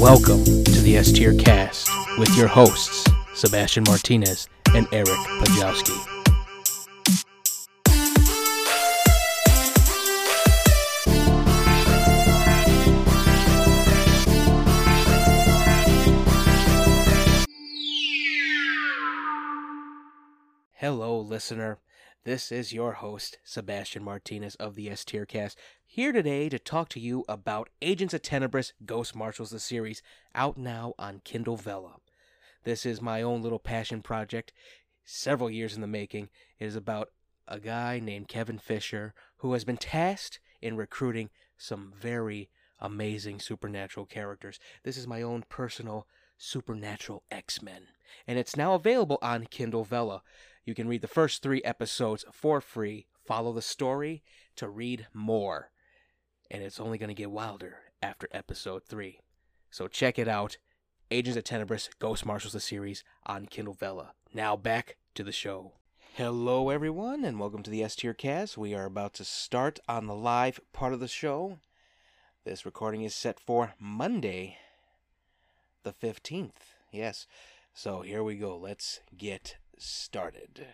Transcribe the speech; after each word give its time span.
Welcome 0.00 0.44
to 0.44 0.80
the 0.80 0.96
S 0.96 1.12
Tier 1.12 1.32
Cast 1.34 1.88
with 2.18 2.36
your 2.36 2.48
hosts, 2.48 3.08
Sebastian 3.34 3.84
Martinez 3.86 4.48
and 4.74 4.88
Eric 4.92 5.08
Pajowski. 5.08 6.21
Listener. 21.32 21.78
This 22.24 22.52
is 22.52 22.74
your 22.74 22.92
host, 22.92 23.38
Sebastian 23.42 24.04
Martinez 24.04 24.54
of 24.56 24.74
the 24.74 24.90
S 24.90 25.02
Tier 25.02 25.24
Cast, 25.24 25.58
here 25.82 26.12
today 26.12 26.50
to 26.50 26.58
talk 26.58 26.90
to 26.90 27.00
you 27.00 27.24
about 27.26 27.70
Agents 27.80 28.12
of 28.12 28.20
Tenebris 28.20 28.74
Ghost 28.84 29.16
Marshals, 29.16 29.48
the 29.48 29.58
series, 29.58 30.02
out 30.34 30.58
now 30.58 30.92
on 30.98 31.22
Kindle 31.24 31.56
Vella. 31.56 31.94
This 32.64 32.84
is 32.84 33.00
my 33.00 33.22
own 33.22 33.40
little 33.40 33.58
passion 33.58 34.02
project, 34.02 34.52
several 35.06 35.48
years 35.48 35.74
in 35.74 35.80
the 35.80 35.86
making. 35.86 36.28
It 36.58 36.66
is 36.66 36.76
about 36.76 37.08
a 37.48 37.58
guy 37.58 37.98
named 37.98 38.28
Kevin 38.28 38.58
Fisher 38.58 39.14
who 39.38 39.54
has 39.54 39.64
been 39.64 39.78
tasked 39.78 40.38
in 40.60 40.76
recruiting 40.76 41.30
some 41.56 41.94
very 41.98 42.50
amazing 42.78 43.40
supernatural 43.40 44.04
characters. 44.04 44.60
This 44.82 44.98
is 44.98 45.06
my 45.06 45.22
own 45.22 45.44
personal 45.48 46.06
supernatural 46.36 47.22
X 47.30 47.62
Men, 47.62 47.86
and 48.26 48.38
it's 48.38 48.54
now 48.54 48.74
available 48.74 49.18
on 49.22 49.46
Kindle 49.46 49.84
Vella. 49.84 50.22
You 50.64 50.74
can 50.74 50.86
read 50.86 51.00
the 51.00 51.08
first 51.08 51.42
three 51.42 51.60
episodes 51.64 52.24
for 52.32 52.60
free, 52.60 53.06
follow 53.24 53.52
the 53.52 53.62
story 53.62 54.22
to 54.54 54.68
read 54.68 55.08
more. 55.12 55.70
And 56.52 56.62
it's 56.62 56.78
only 56.78 56.98
going 56.98 57.08
to 57.08 57.14
get 57.14 57.32
wilder 57.32 57.78
after 58.00 58.28
episode 58.30 58.84
three. 58.84 59.18
So 59.70 59.88
check 59.88 60.20
it 60.20 60.28
out 60.28 60.58
Agents 61.10 61.36
of 61.36 61.42
Tenebris 61.42 61.88
Ghost 61.98 62.24
Marshals 62.24 62.52
the 62.52 62.60
series 62.60 63.02
on 63.26 63.46
Kindle 63.46 63.74
Vella. 63.74 64.12
Now 64.32 64.54
back 64.54 64.98
to 65.16 65.24
the 65.24 65.32
show. 65.32 65.72
Hello, 66.14 66.68
everyone, 66.68 67.24
and 67.24 67.40
welcome 67.40 67.64
to 67.64 67.70
the 67.70 67.82
S 67.82 67.96
Tier 67.96 68.14
Cast. 68.14 68.56
We 68.56 68.72
are 68.72 68.84
about 68.84 69.14
to 69.14 69.24
start 69.24 69.80
on 69.88 70.06
the 70.06 70.14
live 70.14 70.60
part 70.72 70.92
of 70.92 71.00
the 71.00 71.08
show. 71.08 71.58
This 72.44 72.64
recording 72.64 73.02
is 73.02 73.16
set 73.16 73.40
for 73.40 73.74
Monday, 73.80 74.58
the 75.82 75.92
15th. 75.92 76.76
Yes. 76.92 77.26
So 77.74 78.02
here 78.02 78.22
we 78.22 78.36
go. 78.36 78.56
Let's 78.56 79.00
get 79.16 79.56
started. 79.82 80.66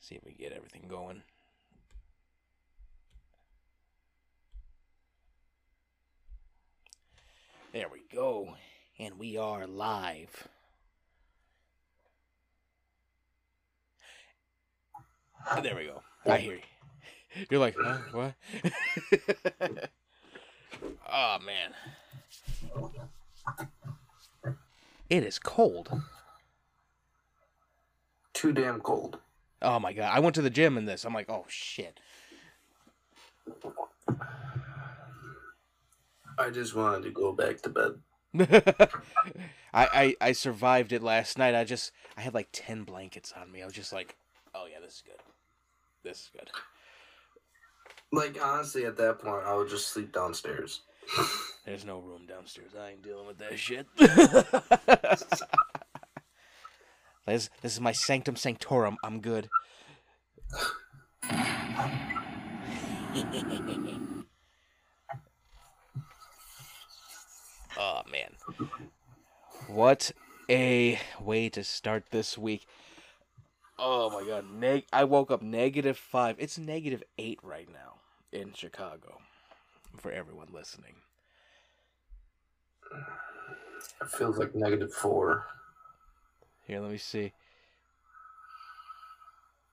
See 0.00 0.16
if 0.16 0.24
we 0.24 0.32
get 0.32 0.52
everything 0.52 0.86
going. 0.88 1.22
There 7.72 7.88
we 7.88 8.00
go. 8.12 8.56
And 8.98 9.18
we 9.18 9.36
are 9.36 9.66
live. 9.66 10.48
There 15.62 15.76
we 15.76 15.86
go. 15.86 16.02
I 16.26 16.38
hear 16.38 16.54
you. 16.54 17.46
You're 17.50 17.60
like, 17.60 17.76
huh? 17.80 17.98
What? 18.12 18.34
oh, 21.10 21.38
man. 21.44 21.74
It 25.08 25.24
is 25.24 25.38
cold. 25.38 26.02
Too 28.42 28.52
damn 28.52 28.80
cold. 28.80 29.18
Oh 29.62 29.78
my 29.78 29.92
god. 29.92 30.10
I 30.12 30.18
went 30.18 30.34
to 30.34 30.42
the 30.42 30.50
gym 30.50 30.76
in 30.76 30.84
this. 30.84 31.04
I'm 31.04 31.14
like, 31.14 31.30
oh 31.30 31.44
shit. 31.46 32.00
I 36.36 36.50
just 36.50 36.74
wanted 36.74 37.04
to 37.04 37.10
go 37.12 37.32
back 37.32 37.62
to 37.62 37.68
bed. 37.68 38.00
I, 39.72 39.86
I 39.86 40.16
I 40.20 40.32
survived 40.32 40.90
it 40.92 41.04
last 41.04 41.38
night. 41.38 41.54
I 41.54 41.62
just 41.62 41.92
I 42.16 42.22
had 42.22 42.34
like 42.34 42.48
ten 42.50 42.82
blankets 42.82 43.32
on 43.40 43.52
me. 43.52 43.62
I 43.62 43.64
was 43.64 43.74
just 43.74 43.92
like, 43.92 44.16
oh 44.56 44.66
yeah, 44.68 44.80
this 44.80 44.94
is 44.94 45.02
good. 45.06 45.22
This 46.02 46.18
is 46.22 46.30
good. 46.32 46.50
Like 48.10 48.44
honestly, 48.44 48.86
at 48.86 48.96
that 48.96 49.20
point, 49.20 49.44
I 49.46 49.54
would 49.54 49.68
just 49.68 49.90
sleep 49.90 50.12
downstairs. 50.12 50.80
There's 51.64 51.84
no 51.84 52.00
room 52.00 52.26
downstairs. 52.26 52.72
I 52.76 52.90
ain't 52.90 53.02
dealing 53.02 53.28
with 53.28 53.38
that 53.38 53.56
shit. 53.56 53.86
this, 57.26 57.50
this 57.62 57.72
is 57.72 57.80
my 57.80 57.92
sanctum 57.92 58.36
sanctorum. 58.36 58.96
I'm 59.02 59.20
good. 59.20 59.48
oh 67.78 68.02
man. 68.10 68.34
What 69.68 70.12
a 70.50 70.98
way 71.20 71.48
to 71.50 71.62
start 71.62 72.04
this 72.10 72.36
week. 72.36 72.66
Oh 73.78 74.10
my 74.10 74.26
god. 74.26 74.44
Neg- 74.52 74.86
I 74.92 75.04
woke 75.04 75.30
up 75.30 75.42
negative 75.42 75.96
five. 75.96 76.36
It's 76.38 76.58
negative 76.58 77.02
eight 77.18 77.38
right 77.42 77.68
now 77.72 77.94
in 78.32 78.52
Chicago 78.52 79.20
for 79.96 80.10
everyone 80.10 80.48
listening. 80.52 80.94
It 84.00 84.10
feels 84.10 84.38
like 84.38 84.54
negative 84.54 84.92
four. 84.92 85.46
Here, 86.66 86.80
let 86.80 86.90
me 86.90 86.98
see. 86.98 87.32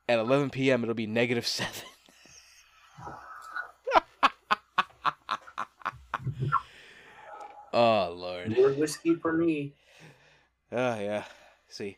At 0.08 0.20
11 0.20 0.50
p.m., 0.50 0.84
it'll 0.84 0.96
be 0.96 1.08
negative 1.08 1.46
7. 1.46 1.72
oh, 7.74 8.14
Lord. 8.16 8.58
More 8.58 8.74
whiskey 8.74 9.16
for 9.16 9.34
me. 9.34 9.74
Oh, 10.72 11.00
yeah. 11.00 11.26
See, 11.68 11.98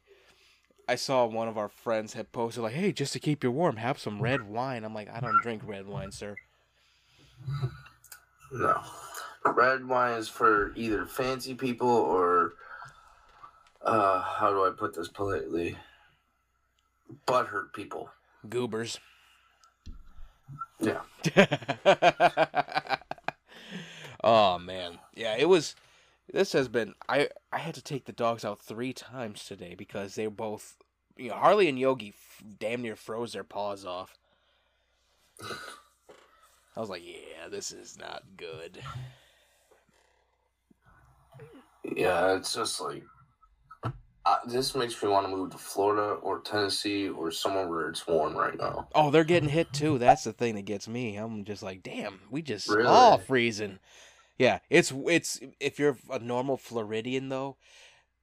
I 0.88 0.96
saw 0.96 1.26
one 1.26 1.48
of 1.48 1.58
our 1.58 1.70
friends 1.70 2.14
had 2.14 2.34
posted, 2.34 2.64
like, 2.64 2.74
hey, 2.74 2.92
just 2.92 3.14
to 3.14 3.20
keep 3.20 3.46
you 3.46 3.52
warm, 3.52 3.78
have 3.78 3.98
some 3.98 4.22
red 4.22 4.42
wine. 4.44 4.84
I'm 4.84 4.94
like, 4.94 5.10
I 5.10 5.22
don't 5.22 5.42
drink 5.42 5.62
red 5.66 5.88
wine, 5.88 6.12
sir. 6.12 6.36
No. 8.52 8.82
Red 9.46 9.88
wine 9.88 10.18
is 10.18 10.28
for 10.28 10.74
either 10.76 11.06
fancy 11.06 11.56
people 11.56 11.88
or, 11.88 12.56
uh, 13.84 14.22
how 14.22 14.52
do 14.52 14.66
I 14.66 14.72
put 14.72 14.96
this 14.96 15.08
politely? 15.08 15.78
Butthurt 17.28 17.74
people. 17.74 18.10
Goobers. 18.48 19.00
Yeah. 20.80 21.02
oh 24.24 24.58
man, 24.60 25.00
yeah, 25.14 25.36
it 25.38 25.48
was. 25.48 25.76
This 26.32 26.54
has 26.54 26.68
been. 26.68 26.96
I 27.08 27.30
I 27.52 27.60
had 27.60 27.76
to 27.76 27.84
take 27.84 28.06
the 28.06 28.12
dogs 28.12 28.44
out 28.44 28.60
three 28.62 28.94
times 28.94 29.46
today 29.46 29.76
because 29.76 30.16
they 30.16 30.26
both. 30.28 30.78
You 31.18 31.30
know, 31.30 31.36
Harley 31.36 31.68
and 31.70 31.78
Yogi 31.78 32.10
f- 32.10 32.44
damn 32.58 32.82
near 32.82 32.96
froze 32.96 33.34
their 33.34 33.44
paws 33.44 33.86
off. 33.86 34.18
I 36.76 36.80
was 36.80 36.90
like, 36.90 37.04
yeah, 37.06 37.50
this 37.50 37.72
is 37.72 37.98
not 38.00 38.24
good. 38.38 38.80
Yeah, 41.84 42.36
it's 42.36 42.54
just 42.54 42.80
like 42.80 43.04
uh, 44.26 44.38
this 44.46 44.76
makes 44.76 45.02
me 45.02 45.10
want 45.10 45.26
to 45.26 45.36
move 45.36 45.50
to 45.52 45.58
Florida 45.58 46.14
or 46.22 46.40
Tennessee 46.42 47.10
or 47.10 47.32
somewhere 47.32 47.68
where 47.68 47.90
it's 47.90 48.06
warm 48.06 48.36
right 48.36 48.58
now. 48.58 48.88
Oh, 48.94 49.10
they're 49.10 49.24
getting 49.24 49.50
hit 49.50 49.74
too. 49.74 49.98
That's 49.98 50.24
the 50.24 50.34
thing 50.34 50.56
that 50.56 50.66
gets 50.66 50.88
me. 50.88 51.16
I'm 51.16 51.44
just 51.44 51.64
like, 51.64 51.82
damn, 51.84 52.20
we 52.30 52.42
just 52.42 52.68
Really? 52.70 52.88
all 52.88 53.18
freezing. 53.18 53.80
Yeah, 54.38 54.60
it's 54.70 54.92
it's 55.08 55.40
if 55.60 55.80
you're 55.80 55.98
a 56.10 56.20
normal 56.20 56.58
Floridian 56.58 57.30
though, 57.30 57.58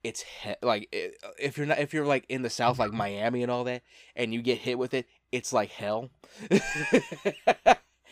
it's 0.03 0.23
he- 0.43 0.55
like 0.63 0.89
if 0.93 1.57
you're 1.57 1.67
not 1.67 1.79
if 1.79 1.93
you're 1.93 2.07
like 2.07 2.25
in 2.29 2.43
the 2.43 2.51
south 2.51 2.79
like 2.79 2.93
Miami 2.93 3.43
and 3.43 3.51
all 3.51 3.65
that, 3.65 3.83
and 4.17 4.33
you 4.33 4.43
get 4.43 4.59
hit 4.59 4.79
with 4.79 4.95
it, 4.95 5.07
it's 5.33 5.53
like 5.53 5.71
hell. 5.71 6.11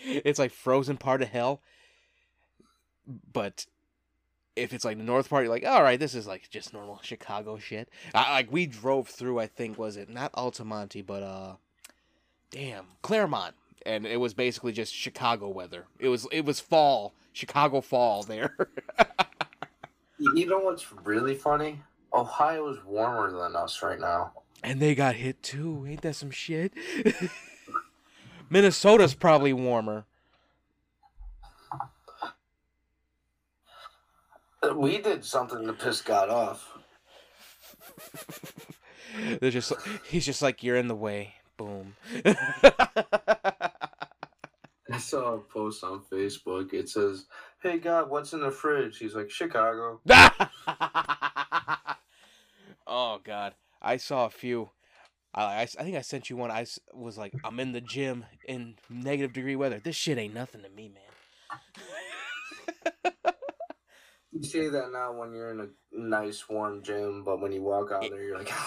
it's 0.05 0.39
like 0.39 0.53
frozen 0.53 0.97
part 0.97 1.23
of 1.23 1.29
hell. 1.29 1.63
But 3.33 3.67
if 4.57 4.73
it's 4.73 4.85
like 4.85 4.97
the 4.97 5.05
north 5.05 5.29
part, 5.29 5.45
you're 5.45 5.53
like, 5.53 5.67
all 5.67 5.83
right, 5.83 6.01
this 6.01 6.15
is 6.15 6.27
like 6.27 6.49
just 6.51 6.73
normal 6.73 6.99
Chicago 7.03 7.59
shit. 7.59 7.89
I, 8.15 8.33
like 8.33 8.51
we 8.53 8.67
drove 8.67 9.09
through, 9.09 9.39
I 9.39 9.47
think 9.47 9.79
was 9.79 9.97
it 9.97 10.09
not 10.09 10.33
Altamonte, 10.33 11.05
but 11.07 11.23
uh, 11.23 11.53
damn 12.51 12.87
Claremont, 13.03 13.55
and 13.85 14.07
it 14.07 14.19
was 14.19 14.35
basically 14.35 14.73
just 14.73 14.95
Chicago 14.95 15.49
weather. 15.49 15.87
It 15.99 16.09
was 16.09 16.27
it 16.33 16.45
was 16.45 16.59
fall, 16.59 17.13
Chicago 17.33 17.81
fall 17.81 18.23
there. 18.23 18.57
You 20.19 20.33
you 20.35 20.47
know 20.47 20.59
what's 20.59 20.91
really 21.05 21.35
funny? 21.35 21.81
Ohio 22.15 22.69
is 22.69 22.79
warmer 22.85 23.31
than 23.31 23.55
us 23.55 23.83
right 23.83 24.01
now. 24.01 24.33
and 24.63 24.81
they 24.81 24.95
got 24.95 25.17
hit 25.17 25.43
too. 25.43 25.85
Ain't 25.87 26.01
that 26.03 26.17
some 26.17 26.31
shit? 26.31 26.73
Minnesota's 28.51 29.15
probably 29.15 29.53
warmer. 29.53 30.07
We 34.75 34.99
did 34.99 35.25
something 35.25 35.67
to 35.67 35.73
piss 35.73 36.01
God 36.01 36.29
off. 36.29 36.79
They're 39.41 39.51
just 39.51 39.73
he's 40.09 40.27
just 40.27 40.43
like 40.43 40.63
you're 40.63 40.77
in 40.77 40.89
the 40.89 40.95
way. 40.95 41.35
Boom. 41.57 41.97
I 44.91 44.99
saw 44.99 45.35
a 45.35 45.39
post 45.39 45.83
on 45.85 46.03
Facebook. 46.11 46.73
It 46.73 46.89
says, 46.89 47.27
"Hey 47.63 47.79
God, 47.79 48.11
what's 48.11 48.33
in 48.33 48.41
the 48.41 48.51
fridge?" 48.51 48.99
He's 48.99 49.15
like, 49.15 49.31
"Chicago." 49.31 50.01
oh 52.87 53.21
God, 53.25 53.55
I 53.81 53.97
saw 53.97 54.27
a 54.27 54.31
few. 54.31 54.71
I, 55.35 55.43
I, 55.43 55.63
I 55.63 55.67
think 55.67 55.97
I 55.97 56.03
sent 56.03 56.31
you 56.31 56.37
one. 56.37 56.51
I 56.51 56.67
was 56.93 57.19
like, 57.19 57.35
I'm 57.45 57.59
in 57.61 57.73
the 57.73 57.81
gym 57.81 58.25
in 58.47 58.77
negative 58.89 59.33
degree 59.33 59.57
weather. 59.57 59.81
This 59.83 59.97
shit 59.97 60.19
ain't 60.19 60.35
nothing 60.35 60.63
to 60.63 60.69
me, 60.69 60.91
man. 63.05 63.13
You 64.39 64.45
say 64.45 64.69
that 64.69 64.93
now 64.93 65.13
when 65.19 65.33
you're 65.33 65.51
in 65.51 65.61
a 65.61 65.69
nice 65.93 66.49
warm 66.49 66.83
gym, 66.83 67.25
but 67.25 67.41
when 67.41 67.53
you 67.53 67.63
walk 67.63 67.91
out 67.93 68.05
It- 68.05 68.11
there, 68.11 68.23
you're 68.23 68.39
like, 68.39 68.51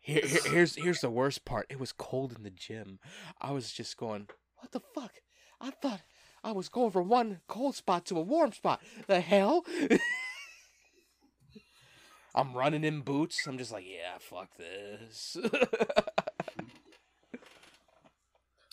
Here, 0.00 0.22
here, 0.24 0.40
here's 0.46 0.76
here's 0.76 1.00
the 1.00 1.10
worst 1.10 1.44
part. 1.44 1.66
It 1.68 1.80
was 1.80 1.90
cold 1.90 2.32
in 2.36 2.44
the 2.44 2.50
gym. 2.50 3.00
I 3.40 3.50
was 3.50 3.72
just 3.72 3.96
going, 3.96 4.28
what 4.58 4.70
the 4.70 4.78
fuck? 4.94 5.10
I 5.60 5.70
thought 5.70 6.02
I 6.44 6.52
was 6.52 6.68
going 6.68 6.92
from 6.92 7.08
one 7.08 7.40
cold 7.48 7.74
spot 7.74 8.06
to 8.06 8.18
a 8.18 8.22
warm 8.22 8.52
spot. 8.52 8.80
The 9.08 9.20
hell? 9.20 9.64
I'm 12.36 12.52
running 12.52 12.84
in 12.84 13.00
boots. 13.00 13.44
I'm 13.48 13.58
just 13.58 13.72
like, 13.72 13.84
yeah, 13.84 14.18
fuck 14.20 14.50
this. 14.56 15.36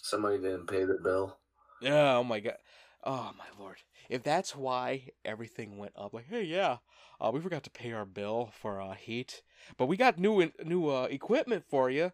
somebody 0.04 0.38
didn't 0.38 0.68
pay 0.68 0.86
the 0.86 1.00
bill. 1.04 1.36
yeah, 1.82 2.18
oh 2.18 2.24
my 2.24 2.42
god. 2.42 2.58
Oh 3.06 3.32
my 3.38 3.46
lord. 3.60 3.78
If 4.10 4.24
that's 4.24 4.56
why 4.56 5.10
everything 5.26 5.78
went 5.78 5.92
up, 5.96 6.14
like, 6.14 6.28
hey, 6.30 6.44
yeah, 6.44 6.78
uh, 7.20 7.32
we 7.34 7.42
forgot 7.42 7.64
to 7.64 7.70
pay 7.70 7.92
our 7.92 8.06
bill 8.06 8.52
for 8.62 8.82
uh, 8.82 8.94
heat, 8.94 9.42
but 9.78 9.88
we 9.88 9.98
got 9.98 10.18
new 10.18 10.40
in- 10.40 10.54
new 10.64 10.90
uh, 10.90 11.08
equipment 11.10 11.66
for 11.70 11.90
you. 11.90 12.14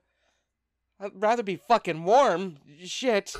I'd 0.99 1.11
rather 1.13 1.43
be 1.43 1.55
fucking 1.55 2.03
warm. 2.03 2.57
Shit. 2.83 3.35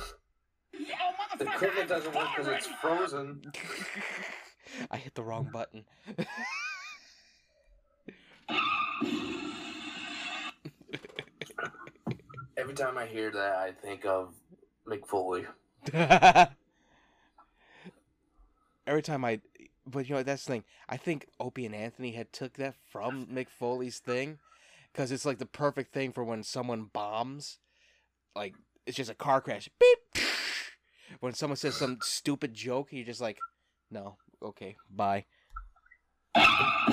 The 1.38 1.44
equipment 1.44 1.88
doesn't 1.88 2.14
work 2.14 2.28
because 2.36 2.52
it's 2.52 2.66
frozen. 2.80 3.42
I 4.90 4.96
hit 4.96 5.14
the 5.14 5.22
wrong 5.22 5.50
button. 5.52 5.84
Every 12.56 12.74
time 12.74 12.96
I 12.98 13.06
hear 13.06 13.30
that, 13.30 13.54
I 13.56 13.72
think 13.72 14.04
of 14.04 14.34
Mick 14.86 15.06
Foley. 15.06 15.46
Every 18.90 19.02
time 19.02 19.24
I, 19.24 19.40
but 19.86 20.08
you 20.08 20.16
know 20.16 20.24
that's 20.24 20.44
the 20.44 20.50
thing. 20.54 20.64
I 20.88 20.96
think 20.96 21.28
Opie 21.38 21.64
and 21.64 21.76
Anthony 21.76 22.10
had 22.10 22.32
took 22.32 22.54
that 22.54 22.74
from 22.90 23.24
Mick 23.26 23.48
Foley's 23.48 24.00
thing, 24.00 24.40
because 24.92 25.12
it's 25.12 25.24
like 25.24 25.38
the 25.38 25.46
perfect 25.46 25.94
thing 25.94 26.10
for 26.10 26.24
when 26.24 26.42
someone 26.42 26.90
bombs, 26.92 27.60
like 28.34 28.56
it's 28.86 28.96
just 28.96 29.08
a 29.08 29.14
car 29.14 29.40
crash. 29.40 29.68
Beep. 29.78 30.24
When 31.20 31.34
someone 31.34 31.56
says 31.56 31.76
some 31.76 31.98
stupid 32.02 32.52
joke, 32.52 32.88
you're 32.90 33.04
just 33.04 33.20
like, 33.20 33.38
no, 33.92 34.16
okay, 34.42 34.74
bye. 34.90 35.24
Like 36.34 36.48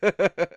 that. 0.00 0.52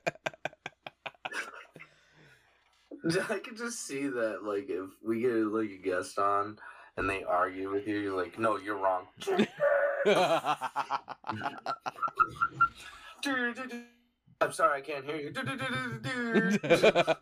I 3.32 3.40
could 3.40 3.58
just 3.58 3.86
see 3.88 4.06
that, 4.06 4.44
like, 4.44 4.70
if 4.70 4.92
we 5.04 5.22
get 5.22 5.32
like 5.32 5.72
a 5.72 5.78
guest 5.78 6.20
on 6.20 6.60
and 6.98 7.10
they 7.10 7.24
argue 7.24 7.72
with 7.72 7.88
you, 7.88 8.00
you're 8.00 8.16
like, 8.18 8.38
"No, 8.40 8.58
you're 8.58 8.78
wrong." 8.78 9.08
I'm 14.42 14.52
sorry, 14.52 14.80
I 14.80 14.82
can't 14.82 15.06
hear 15.06 15.16
you. 15.16 15.32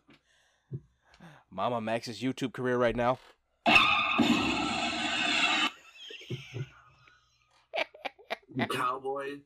Mamamax's 1.56 2.20
YouTube 2.22 2.54
career 2.54 2.78
right 2.78 2.96
now. 2.96 3.20
Cowboy. 8.70 9.40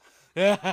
That's 0.34 0.70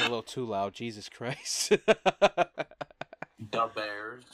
a 0.00 0.02
little 0.02 0.22
too 0.22 0.44
loud. 0.44 0.74
Jesus 0.74 1.08
Christ. 1.08 1.72
The 3.38 3.68
Bears. 3.74 4.24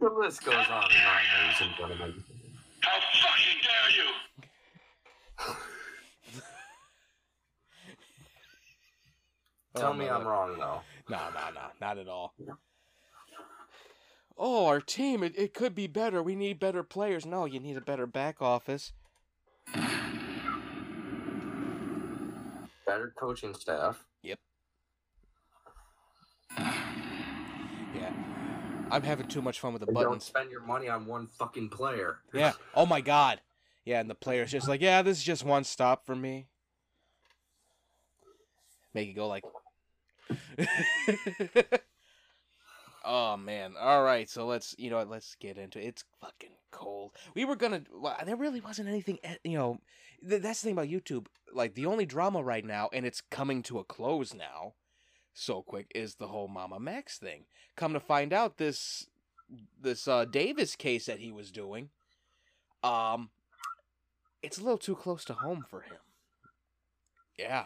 the 0.00 0.08
list 0.10 0.44
goes 0.44 0.54
on 0.54 0.62
and 0.64 0.70
on, 0.74 1.22
ladies 1.40 1.60
and 1.60 1.70
gentlemen. 1.76 2.24
How 2.80 2.98
fucking 3.22 3.60
dare 3.62 3.90
you! 3.96 5.54
Tell 9.76 9.90
Oh, 9.90 9.94
me 9.94 10.06
my 10.06 10.12
I'm 10.12 10.24
Lord. 10.24 10.26
wrong, 10.26 10.58
though. 10.58 10.80
No, 11.08 11.18
no, 11.34 11.50
no, 11.54 11.60
not 11.80 11.98
at 11.98 12.08
all. 12.08 12.34
Oh, 14.36 14.66
our 14.66 14.80
team, 14.80 15.22
it, 15.22 15.38
it 15.38 15.54
could 15.54 15.74
be 15.74 15.86
better. 15.86 16.22
We 16.22 16.34
need 16.34 16.58
better 16.58 16.82
players. 16.82 17.24
No, 17.24 17.44
you 17.44 17.60
need 17.60 17.76
a 17.76 17.80
better 17.80 18.06
back 18.06 18.42
office. 18.42 18.92
Better 22.84 23.14
coaching 23.18 23.54
staff. 23.54 24.04
Yeah. 24.22 24.34
I'm 28.92 29.02
having 29.02 29.26
too 29.28 29.42
much 29.42 29.58
fun 29.60 29.72
with 29.72 29.80
the 29.80 29.88
And 29.88 29.96
don't 29.96 30.22
spend 30.22 30.50
your 30.50 30.60
money 30.60 30.88
on 30.88 31.06
one 31.06 31.26
fucking 31.26 31.70
player. 31.70 32.18
Yeah. 32.32 32.52
Oh 32.74 32.86
my 32.86 33.00
god. 33.00 33.40
Yeah, 33.84 34.00
and 34.00 34.08
the 34.08 34.14
player's 34.14 34.52
just 34.52 34.68
like, 34.68 34.80
yeah, 34.80 35.02
this 35.02 35.18
is 35.18 35.24
just 35.24 35.44
one 35.44 35.64
stop 35.64 36.06
for 36.06 36.14
me. 36.14 36.46
Make 38.94 39.08
it 39.08 39.14
go 39.14 39.26
like. 39.26 39.42
oh 43.04 43.36
man. 43.36 43.74
All 43.80 44.02
right, 44.02 44.28
so 44.28 44.46
let's 44.46 44.74
you 44.78 44.90
know 44.90 44.98
what, 44.98 45.08
let's 45.10 45.34
get 45.36 45.58
into 45.58 45.80
it. 45.80 45.86
It's 45.86 46.04
fucking 46.20 46.50
cold. 46.70 47.12
We 47.34 47.44
were 47.44 47.56
gonna. 47.56 47.82
Well, 47.92 48.16
there 48.24 48.36
really 48.36 48.60
wasn't 48.60 48.88
anything. 48.88 49.18
eh, 49.24 49.36
You 49.44 49.58
know, 49.58 49.78
th- 50.28 50.42
that's 50.42 50.60
the 50.60 50.66
thing 50.66 50.74
about 50.74 50.88
YouTube. 50.88 51.26
Like 51.52 51.74
the 51.74 51.86
only 51.86 52.06
drama 52.06 52.42
right 52.42 52.64
now, 52.64 52.88
and 52.92 53.04
it's 53.04 53.20
coming 53.30 53.62
to 53.64 53.78
a 53.78 53.84
close 53.84 54.32
now, 54.34 54.74
so 55.32 55.62
quick, 55.62 55.90
is 55.94 56.16
the 56.16 56.28
whole 56.28 56.48
Mamamax 56.48 57.18
thing. 57.18 57.44
Come 57.76 57.92
to 57.92 58.00
find 58.00 58.32
out, 58.32 58.58
this 58.58 59.06
this 59.80 60.08
uh, 60.08 60.24
Davis 60.24 60.76
case 60.76 61.06
that 61.06 61.18
he 61.18 61.30
was 61.30 61.50
doing, 61.50 61.90
um, 62.82 63.30
it's 64.42 64.58
a 64.58 64.62
little 64.62 64.78
too 64.78 64.96
close 64.96 65.24
to 65.26 65.34
home 65.34 65.64
for 65.68 65.82
him. 65.82 65.98
Yeah, 67.38 67.64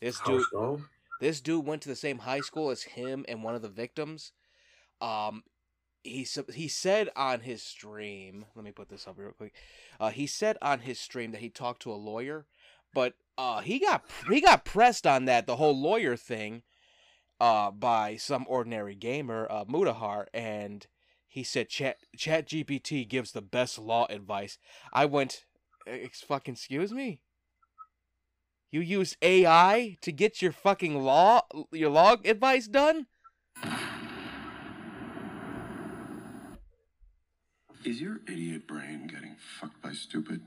this 0.00 0.20
dude, 0.20 0.44
so? 0.52 0.82
this 1.20 1.40
dude 1.40 1.66
went 1.66 1.82
to 1.82 1.88
the 1.88 1.96
same 1.96 2.18
high 2.18 2.40
school 2.40 2.70
as 2.70 2.82
him 2.82 3.24
and 3.28 3.42
one 3.42 3.54
of 3.54 3.62
the 3.62 3.68
victims. 3.68 4.32
Um, 5.00 5.42
he 6.02 6.26
he 6.52 6.68
said 6.68 7.10
on 7.14 7.40
his 7.40 7.62
stream. 7.62 8.46
Let 8.54 8.64
me 8.64 8.72
put 8.72 8.88
this 8.88 9.06
up 9.06 9.18
real 9.18 9.32
quick. 9.32 9.54
Uh, 10.00 10.10
he 10.10 10.26
said 10.26 10.56
on 10.60 10.80
his 10.80 10.98
stream 10.98 11.32
that 11.32 11.40
he 11.40 11.48
talked 11.48 11.82
to 11.82 11.92
a 11.92 11.94
lawyer, 11.94 12.46
but 12.94 13.14
uh, 13.38 13.60
he 13.60 13.78
got 13.78 14.04
he 14.28 14.40
got 14.40 14.64
pressed 14.64 15.06
on 15.06 15.26
that 15.26 15.46
the 15.46 15.56
whole 15.56 15.78
lawyer 15.78 16.16
thing, 16.16 16.62
uh, 17.42 17.72
by 17.72 18.14
some 18.14 18.46
ordinary 18.48 18.94
gamer, 18.94 19.48
uh, 19.50 19.64
Mutahar, 19.64 20.26
and 20.32 20.86
he 21.26 21.42
said 21.42 21.68
Chat 21.68 21.96
Chat 22.16 22.46
GPT 22.46 23.06
gives 23.08 23.32
the 23.32 23.42
best 23.42 23.80
law 23.80 24.06
advice. 24.08 24.58
I 24.92 25.06
went, 25.06 25.44
"Ex- 25.84 26.20
fucking 26.20 26.54
excuse 26.54 26.92
me. 26.92 27.20
You 28.70 28.80
use 28.80 29.16
AI 29.20 29.98
to 30.02 30.12
get 30.12 30.40
your 30.40 30.52
fucking 30.52 31.02
law 31.02 31.42
your 31.72 31.90
law 31.90 32.14
advice 32.24 32.68
done? 32.68 33.08
Is 37.84 38.00
your 38.00 38.20
idiot 38.28 38.68
brain 38.68 39.08
getting 39.08 39.34
fucked 39.58 39.82
by 39.82 39.92
stupid? 39.92 40.42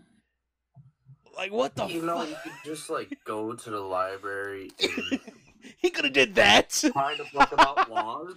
Like 1.35 1.51
what 1.51 1.75
the 1.75 1.87
You 1.87 2.03
know, 2.03 2.23
you 2.23 2.37
could 2.41 2.53
just 2.63 2.89
like 2.89 3.09
go 3.25 3.53
to 3.53 3.69
the 3.69 3.81
library 3.81 4.71
and 4.79 5.19
he 5.77 5.89
could 5.89 6.05
have 6.05 6.13
did 6.13 6.35
that. 6.35 6.71
find 6.71 7.19
a 7.19 7.25
book 7.33 7.51
about 7.51 7.89
laws. 7.89 8.35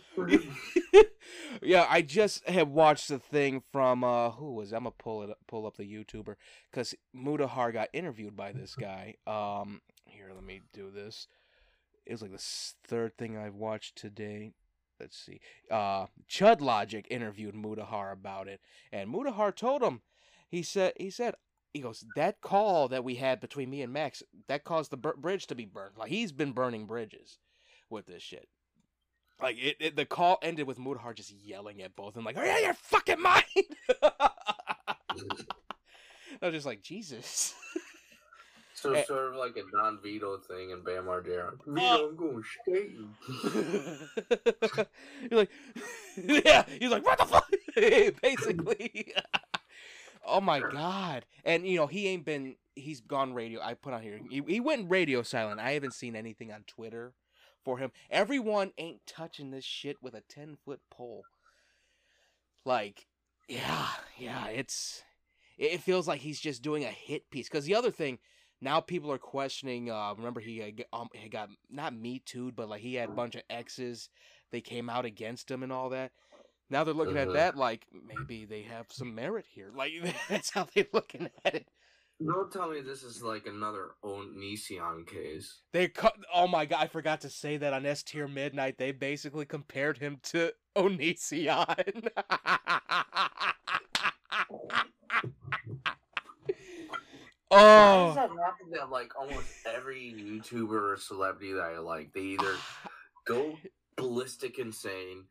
yeah, 1.63 1.87
I 1.89 2.03
just 2.03 2.47
have 2.49 2.69
watched 2.69 3.09
the 3.09 3.19
thing 3.19 3.63
from 3.73 4.05
uh 4.05 4.31
who 4.31 4.55
was? 4.55 4.73
I'm 4.73 4.85
gonna 4.85 4.95
pull 4.99 5.23
it 5.23 5.31
up, 5.31 5.39
pull 5.47 5.67
up 5.67 5.77
the 5.77 5.85
YouTuber 5.85 6.35
because 6.71 6.95
Mutahar 7.15 7.73
got 7.73 7.89
interviewed 7.93 8.37
by 8.37 8.53
this 8.53 8.75
guy. 8.81 9.15
Um, 9.27 9.81
here, 10.05 10.31
let 10.35 10.45
me 10.45 10.63
do 10.73 10.91
this. 10.91 11.29
It 12.07 12.13
was 12.13 12.23
like 12.23 12.33
the 12.33 12.45
third 12.87 13.17
thing 13.19 13.37
I've 13.37 13.55
watched 13.55 13.97
today. 13.97 14.53
Let's 14.99 15.17
see. 15.17 15.41
Uh, 15.71 16.07
Chud 16.29 16.61
Logic 16.61 17.07
interviewed 17.11 17.55
Mutahar 17.55 18.13
about 18.13 18.49
it, 18.49 18.61
and 18.91 19.13
Mutahar 19.13 19.55
told 19.55 19.83
him, 19.83 20.01
he 20.49 20.63
said, 20.63 20.95
he 20.97 21.11
said, 21.11 21.35
he 21.75 21.81
goes, 21.81 22.05
that 22.17 22.41
call 22.41 22.89
that 22.89 23.05
we 23.05 23.15
had 23.17 23.41
between 23.41 23.69
me 23.71 23.83
and 23.83 23.93
Max, 23.93 24.23
that 24.49 24.65
caused 24.65 24.91
the 24.91 24.97
bur- 24.97 25.17
bridge 25.17 25.47
to 25.49 25.55
be 25.55 25.65
burned. 25.67 25.97
Like 25.97 26.11
he's 26.11 26.33
been 26.33 26.53
burning 26.53 26.87
bridges 26.87 27.39
with 27.91 28.07
this 28.07 28.23
shit. 28.23 28.49
Like 29.41 29.57
it, 29.59 29.77
it 29.79 29.97
the 29.97 30.05
call 30.05 30.39
ended 30.43 30.67
with 30.67 30.79
Mutahar 30.79 31.15
just 31.15 31.31
yelling 31.31 31.81
at 31.83 31.95
both 31.95 32.17
and 32.17 32.25
like, 32.25 32.37
"Are 32.37 32.45
you 32.45 32.65
your 32.65 32.75
fucking 32.75 33.21
mind?" 33.23 33.45
I 36.41 36.47
was 36.47 36.53
just 36.55 36.67
like, 36.67 36.83
Jesus. 36.83 37.55
So 38.75 38.93
Eh. 38.93 39.05
sort 39.07 39.31
of 39.31 39.35
like 39.37 39.57
a 39.57 39.63
Don 39.77 39.99
Vito 40.03 40.39
thing 40.39 40.71
and 40.73 40.85
Bam 40.85 41.05
Margera. 41.07 41.53
Vito, 41.67 42.09
I'm 42.11 42.17
going 42.17 42.45
skating. 42.63 43.15
You're 45.31 45.41
like, 45.41 45.51
yeah. 46.45 46.65
He's 46.79 46.91
like, 46.91 47.05
what 47.05 47.19
the 47.19 47.25
fuck? 47.25 47.51
Basically. 48.23 49.13
Oh 50.27 50.41
my 50.41 50.61
god. 50.61 51.25
And 51.45 51.67
you 51.67 51.77
know 51.77 51.87
he 51.87 52.09
ain't 52.09 52.25
been. 52.25 52.57
He's 52.75 53.01
gone 53.01 53.35
radio. 53.35 53.61
I 53.61 53.75
put 53.75 53.93
on 53.93 54.03
here. 54.03 54.21
He, 54.31 54.43
he 54.47 54.61
went 54.61 54.91
radio 54.91 55.23
silent. 55.23 55.61
I 55.61 55.73
haven't 55.73 55.95
seen 55.95 56.15
anything 56.15 56.53
on 56.53 56.65
Twitter 56.67 57.15
for 57.65 57.79
him. 57.79 57.91
Everyone 58.11 58.73
ain't 58.79 59.07
touching 59.07 59.51
this 59.51 59.65
shit 59.65 59.97
with 60.03 60.15
a 60.15 60.23
ten 60.29 60.57
foot 60.65 60.81
pole. 60.91 61.25
Like, 62.65 63.07
yeah, 63.49 63.89
yeah. 64.17 64.47
It's. 64.49 65.03
It 65.57 65.83
feels 65.83 66.07
like 66.07 66.21
he's 66.21 66.39
just 66.39 66.63
doing 66.63 66.85
a 66.85 66.89
hit 66.89 67.31
piece. 67.31 67.49
Because 67.49 67.65
the 67.65 67.75
other 67.75 67.91
thing, 67.91 68.21
now 68.61 68.81
people 68.81 69.11
are 69.11 69.19
questioning. 69.19 69.91
Uh, 69.91 70.15
remember 70.17 70.41
he 70.41 70.63
um, 70.93 71.09
he 71.13 71.29
got 71.29 71.49
not 71.69 71.95
me 71.95 72.21
too, 72.25 72.53
but 72.53 72.69
like 72.69 72.81
he 72.81 72.95
had 72.95 73.09
a 73.09 73.13
bunch 73.13 73.35
of 73.35 73.43
exes. 73.51 74.09
They 74.51 74.61
came 74.61 74.89
out 74.89 75.05
against 75.05 75.51
him 75.51 75.63
and 75.63 75.73
all 75.73 75.91
that. 75.91 76.13
Now 76.71 76.85
they're 76.85 76.95
looking 76.95 77.17
at 77.17 77.29
Mhm. 77.29 77.35
that 77.35 77.57
like 77.57 77.87
maybe 77.93 78.45
they 78.45 78.63
have 78.63 78.87
some 78.91 79.15
merit 79.15 79.47
here. 79.47 79.71
Like 79.75 79.93
that's 80.29 80.51
how 80.51 80.67
they're 80.75 80.87
looking 80.93 81.31
at 81.45 81.55
it. 81.55 81.69
Don't 82.25 82.53
tell 82.53 82.69
me 82.69 82.81
this 82.81 83.05
is 83.05 83.23
like 83.23 83.47
another 83.47 83.91
Onision 84.05 85.07
case. 85.07 85.63
They 85.73 85.89
cut. 85.89 86.15
Oh 86.35 86.49
my 86.49 86.67
god! 86.67 86.83
I 86.83 86.87
forgot 86.89 87.21
to 87.21 87.31
say 87.31 87.57
that 87.59 87.73
on 87.73 87.87
S 87.87 88.03
Tier 88.03 88.27
Midnight. 88.27 88.77
They 88.77 88.91
basically 88.91 89.47
compared 89.47 89.99
him 89.99 90.19
to 90.25 90.53
Onision. 90.77 92.09
Oh, 97.51 98.13
that 98.15 98.29
happen 98.29 98.71
that 98.73 98.91
like 98.91 99.19
almost 99.19 99.47
every 99.67 100.15
YouTuber 100.19 100.93
or 100.93 100.97
celebrity 100.99 101.55
that 101.55 101.63
I 101.63 101.79
like, 101.79 102.13
they 102.13 102.21
either 102.21 102.57
go 103.27 103.59
ballistic 103.97 104.59
insane 104.59 105.25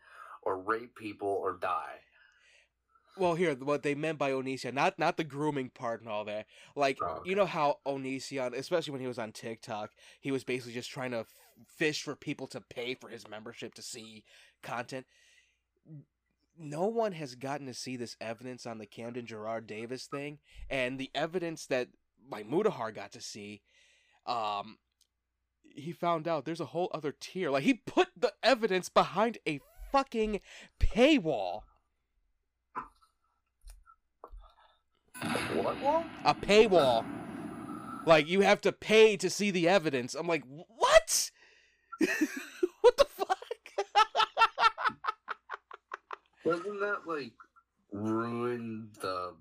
or 0.47 0.57
rape 0.57 0.95
people 0.95 1.27
or 1.27 1.57
die. 1.61 1.95
well, 3.17 3.35
here 3.35 3.53
what 3.55 3.83
they 3.83 3.95
meant 3.95 4.17
by 4.17 4.31
Onision, 4.31 4.73
not 4.73 4.97
not 4.97 5.17
the 5.17 5.23
grooming 5.25 5.69
part 5.69 5.99
and 6.01 6.09
all 6.09 6.23
that. 6.25 6.45
Like 6.75 6.97
Oh, 7.01 7.21
you 7.25 7.35
know 7.35 7.45
how 7.45 7.79
Onision, 7.85 8.53
especially 8.57 8.91
when 8.91 9.01
he 9.01 9.07
was 9.07 9.19
on 9.19 9.31
TikTok, 9.33 9.91
he 10.21 10.31
was 10.31 10.43
basically 10.45 10.73
just 10.73 10.89
trying 10.89 11.11
to 11.11 11.19
f- 11.19 11.27
fish 11.77 12.01
for 12.01 12.15
people 12.15 12.47
to 12.47 12.61
pay 12.61 12.93
for 12.95 13.09
his 13.09 13.27
membership 13.27 13.73
to 13.75 13.81
see 13.81 14.23
content. 14.63 15.05
No 16.59 16.87
one 16.87 17.11
has 17.11 17.35
gotten 17.35 17.67
to 17.67 17.73
see 17.73 17.97
this 17.97 18.15
evidence 18.21 18.65
on 18.65 18.77
the 18.77 18.85
Camden 18.87 19.25
Gerard 19.25 19.67
Davis 19.67 20.05
thing, 20.05 20.39
and 20.69 20.97
the 20.97 21.11
evidence 21.13 21.65
that 21.67 21.89
like 22.31 22.49
Mutahar 22.49 22.93
got 22.93 23.11
to 23.13 23.21
see, 23.21 23.61
um, 24.25 24.77
he 25.75 25.91
found 25.91 26.27
out 26.27 26.45
there's 26.45 26.59
a 26.61 26.65
whole 26.65 26.89
other 26.93 27.13
tier. 27.19 27.51
Like 27.51 27.63
he 27.63 27.73
put 27.75 28.07
the 28.17 28.33
evidence 28.43 28.89
behind 28.89 29.37
a 29.47 29.59
fucking 29.91 30.41
paywall. 30.79 31.61
What? 35.53 35.81
Well, 35.81 36.05
a 36.25 36.35
paywall. 36.35 37.05
Like 38.05 38.27
you 38.27 38.41
have 38.41 38.61
to 38.61 38.71
pay 38.71 39.17
to 39.17 39.29
see 39.29 39.51
the 39.51 39.67
evidence. 39.67 40.15
I'm 40.15 40.27
like, 40.27 40.43
what? 40.47 41.31
what 42.81 42.97
the 42.97 43.05
fuck? 43.05 43.37
doesn't 46.45 46.79
that 46.79 46.99
like 47.05 47.33
ruin 47.91 48.89
the 49.01 49.33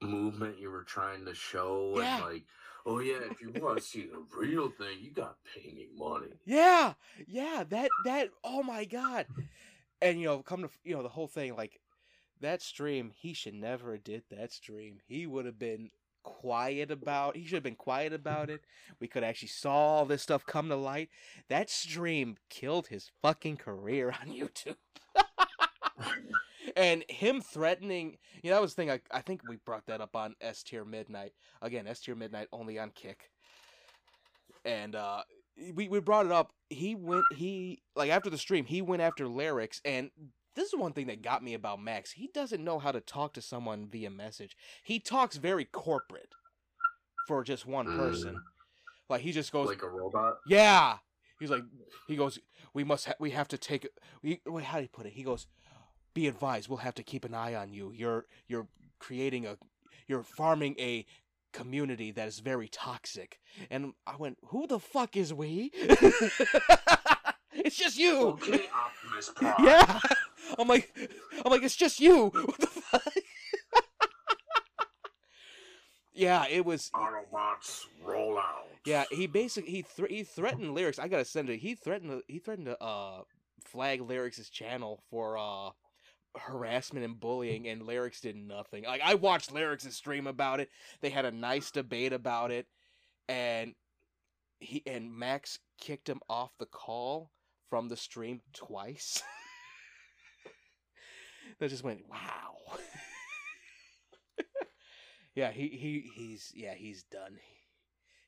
movement 0.00 0.58
you 0.58 0.70
were 0.70 0.84
trying 0.84 1.24
to 1.26 1.34
show? 1.34 1.94
Yeah. 1.96 2.16
And 2.16 2.24
like, 2.24 2.44
oh 2.86 3.00
yeah, 3.00 3.18
if 3.30 3.40
you 3.40 3.52
want 3.62 3.78
to 3.78 3.84
see 3.84 4.06
the 4.06 4.24
real 4.36 4.70
thing, 4.70 4.98
you 5.00 5.10
gotta 5.10 5.34
pay 5.54 5.72
me 5.72 5.88
money. 5.96 6.28
yeah, 6.46 6.94
yeah. 7.26 7.64
That 7.68 7.90
that. 8.04 8.30
Oh 8.42 8.62
my 8.62 8.84
god. 8.84 9.26
And 10.02 10.20
you 10.20 10.26
know, 10.26 10.42
come 10.42 10.62
to 10.62 10.70
you 10.84 10.94
know 10.94 11.02
the 11.02 11.08
whole 11.08 11.28
thing 11.28 11.56
like 11.56 11.80
that 12.40 12.62
stream. 12.62 13.12
He 13.14 13.32
should 13.32 13.54
never 13.54 13.92
have 13.92 14.04
did 14.04 14.24
that 14.30 14.52
stream. 14.52 14.98
He 15.06 15.26
would 15.26 15.46
have 15.46 15.58
been 15.58 15.90
quiet 16.22 16.90
about. 16.90 17.36
He 17.36 17.44
should 17.44 17.54
have 17.54 17.62
been 17.62 17.76
quiet 17.76 18.12
about 18.12 18.50
it. 18.50 18.62
We 19.00 19.06
could 19.06 19.24
actually 19.24 19.48
saw 19.48 19.74
all 19.74 20.04
this 20.04 20.22
stuff 20.22 20.44
come 20.44 20.68
to 20.68 20.76
light. 20.76 21.08
That 21.48 21.70
stream 21.70 22.36
killed 22.50 22.88
his 22.88 23.10
fucking 23.22 23.58
career 23.58 24.14
on 24.20 24.28
YouTube. 24.28 24.76
and 26.76 27.04
him 27.08 27.40
threatening 27.40 28.18
you 28.42 28.50
know 28.50 28.56
that 28.56 28.62
was 28.62 28.74
the 28.74 28.82
thing 28.82 28.90
I, 28.90 29.00
I 29.10 29.20
think 29.22 29.48
we 29.48 29.56
brought 29.56 29.86
that 29.86 30.00
up 30.00 30.14
on 30.14 30.34
S 30.40 30.62
tier 30.62 30.84
midnight 30.84 31.32
again 31.62 31.86
S 31.86 32.00
tier 32.00 32.14
midnight 32.14 32.48
only 32.52 32.78
on 32.78 32.90
kick 32.90 33.30
and 34.64 34.94
uh 34.94 35.22
we, 35.74 35.88
we 35.88 36.00
brought 36.00 36.26
it 36.26 36.32
up 36.32 36.52
he 36.68 36.94
went 36.94 37.24
he 37.34 37.80
like 37.94 38.10
after 38.10 38.30
the 38.30 38.38
stream 38.38 38.64
he 38.64 38.82
went 38.82 39.02
after 39.02 39.26
lyrics 39.26 39.80
and 39.84 40.10
this 40.54 40.72
is 40.72 40.78
one 40.78 40.92
thing 40.92 41.06
that 41.06 41.22
got 41.22 41.42
me 41.42 41.54
about 41.54 41.80
max 41.80 42.12
he 42.12 42.28
doesn't 42.32 42.64
know 42.64 42.78
how 42.78 42.92
to 42.92 43.00
talk 43.00 43.32
to 43.32 43.40
someone 43.40 43.86
via 43.86 44.10
message 44.10 44.56
he 44.82 44.98
talks 44.98 45.36
very 45.36 45.64
corporate 45.64 46.34
for 47.26 47.42
just 47.42 47.66
one 47.66 47.86
mm. 47.86 47.96
person 47.96 48.40
like 49.08 49.20
he 49.20 49.32
just 49.32 49.52
goes 49.52 49.68
Like 49.68 49.82
a 49.82 49.88
robot. 49.88 50.38
yeah. 50.46 50.98
He's 51.38 51.50
like, 51.50 51.62
he 52.08 52.16
goes, 52.16 52.38
we 52.72 52.82
must, 52.82 53.06
ha- 53.06 53.14
we 53.20 53.30
have 53.30 53.48
to 53.48 53.58
take. 53.58 53.86
We, 54.22 54.40
wait, 54.46 54.64
how 54.64 54.78
do 54.78 54.82
you 54.82 54.88
put 54.88 55.06
it? 55.06 55.12
He 55.12 55.22
goes, 55.22 55.46
be 56.14 56.26
advised, 56.28 56.68
we'll 56.68 56.78
have 56.78 56.94
to 56.94 57.02
keep 57.02 57.24
an 57.24 57.34
eye 57.34 57.54
on 57.54 57.72
you. 57.72 57.92
You're, 57.94 58.24
you're 58.48 58.68
creating 58.98 59.46
a, 59.46 59.58
you're 60.08 60.22
farming 60.22 60.76
a 60.78 61.04
community 61.56 62.10
that 62.12 62.28
is 62.28 62.38
very 62.40 62.68
toxic. 62.68 63.40
And 63.70 63.94
I 64.06 64.16
went, 64.16 64.36
who 64.48 64.66
the 64.66 64.78
fuck 64.78 65.16
is 65.16 65.32
we? 65.32 65.70
it's 67.52 67.76
just 67.76 67.96
you. 67.98 68.28
Okay, 68.28 68.60
Optimus 68.74 69.30
Prime. 69.34 69.54
Yeah. 69.64 70.00
I'm 70.58 70.68
like, 70.68 70.94
I'm 71.44 71.50
like, 71.50 71.62
it's 71.62 71.74
just 71.74 71.98
you. 71.98 72.26
What 72.34 72.58
the 72.60 72.66
fuck? 72.66 73.02
yeah, 76.14 76.44
it 76.48 76.64
was. 76.64 76.90
Autobots 76.94 77.86
roll 78.04 78.38
out. 78.38 78.68
Yeah, 78.84 79.04
he 79.10 79.26
basically 79.26 79.72
he 79.72 79.82
thr 79.82 80.06
he 80.06 80.22
threatened 80.22 80.74
lyrics. 80.74 81.00
I 81.00 81.08
gotta 81.08 81.24
send 81.24 81.50
it. 81.50 81.58
He 81.58 81.74
threatened 81.74 82.10
to, 82.10 82.22
he 82.28 82.38
threatened 82.38 82.66
to 82.66 82.80
uh 82.80 83.22
flag 83.64 84.00
lyrics' 84.02 84.48
channel 84.50 85.00
for 85.10 85.36
uh 85.36 85.70
harassment 86.38 87.04
and 87.04 87.18
bullying, 87.18 87.66
and 87.68 87.82
lyrics 87.82 88.20
did 88.20 88.36
nothing. 88.36 88.84
Like 88.84 89.00
I 89.04 89.14
watched 89.14 89.52
lyrics' 89.52 89.94
stream 89.94 90.26
about 90.26 90.60
it. 90.60 90.70
They 91.00 91.10
had 91.10 91.24
a 91.24 91.30
nice 91.30 91.70
debate 91.70 92.12
about 92.12 92.50
it, 92.50 92.66
and 93.28 93.74
he 94.60 94.82
and 94.86 95.16
Max 95.16 95.58
kicked 95.78 96.08
him 96.08 96.20
off 96.28 96.52
the 96.58 96.66
call 96.66 97.30
from 97.68 97.88
the 97.88 97.96
stream 97.96 98.40
twice. 98.52 99.22
that 101.58 101.70
just 101.70 101.84
went 101.84 102.08
wow. 102.08 102.78
yeah, 105.34 105.50
he 105.50 105.68
he 105.68 106.10
he's 106.14 106.52
yeah 106.54 106.74
he's 106.74 107.02
done. 107.04 107.38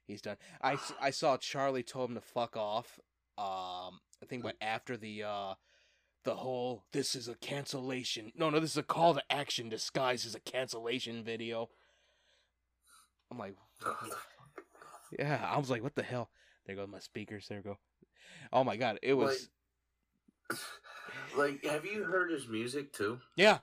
He's 0.07 0.23
done. 0.23 0.37
I 0.63 0.79
I 1.01 1.11
saw 1.11 1.37
Charlie 1.37 1.83
told 1.83 2.11
him 2.11 2.17
to 2.17 2.23
fuck 2.23 2.57
off. 2.57 2.99
Um, 3.37 4.01
I 4.21 4.27
think 4.27 4.43
went 4.43 4.57
after 4.61 4.97
the 4.97 5.23
uh, 5.23 5.55
the 6.29 6.35
whole 6.35 6.85
this 6.93 7.15
is 7.15 7.27
a 7.27 7.35
cancellation. 7.37 8.31
No, 8.37 8.51
no, 8.51 8.61
this 8.61 8.73
is 8.73 8.77
a 8.77 8.83
call 8.83 9.15
to 9.15 9.23
action 9.31 9.71
disguised 9.71 10.27
as 10.27 10.35
a 10.35 10.41
cancellation 10.41 11.25
video. 11.25 11.71
I'm 13.31 13.39
like, 13.39 13.55
yeah. 15.19 15.43
I 15.43 15.57
was 15.57 15.71
like, 15.71 15.83
what 15.83 15.95
the 15.95 16.03
hell? 16.03 16.29
There 16.67 16.77
go 16.77 16.87
my 16.87 16.99
speakers. 16.99 17.47
There 17.49 17.63
go. 17.63 17.79
Oh 18.53 18.63
my 18.63 18.77
god, 18.77 18.99
it 19.03 19.15
was 19.15 19.49
like, 21.35 21.65
have 21.65 21.87
you 21.87 22.05
heard 22.05 22.31
his 22.31 22.47
music 22.47 22.93
too? 22.93 23.21
yeah. 23.35 23.61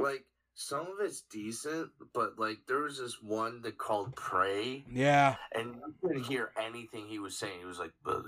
Like, 0.00 0.24
some 0.58 0.86
of 0.86 0.94
it's 1.00 1.20
decent, 1.20 1.90
but 2.14 2.38
like, 2.38 2.60
there 2.66 2.80
was 2.80 2.98
this 2.98 3.22
one 3.22 3.60
that 3.60 3.76
called 3.76 4.16
"Pray," 4.16 4.86
Yeah. 4.90 5.36
and 5.54 5.74
you 5.74 5.94
couldn't 6.02 6.22
hear 6.24 6.50
anything 6.58 7.06
he 7.06 7.18
was 7.18 7.36
saying. 7.36 7.58
He 7.60 7.66
was 7.66 7.78
like, 7.78 7.92
and 8.06 8.24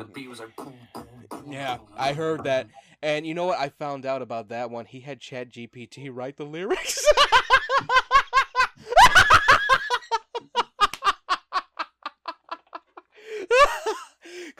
the 0.00 0.04
beat 0.12 0.28
was 0.28 0.40
like, 0.40 0.50
Yeah, 1.48 1.78
I 1.96 2.12
heard 2.12 2.44
that. 2.44 2.68
And 3.02 3.26
you 3.26 3.34
know 3.34 3.46
what 3.46 3.58
I 3.58 3.70
found 3.70 4.06
out 4.06 4.22
about 4.22 4.50
that 4.50 4.70
one? 4.70 4.84
He 4.86 5.00
had 5.00 5.18
Chat 5.20 5.50
GPT 5.50 6.10
write 6.12 6.36
the 6.36 6.44
lyrics. 6.44 7.04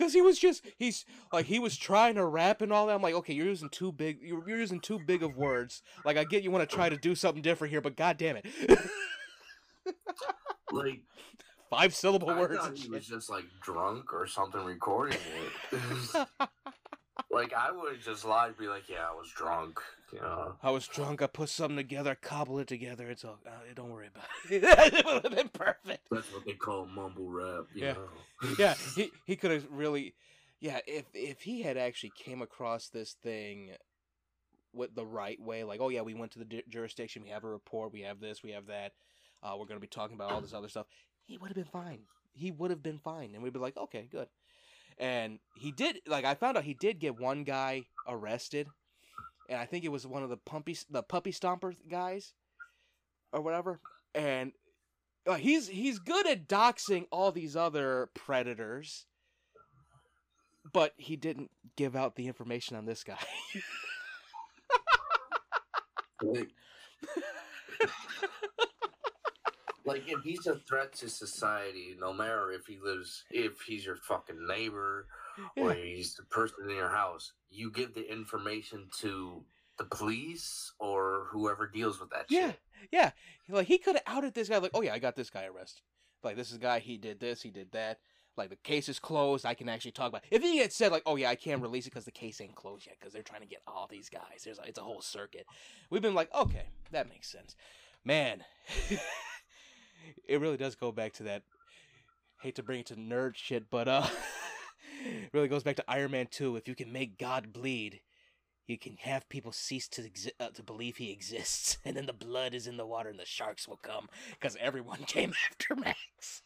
Cause 0.04 0.12
he 0.12 0.20
was 0.20 0.38
just 0.38 0.66
he's 0.76 1.06
like 1.32 1.46
he 1.46 1.58
was 1.58 1.78
trying 1.78 2.16
to 2.16 2.26
rap 2.26 2.60
and 2.60 2.70
all 2.70 2.88
that. 2.88 2.94
I'm 2.94 3.00
like, 3.00 3.14
okay, 3.14 3.32
you're 3.32 3.46
using 3.46 3.70
too 3.70 3.90
big 3.90 4.18
you're, 4.20 4.46
you're 4.46 4.58
using 4.58 4.78
too 4.78 4.98
big 4.98 5.22
of 5.22 5.34
words. 5.34 5.80
Like 6.04 6.18
I 6.18 6.24
get 6.24 6.42
you 6.42 6.50
want 6.50 6.68
to 6.68 6.76
try 6.76 6.90
to 6.90 6.96
do 6.98 7.14
something 7.14 7.40
different 7.40 7.70
here, 7.70 7.80
but 7.80 7.96
god 7.96 8.18
damn 8.18 8.36
it. 8.36 8.46
Like, 10.72 11.02
Five 11.70 11.94
syllable 11.94 12.30
I 12.30 12.38
words 12.38 12.56
thought 12.58 12.76
he 12.76 12.88
was 12.88 13.06
just 13.06 13.30
like 13.30 13.44
drunk 13.62 14.12
or 14.12 14.26
something 14.26 14.62
recording 14.64 15.18
it. 15.72 16.28
Like 17.34 17.52
I 17.52 17.70
would 17.72 18.00
just 18.02 18.24
lie 18.24 18.48
and 18.48 18.56
be 18.56 18.68
like, 18.68 18.88
"Yeah, 18.88 19.06
I 19.10 19.14
was 19.14 19.30
drunk." 19.30 19.80
You 20.12 20.20
know. 20.20 20.54
I 20.62 20.70
was 20.70 20.86
drunk. 20.86 21.22
I 21.22 21.26
put 21.26 21.48
something 21.48 21.76
together, 21.76 22.14
cobble 22.14 22.58
it 22.60 22.68
together. 22.68 23.10
It's 23.10 23.24
all. 23.24 23.38
Uh, 23.46 23.50
don't 23.74 23.90
worry 23.90 24.08
about 24.08 24.24
it. 24.50 24.62
it 24.94 25.04
would 25.04 25.24
have 25.24 25.34
been 25.34 25.48
perfect. 25.48 26.08
That's 26.10 26.32
what 26.32 26.44
they 26.46 26.52
call 26.52 26.86
mumble 26.86 27.28
rap. 27.28 27.64
You 27.74 27.86
Yeah. 27.86 27.92
Know? 27.92 28.08
Yeah, 28.58 28.74
he 28.94 29.10
he 29.24 29.36
could 29.36 29.50
have 29.50 29.66
really. 29.70 30.14
Yeah, 30.60 30.78
if 30.86 31.04
if 31.14 31.42
he 31.42 31.62
had 31.62 31.76
actually 31.76 32.12
came 32.16 32.40
across 32.42 32.88
this 32.88 33.14
thing 33.22 33.72
with 34.72 34.94
the 34.94 35.04
right 35.04 35.40
way, 35.40 35.64
like, 35.64 35.80
oh 35.80 35.88
yeah, 35.88 36.02
we 36.02 36.14
went 36.14 36.32
to 36.32 36.38
the 36.38 36.44
di- 36.44 36.64
jurisdiction, 36.68 37.22
we 37.22 37.28
have 37.30 37.44
a 37.44 37.48
report, 37.48 37.92
we 37.92 38.02
have 38.02 38.20
this, 38.20 38.42
we 38.42 38.50
have 38.52 38.66
that, 38.66 38.92
uh, 39.42 39.54
we're 39.58 39.66
gonna 39.66 39.80
be 39.80 39.86
talking 39.86 40.14
about 40.14 40.32
all 40.32 40.40
this 40.40 40.54
other 40.54 40.68
stuff. 40.68 40.86
He 41.26 41.38
would 41.38 41.48
have 41.48 41.54
been 41.56 41.64
fine. 41.64 42.00
He 42.32 42.50
would 42.50 42.70
have 42.70 42.82
been 42.82 42.98
fine, 42.98 43.34
and 43.34 43.42
we'd 43.42 43.52
be 43.52 43.58
like, 43.60 43.76
okay, 43.76 44.08
good. 44.10 44.28
And 44.98 45.38
he 45.56 45.72
did. 45.72 46.00
Like, 46.06 46.24
I 46.24 46.34
found 46.34 46.56
out 46.56 46.64
he 46.64 46.74
did 46.74 47.00
get 47.00 47.18
one 47.18 47.44
guy 47.44 47.84
arrested, 48.06 48.68
and 49.48 49.58
I 49.58 49.66
think 49.66 49.84
it 49.84 49.92
was 49.92 50.06
one 50.06 50.22
of 50.22 50.30
the 50.30 50.36
puppy 50.36 50.76
the 50.90 51.02
puppy 51.02 51.32
stomper 51.32 51.74
guys, 51.90 52.32
or 53.32 53.40
whatever. 53.40 53.80
And 54.14 54.52
uh, 55.26 55.34
he's 55.34 55.68
he's 55.68 55.98
good 55.98 56.26
at 56.26 56.48
doxing 56.48 57.06
all 57.10 57.32
these 57.32 57.56
other 57.56 58.10
predators, 58.14 59.06
but 60.72 60.92
he 60.96 61.16
didn't 61.16 61.50
give 61.76 61.96
out 61.96 62.16
the 62.16 62.26
information 62.26 62.76
on 62.76 62.86
this 62.86 63.02
guy. 63.02 63.18
Like, 69.84 70.04
if 70.08 70.22
he's 70.22 70.46
a 70.46 70.56
threat 70.56 70.92
to 70.96 71.08
society, 71.10 71.94
no 71.98 72.12
matter 72.12 72.50
if 72.52 72.66
he 72.66 72.78
lives, 72.82 73.24
if 73.30 73.60
he's 73.60 73.84
your 73.84 73.96
fucking 73.96 74.46
neighbor 74.46 75.06
or 75.56 75.74
Yeah. 75.74 75.82
he's 75.84 76.14
the 76.14 76.22
person 76.24 76.68
in 76.70 76.76
your 76.76 76.88
house, 76.88 77.32
you 77.50 77.70
give 77.70 77.94
the 77.94 78.10
information 78.10 78.88
to 79.00 79.44
the 79.76 79.84
police 79.84 80.72
or 80.78 81.26
whoever 81.32 81.66
deals 81.66 81.98
with 82.00 82.10
that 82.10 82.26
Yeah, 82.30 82.50
shit. 82.52 82.60
yeah. 82.92 83.10
Like 83.48 83.66
he 83.66 83.76
could 83.78 83.96
have 83.96 84.04
outed 84.06 84.32
this 84.34 84.48
guy. 84.48 84.58
Like, 84.58 84.70
oh 84.74 84.82
yeah, 84.82 84.94
I 84.94 84.98
got 84.98 85.16
this 85.16 85.30
guy 85.30 85.44
arrested. 85.46 85.82
Like 86.22 86.36
this 86.36 86.50
is 86.50 86.56
a 86.56 86.60
guy. 86.60 86.78
He 86.78 86.96
did 86.96 87.18
this. 87.20 87.42
He 87.42 87.50
did 87.50 87.72
that. 87.72 87.98
Like 88.36 88.50
the 88.50 88.56
case 88.56 88.88
is 88.88 88.98
closed. 88.98 89.44
I 89.44 89.54
can 89.54 89.68
actually 89.68 89.90
talk 89.92 90.08
about. 90.08 90.22
If 90.30 90.42
he 90.42 90.58
had 90.58 90.72
said 90.72 90.92
like, 90.92 91.02
oh 91.06 91.16
yeah, 91.16 91.28
I 91.28 91.34
can't 91.34 91.60
release 91.60 91.86
it 91.86 91.90
because 91.90 92.04
the 92.04 92.10
case 92.12 92.40
ain't 92.40 92.54
closed 92.54 92.86
yet 92.86 92.96
because 92.98 93.12
they're 93.12 93.22
trying 93.22 93.42
to 93.42 93.46
get 93.48 93.62
all 93.66 93.86
these 93.90 94.08
guys. 94.08 94.42
There's 94.44 94.58
a, 94.58 94.62
it's 94.62 94.78
a 94.78 94.82
whole 94.82 95.00
circuit. 95.02 95.44
We've 95.90 96.00
been 96.02 96.14
like, 96.14 96.32
okay, 96.34 96.66
that 96.92 97.08
makes 97.10 97.28
sense. 97.30 97.54
Man, 98.04 98.44
it 100.26 100.40
really 100.40 100.56
does 100.56 100.74
go 100.74 100.92
back 100.92 101.12
to 101.14 101.24
that. 101.24 101.42
Hate 102.40 102.56
to 102.56 102.62
bring 102.62 102.80
it 102.80 102.86
to 102.86 102.96
nerd 102.96 103.36
shit, 103.36 103.70
but 103.70 103.88
uh, 103.88 104.06
it 105.04 105.30
really 105.32 105.48
goes 105.48 105.62
back 105.62 105.76
to 105.76 105.84
Iron 105.88 106.10
Man 106.10 106.26
Two. 106.30 106.56
If 106.56 106.68
you 106.68 106.74
can 106.74 106.92
make 106.92 107.18
God 107.18 107.52
bleed, 107.52 108.00
you 108.66 108.78
can 108.78 108.96
have 108.98 109.28
people 109.28 109.52
cease 109.52 109.88
to 109.88 110.02
exi- 110.02 110.32
uh, 110.38 110.48
to 110.50 110.62
believe 110.62 110.96
he 110.96 111.10
exists, 111.10 111.78
and 111.84 111.96
then 111.96 112.06
the 112.06 112.12
blood 112.12 112.54
is 112.54 112.66
in 112.66 112.76
the 112.76 112.86
water, 112.86 113.08
and 113.08 113.18
the 113.18 113.24
sharks 113.24 113.66
will 113.66 113.78
come 113.82 114.08
because 114.30 114.56
everyone 114.60 114.98
came 115.06 115.32
after 115.50 115.74
Max. 115.74 116.42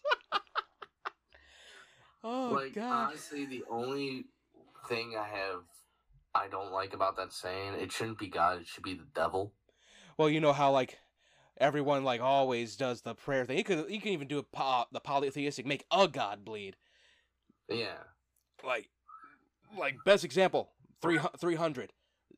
oh 2.22 2.58
like 2.60 2.74
God! 2.74 3.08
honestly, 3.08 3.46
the 3.46 3.64
only 3.70 4.26
thing 4.88 5.14
I 5.18 5.26
have 5.26 5.62
I 6.34 6.48
don't 6.48 6.72
like 6.72 6.94
about 6.94 7.16
that 7.16 7.32
saying, 7.32 7.74
it 7.74 7.90
shouldn't 7.90 8.18
be 8.18 8.28
God, 8.28 8.60
it 8.60 8.66
should 8.66 8.84
be 8.84 8.94
the 8.94 9.06
devil. 9.14 9.52
Well, 10.16 10.28
you 10.28 10.40
know 10.40 10.52
how 10.52 10.70
like 10.70 10.98
everyone 11.60 12.04
like 12.04 12.20
always 12.20 12.76
does 12.76 13.02
the 13.02 13.14
prayer 13.14 13.44
thing. 13.44 13.58
You 13.58 13.64
could 13.64 13.90
you 13.90 14.00
can 14.00 14.12
even 14.12 14.28
do 14.28 14.38
a 14.38 14.42
po- 14.42 14.86
the 14.92 15.00
polytheistic 15.00 15.66
make 15.66 15.84
a 15.90 16.08
god 16.08 16.44
bleed. 16.44 16.76
Yeah. 17.68 17.98
Like 18.64 18.88
like 19.76 19.96
best 20.04 20.24
example 20.24 20.70
three 21.00 21.18
three 21.38 21.56
hundred. 21.56 21.92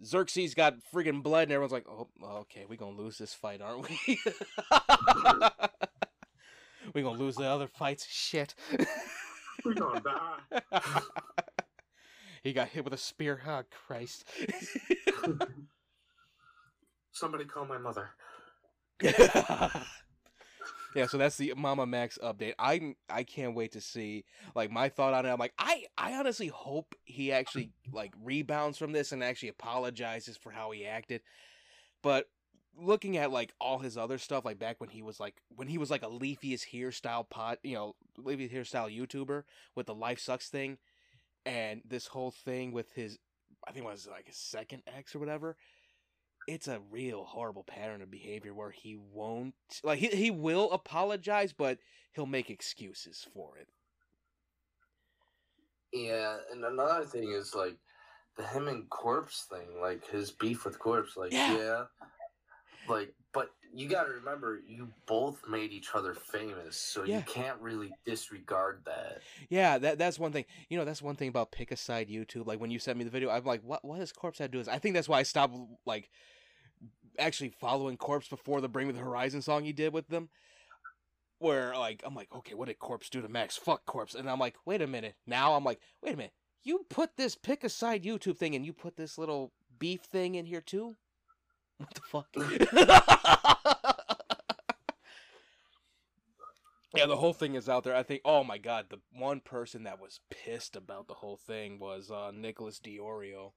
Xerxes 0.04 0.54
got 0.54 0.76
friggin' 0.94 1.22
blood, 1.22 1.42
and 1.44 1.52
everyone's 1.52 1.72
like, 1.72 1.86
"Oh, 1.86 2.08
okay, 2.22 2.64
we 2.66 2.78
gonna 2.78 2.96
lose 2.96 3.18
this 3.18 3.34
fight, 3.34 3.60
aren't 3.60 3.86
we? 3.88 3.98
we 6.94 7.02
gonna 7.02 7.18
lose 7.18 7.36
the 7.36 7.44
other 7.44 7.66
fights. 7.68 8.06
Shit." 8.08 8.54
We're 9.64 9.74
gonna 9.74 10.00
die. 10.00 10.62
he 12.42 12.54
got 12.54 12.68
hit 12.68 12.82
with 12.84 12.94
a 12.94 12.98
spear. 12.98 13.42
Oh 13.46 13.62
Christ! 13.70 14.24
Somebody 17.12 17.44
call 17.44 17.66
my 17.66 17.76
mother. 17.76 18.08
yeah, 20.94 21.06
so 21.06 21.18
that's 21.18 21.36
the 21.36 21.54
Mamamax 21.56 22.18
update. 22.20 22.54
I 22.58 22.94
I 23.08 23.22
can't 23.22 23.54
wait 23.54 23.72
to 23.72 23.80
see 23.80 24.24
like 24.54 24.70
my 24.70 24.88
thought 24.88 25.14
on 25.14 25.26
it. 25.26 25.30
I'm 25.30 25.38
like 25.38 25.54
I 25.58 25.84
I 25.96 26.14
honestly 26.14 26.48
hope 26.48 26.94
he 27.04 27.32
actually 27.32 27.72
like 27.92 28.12
rebounds 28.22 28.78
from 28.78 28.92
this 28.92 29.12
and 29.12 29.22
actually 29.22 29.50
apologizes 29.50 30.36
for 30.36 30.50
how 30.50 30.70
he 30.70 30.86
acted. 30.86 31.22
But 32.02 32.26
looking 32.78 33.16
at 33.16 33.30
like 33.30 33.52
all 33.60 33.78
his 33.78 33.96
other 33.96 34.18
stuff, 34.18 34.44
like 34.44 34.58
back 34.58 34.76
when 34.80 34.90
he 34.90 35.02
was 35.02 35.20
like 35.20 35.42
when 35.54 35.68
he 35.68 35.78
was 35.78 35.90
like 35.90 36.02
a 36.02 36.36
is 36.42 36.62
here 36.62 36.92
pot, 37.30 37.58
you 37.62 37.74
know, 37.74 37.94
Leafy 38.16 38.48
hairstyle 38.48 38.94
YouTuber 38.94 39.44
with 39.74 39.86
the 39.86 39.94
Life 39.94 40.20
Sucks 40.20 40.48
thing, 40.48 40.78
and 41.44 41.82
this 41.84 42.08
whole 42.08 42.30
thing 42.30 42.72
with 42.72 42.92
his, 42.92 43.18
I 43.66 43.72
think 43.72 43.84
it 43.84 43.88
was 43.88 44.08
like 44.10 44.26
his 44.26 44.36
second 44.36 44.82
ex 44.86 45.14
or 45.14 45.18
whatever. 45.18 45.56
It's 46.46 46.68
a 46.68 46.80
real 46.90 47.24
horrible 47.24 47.64
pattern 47.64 48.02
of 48.02 48.10
behavior 48.10 48.54
where 48.54 48.70
he 48.70 48.96
won't 48.96 49.54
like 49.84 49.98
he 49.98 50.08
he 50.08 50.30
will 50.30 50.70
apologize, 50.72 51.52
but 51.52 51.78
he'll 52.12 52.26
make 52.26 52.50
excuses 52.50 53.26
for 53.34 53.56
it. 53.58 53.68
Yeah, 55.92 56.38
and 56.52 56.64
another 56.64 57.04
thing 57.04 57.32
is 57.32 57.54
like 57.54 57.76
the 58.36 58.44
him 58.44 58.68
and 58.68 58.88
corpse 58.90 59.46
thing, 59.50 59.80
like 59.80 60.06
his 60.08 60.30
beef 60.30 60.64
with 60.64 60.78
corpse, 60.78 61.16
like 61.16 61.32
Yeah. 61.32 61.56
yeah. 61.56 61.84
Like 62.88 63.14
but 63.32 63.50
you 63.72 63.88
gotta 63.88 64.10
remember 64.10 64.60
you 64.66 64.88
both 65.06 65.40
made 65.48 65.72
each 65.72 65.90
other 65.94 66.14
famous, 66.14 66.76
so 66.76 67.04
Yeah. 67.04 67.18
you 67.18 67.22
can't 67.22 67.60
really 67.60 67.92
disregard 68.04 68.82
that. 68.86 69.20
Yeah, 69.48 69.78
that 69.78 69.98
that's 69.98 70.18
one 70.18 70.32
thing. 70.32 70.44
You 70.68 70.76
know, 70.78 70.84
that's 70.84 71.00
one 71.02 71.14
thing 71.16 71.28
about 71.28 71.52
pick 71.52 71.70
a 71.70 71.76
side 71.76 72.08
YouTube. 72.08 72.46
Like 72.46 72.60
when 72.60 72.70
you 72.70 72.78
sent 72.80 72.98
me 72.98 73.04
the 73.04 73.10
video, 73.10 73.30
I'm 73.30 73.44
like, 73.44 73.62
what 73.62 73.84
what 73.84 73.98
does 73.98 74.12
Corpse 74.12 74.38
have 74.40 74.48
to 74.48 74.52
do? 74.52 74.58
with 74.58 74.66
this? 74.66 74.74
I 74.74 74.78
think 74.78 74.94
that's 74.94 75.08
why 75.08 75.20
I 75.20 75.22
stopped 75.22 75.54
like 75.86 76.10
actually 77.18 77.50
following 77.50 77.96
Corpse 77.96 78.28
before 78.28 78.60
the 78.60 78.68
Bring 78.68 78.86
Me 78.88 78.92
the 78.92 78.98
Horizon 79.00 79.42
song 79.42 79.64
he 79.64 79.72
did 79.72 79.92
with 79.92 80.08
them. 80.08 80.30
Where 81.38 81.74
like 81.76 82.02
I'm 82.04 82.14
like, 82.14 82.28
okay, 82.34 82.54
what 82.54 82.68
did 82.68 82.78
Corpse 82.78 83.08
do 83.08 83.22
to 83.22 83.28
Max? 83.28 83.56
Fuck 83.56 83.86
Corpse. 83.86 84.14
And 84.14 84.28
I'm 84.28 84.38
like, 84.40 84.56
wait 84.66 84.82
a 84.82 84.86
minute. 84.86 85.14
Now 85.26 85.54
I'm 85.54 85.64
like, 85.64 85.80
wait 86.02 86.14
a 86.14 86.16
minute. 86.16 86.32
You 86.62 86.84
put 86.90 87.16
this 87.16 87.36
pick 87.36 87.64
a 87.64 87.68
side 87.70 88.02
YouTube 88.04 88.36
thing 88.36 88.54
and 88.54 88.66
you 88.66 88.72
put 88.74 88.96
this 88.96 89.16
little 89.16 89.52
beef 89.78 90.02
thing 90.02 90.34
in 90.34 90.44
here 90.44 90.60
too? 90.60 90.96
What 91.80 91.94
the 91.94 92.00
fuck? 92.02 92.28
Yeah, 96.94 97.06
the 97.06 97.16
whole 97.16 97.32
thing 97.32 97.54
is 97.54 97.68
out 97.68 97.84
there. 97.84 97.94
I 97.94 98.02
think. 98.02 98.22
Oh 98.24 98.42
my 98.42 98.58
god, 98.58 98.86
the 98.90 98.98
one 99.12 99.40
person 99.40 99.84
that 99.84 100.00
was 100.00 100.20
pissed 100.28 100.74
about 100.74 101.06
the 101.06 101.14
whole 101.14 101.36
thing 101.36 101.78
was 101.78 102.10
uh, 102.10 102.32
Nicholas 102.34 102.80
DeOrio. 102.80 103.52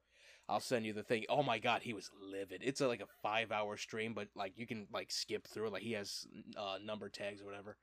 I'll 0.48 0.60
send 0.60 0.86
you 0.86 0.94
the 0.94 1.04
thing. 1.04 1.26
Oh 1.30 1.42
my 1.42 1.58
god, 1.58 1.82
he 1.82 1.94
was 1.94 2.12
livid. 2.22 2.62
It's 2.64 2.82
a, 2.82 2.88
like 2.88 3.02
a 3.02 3.08
five-hour 3.24 3.78
stream, 3.78 4.14
but 4.14 4.28
like 4.36 4.54
you 4.56 4.68
can 4.68 4.88
like 4.94 5.12
skip 5.12 5.48
through. 5.48 5.70
Like 5.70 5.82
he 5.82 5.94
has 5.94 6.28
uh, 6.56 6.78
number 6.84 7.10
tags 7.10 7.42
or 7.42 7.46
whatever. 7.46 7.78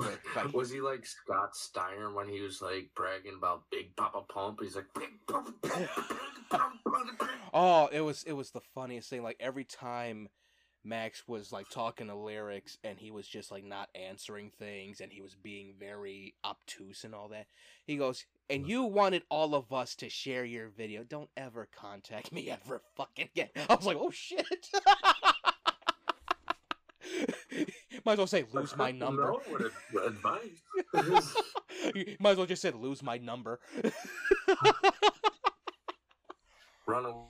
Like, 0.00 0.36
um, 0.36 0.52
Was 0.52 0.70
he 0.70 0.80
like 0.80 1.04
Scott 1.04 1.54
Steiner 1.54 2.12
when 2.12 2.28
he 2.28 2.40
was 2.40 2.62
like 2.62 2.90
bragging 2.94 3.34
about 3.36 3.64
Big 3.70 3.94
Papa 3.96 4.22
Pump? 4.32 4.60
He's 4.62 4.76
like 4.76 4.86
Big 4.94 5.10
Papa 5.28 5.52
Pump, 5.62 5.62
Big 5.62 5.88
Papa 6.50 6.78
Pump. 6.84 7.30
Oh, 7.52 7.88
it 7.92 8.00
was 8.00 8.22
it 8.24 8.32
was 8.32 8.50
the 8.50 8.60
funniest 8.74 9.10
thing. 9.10 9.22
Like 9.22 9.36
every 9.40 9.64
time 9.64 10.28
Max 10.84 11.28
was 11.28 11.52
like 11.52 11.68
talking 11.68 12.06
to 12.06 12.14
lyrics 12.14 12.78
and 12.82 12.98
he 12.98 13.10
was 13.10 13.26
just 13.26 13.50
like 13.50 13.64
not 13.64 13.88
answering 13.94 14.50
things 14.58 15.00
and 15.00 15.12
he 15.12 15.20
was 15.20 15.34
being 15.34 15.74
very 15.78 16.34
obtuse 16.44 17.04
and 17.04 17.14
all 17.14 17.28
that. 17.28 17.46
He 17.86 17.96
goes, 17.96 18.24
"And 18.48 18.66
you 18.66 18.84
wanted 18.84 19.24
all 19.28 19.54
of 19.54 19.72
us 19.72 19.94
to 19.96 20.08
share 20.08 20.44
your 20.44 20.68
video. 20.68 21.04
Don't 21.04 21.30
ever 21.36 21.68
contact 21.70 22.32
me 22.32 22.50
ever 22.50 22.80
fucking 22.96 23.28
again." 23.34 23.50
I 23.68 23.74
was 23.74 23.86
like, 23.86 23.98
"Oh 24.00 24.10
shit." 24.10 24.68
Might 28.04 28.12
as 28.12 28.18
well 28.18 28.26
say 28.26 28.44
lose 28.52 28.76
my 28.76 28.90
number. 28.90 29.24
No, 29.24 29.40
what 29.48 29.62
ad- 29.62 30.06
advice? 30.06 30.62
Might 32.20 32.30
as 32.30 32.36
well 32.36 32.46
just 32.46 32.62
say 32.62 32.70
lose 32.70 33.02
my 33.02 33.18
number. 33.18 33.60
Run 36.86 37.04
away. 37.04 37.26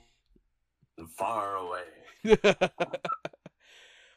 Far 1.17 1.55
away. 1.55 1.83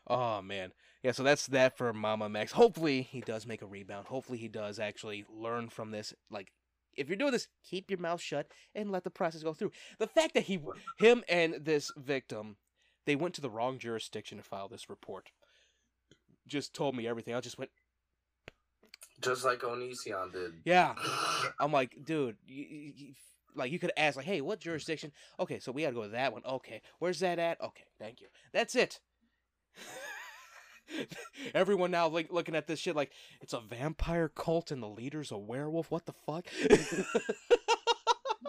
oh 0.06 0.42
man. 0.42 0.72
Yeah, 1.02 1.12
so 1.12 1.22
that's 1.22 1.46
that 1.48 1.76
for 1.76 1.92
Mamamax. 1.92 2.50
Hopefully 2.52 3.02
he 3.02 3.20
does 3.20 3.46
make 3.46 3.62
a 3.62 3.66
rebound. 3.66 4.06
Hopefully 4.06 4.38
he 4.38 4.48
does 4.48 4.78
actually 4.78 5.24
learn 5.30 5.68
from 5.68 5.90
this. 5.90 6.14
Like 6.30 6.52
if 6.96 7.08
you're 7.08 7.16
doing 7.16 7.32
this, 7.32 7.48
keep 7.62 7.90
your 7.90 8.00
mouth 8.00 8.20
shut 8.20 8.46
and 8.74 8.90
let 8.90 9.04
the 9.04 9.10
process 9.10 9.42
go 9.42 9.52
through. 9.52 9.72
The 9.98 10.06
fact 10.06 10.34
that 10.34 10.44
he 10.44 10.60
him 10.98 11.24
and 11.28 11.56
this 11.64 11.90
victim 11.96 12.56
they 13.06 13.16
went 13.16 13.34
to 13.34 13.40
the 13.40 13.50
wrong 13.50 13.78
jurisdiction 13.78 14.38
to 14.38 14.44
file 14.44 14.68
this 14.68 14.88
report 14.88 15.30
just 16.46 16.74
told 16.74 16.94
me 16.96 17.06
everything. 17.06 17.34
I 17.34 17.40
just 17.40 17.58
went, 17.58 17.70
Just 19.20 19.44
like 19.44 19.60
Onision 19.60 20.32
did. 20.32 20.52
"Yeah." 20.64 20.94
I'm 21.60 21.72
like, 21.72 21.96
"Dude, 22.04 22.36
you, 22.46 22.92
you, 22.94 23.14
like 23.54 23.72
you 23.72 23.78
could 23.78 23.92
ask 23.96 24.16
like, 24.16 24.26
hey, 24.26 24.40
what 24.40 24.60
jurisdiction? 24.60 25.12
Okay, 25.38 25.58
so 25.58 25.72
we 25.72 25.82
got 25.82 25.90
to 25.90 25.94
go 25.94 26.02
to 26.02 26.08
that 26.10 26.32
one. 26.32 26.42
Okay, 26.44 26.82
where's 26.98 27.20
that 27.20 27.38
at? 27.38 27.60
Okay, 27.60 27.84
thank 27.98 28.20
you. 28.20 28.26
That's 28.52 28.74
it. 28.74 29.00
Everyone 31.54 31.90
now 31.90 32.08
like 32.08 32.30
looking 32.32 32.54
at 32.54 32.66
this 32.66 32.78
shit 32.78 32.94
like 32.94 33.10
it's 33.40 33.54
a 33.54 33.60
vampire 33.60 34.28
cult 34.28 34.70
and 34.70 34.82
the 34.82 34.88
leader's 34.88 35.32
a 35.32 35.38
werewolf. 35.38 35.90
What 35.90 36.04
the 36.06 36.12
fuck? 36.12 36.44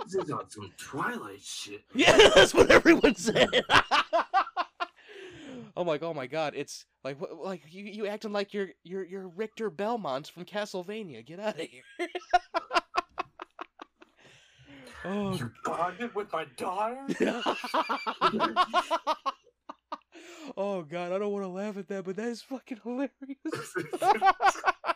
This 0.05 0.15
is 0.15 0.29
on 0.31 0.49
some 0.49 0.71
Twilight 0.77 1.41
shit. 1.41 1.81
yeah, 1.95 2.29
that's 2.35 2.53
what 2.53 2.69
everyone 2.69 3.15
said. 3.15 3.49
I'm 5.77 5.87
like, 5.87 6.03
oh 6.03 6.13
my 6.13 6.27
god, 6.27 6.53
it's 6.55 6.85
like 7.03 7.17
wh- 7.19 7.37
like 7.43 7.63
you 7.69 7.83
you 7.85 8.07
acting 8.07 8.31
like 8.31 8.53
you're 8.53 8.69
you're 8.83 9.03
you're 9.03 9.27
Richter 9.27 9.69
Belmont 9.69 10.27
from 10.27 10.45
Castlevania. 10.45 11.25
Get 11.25 11.39
out 11.39 11.59
of 11.59 11.67
here. 11.67 11.83
oh. 15.05 15.33
You 15.33 15.51
bonded 15.63 16.15
with 16.15 16.31
my 16.31 16.45
daughter? 16.55 17.05
oh 20.57 20.83
god, 20.83 21.11
I 21.11 21.19
don't 21.19 21.31
want 21.31 21.43
to 21.43 21.49
laugh 21.49 21.77
at 21.77 21.87
that, 21.89 22.05
but 22.05 22.15
that 22.15 22.27
is 22.27 22.41
fucking 22.41 22.79
hilarious. 22.83 23.11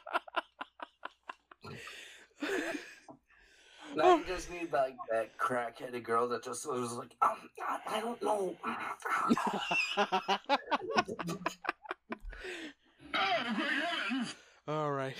now 3.99 4.15
you 4.17 4.23
just 4.25 4.49
need 4.51 4.71
like 4.71 4.95
that 5.11 5.37
crackheaded 5.37 6.03
girl 6.03 6.27
that 6.29 6.43
just 6.43 6.67
was 6.67 6.93
like, 6.93 7.11
um, 7.21 7.37
I 7.87 7.99
don't 7.99 8.21
know. 8.21 8.55
All 14.67 14.91
right. 14.91 15.15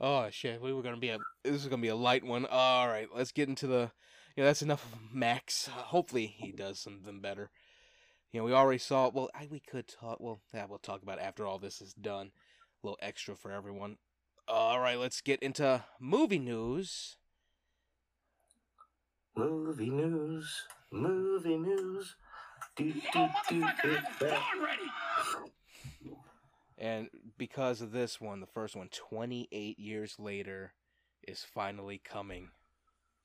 oh 0.00 0.28
shit, 0.30 0.60
we 0.60 0.72
were 0.72 0.82
gonna 0.82 0.96
be 0.98 1.10
a. 1.10 1.18
This 1.42 1.54
is 1.54 1.68
gonna 1.68 1.82
be 1.82 1.88
a 1.88 1.96
light 1.96 2.24
one. 2.24 2.46
All 2.46 2.86
right, 2.86 3.08
let's 3.14 3.32
get 3.32 3.48
into 3.48 3.66
the. 3.66 3.90
You 4.36 4.42
know, 4.42 4.48
that's 4.48 4.62
enough 4.62 4.84
of 4.84 5.14
Max. 5.14 5.66
Hopefully, 5.66 6.26
he 6.26 6.52
does 6.52 6.78
something 6.78 7.20
better. 7.20 7.50
You 8.32 8.40
know, 8.40 8.44
we 8.44 8.52
already 8.52 8.78
saw. 8.78 9.08
Well, 9.08 9.30
I, 9.34 9.48
we 9.50 9.60
could 9.60 9.88
talk. 9.88 10.18
Well, 10.20 10.40
yeah, 10.52 10.66
we'll 10.68 10.78
talk 10.78 11.02
about 11.02 11.18
it 11.18 11.24
after 11.24 11.46
all 11.46 11.58
this 11.58 11.80
is 11.80 11.94
done. 11.94 12.32
A 12.82 12.86
little 12.86 12.98
extra 13.00 13.34
for 13.34 13.50
everyone. 13.50 13.96
All 14.48 14.78
right, 14.78 14.98
let's 14.98 15.20
get 15.20 15.42
into 15.42 15.84
movie 15.98 16.38
news. 16.38 17.16
movie 19.36 19.90
news, 19.90 20.64
movie 20.92 21.56
news. 21.58 22.14
Do, 22.76 22.92
do, 22.92 23.28
do, 23.48 23.66
do, 23.82 23.98
that. 24.20 24.42
And 26.78 27.08
because 27.38 27.80
of 27.80 27.90
this 27.90 28.20
one, 28.20 28.40
the 28.40 28.46
first 28.46 28.76
one, 28.76 28.88
28 28.88 29.78
years 29.78 30.16
later, 30.18 30.72
is 31.26 31.44
finally 31.44 32.00
coming. 32.02 32.50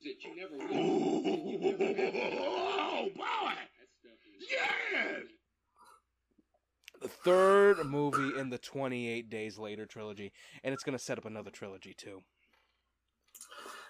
Oh, 3.03 3.09
boy! 3.15 3.53
Yes! 4.39 5.23
The 7.01 7.07
third 7.07 7.85
movie 7.85 8.37
in 8.39 8.49
the 8.49 8.59
28 8.59 9.29
Days 9.29 9.57
Later 9.57 9.85
trilogy. 9.85 10.31
And 10.63 10.73
it's 10.73 10.83
going 10.83 10.97
to 10.97 11.03
set 11.03 11.17
up 11.17 11.25
another 11.25 11.49
trilogy, 11.49 11.93
too. 11.93 12.21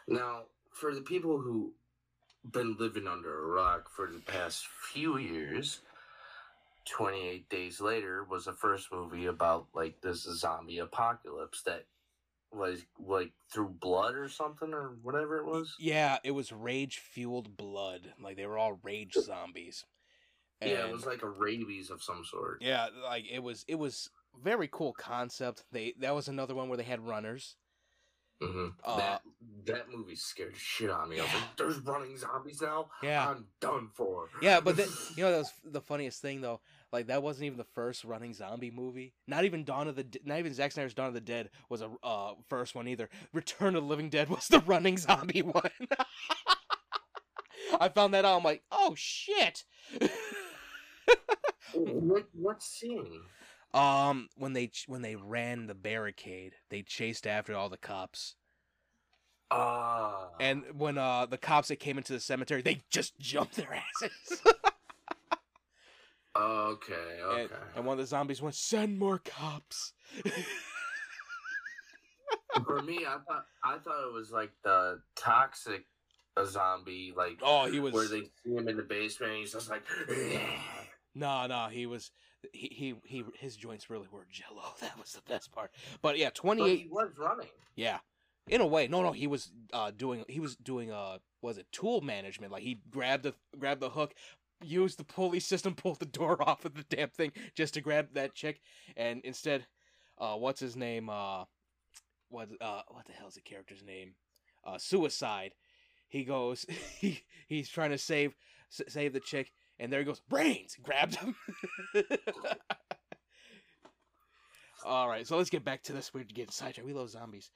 Now, 0.07 0.43
for 0.71 0.95
the 0.95 1.01
people 1.01 1.37
who 1.37 1.73
been 2.49 2.75
living 2.79 3.07
under 3.07 3.43
a 3.43 3.47
rock 3.47 3.89
for 3.89 4.07
the 4.07 4.19
past 4.19 4.65
few 4.93 5.17
years, 5.17 5.81
28 6.85 7.49
Days 7.49 7.81
Later 7.81 8.23
was 8.23 8.45
the 8.45 8.53
first 8.53 8.91
movie 8.91 9.27
about 9.27 9.67
like 9.73 10.01
this 10.01 10.23
zombie 10.23 10.79
apocalypse 10.79 11.61
that 11.63 11.85
was 12.51 12.81
like 12.99 13.31
through 13.51 13.69
blood 13.79 14.15
or 14.15 14.27
something 14.27 14.73
or 14.73 14.95
whatever 15.03 15.37
it 15.37 15.45
was. 15.45 15.75
Yeah, 15.79 16.17
it 16.23 16.31
was 16.31 16.51
rage 16.51 16.97
fueled 16.99 17.55
blood. 17.55 18.13
Like, 18.21 18.37
they 18.37 18.47
were 18.47 18.57
all 18.57 18.79
rage 18.83 19.13
zombies. 19.13 19.85
Yeah, 20.61 20.87
it 20.87 20.91
was 20.91 21.05
like 21.05 21.23
a 21.23 21.29
rabies 21.29 21.89
of 21.89 22.01
some 22.03 22.23
sort. 22.25 22.59
Yeah, 22.61 22.87
like 23.03 23.25
it 23.29 23.41
was 23.43 23.65
it 23.67 23.75
was 23.75 24.09
very 24.43 24.69
cool 24.71 24.93
concept. 24.93 25.63
They 25.71 25.93
that 25.99 26.15
was 26.15 26.27
another 26.27 26.55
one 26.55 26.69
where 26.69 26.77
they 26.77 26.83
had 26.83 27.05
runners. 27.05 27.55
hmm 28.41 28.69
Uh, 28.83 28.97
that 28.97 29.21
that 29.65 29.89
movie 29.91 30.15
scared 30.15 30.55
shit 30.57 30.89
out 30.89 31.03
of 31.03 31.09
me. 31.09 31.19
I 31.19 31.23
was 31.23 31.33
like, 31.33 31.57
"There's 31.57 31.77
running 31.79 32.17
zombies 32.17 32.61
now. 32.61 32.89
Yeah. 33.03 33.29
I'm 33.29 33.45
done 33.59 33.89
for." 33.93 34.29
Yeah, 34.41 34.59
but 34.59 34.77
then 34.77 34.87
you 35.15 35.23
know 35.23 35.31
that 35.31 35.37
was 35.39 35.53
the 35.63 35.81
funniest 35.81 36.21
thing 36.21 36.41
though. 36.41 36.61
Like 36.91 37.07
that 37.07 37.23
wasn't 37.23 37.45
even 37.45 37.57
the 37.57 37.63
first 37.63 38.03
running 38.03 38.33
zombie 38.33 38.71
movie. 38.71 39.13
Not 39.27 39.45
even 39.45 39.63
Dawn 39.63 39.87
of 39.87 39.95
the 39.95 40.03
D- 40.03 40.19
not 40.25 40.39
even 40.39 40.53
Zack 40.53 40.71
Snyder's 40.73 40.93
Dawn 40.93 41.07
of 41.07 41.13
the 41.13 41.21
Dead 41.21 41.49
was 41.69 41.81
a 41.81 41.89
uh, 42.03 42.33
first 42.49 42.75
one 42.75 42.87
either. 42.87 43.09
Return 43.33 43.75
of 43.75 43.83
the 43.83 43.89
Living 43.89 44.09
Dead 44.09 44.29
was 44.29 44.47
the 44.47 44.59
running 44.65 44.97
zombie 44.97 45.41
one. 45.41 45.69
I 47.79 47.87
found 47.89 48.13
that 48.13 48.25
out. 48.25 48.37
I'm 48.37 48.43
like, 48.43 48.63
oh 48.71 48.93
shit. 48.97 49.63
What 51.73 52.25
what 52.33 52.61
scene? 52.61 53.21
um, 53.73 54.27
when 54.35 54.53
they 54.53 54.71
when 54.87 55.01
they 55.01 55.15
ran 55.15 55.67
the 55.67 55.75
barricade, 55.75 56.53
they 56.69 56.81
chased 56.81 57.25
after 57.25 57.55
all 57.55 57.69
the 57.69 57.77
cops. 57.77 58.35
Ah. 59.49 60.29
And 60.39 60.63
when 60.77 60.97
uh 60.97 61.25
the 61.25 61.37
cops 61.37 61.69
that 61.69 61.77
came 61.77 61.97
into 61.97 62.13
the 62.13 62.19
cemetery, 62.19 62.61
they 62.61 62.81
just 62.89 63.17
jumped 63.19 63.55
their 63.55 63.73
asses. 64.01 64.41
okay, 66.37 66.93
okay. 67.23 67.41
and, 67.41 67.49
and 67.75 67.85
one 67.85 67.93
of 67.93 67.99
the 67.99 68.07
zombies 68.07 68.41
went, 68.41 68.55
"Send 68.55 68.97
more 68.99 69.19
cops." 69.19 69.93
For 72.65 72.81
me, 72.81 73.05
I 73.07 73.17
thought 73.27 73.45
I 73.63 73.77
thought 73.77 74.07
it 74.07 74.13
was 74.13 74.31
like 74.31 74.51
the 74.63 74.99
toxic 75.15 75.85
a 76.37 76.45
zombie, 76.45 77.13
like 77.15 77.39
oh, 77.41 77.69
he 77.69 77.79
was 77.79 77.93
where 77.93 78.07
they 78.07 78.21
see 78.21 78.55
him 78.55 78.67
in 78.67 78.77
the 78.77 78.83
basement. 78.83 79.33
And 79.33 79.41
he's 79.41 79.53
just 79.53 79.69
like, 79.69 79.83
No, 81.13 81.45
no, 81.47 81.67
he 81.69 81.85
was 81.85 82.11
he 82.53 82.67
he, 82.71 82.95
he 83.05 83.23
his 83.39 83.55
joints 83.55 83.89
really 83.89 84.07
were 84.11 84.25
jello. 84.31 84.63
That 84.81 84.97
was 84.97 85.11
the 85.13 85.21
best 85.27 85.51
part. 85.51 85.71
But 86.01 86.17
yeah, 86.17 86.27
but 86.29 86.35
28 86.35 86.79
he 86.79 86.87
was 86.89 87.09
running. 87.17 87.47
yeah. 87.75 87.99
In 88.49 88.59
a 88.59 88.65
way. 88.67 88.87
No, 88.87 89.03
no, 89.03 89.11
he 89.11 89.27
was 89.27 89.51
uh 89.73 89.91
doing 89.95 90.25
he 90.27 90.39
was 90.39 90.55
doing 90.55 90.91
uh 90.91 91.19
was 91.41 91.57
it 91.57 91.67
tool 91.71 92.01
management. 92.01 92.51
Like 92.51 92.63
he 92.63 92.81
grabbed 92.89 93.23
the 93.23 93.33
grabbed 93.59 93.81
the 93.81 93.89
hook, 93.89 94.13
used 94.63 94.97
the 94.97 95.03
pulley 95.03 95.39
system, 95.39 95.75
pulled 95.75 95.99
the 95.99 96.05
door 96.05 96.41
off 96.47 96.65
of 96.65 96.73
the 96.73 96.83
damn 96.89 97.09
thing 97.09 97.31
just 97.55 97.73
to 97.75 97.81
grab 97.81 98.07
that 98.13 98.33
chick 98.33 98.61
and 98.97 99.21
instead 99.23 99.65
uh 100.17 100.35
what's 100.35 100.59
his 100.59 100.75
name 100.75 101.09
uh 101.09 101.43
what 102.29 102.49
uh 102.61 102.81
what 102.87 103.05
the 103.05 103.13
hell's 103.13 103.35
the 103.35 103.41
character's 103.41 103.83
name? 103.83 104.13
Uh 104.65 104.77
suicide. 104.77 105.53
He 106.07 106.23
goes 106.23 106.65
he 106.99 107.21
he's 107.47 107.69
trying 107.69 107.91
to 107.91 107.97
save 107.97 108.35
s- 108.71 108.91
save 108.93 109.13
the 109.13 109.19
chick 109.19 109.51
and 109.81 109.91
there 109.91 109.99
he 109.99 110.05
goes 110.05 110.21
brains 110.29 110.77
grabbed 110.81 111.15
him. 111.15 111.35
All 114.85 115.07
right, 115.09 115.27
so 115.27 115.37
let's 115.37 115.49
get 115.49 115.65
back 115.65 115.83
to 115.83 115.93
this. 115.93 116.13
We're 116.13 116.23
getting 116.23 116.51
sidetracked. 116.51 116.87
We 116.87 116.93
love 116.93 117.09
zombies. 117.09 117.51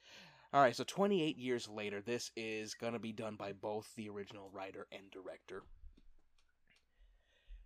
All 0.52 0.60
right, 0.60 0.76
so 0.76 0.84
28 0.84 1.36
years 1.38 1.68
later, 1.68 2.00
this 2.00 2.30
is 2.36 2.74
gonna 2.74 2.98
be 2.98 3.12
done 3.12 3.36
by 3.36 3.52
both 3.52 3.88
the 3.96 4.08
original 4.08 4.50
writer 4.52 4.86
and 4.92 5.10
director. 5.10 5.62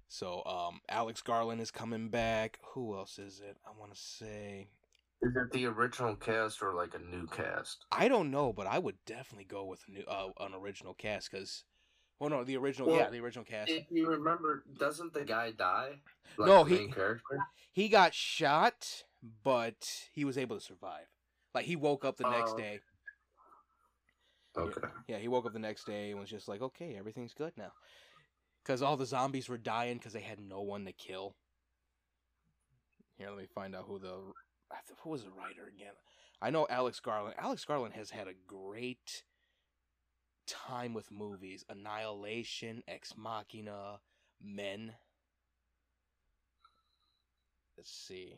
So, 0.09 0.43
um, 0.45 0.81
Alex 0.89 1.23
Garland 1.23 1.61
is 1.61 1.71
coming 1.71 2.09
back. 2.09 2.59
Who 2.75 2.97
else 2.97 3.19
is 3.19 3.41
it? 3.41 3.57
I 3.65 3.71
want 3.79 3.95
to 3.95 4.01
say 4.01 4.69
Is 5.23 5.37
it 5.37 5.53
the 5.53 5.67
original 5.67 6.17
cast 6.17 6.63
or 6.63 6.75
like 6.75 6.95
a 6.95 6.99
new 6.99 7.27
cast? 7.29 7.85
I 7.93 8.09
don't 8.09 8.31
know, 8.31 8.53
but 8.53 8.67
I 8.67 8.79
would 8.79 8.97
definitely 9.07 9.45
go 9.45 9.65
with 9.67 9.83
a 9.87 9.91
new, 9.93 10.05
uh, 10.09 10.31
an 10.41 10.55
original 10.55 10.95
cast 10.95 11.31
because, 11.31 11.65
well, 12.21 12.31
no, 12.31 12.45
the 12.45 12.57
original, 12.57 12.89
Well, 12.89 12.99
yeah, 12.99 13.11
the 13.11 13.19
original 13.21 13.45
cast. 13.45 13.71
If 13.71 13.87
you 13.91 14.07
remember, 14.07 14.63
doesn't 14.79 15.13
the 15.15 15.25
guy 15.25 15.51
die? 15.51 16.01
Like 16.37 16.49
No, 16.49 16.65
he- 16.65 16.93
he 17.73 17.89
got 17.89 18.15
shot, 18.15 19.05
but 19.43 20.09
he 20.13 20.25
was 20.25 20.39
able 20.39 20.57
to 20.57 20.63
survive. 20.63 21.07
Like 21.55 21.65
he 21.65 21.75
woke 21.77 22.05
up 22.05 22.17
the 22.17 22.31
next 22.31 22.53
Oh. 22.53 22.57
day. 22.57 22.81
Okay. 24.57 24.89
Yeah, 25.09 25.19
he 25.19 25.29
woke 25.29 25.47
up 25.47 25.53
the 25.53 25.59
next 25.59 25.85
day 25.85 26.11
and 26.11 26.21
was 26.21 26.29
just 26.31 26.49
like, 26.49 26.61
okay, 26.61 26.97
everything's 26.97 27.35
good 27.35 27.53
now. 27.57 27.73
Because 28.63 28.83
all 28.83 28.97
the 28.97 29.07
zombies 29.07 29.49
were 29.49 29.57
dying 29.59 29.97
because 29.99 30.13
they 30.13 30.21
had 30.21 30.41
no 30.41 30.61
one 30.61 30.85
to 30.85 30.93
kill. 30.93 31.37
Here, 33.17 33.29
let 33.29 33.39
me 33.39 33.47
find 33.47 33.75
out 33.75 33.85
who 33.87 33.99
the 33.99 34.33
who 35.03 35.11
was 35.11 35.25
the 35.25 35.31
writer 35.31 35.67
again. 35.75 35.95
I 36.43 36.51
know 36.51 36.67
Alex 36.71 37.01
Garland. 37.01 37.35
Alex 37.39 37.65
Garland 37.65 37.95
has 37.95 38.11
had 38.11 38.29
a 38.29 38.35
great 38.47 39.25
time 40.51 40.95
with 40.95 41.11
movies: 41.11 41.65
Annihilation, 41.69 42.83
Ex 42.89 43.15
Machina, 43.17 44.01
Men. 44.43 44.95
Let's 47.77 47.93
see. 47.93 48.37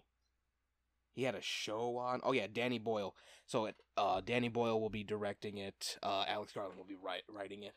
He 1.14 1.25
had 1.25 1.35
a 1.35 1.42
show 1.42 1.96
on. 1.98 2.20
Oh 2.22 2.33
yeah, 2.33 2.46
Danny 2.53 2.79
Boyle. 2.79 3.14
So 3.46 3.66
it, 3.66 3.77
uh, 3.96 4.20
Danny 4.25 4.48
Boyle 4.48 4.81
will 4.81 4.90
be 4.90 5.05
directing 5.05 5.59
it. 5.59 5.98
Uh, 6.03 6.25
Alex 6.27 6.53
Garland 6.53 6.79
will 6.79 6.85
be 6.85 6.96
writing 7.29 7.62
it. 7.64 7.75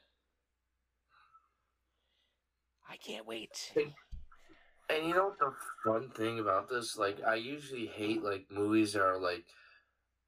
I 2.90 2.98
can't 2.98 3.26
wait. 3.26 3.74
And 4.88 5.08
you 5.08 5.16
know 5.16 5.30
what 5.30 5.40
the 5.40 5.54
fun 5.84 6.10
thing 6.12 6.40
about 6.40 6.70
this? 6.70 6.98
Like, 6.98 7.18
I 7.26 7.36
usually 7.36 7.88
hate 7.88 8.24
like 8.24 8.46
movies 8.52 8.94
that 8.94 9.02
are 9.02 9.20
like 9.20 9.46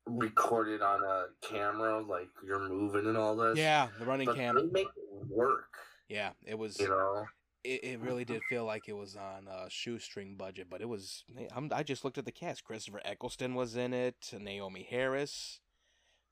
recorded 0.08 0.82
on 0.82 1.04
a 1.04 1.26
camera, 1.42 2.02
like 2.02 2.30
you're 2.46 2.68
moving 2.68 3.08
and 3.08 3.18
all 3.18 3.36
this. 3.36 3.58
Yeah, 3.58 3.88
the 4.00 4.06
running 4.06 4.28
camera. 4.34 4.62
but 4.62 4.64
cam. 4.64 4.74
they 4.74 4.82
make 4.82 4.88
it 4.88 5.28
work. 5.30 5.74
Yeah, 6.10 6.32
it 6.46 6.58
was. 6.58 6.80
You 6.80 6.90
know, 6.90 7.26
It, 7.64 7.84
it 7.84 8.00
really 8.00 8.24
did 8.26 8.42
feel 8.50 8.66
like 8.66 8.88
it 8.88 8.96
was 8.96 9.16
on 9.16 9.48
a 9.48 9.70
shoestring 9.70 10.36
budget, 10.36 10.68
but 10.70 10.82
it 10.82 10.88
was. 10.90 11.24
I'm, 11.56 11.70
I 11.74 11.84
just 11.84 12.04
looked 12.06 12.18
at 12.18 12.26
the 12.26 12.32
cast. 12.32 12.64
Christopher 12.64 13.02
Eccleston 13.04 13.56
was 13.56 13.76
in 13.76 13.94
it. 13.94 14.16
Naomie 14.34 14.88
Harris. 14.88 15.60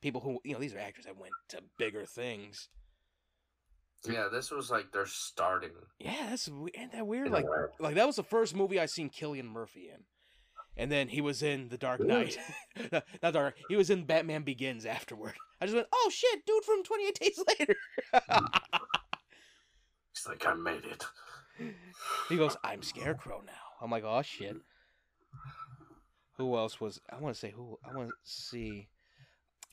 People 0.01 0.21
who 0.21 0.39
you 0.43 0.53
know 0.53 0.59
these 0.59 0.73
are 0.73 0.79
actors 0.79 1.05
that 1.05 1.17
went 1.17 1.33
to 1.49 1.59
bigger 1.77 2.05
things. 2.05 2.69
yeah, 4.07 4.27
this 4.31 4.51
was 4.51 4.69
like 4.69 4.91
they're 4.93 5.05
starting. 5.07 5.71
Yeah, 5.99 6.27
that's 6.29 6.47
ain't 6.77 6.91
that 6.91 7.07
weird. 7.07 7.31
Like 7.31 7.45
like 7.79 7.95
that 7.95 8.05
was 8.05 8.15
the 8.17 8.23
first 8.23 8.55
movie 8.55 8.79
I 8.79 8.85
seen 8.85 9.09
Cillian 9.09 9.45
Murphy 9.49 9.89
in, 9.93 10.03
and 10.77 10.91
then 10.91 11.07
he 11.07 11.21
was 11.21 11.41
in 11.43 11.69
The 11.69 11.77
Dark 11.77 12.01
Knight. 12.01 12.37
No, 12.91 13.01
Not 13.23 13.33
Dark. 13.33 13.55
He 13.69 13.75
was 13.75 13.89
in 13.89 14.03
Batman 14.03 14.43
Begins 14.43 14.85
afterward. 14.85 15.33
I 15.61 15.65
just 15.65 15.75
went, 15.75 15.87
oh 15.93 16.09
shit, 16.13 16.45
dude 16.45 16.63
from 16.65 16.83
Twenty 16.83 17.07
Eight 17.07 17.19
Days 17.19 17.39
Later. 17.59 17.75
It's 20.11 20.27
like 20.27 20.45
I 20.47 20.53
made 20.53 20.85
it. 20.85 21.03
he 22.29 22.37
goes, 22.37 22.55
I'm 22.63 22.81
Scarecrow 22.81 23.41
now. 23.45 23.51
I'm 23.81 23.91
like, 23.91 24.05
oh 24.05 24.21
shit. 24.21 24.55
Who 26.37 26.55
else 26.55 26.79
was? 26.79 27.01
I 27.09 27.17
want 27.19 27.35
to 27.35 27.39
say 27.39 27.51
who. 27.51 27.77
I 27.83 27.95
want 27.95 28.09
to 28.09 28.15
see. 28.23 28.87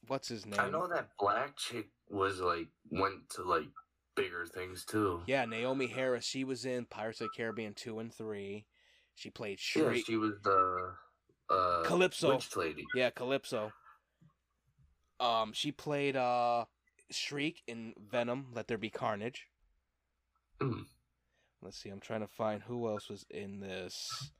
What's 0.08 0.28
his 0.28 0.44
name? 0.44 0.58
I 0.58 0.68
know 0.68 0.88
that 0.88 1.10
black 1.18 1.56
chick 1.56 1.86
was 2.10 2.40
like 2.40 2.66
went 2.90 3.28
to 3.36 3.42
like 3.42 3.68
bigger 4.16 4.46
things 4.46 4.84
too. 4.84 5.22
Yeah, 5.26 5.44
Naomie 5.44 5.92
Harris. 5.92 6.24
She 6.24 6.42
was 6.44 6.64
in 6.64 6.86
Pirates 6.86 7.20
of 7.20 7.28
the 7.28 7.36
Caribbean 7.36 7.74
two 7.74 8.00
and 8.00 8.12
three. 8.12 8.66
She 9.14 9.30
played 9.30 9.58
Yeah, 9.76 9.92
she 9.94 10.16
was 10.16 10.32
the 10.42 10.94
uh, 11.50 11.82
Calypso. 11.84 12.34
witch 12.34 12.56
lady. 12.56 12.84
Yeah, 12.94 13.10
Calypso. 13.10 13.72
Um, 15.20 15.52
she 15.52 15.70
played 15.72 16.16
uh 16.16 16.64
Shriek 17.10 17.62
in 17.66 17.94
Venom. 18.10 18.48
Let 18.54 18.68
There 18.68 18.78
Be 18.78 18.90
Carnage. 18.90 19.46
Mm. 20.60 20.84
Let's 21.60 21.78
see. 21.78 21.90
I'm 21.90 22.00
trying 22.00 22.22
to 22.22 22.26
find 22.26 22.62
who 22.62 22.88
else 22.88 23.08
was 23.08 23.24
in 23.30 23.60
this. 23.60 24.30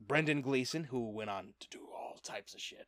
Brendan 0.00 0.40
Gleeson, 0.42 0.84
who 0.84 1.10
went 1.10 1.30
on 1.30 1.54
to 1.58 1.68
do 1.70 1.80
all 1.92 2.18
types 2.22 2.54
of 2.54 2.60
shit. 2.60 2.86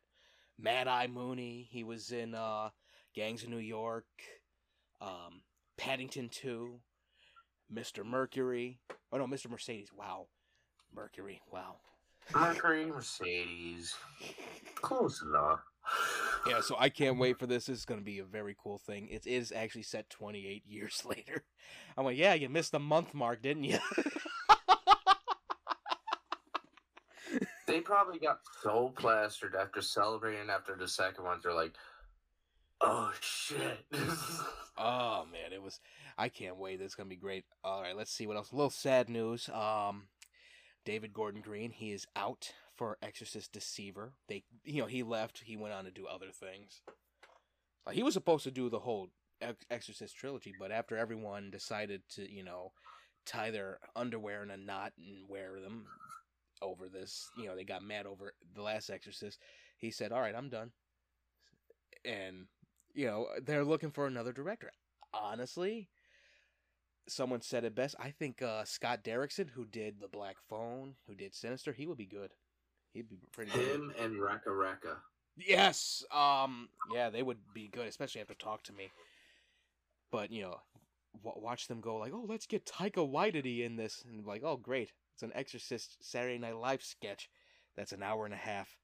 Mad 0.57 0.87
Eye 0.87 1.07
Moody. 1.07 1.67
He 1.69 1.83
was 1.83 2.11
in 2.11 2.33
uh 2.35 2.69
Gangs 3.15 3.43
of 3.43 3.49
New 3.49 3.57
York. 3.57 4.05
Um, 5.01 5.41
Paddington 5.77 6.29
Two. 6.29 6.79
Mr. 7.73 8.05
Mercury. 8.05 8.79
Oh 9.11 9.17
no, 9.17 9.27
Mr. 9.27 9.49
Mercedes. 9.49 9.89
Wow. 9.97 10.27
Mercury. 10.95 11.41
Wow. 11.51 11.75
Mercury, 12.35 12.85
Mercedes, 12.85 13.95
close 14.75 15.21
enough. 15.21 15.59
Yeah, 16.47 16.61
so 16.61 16.75
I 16.79 16.89
can't 16.89 17.17
wait 17.17 17.39
for 17.39 17.47
this. 17.47 17.65
This 17.65 17.79
is 17.79 17.85
going 17.85 17.99
to 17.99 18.05
be 18.05 18.19
a 18.19 18.23
very 18.23 18.55
cool 18.61 18.77
thing. 18.77 19.07
It 19.09 19.25
is 19.25 19.51
actually 19.51 19.83
set 19.83 20.09
28 20.09 20.63
years 20.65 21.03
later. 21.09 21.43
I'm 21.97 22.05
like, 22.05 22.17
yeah, 22.17 22.35
you 22.35 22.47
missed 22.47 22.71
the 22.71 22.79
month 22.79 23.13
mark, 23.13 23.41
didn't 23.41 23.65
you? 23.65 23.79
They 27.71 27.79
probably 27.79 28.19
got 28.19 28.39
so 28.61 28.93
plastered 28.97 29.55
after 29.55 29.81
celebrating 29.81 30.49
after 30.49 30.75
the 30.75 30.89
second 30.89 31.23
one. 31.23 31.39
They're 31.41 31.53
like, 31.53 31.73
"Oh 32.81 33.13
shit!" 33.21 33.85
oh 34.77 35.25
man, 35.31 35.53
it 35.53 35.61
was. 35.61 35.79
I 36.17 36.27
can't 36.27 36.57
wait. 36.57 36.79
This 36.79 36.89
is 36.89 36.95
going 36.95 37.07
to 37.07 37.15
be 37.15 37.19
great. 37.19 37.45
All 37.63 37.81
right, 37.81 37.95
let's 37.95 38.11
see 38.11 38.27
what 38.27 38.35
else. 38.35 38.51
A 38.51 38.55
little 38.55 38.69
sad 38.69 39.07
news. 39.07 39.47
Um, 39.47 40.07
David 40.85 41.13
Gordon 41.13 41.41
Green, 41.41 41.71
he 41.71 41.91
is 41.91 42.07
out 42.15 42.51
for 42.75 42.97
Exorcist 43.01 43.51
Deceiver. 43.51 44.13
They, 44.27 44.43
you 44.63 44.81
know, 44.81 44.87
he 44.87 45.03
left. 45.03 45.43
He 45.45 45.57
went 45.57 45.73
on 45.73 45.85
to 45.85 45.91
do 45.91 46.07
other 46.07 46.31
things. 46.31 46.81
He 47.91 48.03
was 48.03 48.13
supposed 48.13 48.43
to 48.43 48.51
do 48.51 48.69
the 48.69 48.79
whole 48.79 49.09
Ex- 49.41 49.65
Exorcist 49.69 50.15
trilogy, 50.15 50.53
but 50.59 50.71
after 50.71 50.97
everyone 50.97 51.49
decided 51.49 52.01
to, 52.15 52.31
you 52.31 52.43
know, 52.43 52.71
tie 53.25 53.51
their 53.51 53.79
underwear 53.95 54.43
in 54.43 54.51
a 54.51 54.57
knot 54.57 54.93
and 54.97 55.27
wear 55.27 55.59
them 55.59 55.85
over 56.61 56.87
this, 56.89 57.29
you 57.37 57.45
know, 57.45 57.55
they 57.55 57.63
got 57.63 57.83
mad 57.83 58.05
over 58.05 58.33
the 58.55 58.61
last 58.61 58.89
Exorcist. 58.89 59.39
He 59.77 59.89
said, 59.91 60.11
"All 60.11 60.21
right, 60.21 60.35
I'm 60.35 60.49
done." 60.49 60.71
And 62.05 62.47
you 62.93 63.07
know, 63.07 63.27
they're 63.41 63.63
looking 63.63 63.91
for 63.91 64.05
another 64.05 64.33
director. 64.33 64.71
Honestly, 65.13 65.89
someone 67.07 67.41
said 67.41 67.63
it 67.63 67.75
best. 67.75 67.95
I 67.99 68.11
think 68.11 68.41
uh, 68.41 68.63
Scott 68.63 69.03
Derrickson, 69.03 69.49
who 69.49 69.65
did 69.65 69.99
The 69.99 70.07
Black 70.07 70.37
Phone, 70.49 70.95
who 71.07 71.15
did 71.15 71.33
Sinister, 71.33 71.73
he 71.73 71.87
would 71.87 71.97
be 71.97 72.05
good. 72.05 72.31
He'd 72.93 73.09
be 73.09 73.19
pretty 73.31 73.51
good. 73.51 73.67
Him 73.67 73.93
and 73.99 74.15
RackaRacka. 74.15 74.97
Yes. 75.37 76.03
Um. 76.11 76.69
Yeah, 76.93 77.09
they 77.09 77.23
would 77.23 77.39
be 77.53 77.69
good, 77.69 77.87
especially 77.87 78.21
after 78.21 78.33
Talk 78.33 78.63
to 78.63 78.73
Me. 78.73 78.91
But 80.11 80.31
you 80.31 80.41
know, 80.43 80.57
w- 81.23 81.41
watch 81.41 81.67
them 81.67 81.79
go 81.79 81.95
like, 81.95 82.11
"Oh, 82.13 82.25
let's 82.27 82.45
get 82.45 82.65
Taika 82.65 83.09
Waititi 83.09 83.63
in 83.63 83.77
this," 83.77 84.03
and 84.05 84.25
like, 84.25 84.43
"Oh, 84.43 84.57
great! 84.57 84.91
It's 85.13 85.23
an 85.23 85.31
Exorcist 85.33 85.97
Saturday 86.01 86.37
Night 86.37 86.57
Live 86.57 86.83
sketch. 86.83 87.29
That's 87.77 87.93
an 87.93 88.03
hour 88.03 88.25
and 88.25 88.33
a 88.33 88.37
half." 88.37 88.77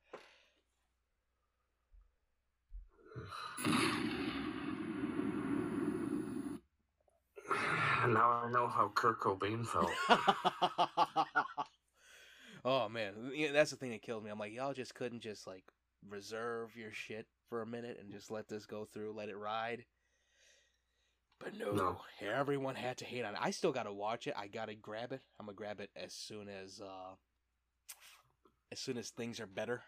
And 8.03 8.13
now 8.13 8.43
I 8.45 8.51
know 8.51 8.67
how 8.67 8.91
Kurt 8.93 9.19
Cobain 9.19 9.65
felt. 9.65 9.89
oh 12.65 12.89
man, 12.89 13.13
yeah, 13.33 13.51
that's 13.51 13.71
the 13.71 13.77
thing 13.77 13.91
that 13.91 14.01
killed 14.01 14.23
me. 14.23 14.29
I'm 14.29 14.39
like, 14.39 14.53
y'all 14.53 14.73
just 14.73 14.95
couldn't 14.95 15.21
just 15.21 15.47
like 15.47 15.63
reserve 16.09 16.75
your 16.75 16.91
shit 16.91 17.27
for 17.49 17.61
a 17.61 17.65
minute 17.65 17.97
and 17.99 18.11
just 18.11 18.31
let 18.31 18.47
this 18.47 18.65
go 18.65 18.85
through, 18.85 19.13
let 19.13 19.29
it 19.29 19.37
ride. 19.37 19.85
But 21.39 21.57
no, 21.57 21.71
No. 21.71 22.01
everyone 22.21 22.75
had 22.75 22.97
to 22.97 23.05
hate 23.05 23.23
on 23.23 23.33
it. 23.35 23.39
I 23.41 23.51
still 23.51 23.71
gotta 23.71 23.93
watch 23.93 24.27
it. 24.27 24.33
I 24.37 24.47
gotta 24.47 24.75
grab 24.75 25.11
it. 25.11 25.21
I'm 25.39 25.45
gonna 25.45 25.55
grab 25.55 25.79
it 25.79 25.89
as 25.95 26.13
soon 26.13 26.49
as 26.49 26.81
uh 26.81 27.15
as 28.71 28.79
soon 28.79 28.97
as 28.97 29.09
things 29.09 29.39
are 29.39 29.47
better. 29.47 29.81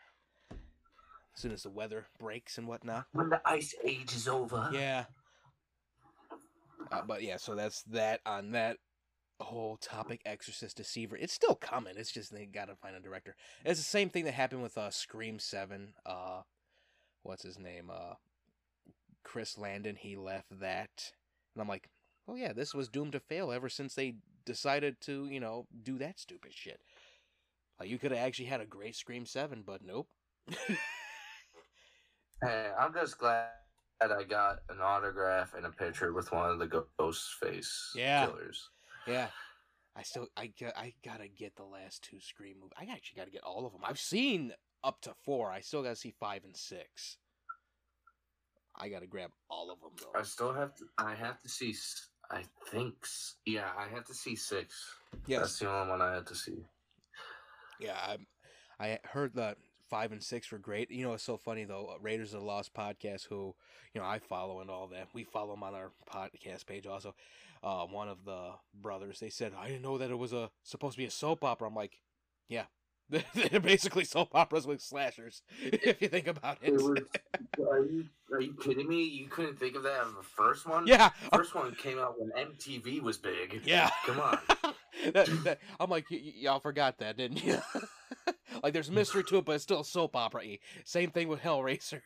As 0.52 1.42
soon 1.42 1.52
as 1.52 1.64
the 1.64 1.70
weather 1.70 2.06
breaks 2.20 2.58
and 2.58 2.68
whatnot. 2.68 3.06
when 3.14 3.30
the 3.30 3.42
ice 3.46 3.74
age 3.84 4.14
is 4.16 4.28
over. 4.28 4.70
Yeah. 4.74 5.06
Uh, 6.92 7.02
but 7.08 7.22
yeah, 7.22 7.38
so 7.38 7.56
that's 7.56 7.84
that 7.84 8.22
on 8.26 8.52
that 8.52 8.78
whole 9.40 9.78
topic. 9.78 10.22
Exorcist 10.26 10.78
Deceiver. 10.78 11.16
It's 11.18 11.34
still 11.34 11.56
coming. 11.56 11.94
It's 11.98 12.12
just 12.12 12.34
they 12.34 12.46
gotta 12.46 12.76
find 12.76 12.96
a 12.96 13.00
director. 13.00 13.36
It's 13.66 13.80
the 13.80 13.86
same 13.86 14.10
thing 14.10 14.26
that 14.26 14.34
happened 14.34 14.64
with 14.64 14.78
uh 14.78 14.90
Scream 14.90 15.40
Seven. 15.40 15.94
Uh, 16.06 16.42
what's 17.24 17.44
his 17.44 17.60
name? 17.60 17.90
Uh, 17.92 18.16
Chris 19.24 19.58
Landon. 19.58 19.96
He 19.96 20.16
left 20.16 20.60
that, 20.60 21.12
and 21.56 21.62
I'm 21.62 21.68
like, 21.68 21.90
oh 22.28 22.36
yeah, 22.36 22.54
this 22.54 22.74
was 22.74 22.90
doomed 22.90 23.14
to 23.14 23.20
fail 23.20 23.52
ever 23.52 23.70
since 23.70 23.94
they 23.94 24.16
decided 24.46 25.00
to 25.02 25.28
you 25.28 25.40
know 25.40 25.68
do 25.84 25.98
that 26.00 26.20
stupid 26.20 26.54
shit. 26.54 26.80
Like 27.80 27.90
you 27.90 27.98
could 27.98 28.12
have 28.12 28.26
actually 28.26 28.46
had 28.46 28.62
a 28.62 28.66
great 28.66 28.96
Scream 28.96 29.26
Seven, 29.26 29.64
but 29.66 29.82
nope. 29.84 30.08
Hey, 32.42 32.70
I'm 32.80 32.94
just 32.94 33.18
glad 33.18 33.50
I 34.02 34.24
got 34.24 34.60
an 34.70 34.78
autograph 34.82 35.54
and 35.56 35.66
a 35.66 35.72
picture 35.72 36.14
with 36.14 36.32
one 36.32 36.50
of 36.50 36.60
the 36.60 36.86
ghost 36.98 37.34
face 37.42 37.92
Yeah. 37.96 38.26
killers. 38.28 38.70
Yeah. 39.06 39.28
I 39.96 40.04
still 40.04 40.28
I 40.38 40.48
got 40.60 40.78
I 40.78 40.94
gotta 41.04 41.28
get 41.28 41.56
the 41.56 41.64
last 41.66 42.04
two 42.04 42.20
Scream 42.22 42.56
movies. 42.62 42.74
I 42.80 42.84
actually 42.94 43.18
gotta 43.18 43.32
get 43.32 43.44
all 43.44 43.66
of 43.66 43.74
them. 43.74 43.82
I've 43.84 44.00
seen 44.00 44.54
up 44.84 45.02
to 45.02 45.14
four. 45.26 45.52
I 45.52 45.60
still 45.60 45.84
gotta 45.84 45.96
see 45.98 46.12
five 46.18 46.46
and 46.46 46.56
six. 46.56 47.18
I 48.78 48.88
gotta 48.88 49.08
grab 49.08 49.32
all 49.50 49.70
of 49.72 49.82
them 49.82 49.92
though. 50.00 50.18
I 50.18 50.24
still 50.24 50.54
have 50.54 50.74
to. 50.76 50.86
I 50.98 51.14
have 51.16 51.42
to 51.42 51.50
see. 51.50 51.76
I 52.32 52.44
think. 52.68 52.96
Yeah, 53.46 53.70
I 53.78 53.88
have 53.94 54.06
to 54.06 54.14
see 54.14 54.36
six. 54.36 54.96
That's 55.28 55.60
the 55.60 55.70
only 55.70 55.90
one 55.90 56.02
I 56.02 56.14
had 56.14 56.28
to 56.28 56.36
see. 56.36 56.64
Yeah. 57.80 57.98
I 57.98 58.18
I 58.80 59.00
heard 59.04 59.34
that 59.36 59.58
five 59.90 60.12
and 60.12 60.22
six 60.24 60.52
were 60.52 60.58
great. 60.60 60.92
You 60.92 61.06
know, 61.06 61.14
it's 61.14 61.24
so 61.24 61.38
funny 61.38 61.64
though. 61.66 61.92
uh, 61.96 62.00
Raiders 62.02 62.34
of 62.34 62.42
the 62.42 62.46
Lost 62.46 62.74
podcast, 62.74 63.28
who 63.28 63.56
you 63.94 64.02
know 64.02 64.08
I 64.08 64.20
follow 64.20 64.60
and 64.62 64.70
all 64.70 64.88
that. 64.88 65.08
We 65.14 65.24
follow 65.24 65.52
them 65.54 65.64
on 65.64 65.74
our 65.76 65.92
podcast 66.12 66.66
page 66.66 66.86
also. 66.88 67.16
Uh, 67.64 67.86
one 67.86 68.08
of 68.08 68.24
the 68.24 68.52
brothers, 68.74 69.20
they 69.20 69.30
said, 69.30 69.52
I 69.60 69.68
didn't 69.68 69.82
know 69.82 69.98
that 69.98 70.10
it 70.12 70.18
was 70.18 70.32
a 70.32 70.50
supposed 70.64 70.94
to 70.94 70.98
be 71.00 71.06
a 71.06 71.12
soap 71.12 71.44
opera. 71.44 71.68
I'm 71.68 71.76
like, 71.76 72.00
yeah. 72.48 72.66
They're 73.10 73.60
basically 73.60 74.04
soap 74.06 74.30
operas 74.36 74.68
with 74.68 74.82
slashers, 74.82 75.42
if 75.64 76.00
you 76.00 76.08
think 76.10 76.28
about 76.28 76.60
it. 76.62 76.74
Are 76.80 77.84
you 77.84 78.06
Are 78.32 78.40
you 78.40 78.54
kidding 78.54 78.88
me? 78.88 79.04
You 79.04 79.28
couldn't 79.28 79.58
think 79.60 79.76
of 79.76 79.82
that 79.82 80.06
as 80.06 80.14
the 80.14 80.22
first 80.22 80.68
one? 80.68 80.86
yeah, 80.86 81.10
First 81.34 81.56
one 81.56 81.74
came 81.74 81.98
out 81.98 82.16
when 82.20 82.30
MTV 82.32 83.02
was 83.02 83.18
big. 83.18 83.62
yeah. 83.66 83.90
Come 84.06 84.20
on. 84.20 84.38
That- 85.14 85.28
that- 85.44 85.60
I'm 85.80 85.90
like, 85.90 86.06
y- 86.12 86.20
y- 86.24 86.34
y'all 86.36 86.60
forgot 86.60 87.00
that, 87.00 87.18
didn't 87.18 87.44
you? 87.44 87.58
Like, 88.64 88.74
there's 88.74 88.92
mystery 88.92 89.24
to 89.26 89.38
it, 89.38 89.46
but 89.46 89.54
it's 89.54 89.64
still 89.64 89.84
soap 89.84 90.16
opera 90.16 90.42
y. 90.46 90.60
Same 90.86 91.10
thing 91.12 91.28
with 91.28 91.42
Hellraiser. 91.42 92.02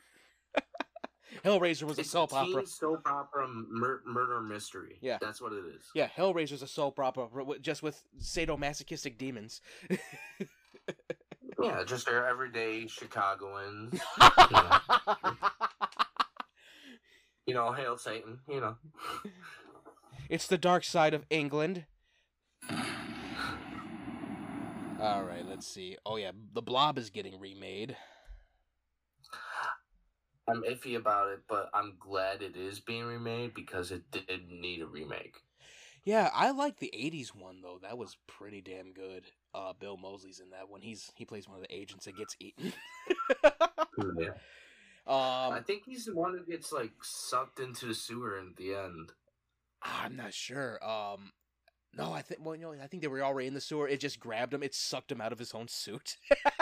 Hellraiser 1.43 1.83
was 1.83 1.97
a 1.97 2.01
It's 2.01 2.11
soap 2.11 2.29
teen 2.29 2.39
opera. 2.53 2.67
soap 2.67 3.07
opera 3.07 3.47
mur- 3.47 4.01
murder 4.05 4.39
mystery. 4.41 4.97
Yeah. 5.01 5.17
that's 5.19 5.41
what 5.41 5.51
it 5.51 5.63
is. 5.75 5.83
Yeah, 5.95 6.07
Hellraiser's 6.15 6.61
a 6.61 6.67
soap 6.67 6.99
opera, 6.99 7.27
just 7.61 7.81
with 7.81 8.03
sadomasochistic 8.21 9.17
demons. 9.17 9.61
Yeah, 11.61 11.83
just 11.85 12.05
their 12.05 12.27
everyday 12.27 12.87
Chicagoans. 12.87 13.99
you 17.45 17.53
know, 17.53 17.71
hail 17.71 17.97
Satan. 17.97 18.39
You 18.49 18.59
know. 18.61 18.75
it's 20.29 20.47
the 20.47 20.57
dark 20.57 20.83
side 20.83 21.13
of 21.13 21.25
England. 21.29 21.85
All 25.03 25.23
right, 25.23 25.45
let's 25.45 25.67
see. 25.67 25.97
Oh 26.05 26.15
yeah, 26.15 26.31
The 26.53 26.61
Blob 26.61 26.97
is 26.97 27.09
getting 27.09 27.37
remade. 27.37 27.97
I'm 30.47 30.63
iffy 30.63 30.95
about 30.95 31.29
it, 31.31 31.41
but 31.49 31.69
I'm 31.73 31.95
glad 31.99 32.41
it 32.41 32.55
is 32.55 32.79
being 32.79 33.03
remade 33.03 33.53
because 33.53 33.91
it 33.91 34.03
did 34.11 34.49
need 34.49 34.81
a 34.81 34.85
remake. 34.85 35.35
Yeah, 36.05 36.29
I 36.33 36.51
like 36.51 36.79
the 36.79 36.93
'80s 36.95 37.35
one 37.35 37.61
though. 37.61 37.79
That 37.81 37.97
was 37.97 38.15
pretty 38.27 38.61
damn 38.61 38.93
good. 38.93 39.25
Uh, 39.53 39.73
Bill 39.77 39.97
Moseley's 39.97 40.39
in 40.39 40.51
that 40.51 40.69
one. 40.69 40.79
He's 40.79 41.11
he 41.15 41.25
plays 41.25 41.49
one 41.49 41.57
of 41.57 41.63
the 41.63 41.75
agents 41.75 42.05
that 42.05 42.15
gets 42.15 42.37
eaten. 42.39 42.71
Yeah. 43.43 44.29
um, 45.05 45.53
I 45.53 45.59
think 45.67 45.83
he's 45.85 46.05
the 46.05 46.15
one 46.15 46.31
who 46.31 46.49
gets 46.49 46.71
like 46.71 46.91
sucked 47.01 47.59
into 47.59 47.87
the 47.87 47.95
sewer 47.95 48.37
at 48.37 48.55
the 48.55 48.73
end. 48.73 49.11
I'm 49.81 50.15
not 50.15 50.33
sure. 50.33 50.81
Um, 50.81 51.33
no, 51.95 52.11
I 52.11 52.21
think 52.21 52.43
well, 52.43 52.55
you 52.55 52.61
know, 52.63 52.73
I 52.81 52.87
think 52.87 53.01
they 53.01 53.07
were 53.07 53.21
already 53.21 53.47
in 53.47 53.53
the 53.53 53.61
sewer. 53.61 53.87
It 53.87 53.99
just 53.99 54.19
grabbed 54.19 54.53
him. 54.53 54.63
It 54.63 54.73
sucked 54.73 55.11
him 55.11 55.21
out 55.21 55.31
of 55.31 55.39
his 55.39 55.53
own 55.53 55.67
suit. 55.67 56.17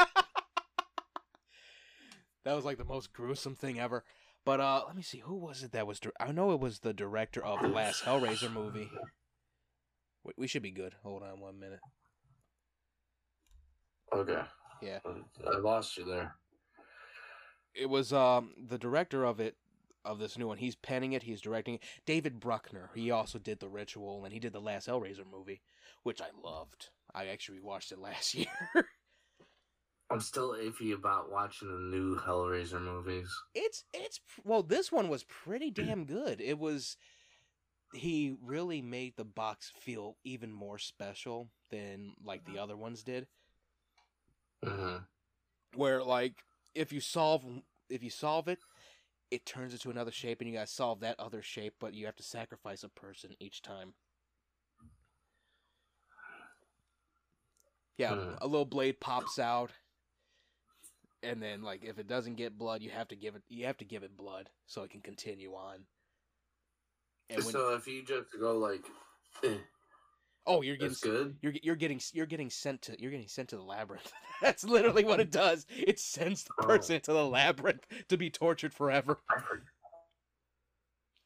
that 2.43 2.55
was 2.55 2.65
like 2.65 2.77
the 2.77 2.85
most 2.85 3.13
gruesome 3.13 3.55
thing 3.55 3.79
ever. 3.79 4.03
But 4.43 4.59
uh, 4.59 4.83
let 4.87 4.95
me 4.95 5.03
see, 5.03 5.19
who 5.19 5.35
was 5.35 5.63
it 5.63 5.71
that 5.71 5.87
was? 5.87 5.99
Di- 5.99 6.09
I 6.19 6.31
know 6.31 6.51
it 6.51 6.59
was 6.59 6.79
the 6.79 6.93
director 6.93 7.43
of 7.45 7.61
the 7.61 7.67
last 7.67 8.03
Hellraiser 8.03 8.51
movie. 8.51 8.89
We, 10.23 10.33
we 10.37 10.47
should 10.47 10.63
be 10.63 10.71
good. 10.71 10.95
Hold 11.03 11.23
on 11.23 11.39
one 11.39 11.59
minute. 11.59 11.79
Okay. 14.13 14.41
Yeah. 14.81 14.99
I 15.05 15.57
lost 15.59 15.97
you 15.97 16.05
there. 16.05 16.35
It 17.73 17.89
was 17.89 18.11
um 18.11 18.51
the 18.57 18.77
director 18.77 19.23
of 19.23 19.39
it 19.39 19.55
of 20.05 20.19
this 20.19 20.37
new 20.37 20.47
one. 20.47 20.57
He's 20.57 20.75
penning 20.75 21.13
it. 21.13 21.23
He's 21.23 21.41
directing 21.41 21.75
it. 21.75 21.83
David 22.05 22.39
Bruckner. 22.39 22.89
He 22.95 23.11
also 23.11 23.39
did 23.39 23.59
the 23.59 23.69
Ritual 23.69 24.23
and 24.25 24.33
he 24.33 24.39
did 24.39 24.53
the 24.53 24.59
last 24.61 24.87
Hellraiser 24.87 25.25
movie, 25.29 25.61
which 26.03 26.21
I 26.21 26.27
loved. 26.43 26.89
I 27.13 27.27
actually 27.27 27.59
watched 27.59 27.91
it 27.91 27.99
last 27.99 28.33
year. 28.35 28.47
I'm 30.09 30.19
still 30.19 30.53
iffy 30.53 30.93
about 30.93 31.31
watching 31.31 31.69
the 31.69 31.97
new 31.97 32.17
Hellraiser 32.17 32.81
movies. 32.81 33.33
it's 33.55 33.83
it's 33.93 34.19
well 34.43 34.63
this 34.63 34.91
one 34.91 35.09
was 35.09 35.23
pretty 35.23 35.71
damn 35.71 36.05
good 36.05 36.41
it 36.41 36.57
was 36.59 36.97
he 37.93 38.35
really 38.41 38.81
made 38.81 39.15
the 39.17 39.25
box 39.25 39.71
feel 39.79 40.17
even 40.23 40.51
more 40.51 40.77
special 40.77 41.49
than 41.69 42.13
like 42.23 42.43
the 42.45 42.57
other 42.57 42.77
ones 42.77 43.03
did 43.03 43.27
hmm 44.63 44.97
where 45.75 46.03
like 46.03 46.43
if 46.75 46.91
you 46.91 46.99
solve 46.99 47.43
if 47.89 48.03
you 48.03 48.09
solve 48.09 48.47
it 48.47 48.59
it 49.31 49.45
turns 49.45 49.73
into 49.73 49.89
another 49.89 50.11
shape 50.11 50.41
and 50.41 50.49
you 50.49 50.55
gotta 50.55 50.67
solve 50.67 50.99
that 50.99 51.19
other 51.19 51.41
shape 51.41 51.73
but 51.79 51.93
you 51.93 52.05
have 52.05 52.15
to 52.15 52.23
sacrifice 52.23 52.83
a 52.83 52.89
person 52.89 53.31
each 53.39 53.61
time 53.61 53.93
yeah 57.97 58.15
Hmm. 58.15 58.33
a 58.41 58.47
little 58.47 58.65
blade 58.65 58.99
pops 58.99 59.39
out 59.39 59.71
and 61.23 61.41
then 61.41 61.61
like 61.61 61.83
if 61.83 61.97
it 61.97 62.07
doesn't 62.07 62.35
get 62.35 62.57
blood 62.57 62.81
you 62.81 62.89
have 62.89 63.07
to 63.07 63.15
give 63.15 63.35
it 63.35 63.43
you 63.49 63.65
have 63.65 63.77
to 63.77 63.85
give 63.85 64.03
it 64.03 64.17
blood 64.17 64.49
so 64.67 64.83
it 64.83 64.89
can 64.91 65.01
continue 65.01 65.53
on 65.53 65.85
and 67.29 67.45
when, 67.45 67.53
So 67.53 67.73
if 67.75 67.87
you 67.87 68.03
just 68.03 68.37
go 68.37 68.57
like, 68.57 68.83
eh, 69.43 69.55
oh 70.47 70.61
you're 70.61 70.75
getting 70.77 70.95
good. 71.01 71.35
you're 71.41 71.53
you're 71.61 71.75
getting 71.75 71.99
you're 72.13 72.25
getting 72.25 72.49
sent 72.49 72.81
to 72.83 72.99
you're 73.01 73.11
getting 73.11 73.27
sent 73.27 73.49
to 73.49 73.55
the 73.57 73.61
labyrinth. 73.63 74.11
That's 74.41 74.63
literally 74.63 75.03
what 75.03 75.19
it 75.19 75.31
does. 75.43 75.65
It 75.69 75.99
sends 75.99 76.43
the 76.43 76.51
Oh. 76.61 76.65
person 76.65 76.95
into 76.95 77.13
the 77.13 77.25
labyrinth 77.25 77.85
to 78.09 78.17
be 78.17 78.29
tortured 78.29 78.73
forever. 78.73 79.17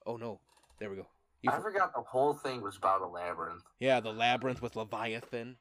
Oh 0.05 0.17
no, 0.17 0.39
there 0.79 0.89
we 0.89 0.97
go. 0.97 1.07
You 1.41 1.51
I 1.51 1.55
for- 1.57 1.63
forgot 1.63 1.93
the 1.93 2.01
whole 2.01 2.33
thing 2.33 2.61
was 2.61 2.77
about 2.77 3.01
a 3.01 3.07
labyrinth. 3.07 3.63
yeah, 3.79 3.99
the 3.99 4.11
labyrinth 4.13 4.61
with 4.61 4.75
Leviathan. 4.75 5.57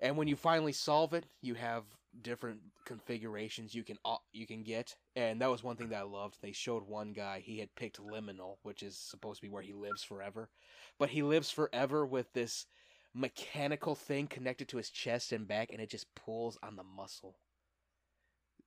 And 0.00 0.16
when 0.16 0.28
you 0.28 0.36
finally 0.36 0.72
solve 0.72 1.12
it, 1.14 1.24
you 1.42 1.54
have 1.54 1.82
different 2.22 2.60
configurations 2.84 3.74
you 3.74 3.84
can 3.84 3.98
au- 4.04 4.22
you 4.32 4.46
can 4.46 4.62
get, 4.62 4.96
and 5.16 5.40
that 5.40 5.50
was 5.50 5.62
one 5.62 5.76
thing 5.76 5.90
that 5.90 6.00
I 6.00 6.02
loved. 6.02 6.36
They 6.40 6.52
showed 6.52 6.82
one 6.86 7.12
guy 7.12 7.40
he 7.40 7.58
had 7.58 7.74
picked 7.74 8.00
liminal, 8.00 8.56
which 8.62 8.82
is 8.82 8.96
supposed 8.96 9.40
to 9.40 9.46
be 9.46 9.50
where 9.50 9.62
he 9.62 9.72
lives 9.72 10.02
forever, 10.02 10.50
but 10.98 11.10
he 11.10 11.22
lives 11.22 11.50
forever 11.50 12.06
with 12.06 12.32
this 12.32 12.66
mechanical 13.14 13.94
thing 13.94 14.26
connected 14.26 14.68
to 14.68 14.76
his 14.76 14.90
chest 14.90 15.32
and 15.32 15.48
back, 15.48 15.70
and 15.72 15.80
it 15.80 15.90
just 15.90 16.14
pulls 16.14 16.58
on 16.62 16.76
the 16.76 16.84
muscle. 16.84 17.36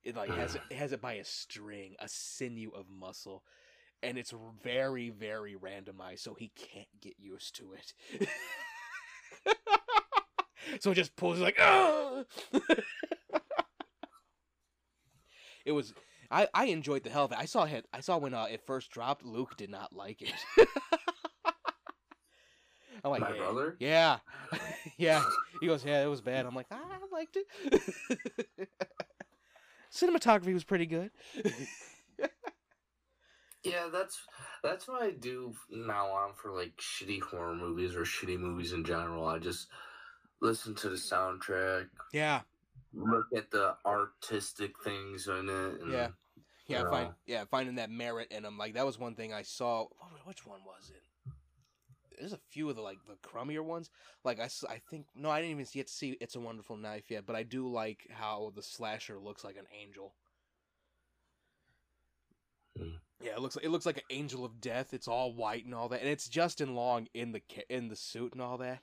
It 0.03 0.15
like 0.15 0.29
has 0.31 0.55
it, 0.55 0.61
it 0.69 0.75
has 0.77 0.91
it 0.91 1.01
by 1.01 1.13
a 1.13 1.25
string, 1.25 1.95
a 1.99 2.07
sinew 2.07 2.71
of 2.71 2.89
muscle, 2.89 3.43
and 4.01 4.17
it's 4.17 4.33
very 4.63 5.09
very 5.09 5.55
randomized, 5.55 6.19
so 6.19 6.33
he 6.33 6.51
can't 6.55 6.87
get 7.01 7.13
used 7.19 7.55
to 7.57 7.73
it. 7.73 8.27
so 10.79 10.91
it 10.91 10.95
just 10.95 11.15
pulls 11.15 11.39
like 11.39 11.57
ah. 11.59 12.23
it 15.65 15.71
was 15.71 15.93
I, 16.29 16.47
I 16.53 16.65
enjoyed 16.65 17.03
the 17.03 17.09
hell 17.09 17.25
of 17.25 17.31
it. 17.33 17.37
I 17.37 17.45
saw 17.45 17.65
it. 17.65 17.85
I 17.93 17.99
saw 17.99 18.17
when 18.17 18.33
uh, 18.33 18.45
it 18.49 18.61
first 18.65 18.89
dropped. 18.91 19.25
Luke 19.25 19.57
did 19.57 19.69
not 19.69 19.93
like 19.93 20.21
it. 20.21 20.33
I'm 23.03 23.11
like, 23.11 23.21
My 23.21 23.31
"Yeah, 23.31 23.37
brother? 23.37 23.75
Yeah, 23.79 24.17
yeah. 24.97 25.23
He 25.59 25.67
goes, 25.67 25.83
yeah, 25.83 26.03
it 26.03 26.07
was 26.07 26.21
bad. 26.21 26.45
I'm 26.45 26.55
like, 26.55 26.67
ah, 26.71 26.77
I 26.79 27.15
liked 27.15 27.37
it. 27.37 28.69
Cinematography 29.93 30.53
was 30.53 30.63
pretty 30.63 30.85
good. 30.85 31.11
Yeah, 33.63 33.89
that's 33.91 34.19
that's 34.63 34.87
what 34.87 35.03
I 35.03 35.11
do 35.11 35.53
now 35.69 36.07
on 36.07 36.33
for 36.33 36.51
like 36.51 36.75
shitty 36.77 37.21
horror 37.21 37.53
movies 37.55 37.95
or 37.95 38.01
shitty 38.01 38.39
movies 38.39 38.71
in 38.73 38.83
general. 38.83 39.27
I 39.27 39.37
just 39.37 39.67
listen 40.41 40.73
to 40.75 40.89
the 40.89 40.95
soundtrack, 40.95 41.87
yeah, 42.11 42.41
look 42.93 43.27
at 43.35 43.51
the 43.51 43.75
artistic 43.85 44.71
things 44.83 45.27
in 45.27 45.49
it. 45.49 45.81
And, 45.81 45.91
Yeah. 45.91 46.09
yeah. 46.67 46.83
you 46.83 46.89
Find, 46.89 47.13
yeah, 47.25 47.45
finding 47.49 47.75
that 47.75 47.89
merit 47.89 48.29
in 48.31 48.43
them. 48.43 48.57
Like 48.57 48.73
that 48.73 48.85
was 48.85 48.99
one 48.99 49.15
thing 49.15 49.33
I 49.33 49.41
saw. 49.41 49.87
Which 50.25 50.45
one 50.45 50.61
was 50.65 50.91
it? 50.93 51.03
There's 52.19 52.33
a 52.33 52.39
few 52.49 52.69
of 52.69 52.75
the 52.75 52.81
like 52.81 52.99
the 53.07 53.15
crummier 53.27 53.63
ones. 53.63 53.89
Like 54.23 54.39
I, 54.39 54.49
I 54.69 54.77
think 54.89 55.07
no, 55.15 55.29
I 55.29 55.41
didn't 55.41 55.59
even 55.59 55.65
to 55.85 55.91
see 55.91 56.17
It's 56.21 56.35
a 56.35 56.39
Wonderful 56.39 56.77
Knife 56.77 57.09
yet, 57.09 57.25
but 57.25 57.35
I 57.35 57.43
do 57.43 57.67
like 57.67 58.07
how 58.11 58.51
the 58.55 58.61
slasher 58.61 59.19
looks 59.19 59.43
like 59.43 59.57
an 59.57 59.65
angel. 59.81 60.13
Hmm. 62.77 62.97
Yeah, 63.23 63.33
it 63.33 63.39
looks 63.39 63.55
like, 63.55 63.65
it 63.65 63.69
looks 63.69 63.85
like 63.85 63.97
an 63.97 64.03
angel 64.09 64.45
of 64.45 64.61
death. 64.61 64.93
It's 64.93 65.07
all 65.07 65.33
white 65.33 65.65
and 65.65 65.75
all 65.75 65.89
that, 65.89 66.01
and 66.01 66.09
it's 66.09 66.27
Justin 66.27 66.75
Long 66.75 67.07
in 67.13 67.31
the 67.31 67.41
in 67.69 67.87
the 67.87 67.95
suit 67.95 68.33
and 68.33 68.41
all 68.41 68.57
that. 68.59 68.81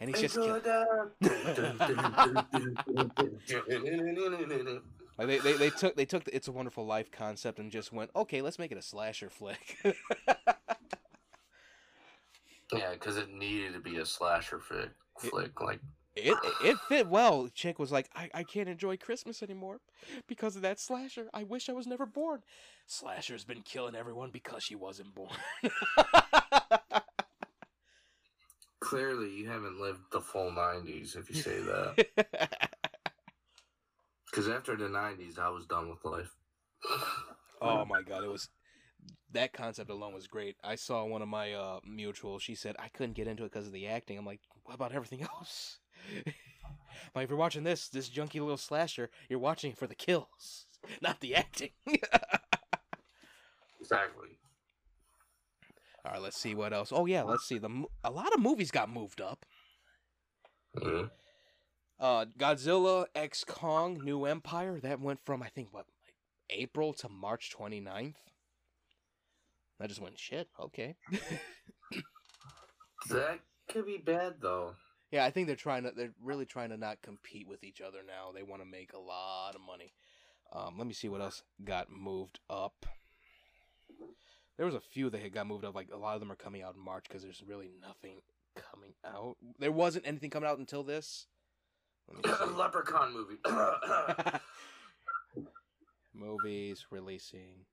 And 0.00 0.10
he's 0.10 0.20
just 0.20 0.36
Into 0.36 1.10
like 5.18 5.26
they, 5.26 5.38
they, 5.38 5.52
they 5.54 5.70
took 5.70 5.96
they 5.96 6.04
took 6.04 6.24
the 6.24 6.34
It's 6.34 6.48
a 6.48 6.52
Wonderful 6.52 6.86
Life 6.86 7.10
concept 7.10 7.58
and 7.58 7.70
just 7.70 7.92
went 7.92 8.10
okay, 8.14 8.42
let's 8.42 8.58
make 8.58 8.72
it 8.72 8.78
a 8.78 8.82
slasher 8.82 9.30
flick. 9.30 9.76
yeah, 12.72 12.92
because 12.92 13.16
it 13.16 13.32
needed 13.32 13.72
to 13.74 13.80
be 13.80 13.98
a 13.98 14.06
slasher 14.06 14.60
flick. 14.60 14.90
Flick 15.18 15.60
like 15.60 15.80
it 16.24 16.36
it 16.64 16.78
fit 16.88 17.08
well. 17.08 17.48
Chick 17.54 17.78
was 17.78 17.92
like, 17.92 18.08
I, 18.14 18.28
I 18.34 18.42
can't 18.42 18.68
enjoy 18.68 18.96
Christmas 18.96 19.42
anymore 19.42 19.80
because 20.26 20.56
of 20.56 20.62
that 20.62 20.80
slasher. 20.80 21.28
I 21.32 21.44
wish 21.44 21.68
I 21.68 21.72
was 21.72 21.86
never 21.86 22.06
born. 22.06 22.42
Slasher's 22.86 23.44
been 23.44 23.62
killing 23.62 23.94
everyone 23.94 24.30
because 24.30 24.62
she 24.62 24.74
wasn't 24.74 25.14
born. 25.14 25.30
clearly 28.88 29.30
you 29.30 29.46
haven't 29.46 29.78
lived 29.80 30.00
the 30.10 30.20
full 30.20 30.50
'90s 30.50 31.16
if 31.16 31.28
you 31.28 31.36
say 31.36 31.60
that. 31.60 32.70
Because 34.30 34.50
after 34.50 34.76
the 34.76 34.88
'90s, 34.88 35.38
I 35.38 35.48
was 35.48 35.64
done 35.64 35.88
with 35.88 36.04
life. 36.04 36.36
oh 37.62 37.86
my 37.86 38.02
god, 38.02 38.22
it 38.22 38.30
was 38.30 38.50
that 39.32 39.54
concept 39.54 39.88
alone 39.88 40.12
was 40.12 40.26
great. 40.26 40.56
I 40.62 40.74
saw 40.74 41.04
one 41.04 41.22
of 41.22 41.28
my 41.28 41.54
uh 41.54 41.80
mutuals. 41.80 42.42
She 42.42 42.54
said 42.54 42.76
I 42.78 42.88
couldn't 42.88 43.16
get 43.16 43.26
into 43.26 43.44
it 43.44 43.52
because 43.52 43.66
of 43.66 43.72
the 43.72 43.86
acting. 43.86 44.18
I'm 44.18 44.26
like, 44.26 44.40
what 44.64 44.74
about 44.74 44.92
everything 44.92 45.22
else? 45.22 45.78
like 47.14 47.24
if 47.24 47.30
you're 47.30 47.38
watching 47.38 47.64
this 47.64 47.88
this 47.88 48.10
junky 48.10 48.34
little 48.34 48.58
slasher, 48.58 49.08
you're 49.30 49.38
watching 49.38 49.72
it 49.72 49.78
for 49.78 49.86
the 49.86 49.94
kills, 49.94 50.66
not 51.00 51.20
the 51.20 51.34
acting. 51.34 51.70
Exactly. 53.80 54.38
All 56.04 56.12
right, 56.12 56.22
let's 56.22 56.38
see 56.38 56.54
what 56.54 56.72
else. 56.72 56.92
Oh 56.92 57.06
yeah, 57.06 57.22
let's 57.22 57.46
see. 57.46 57.58
The 57.58 57.84
a 58.04 58.10
lot 58.10 58.32
of 58.32 58.40
movies 58.40 58.70
got 58.70 58.88
moved 58.90 59.20
up. 59.20 59.44
Mhm. 60.76 61.10
Uh, 61.98 62.26
Godzilla 62.38 63.06
X 63.14 63.44
Kong 63.44 64.00
New 64.04 64.24
Empire 64.24 64.78
that 64.80 65.00
went 65.00 65.20
from 65.24 65.42
I 65.42 65.48
think 65.48 65.72
what 65.72 65.86
like 65.86 66.14
April 66.50 66.92
to 66.94 67.08
March 67.08 67.50
29th. 67.56 68.14
I 69.80 69.86
just 69.86 70.00
went 70.00 70.18
shit. 70.18 70.48
Okay. 70.60 70.96
That 73.10 73.40
could 73.68 73.86
be 73.86 73.98
bad 73.98 74.34
though. 74.40 74.74
Yeah, 75.10 75.24
I 75.24 75.30
think 75.30 75.46
they're 75.46 75.56
trying 75.56 75.84
to. 75.84 75.92
They're 75.96 76.12
really 76.22 76.44
trying 76.44 76.70
to 76.70 76.76
not 76.76 77.00
compete 77.00 77.48
with 77.48 77.64
each 77.64 77.80
other 77.80 77.98
now. 78.06 78.32
They 78.34 78.42
want 78.42 78.60
to 78.60 78.68
make 78.68 78.92
a 78.92 78.98
lot 78.98 79.54
of 79.54 79.60
money. 79.62 79.94
Um, 80.52 80.76
let 80.76 80.86
me 80.86 80.92
see 80.92 81.08
what 81.08 81.20
else 81.22 81.42
got 81.64 81.90
moved 81.90 82.40
up. 82.50 82.84
There 84.58 84.66
was 84.66 84.74
a 84.74 84.80
few 84.80 85.08
that 85.08 85.22
had 85.22 85.32
got 85.32 85.46
moved 85.46 85.64
up. 85.64 85.74
Like 85.74 85.88
a 85.92 85.96
lot 85.96 86.14
of 86.14 86.20
them 86.20 86.30
are 86.32 86.36
coming 86.36 86.62
out 86.62 86.74
in 86.74 86.84
March 86.84 87.04
because 87.08 87.22
there's 87.22 87.42
really 87.46 87.70
nothing 87.80 88.16
coming 88.56 88.92
out. 89.06 89.36
There 89.58 89.72
wasn't 89.72 90.06
anything 90.06 90.30
coming 90.30 90.50
out 90.50 90.58
until 90.58 90.82
this. 90.82 91.26
Let 92.08 92.26
me 92.26 92.46
see. 92.46 92.56
Leprechaun 92.56 93.14
movie. 93.14 93.38
Movies 96.12 96.86
releasing 96.90 97.64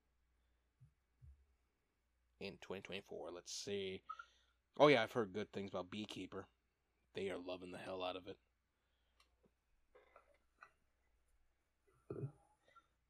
in 2.39 2.53
2024. 2.61 3.29
Let's 3.33 3.51
see. 3.51 4.03
Oh 4.77 4.87
yeah, 4.87 5.01
I've 5.01 5.11
heard 5.11 5.33
good 5.33 5.51
things 5.51 5.71
about 5.71 5.89
Beekeeper. 5.89 6.45
They 7.15 7.29
are 7.29 7.37
loving 7.37 7.71
the 7.71 7.77
hell 7.79 8.03
out 8.03 8.15
of 8.15 8.27
it. 8.27 8.37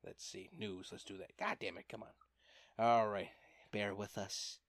Let's 0.05 0.23
see. 0.23 0.49
News. 0.57 0.89
Let's 0.91 1.03
do 1.03 1.17
that. 1.17 1.35
God 1.37 1.57
damn 1.59 1.77
it. 1.77 1.85
Come 1.89 2.03
on. 2.03 2.85
All 2.85 3.07
right. 3.07 3.29
Bear 3.75 3.93
with 3.93 4.17
us. 4.17 4.59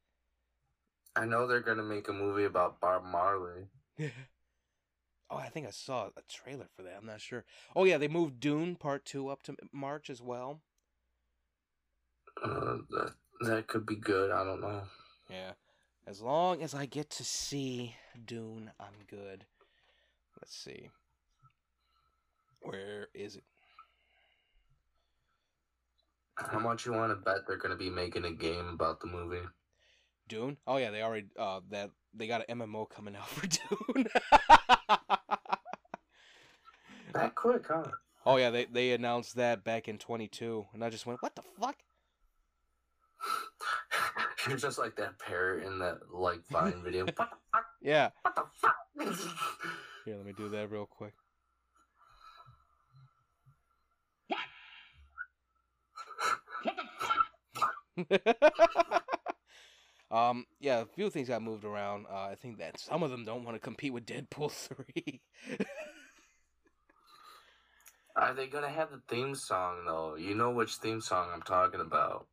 I 1.15 1.27
know 1.27 1.47
they're 1.47 1.61
gonna 1.61 1.85
make 1.85 2.09
a 2.09 2.13
movie 2.13 2.43
about 2.43 2.81
Bob 2.81 3.05
Marley. 3.05 3.69
oh, 5.31 5.37
I 5.37 5.49
think 5.49 5.65
I 5.65 5.71
saw 5.71 6.09
a 6.09 6.23
trailer 6.29 6.67
for 6.75 6.83
that. 6.83 6.95
I'm 6.99 7.07
not 7.07 7.21
sure. 7.21 7.45
Oh 7.77 7.85
yeah, 7.85 7.99
they 7.99 8.09
moved 8.09 8.41
Dune 8.41 8.75
Part 8.75 9.05
Two 9.05 9.29
up 9.29 9.45
to 9.45 9.55
March 9.73 10.11
as 10.11 10.21
well. 10.21 10.61
Uh, 12.43 12.79
that 12.91 13.13
that 13.43 13.67
could 13.69 13.87
be 13.87 13.95
good. 13.95 14.33
I 14.33 14.43
don't 14.43 14.61
know. 14.61 14.83
Yeah. 15.31 15.53
As 16.05 16.21
long 16.21 16.61
as 16.61 16.75
I 16.75 16.87
get 16.87 17.09
to 17.11 17.25
see 17.25 17.95
Dune, 18.27 18.73
I'm 18.81 19.07
good. 19.09 19.45
Let's 20.41 20.57
see. 20.57 20.91
Where 22.61 23.07
is 23.15 23.37
it? 23.37 23.45
How 26.37 26.59
much 26.59 26.85
you 26.85 26.93
want 26.93 27.11
to 27.13 27.17
bet 27.17 27.47
they're 27.47 27.57
gonna 27.57 27.77
be 27.77 27.91
making 27.91 28.25
a 28.25 28.33
game 28.33 28.69
about 28.69 29.01
the 29.01 29.07
movie? 29.07 29.47
Dune? 30.29 30.59
Oh 30.67 30.77
yeah, 30.77 30.91
they 30.91 31.03
already 31.03 31.27
uh 31.39 31.61
that 31.71 31.91
they 32.15 32.27
got 32.27 32.45
an 32.49 32.59
MMO 32.59 32.89
coming 32.89 33.17
out 33.17 33.29
for 33.29 33.47
Dune. 33.47 34.07
That 37.15 37.35
quick, 37.35 37.67
huh? 37.67 37.85
oh 38.27 38.37
yeah, 38.37 38.51
they 38.51 38.67
they 38.67 38.93
announced 38.93 39.37
that 39.37 39.65
back 39.65 39.89
in 39.89 39.97
22 39.97 40.67
and 40.75 40.85
I 40.85 40.91
just 40.91 41.07
went, 41.07 41.23
"What 41.23 41.35
the 41.35 41.43
fuck?" 41.59 41.77
You're 44.49 44.59
just 44.59 44.79
like 44.79 44.97
that 44.97 45.19
parrot 45.19 45.67
in 45.67 45.79
that 45.79 45.99
like 46.13 46.47
Vine 46.51 46.83
video. 46.85 47.05
what 47.07 47.17
the 47.17 47.29
fuck? 47.53 47.67
Yeah. 47.81 48.11
What 48.23 48.37
the 48.37 48.45
fuck? 48.61 48.77
Here, 50.05 50.17
let 50.17 50.27
me 50.27 50.33
do 50.37 50.49
that 50.51 50.71
real 50.71 50.87
quick. 50.87 51.15
um, 60.11 60.47
yeah, 60.61 60.81
a 60.81 60.87
few 60.87 61.11
things 61.11 61.29
got 61.29 61.43
moved 61.43 61.65
around. 61.65 62.07
Uh, 62.11 62.29
I 62.31 62.35
think 62.35 62.59
that 62.59 62.79
some 62.79 63.03
of 63.03 63.11
them 63.11 63.25
don't 63.25 63.45
want 63.45 63.57
to 63.57 63.61
compete 63.61 63.93
with 63.93 64.07
Deadpool 64.07 64.51
three. 64.53 65.21
Are 68.17 68.33
they 68.33 68.47
gonna 68.47 68.71
have 68.71 68.91
the 68.91 69.03
theme 69.09 69.35
song 69.35 69.85
though? 69.87 70.17
You 70.17 70.35
know 70.35 70.51
which 70.51 70.77
theme 70.77 71.01
song 71.01 71.29
I'm 71.33 71.43
talking 71.43 71.81
about. 71.81 72.27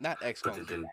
Not 0.00 0.20
XCOM. 0.20 0.84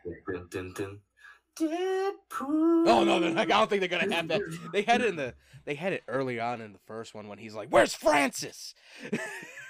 Deadpool. 1.60 2.88
Oh 2.88 3.04
no, 3.04 3.20
they're 3.20 3.32
not, 3.32 3.42
I 3.42 3.46
don't 3.46 3.70
think 3.70 3.82
they're 3.82 3.90
gonna 3.90 4.14
have 4.14 4.28
that. 4.30 4.42
They 4.72 4.84
had 4.84 5.02
it 5.02 5.08
in 5.08 5.16
the 5.16 5.34
they 5.66 5.76
had 5.76 5.94
it 5.94 6.04
early 6.08 6.40
on 6.40 6.62
in 6.62 6.74
the 6.74 6.80
first 6.86 7.14
one 7.14 7.28
when 7.28 7.38
he's 7.38 7.54
like, 7.54 7.70
"Where's 7.70 7.94
Francis?" 7.94 8.76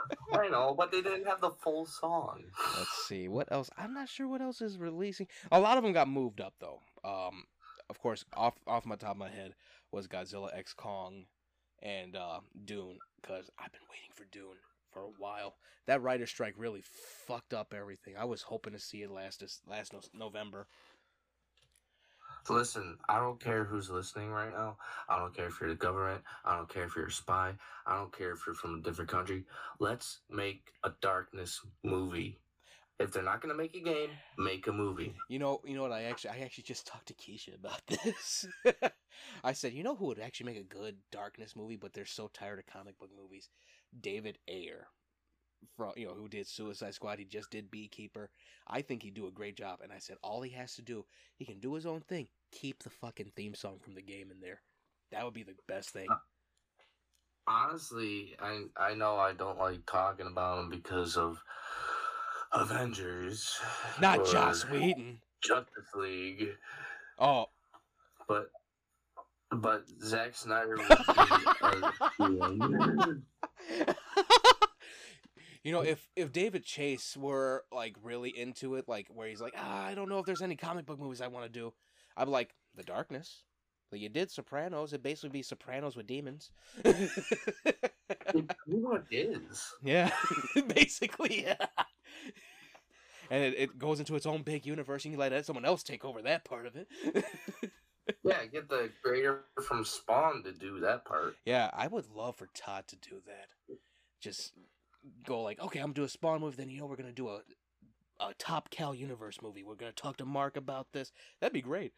I 0.32 0.48
know, 0.48 0.74
but 0.76 0.90
they 0.90 1.02
didn't 1.02 1.26
have 1.26 1.40
the 1.40 1.50
full 1.50 1.86
song. 1.86 2.42
Let's 2.78 2.90
see 3.08 3.28
what 3.28 3.50
else. 3.50 3.70
I'm 3.76 3.94
not 3.94 4.08
sure 4.08 4.28
what 4.28 4.40
else 4.40 4.60
is 4.60 4.78
releasing. 4.78 5.26
A 5.50 5.60
lot 5.60 5.76
of 5.78 5.84
them 5.84 5.92
got 5.92 6.08
moved 6.08 6.40
up 6.40 6.54
though. 6.60 6.80
Um, 7.04 7.44
of 7.90 7.98
course, 8.00 8.24
off 8.34 8.54
off 8.66 8.86
my 8.86 8.96
top 8.96 9.12
of 9.12 9.16
my 9.18 9.28
head 9.28 9.54
was 9.90 10.08
Godzilla 10.08 10.56
X 10.56 10.72
Kong 10.72 11.26
and 11.82 12.16
uh, 12.16 12.40
Dune 12.64 12.98
because 13.20 13.50
I've 13.58 13.72
been 13.72 13.82
waiting 13.90 14.10
for 14.14 14.24
Dune 14.24 14.56
for 14.92 15.00
a 15.00 15.12
while. 15.18 15.56
That 15.86 16.02
writer 16.02 16.26
strike 16.26 16.54
really 16.56 16.82
fucked 17.26 17.52
up 17.54 17.74
everything. 17.76 18.14
I 18.16 18.24
was 18.24 18.42
hoping 18.42 18.72
to 18.72 18.78
see 18.78 19.02
it 19.02 19.10
last 19.10 19.40
this 19.40 19.60
last 19.68 19.92
no- 20.14 20.32
Listen, 22.48 22.98
I 23.08 23.18
don't 23.18 23.40
care 23.40 23.64
who's 23.64 23.90
listening 23.90 24.30
right 24.30 24.52
now. 24.52 24.76
I 25.08 25.18
don't 25.18 25.34
care 25.34 25.46
if 25.46 25.60
you're 25.60 25.70
the 25.70 25.76
government. 25.76 26.22
I 26.44 26.56
don't 26.56 26.68
care 26.68 26.84
if 26.84 26.96
you're 26.96 27.06
a 27.06 27.10
spy. 27.12 27.54
I 27.86 27.96
don't 27.96 28.16
care 28.16 28.32
if 28.32 28.40
you're 28.46 28.54
from 28.54 28.74
a 28.74 28.82
different 28.82 29.10
country. 29.10 29.44
Let's 29.78 30.20
make 30.28 30.72
a 30.84 30.92
darkness 31.00 31.60
movie. 31.84 32.38
If 32.98 33.10
they're 33.10 33.22
not 33.22 33.40
gonna 33.40 33.54
make 33.54 33.74
a 33.74 33.80
game, 33.80 34.10
make 34.38 34.66
a 34.66 34.72
movie. 34.72 35.14
You 35.28 35.38
know, 35.38 35.60
you 35.64 35.74
know 35.74 35.82
what? 35.82 35.92
I 35.92 36.04
actually, 36.04 36.30
I 36.30 36.38
actually 36.44 36.64
just 36.64 36.86
talked 36.86 37.06
to 37.06 37.14
Keisha 37.14 37.54
about 37.54 37.80
this. 37.86 38.46
I 39.42 39.52
said, 39.52 39.72
you 39.72 39.82
know 39.82 39.96
who 39.96 40.06
would 40.06 40.20
actually 40.20 40.46
make 40.46 40.60
a 40.60 40.64
good 40.64 40.96
darkness 41.10 41.56
movie, 41.56 41.76
but 41.76 41.92
they're 41.92 42.04
so 42.06 42.28
tired 42.32 42.58
of 42.58 42.66
comic 42.66 42.98
book 42.98 43.10
movies. 43.16 43.48
David 43.98 44.38
Ayer, 44.48 44.86
from 45.76 45.92
you 45.96 46.06
know, 46.06 46.14
who 46.14 46.28
did 46.28 46.46
Suicide 46.46 46.94
Squad. 46.94 47.18
He 47.18 47.24
just 47.24 47.50
did 47.50 47.70
Beekeeper. 47.70 48.30
I 48.66 48.82
think 48.82 49.02
he'd 49.02 49.14
do 49.14 49.26
a 49.26 49.30
great 49.32 49.56
job. 49.56 49.80
And 49.82 49.92
I 49.92 49.98
said, 49.98 50.16
all 50.22 50.42
he 50.42 50.50
has 50.52 50.74
to 50.76 50.82
do, 50.82 51.04
he 51.36 51.44
can 51.44 51.58
do 51.58 51.74
his 51.74 51.86
own 51.86 52.00
thing. 52.00 52.28
Keep 52.52 52.82
the 52.82 52.90
fucking 52.90 53.32
theme 53.36 53.54
song 53.54 53.78
from 53.80 53.94
the 53.94 54.02
game 54.02 54.30
in 54.30 54.40
there. 54.40 54.60
That 55.10 55.24
would 55.24 55.34
be 55.34 55.42
the 55.42 55.54
best 55.68 55.90
thing. 55.90 56.06
Uh, 56.10 56.16
honestly, 57.46 58.34
I 58.40 58.64
I 58.76 58.94
know 58.94 59.16
I 59.16 59.32
don't 59.32 59.58
like 59.58 59.84
talking 59.86 60.26
about 60.26 60.60
him 60.60 60.70
because 60.70 61.16
of 61.16 61.38
Avengers, 62.52 63.58
Not 64.00 64.26
Joss 64.26 64.68
Whedon. 64.68 65.20
Justice 65.42 65.88
League, 65.94 66.48
Oh, 67.18 67.46
but 68.28 68.50
but 69.50 69.84
Zack 70.02 70.34
Snyder 70.34 70.76
would 72.18 72.38
be 72.38 72.44
a, 73.80 73.94
you 75.64 75.72
know, 75.72 75.82
if 75.82 76.08
if 76.16 76.32
David 76.32 76.64
Chase 76.64 77.16
were 77.16 77.64
like 77.72 77.96
really 78.02 78.30
into 78.36 78.74
it, 78.74 78.88
like 78.88 79.08
where 79.08 79.28
he's 79.28 79.40
like, 79.40 79.54
ah, 79.56 79.84
I 79.84 79.94
don't 79.94 80.08
know 80.08 80.18
if 80.18 80.26
there's 80.26 80.42
any 80.42 80.56
comic 80.56 80.86
book 80.86 80.98
movies 80.98 81.20
I 81.20 81.28
want 81.28 81.46
to 81.46 81.52
do, 81.52 81.72
I'd 82.16 82.24
be 82.24 82.30
like, 82.30 82.54
The 82.74 82.82
Darkness. 82.82 83.44
Like 83.90 84.00
you 84.00 84.08
did 84.08 84.30
Sopranos, 84.30 84.92
it'd 84.92 85.02
basically 85.02 85.28
be 85.28 85.42
Sopranos 85.42 85.96
with 85.96 86.06
demons. 86.06 86.50
pretty 86.82 87.08
much 88.66 89.04
yeah, 89.82 90.10
basically, 90.74 91.44
yeah. 91.44 91.66
And 93.30 93.44
it, 93.44 93.54
it 93.58 93.78
goes 93.78 93.98
into 93.98 94.16
its 94.16 94.26
own 94.26 94.42
big 94.42 94.66
universe. 94.66 95.04
And 95.04 95.12
you 95.12 95.18
let 95.18 95.44
someone 95.44 95.64
else 95.64 95.82
take 95.82 96.04
over 96.04 96.22
that 96.22 96.44
part 96.44 96.66
of 96.66 96.76
it. 96.76 96.88
Yeah, 98.24 98.44
get 98.46 98.68
the 98.68 98.90
creator 99.00 99.44
from 99.62 99.84
Spawn 99.84 100.42
to 100.42 100.52
do 100.52 100.80
that 100.80 101.04
part. 101.04 101.36
Yeah, 101.44 101.70
I 101.72 101.86
would 101.86 102.08
love 102.08 102.34
for 102.34 102.48
Todd 102.52 102.88
to 102.88 102.96
do 102.96 103.22
that. 103.26 103.76
Just 104.20 104.54
go 105.24 105.42
like, 105.42 105.60
okay, 105.60 105.78
I'm 105.78 105.86
gonna 105.86 105.94
do 105.94 106.04
a 106.04 106.08
Spawn 106.08 106.40
movie. 106.40 106.56
Then 106.56 106.68
you 106.68 106.80
know 106.80 106.86
we're 106.86 106.96
gonna 106.96 107.12
do 107.12 107.28
a 107.28 107.40
a 108.20 108.34
Top 108.34 108.70
Cow 108.70 108.92
Universe 108.92 109.38
movie. 109.42 109.64
We're 109.64 109.74
gonna 109.74 109.92
talk 109.92 110.16
to 110.18 110.24
Mark 110.24 110.56
about 110.56 110.92
this. 110.92 111.12
That'd 111.40 111.52
be 111.52 111.62
great. 111.62 111.92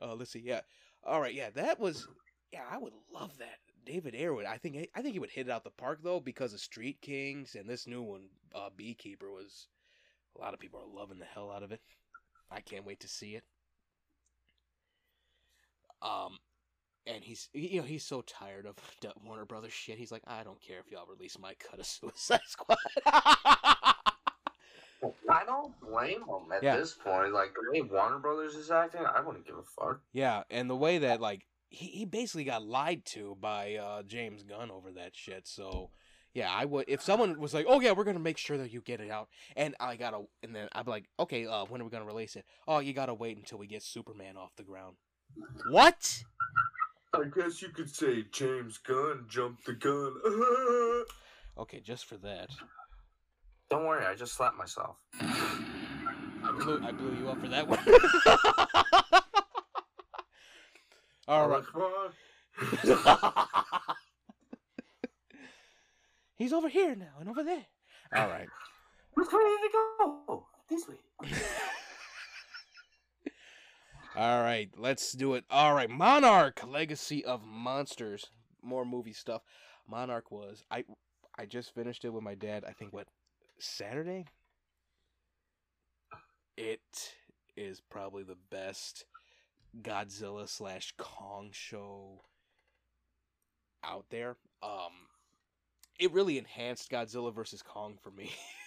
Uh, 0.00 0.14
let's 0.14 0.30
see. 0.32 0.42
Yeah. 0.44 0.60
All 1.04 1.20
right. 1.20 1.34
Yeah, 1.34 1.50
that 1.50 1.78
was. 1.78 2.06
Yeah, 2.52 2.64
I 2.70 2.78
would 2.78 2.92
love 3.12 3.36
that. 3.38 3.58
David 3.84 4.14
Ayer 4.14 4.34
would. 4.34 4.46
I 4.46 4.58
think. 4.58 4.88
I 4.94 5.02
think 5.02 5.14
he 5.14 5.18
would 5.18 5.30
hit 5.30 5.48
it 5.48 5.50
out 5.50 5.64
the 5.64 5.70
park 5.70 6.00
though 6.02 6.20
because 6.20 6.52
of 6.52 6.60
Street 6.60 7.00
Kings 7.00 7.54
and 7.54 7.68
this 7.68 7.86
new 7.86 8.02
one, 8.02 8.28
uh, 8.54 8.70
Beekeeper 8.76 9.30
was. 9.30 9.68
A 10.34 10.40
lot 10.40 10.54
of 10.54 10.60
people 10.60 10.80
are 10.80 10.98
loving 10.98 11.18
the 11.18 11.26
hell 11.26 11.50
out 11.50 11.62
of 11.62 11.72
it. 11.72 11.82
I 12.50 12.60
can't 12.60 12.86
wait 12.86 13.00
to 13.00 13.08
see 13.08 13.34
it. 13.34 13.44
Um, 16.00 16.38
and 17.06 17.22
he's 17.24 17.48
you 17.52 17.80
know 17.80 17.86
he's 17.86 18.04
so 18.04 18.22
tired 18.22 18.66
of 18.66 18.76
Warner 19.24 19.44
Brothers 19.44 19.72
shit. 19.72 19.98
He's 19.98 20.12
like, 20.12 20.22
I 20.26 20.42
don't 20.44 20.60
care 20.60 20.78
if 20.80 20.90
y'all 20.90 21.06
release 21.06 21.38
my 21.38 21.54
cut 21.54 21.80
of 21.80 21.86
Suicide 21.86 22.40
Squad. 22.46 22.78
I 25.28 25.44
don't 25.44 25.72
blame 25.80 26.20
him 26.20 26.52
at 26.54 26.62
Yeah. 26.62 26.76
this 26.76 26.94
point. 26.94 27.32
Like 27.32 27.54
the 27.54 27.72
way 27.72 27.82
Warner 27.82 28.18
Brothers 28.18 28.54
is 28.54 28.70
acting, 28.70 29.00
I 29.04 29.20
wouldn't 29.20 29.46
give 29.46 29.56
a 29.58 29.62
fuck. 29.62 30.00
yeah, 30.12 30.42
and 30.50 30.70
the 30.70 30.76
way 30.76 30.98
that 30.98 31.20
like 31.20 31.46
he, 31.70 31.86
he 31.86 32.04
basically 32.04 32.44
got 32.44 32.62
lied 32.64 33.04
to 33.06 33.36
by 33.40 33.76
uh, 33.76 34.02
James 34.02 34.42
Gunn 34.44 34.70
over 34.70 34.92
that 34.92 35.16
shit. 35.16 35.48
So 35.48 35.90
yeah, 36.34 36.50
I 36.52 36.66
would 36.66 36.84
if 36.86 37.02
someone 37.02 37.40
was 37.40 37.52
like, 37.52 37.66
oh 37.68 37.80
yeah, 37.80 37.92
we're 37.92 38.04
gonna 38.04 38.18
make 38.20 38.38
sure 38.38 38.58
that 38.58 38.72
you 38.72 38.80
get 38.80 39.00
it 39.00 39.10
out, 39.10 39.28
and 39.56 39.74
I 39.80 39.96
gotta, 39.96 40.20
and 40.44 40.54
then 40.54 40.68
I'd 40.72 40.84
be 40.84 40.90
like, 40.92 41.06
okay, 41.18 41.46
uh, 41.46 41.64
when 41.64 41.80
are 41.80 41.84
we 41.84 41.90
gonna 41.90 42.04
release 42.04 42.36
it? 42.36 42.44
Oh, 42.68 42.78
you 42.78 42.92
gotta 42.92 43.14
wait 43.14 43.36
until 43.36 43.58
we 43.58 43.66
get 43.66 43.82
Superman 43.82 44.36
off 44.36 44.54
the 44.56 44.62
ground. 44.62 44.96
What? 45.70 46.22
I 47.14 47.24
guess 47.24 47.60
you 47.60 47.68
could 47.68 47.94
say 47.94 48.24
James 48.32 48.78
Gunn 48.78 49.26
jumped 49.28 49.66
the 49.66 49.74
gun. 49.74 50.14
Okay, 51.58 51.80
just 51.80 52.06
for 52.06 52.16
that, 52.16 52.48
don't 53.68 53.84
worry, 53.84 54.06
I 54.06 54.14
just 54.14 54.34
slapped 54.34 54.56
myself. 54.56 54.96
I 55.20 56.52
blew, 56.58 56.82
I 56.82 56.92
blew 56.92 57.14
you 57.14 57.28
up 57.28 57.38
for 57.40 57.48
that 57.48 57.68
one. 57.68 57.78
All 61.28 61.48
right. 61.48 61.62
He's 66.36 66.54
over 66.54 66.70
here 66.70 66.94
now 66.96 67.18
and 67.20 67.28
over 67.28 67.42
there. 67.42 67.66
All 68.14 68.28
right. 68.28 68.48
Which 69.14 69.28
way 69.30 69.40
did 69.40 69.64
it 69.64 69.72
go? 69.98 70.46
This 70.70 70.88
way. 70.88 70.96
All 74.14 74.42
right, 74.42 74.68
let's 74.76 75.12
do 75.12 75.34
it. 75.34 75.44
All 75.50 75.72
right, 75.74 75.88
Monarch: 75.88 76.60
Legacy 76.66 77.24
of 77.24 77.42
Monsters. 77.44 78.26
More 78.62 78.84
movie 78.84 79.14
stuff. 79.14 79.42
Monarch 79.88 80.30
was 80.30 80.64
I 80.70 80.84
I 81.38 81.46
just 81.46 81.74
finished 81.74 82.04
it 82.04 82.10
with 82.10 82.22
my 82.22 82.34
dad. 82.34 82.64
I 82.66 82.72
think 82.72 82.92
what 82.92 83.08
Saturday. 83.58 84.26
It 86.58 87.14
is 87.56 87.80
probably 87.80 88.22
the 88.22 88.36
best 88.50 89.06
Godzilla 89.80 90.46
slash 90.46 90.92
Kong 90.98 91.48
show 91.52 92.22
out 93.82 94.04
there. 94.10 94.36
Um, 94.62 95.08
it 95.98 96.12
really 96.12 96.36
enhanced 96.36 96.90
Godzilla 96.90 97.34
versus 97.34 97.62
Kong 97.62 97.98
for 98.02 98.10
me. 98.10 98.30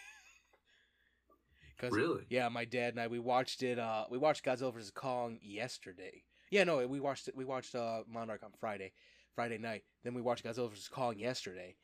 'Cause- 1.77 1.91
Really? 1.91 2.25
yeah, 2.29 2.47
my 2.49 2.65
dad 2.65 2.93
and 2.93 3.01
I 3.01 3.07
we 3.07 3.19
watched 3.19 3.61
it. 3.63 3.77
Uh, 3.79 4.05
we 4.09 4.17
watched 4.17 4.43
Godzilla 4.45 4.73
vs 4.73 4.91
Kong 4.91 5.39
yesterday. 5.41 6.23
Yeah, 6.49 6.63
no, 6.63 6.85
we 6.87 6.99
watched 6.99 7.27
it. 7.27 7.35
We 7.35 7.45
watched 7.45 7.75
uh 7.75 8.03
Monarch 8.07 8.43
on 8.43 8.53
Friday, 8.59 8.93
Friday 9.33 9.57
night. 9.57 9.83
Then 10.03 10.13
we 10.13 10.21
watched 10.21 10.43
Godzilla 10.45 10.69
vs 10.69 10.87
Kong 10.87 11.17
yesterday. 11.19 11.75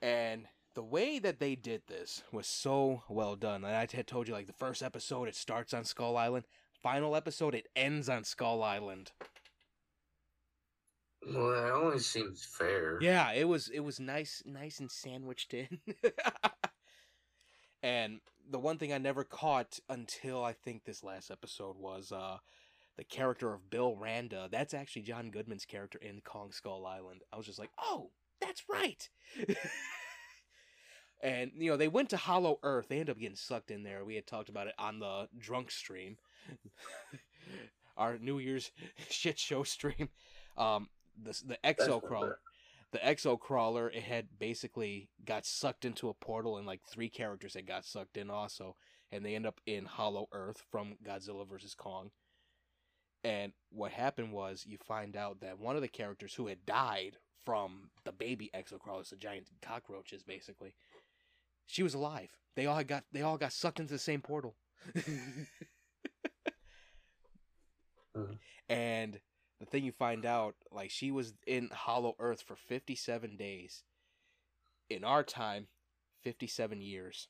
And 0.00 0.48
the 0.74 0.82
way 0.82 1.18
that 1.18 1.38
they 1.38 1.54
did 1.54 1.86
this 1.86 2.22
was 2.32 2.46
so 2.46 3.04
well 3.08 3.36
done. 3.36 3.64
And 3.64 3.74
I 3.76 3.86
had 3.92 4.06
told 4.06 4.26
you 4.26 4.34
like 4.34 4.46
the 4.46 4.52
first 4.54 4.82
episode 4.82 5.28
it 5.28 5.36
starts 5.36 5.74
on 5.74 5.84
Skull 5.84 6.16
Island. 6.16 6.46
Final 6.82 7.14
episode 7.14 7.54
it 7.54 7.68
ends 7.76 8.08
on 8.08 8.24
Skull 8.24 8.62
Island. 8.62 9.12
Well, 11.24 11.50
that 11.50 11.72
only 11.72 11.98
seems 12.00 12.44
fair. 12.44 12.98
Yeah, 13.00 13.30
it 13.32 13.44
was 13.44 13.68
it 13.68 13.80
was 13.80 14.00
nice 14.00 14.42
nice 14.44 14.80
and 14.80 14.90
sandwiched 14.90 15.54
in. 15.54 15.80
and 17.82 18.20
the 18.50 18.58
one 18.58 18.78
thing 18.78 18.92
I 18.92 18.98
never 18.98 19.24
caught 19.24 19.78
until 19.88 20.44
I 20.44 20.52
think 20.52 20.84
this 20.84 21.04
last 21.04 21.30
episode 21.30 21.76
was 21.78 22.12
uh 22.12 22.38
the 22.96 23.04
character 23.04 23.52
of 23.54 23.70
Bill 23.70 23.96
Randa. 23.96 24.48
That's 24.50 24.74
actually 24.74 25.02
John 25.02 25.30
Goodman's 25.30 25.64
character 25.64 25.98
in 25.98 26.20
Kong 26.20 26.52
Skull 26.52 26.86
Island. 26.86 27.22
I 27.32 27.36
was 27.36 27.46
just 27.46 27.58
like, 27.58 27.70
"Oh, 27.78 28.10
that's 28.40 28.64
right." 28.68 29.08
and 31.22 31.52
you 31.56 31.70
know, 31.70 31.76
they 31.76 31.88
went 31.88 32.10
to 32.10 32.16
Hollow 32.16 32.58
Earth. 32.62 32.88
They 32.88 32.96
ended 32.96 33.10
up 33.10 33.18
getting 33.20 33.36
sucked 33.36 33.70
in 33.70 33.82
there. 33.82 34.04
We 34.04 34.16
had 34.16 34.26
talked 34.26 34.48
about 34.48 34.66
it 34.66 34.74
on 34.78 34.98
the 34.98 35.28
drunk 35.38 35.70
stream. 35.70 36.16
Our 37.96 38.18
New 38.18 38.38
Year's 38.38 38.70
shit 39.08 39.38
show 39.38 39.62
stream. 39.62 40.08
Um 40.56 40.88
the 41.22 41.40
the 41.46 41.58
exo 41.64 42.02
crawler 42.02 42.38
the 42.92 42.98
exo 42.98 43.38
crawler 43.38 43.88
it 43.88 44.02
had 44.02 44.38
basically 44.38 45.08
got 45.24 45.46
sucked 45.46 45.84
into 45.84 46.08
a 46.08 46.14
portal 46.14 46.58
and 46.58 46.66
like 46.66 46.80
three 46.84 47.08
characters 47.08 47.54
had 47.54 47.66
got 47.66 47.84
sucked 47.84 48.16
in 48.16 48.30
also 48.30 48.76
and 49.10 49.24
they 49.24 49.34
end 49.34 49.46
up 49.46 49.60
in 49.66 49.84
hollow 49.84 50.28
earth 50.32 50.62
from 50.70 50.96
godzilla 51.04 51.48
versus 51.48 51.74
kong. 51.74 52.10
And 53.24 53.52
what 53.70 53.92
happened 53.92 54.32
was 54.32 54.64
you 54.66 54.78
find 54.78 55.16
out 55.16 55.40
that 55.40 55.58
one 55.58 55.76
of 55.76 55.82
the 55.82 55.88
characters 55.88 56.34
who 56.34 56.48
had 56.48 56.66
died 56.66 57.18
from 57.44 57.90
the 58.04 58.12
baby 58.12 58.50
exo 58.54 58.78
crawlers 58.78 59.10
the 59.10 59.16
giant 59.16 59.48
cockroaches 59.60 60.22
basically 60.22 60.74
she 61.66 61.82
was 61.82 61.94
alive. 61.94 62.30
They 62.56 62.66
all 62.66 62.84
got 62.84 63.04
they 63.12 63.22
all 63.22 63.38
got 63.38 63.52
sucked 63.52 63.80
into 63.80 63.92
the 63.92 63.98
same 63.98 64.20
portal. 64.20 64.56
And 68.68 69.20
the 69.62 69.66
thing 69.66 69.84
you 69.84 69.92
find 69.92 70.26
out, 70.26 70.56
like 70.72 70.90
she 70.90 71.10
was 71.10 71.34
in 71.46 71.70
Hollow 71.72 72.16
Earth 72.18 72.42
for 72.42 72.56
57 72.56 73.36
days. 73.36 73.84
In 74.90 75.04
our 75.04 75.22
time, 75.22 75.68
57 76.22 76.82
years. 76.82 77.28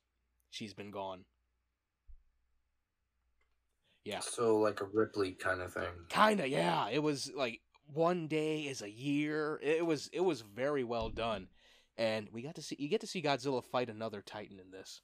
She's 0.51 0.75
been 0.75 0.91
gone. 0.91 1.25
Yeah. 4.05 4.21
So 4.21 4.57
like 4.57 4.81
a 4.81 4.87
Ripley 4.93 5.33
kind 5.33 5.61
of 5.61 5.73
thing. 5.73 5.93
Kinda, 6.09 6.49
yeah. 6.49 6.89
It 6.89 7.03
was 7.03 7.31
like 7.37 7.61
one 7.93 8.27
day 8.27 8.63
is 8.63 8.83
a 8.83 8.91
year. 8.91 9.61
It 9.63 9.87
was 9.87 10.09
it 10.13 10.21
was 10.21 10.41
very 10.41 10.85
well 10.85 11.09
done. 11.09 11.49
And 11.97 12.29
we 12.33 12.43
got 12.43 12.55
to 12.57 12.63
see 12.63 12.77
you 12.79 12.89
get 12.89 13.03
to 13.03 13.07
see 13.07 13.23
Godzilla 13.23 13.63
fight 13.63 13.91
another 13.91 14.23
Titan 14.23 14.59
in 14.59 14.71
this. 14.71 15.03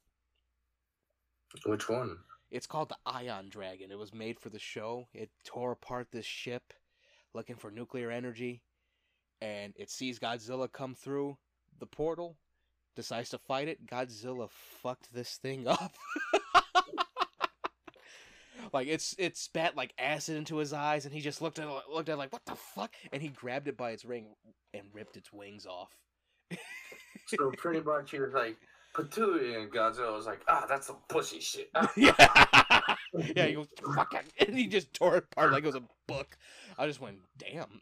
Which 1.65 1.89
one? 1.89 2.19
It's 2.51 2.67
called 2.67 2.89
the 2.89 2.97
Ion 3.07 3.51
Dragon. 3.51 3.91
It 3.91 3.99
was 3.99 4.15
made 4.15 4.41
for 4.41 4.49
the 4.49 4.59
show. 4.59 5.09
It 5.13 5.31
tore 5.45 5.73
apart 5.73 6.09
this 6.11 6.27
ship 6.27 6.73
looking 7.39 7.57
for 7.57 7.71
nuclear 7.71 8.11
energy. 8.11 8.61
And 9.41 9.73
it 9.77 9.91
sees 9.91 10.19
Godzilla 10.19 10.71
come 10.71 10.95
through 10.97 11.39
the 11.79 11.87
portal, 11.87 12.37
decides 12.97 13.31
to 13.31 13.39
fight 13.39 13.69
it. 13.69 13.87
Godzilla 13.87 14.51
fucked 14.51 15.15
this 15.15 15.37
thing 15.37 15.69
up. 15.69 15.95
like 18.73 18.89
it's 18.89 19.15
it 19.19 19.37
spat 19.37 19.77
like 19.77 19.95
acid 19.99 20.37
into 20.37 20.57
his 20.57 20.73
eyes 20.73 21.05
and 21.05 21.15
he 21.15 21.21
just 21.21 21.41
looked 21.41 21.61
at 21.61 21.69
it, 21.69 21.73
looked 21.91 22.09
at 22.09 22.15
it 22.15 22.19
like 22.19 22.33
what 22.33 22.45
the 22.45 22.57
fuck 22.57 22.97
and 23.13 23.23
he 23.23 23.29
grabbed 23.29 23.69
it 23.69 23.77
by 23.77 23.93
its 23.93 24.05
ring 24.05 24.35
and 24.75 24.83
ripped 24.93 25.17
its 25.17 25.33
wings 25.33 25.65
off. 25.67 25.97
So 27.37 27.53
pretty 27.59 27.81
much 27.81 28.11
he 28.11 28.21
was 28.21 28.33
like 28.33 28.57
Patootie 28.95 29.61
and 29.61 29.71
Godzilla 29.71 30.17
was 30.17 30.25
like, 30.25 30.41
ah, 30.49 30.65
that's 30.67 30.87
some 30.87 30.97
pussy 31.11 31.41
shit. 31.41 31.69
Ah. 31.75 31.93
yeah, 31.97 32.15
yeah. 33.37 33.47
He 33.47 33.55
goes, 33.55 33.69
"Fuck 33.95 34.15
it," 34.15 34.33
and 34.49 34.57
he 34.59 34.67
just 34.67 34.93
tore 34.95 35.17
it 35.17 35.25
apart 35.33 35.53
like 35.53 35.65
it 35.65 35.67
was 35.67 35.75
a 35.75 35.83
book. 36.07 36.37
I 36.79 36.87
just 36.87 37.01
went, 37.01 37.19
"Damn." 37.37 37.81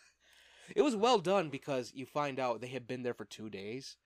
it 0.76 0.82
was 0.82 0.96
well 0.96 1.18
done 1.18 1.48
because 1.48 1.92
you 1.94 2.06
find 2.06 2.38
out 2.38 2.60
they 2.60 2.68
had 2.68 2.86
been 2.86 3.02
there 3.02 3.14
for 3.14 3.24
two 3.24 3.50
days, 3.50 3.96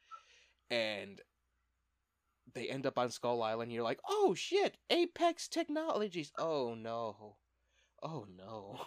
and 0.70 1.20
they 2.54 2.68
end 2.68 2.86
up 2.86 2.98
on 2.98 3.10
Skull 3.10 3.42
Island. 3.42 3.72
You're 3.72 3.82
like, 3.82 4.00
"Oh 4.08 4.34
shit, 4.34 4.76
Apex 4.90 5.48
Technologies." 5.48 6.32
Oh 6.38 6.74
no, 6.74 7.36
oh 8.02 8.26
no. 8.36 8.80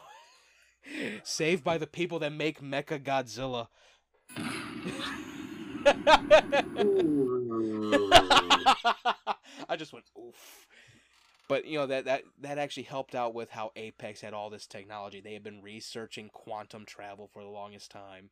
Saved 1.23 1.63
by 1.63 1.77
the 1.77 1.87
people 1.87 2.19
that 2.19 2.31
make 2.31 2.61
Mecha 2.61 3.03
Godzilla. 3.03 3.67
I 9.67 9.75
just 9.77 9.93
went 9.93 10.05
oof. 10.17 10.67
But 11.49 11.65
you 11.65 11.79
know 11.79 11.87
that 11.87 12.05
that 12.05 12.23
that 12.41 12.57
actually 12.59 12.83
helped 12.83 13.15
out 13.15 13.33
with 13.33 13.49
how 13.49 13.71
Apex 13.75 14.21
had 14.21 14.33
all 14.33 14.49
this 14.49 14.67
technology. 14.67 15.19
They 15.19 15.33
had 15.33 15.43
been 15.43 15.61
researching 15.61 16.29
quantum 16.31 16.85
travel 16.85 17.27
for 17.33 17.43
the 17.43 17.49
longest 17.49 17.89
time, 17.91 18.29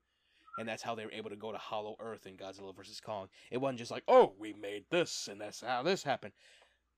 and 0.60 0.70
that's 0.70 0.84
how 0.84 0.94
they 0.96 1.04
were 1.04 1.12
able 1.12 1.32
to 1.32 1.36
go 1.36 1.52
to 1.52 1.58
Hollow 1.58 1.96
Earth 2.00 2.28
in 2.28 2.38
Godzilla 2.38 2.76
vs 2.76 3.02
Kong. 3.02 3.28
It 3.52 3.58
wasn't 3.58 3.80
just 3.80 3.92
like, 3.92 4.04
oh, 4.08 4.34
we 4.40 4.54
made 4.54 4.86
this 4.92 5.28
and 5.30 5.42
that's 5.42 5.62
how 5.62 5.82
this 5.82 6.04
happened. 6.04 6.34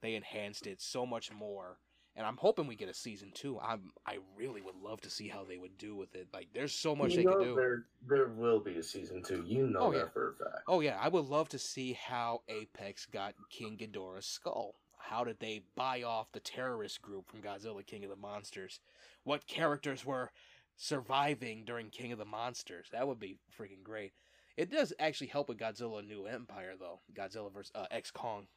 They 0.01 0.15
enhanced 0.15 0.67
it 0.67 0.81
so 0.81 1.05
much 1.05 1.31
more, 1.31 1.77
and 2.17 2.25
I'm 2.27 2.35
hoping 2.37 2.67
we 2.67 2.75
get 2.75 2.89
a 2.89 2.93
season 2.93 3.31
two. 3.33 3.57
I'm 3.57 3.91
I 4.05 4.17
really 4.35 4.61
would 4.61 4.75
love 4.75 4.99
to 5.01 5.09
see 5.09 5.29
how 5.29 5.45
they 5.45 5.57
would 5.57 5.77
do 5.77 5.95
with 5.95 6.15
it. 6.15 6.27
Like, 6.33 6.49
there's 6.53 6.73
so 6.73 6.97
much 6.97 7.11
you 7.11 7.17
they 7.17 7.23
could 7.23 7.43
do. 7.43 7.55
There, 7.55 7.85
there 8.09 8.27
will 8.27 8.59
be 8.59 8.77
a 8.77 8.83
season 8.83 9.23
two. 9.23 9.41
You 9.47 9.67
know 9.67 9.79
Oh, 9.79 9.91
that 9.93 9.97
yeah. 9.97 10.05
for 10.11 10.31
a 10.31 10.33
fact. 10.33 10.63
Oh 10.67 10.81
yeah, 10.81 10.97
I 11.01 11.07
would 11.07 11.25
love 11.25 11.47
to 11.49 11.59
see 11.59 11.93
how 11.93 12.41
Apex 12.49 13.05
got 13.05 13.35
King 13.49 13.77
Ghidorah's 13.77 14.25
skull. 14.25 14.75
How 14.99 15.23
did 15.23 15.39
they 15.39 15.63
buy 15.75 16.03
off 16.03 16.31
the 16.31 16.39
terrorist 16.39 17.01
group 17.01 17.27
from 17.27 17.41
Godzilla 17.41 17.85
King 17.85 18.03
of 18.03 18.09
the 18.09 18.15
Monsters? 18.15 18.79
What 19.23 19.47
characters 19.47 20.05
were 20.05 20.31
surviving 20.77 21.63
during 21.65 21.89
King 21.89 22.11
of 22.11 22.19
the 22.19 22.25
Monsters? 22.25 22.87
That 22.91 23.07
would 23.07 23.19
be 23.19 23.37
freaking 23.59 23.83
great. 23.83 24.13
It 24.55 24.69
does 24.71 24.93
actually 24.99 25.27
help 25.27 25.49
with 25.49 25.57
Godzilla 25.57 26.05
New 26.05 26.25
Empire 26.25 26.73
though. 26.79 26.99
Godzilla 27.13 27.51
vs 27.51 27.71
uh, 27.73 27.85
X 27.89 28.11
Kong. 28.11 28.47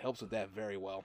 Helps 0.00 0.22
with 0.22 0.30
that 0.30 0.50
very 0.50 0.78
well. 0.78 1.04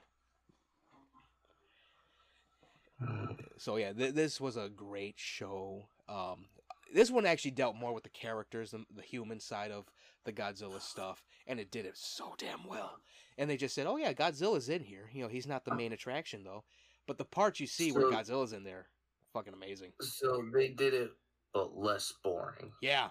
So 3.58 3.76
yeah, 3.76 3.92
th- 3.92 4.14
this 4.14 4.40
was 4.40 4.56
a 4.56 4.68
great 4.68 5.16
show. 5.18 5.88
Um, 6.08 6.46
this 6.94 7.10
one 7.10 7.26
actually 7.26 7.50
dealt 7.50 7.76
more 7.76 7.92
with 7.92 8.04
the 8.04 8.08
characters, 8.08 8.70
the, 8.70 8.84
the 8.94 9.02
human 9.02 9.40
side 9.40 9.70
of 9.70 9.84
the 10.24 10.32
Godzilla 10.32 10.80
stuff, 10.80 11.22
and 11.46 11.60
it 11.60 11.70
did 11.70 11.84
it 11.84 11.96
so 11.96 12.34
damn 12.38 12.66
well. 12.66 12.98
And 13.38 13.48
they 13.48 13.56
just 13.56 13.74
said, 13.74 13.86
"Oh 13.86 13.96
yeah, 13.96 14.12
Godzilla's 14.12 14.68
in 14.68 14.82
here. 14.82 15.08
You 15.12 15.22
know, 15.22 15.28
he's 15.28 15.46
not 15.46 15.64
the 15.64 15.74
main 15.74 15.92
attraction 15.92 16.44
though, 16.44 16.64
but 17.06 17.18
the 17.18 17.24
parts 17.24 17.60
you 17.60 17.66
see 17.66 17.92
where 17.92 18.10
Godzilla's 18.10 18.52
in 18.52 18.64
there, 18.64 18.88
fucking 19.32 19.54
amazing. 19.54 19.92
So 20.00 20.42
they 20.52 20.68
did 20.68 20.92
it, 20.92 21.10
but 21.54 21.76
less 21.76 22.12
boring. 22.22 22.72
Yeah, 22.82 23.08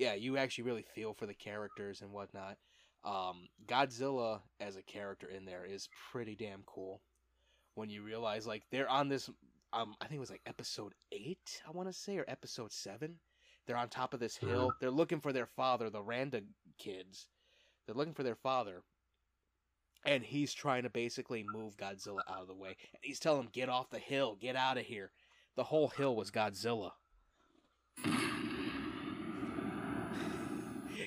yeah, 0.00 0.14
you 0.14 0.38
actually 0.38 0.64
really 0.64 0.84
feel 0.94 1.12
for 1.12 1.26
the 1.26 1.34
characters 1.34 2.00
and 2.00 2.10
whatnot. 2.10 2.56
Um, 3.04 3.48
Godzilla 3.66 4.40
as 4.58 4.76
a 4.76 4.82
character 4.82 5.28
in 5.28 5.44
there 5.44 5.64
is 5.64 5.88
pretty 6.10 6.34
damn 6.34 6.62
cool. 6.64 7.02
When 7.74 7.90
you 7.90 8.02
realize 8.02 8.46
like 8.46 8.64
they're 8.70 8.88
on 8.88 9.08
this, 9.08 9.28
um, 9.72 9.94
I 10.00 10.06
think 10.06 10.16
it 10.16 10.20
was 10.20 10.30
like 10.30 10.42
episode 10.46 10.94
eight, 11.12 11.62
I 11.66 11.70
want 11.70 11.88
to 11.88 11.92
say, 11.92 12.16
or 12.16 12.24
episode 12.28 12.72
seven. 12.72 13.16
They're 13.66 13.76
on 13.76 13.88
top 13.88 14.14
of 14.14 14.20
this 14.20 14.36
hill. 14.36 14.72
They're 14.80 14.90
looking 14.90 15.20
for 15.20 15.32
their 15.32 15.46
father, 15.46 15.90
the 15.90 16.02
Randa 16.02 16.40
kids. 16.78 17.26
They're 17.86 17.94
looking 17.94 18.14
for 18.14 18.22
their 18.22 18.34
father. 18.34 18.82
And 20.04 20.22
he's 20.24 20.54
trying 20.54 20.84
to 20.84 20.90
basically 20.90 21.44
move 21.52 21.76
Godzilla 21.76 22.20
out 22.28 22.40
of 22.40 22.48
the 22.48 22.54
way. 22.54 22.76
And 22.92 23.00
he's 23.02 23.20
telling 23.20 23.42
him, 23.42 23.48
get 23.52 23.68
off 23.68 23.90
the 23.90 23.98
hill, 23.98 24.36
get 24.40 24.56
out 24.56 24.78
of 24.78 24.86
here. 24.86 25.10
the 25.56 25.64
whole 25.64 25.88
hill 25.88 26.16
was 26.16 26.30
Godzilla. 26.30 26.92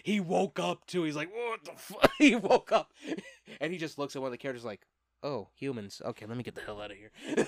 he 0.03 0.19
woke 0.19 0.59
up 0.59 0.85
too. 0.85 1.03
He's 1.03 1.15
like, 1.15 1.33
"What 1.33 1.63
the 1.63 1.71
fuck?" 1.75 2.11
he 2.17 2.35
woke 2.35 2.71
up, 2.71 2.91
and 3.59 3.71
he 3.71 3.77
just 3.77 3.97
looks 3.97 4.15
at 4.15 4.21
one 4.21 4.27
of 4.27 4.31
the 4.31 4.37
characters 4.37 4.65
like, 4.65 4.81
"Oh, 5.21 5.49
humans. 5.55 6.01
Okay, 6.03 6.25
let 6.25 6.37
me 6.37 6.43
get 6.43 6.55
the 6.55 6.61
hell 6.61 6.81
out 6.81 6.91
of 6.91 6.97
here." 6.97 7.11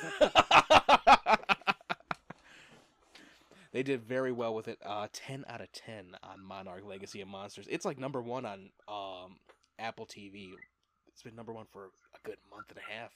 they 3.72 3.84
did 3.84 4.02
very 4.02 4.32
well 4.32 4.56
with 4.56 4.68
it. 4.68 4.80
Uh, 4.84 5.08
ten 5.12 5.46
out 5.48 5.62
of 5.62 5.72
ten 5.72 6.16
on 6.24 6.44
Monarch 6.44 6.86
Legacy 6.86 7.22
of 7.22 7.28
Monsters. 7.28 7.68
It's 7.70 7.86
like 7.86 8.00
number 8.00 8.22
one 8.22 8.46
on 8.46 8.70
um 8.88 9.38
Apple 9.80 10.06
TV. 10.06 10.54
It's 11.16 11.24
been 11.24 11.36
number 11.36 11.54
one 11.54 11.66
for 11.72 11.86
a 11.86 12.28
good 12.28 12.38
month 12.52 12.66
and 12.70 12.78
a 12.78 12.94
half. 12.94 13.12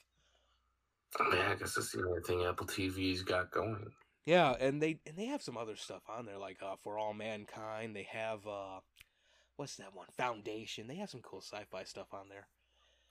Yeah, 1.34 1.50
I 1.52 1.54
guess 1.54 1.74
that's 1.74 1.92
the 1.92 2.02
only 2.06 2.22
thing 2.22 2.44
Apple 2.46 2.66
TV's 2.66 3.20
got 3.22 3.50
going. 3.50 3.90
Yeah, 4.24 4.54
and 4.58 4.80
they 4.80 4.98
and 5.06 5.16
they 5.16 5.26
have 5.26 5.42
some 5.42 5.58
other 5.58 5.76
stuff 5.76 6.02
on 6.08 6.24
there 6.24 6.38
like 6.38 6.58
uh, 6.62 6.76
For 6.82 6.96
All 6.98 7.12
Mankind. 7.12 7.94
They 7.94 8.06
have 8.10 8.46
uh, 8.46 8.80
what's 9.56 9.76
that 9.76 9.94
one? 9.94 10.06
Foundation. 10.16 10.86
They 10.86 10.94
have 10.96 11.10
some 11.10 11.20
cool 11.20 11.42
sci-fi 11.42 11.84
stuff 11.84 12.14
on 12.14 12.28
there. 12.30 12.46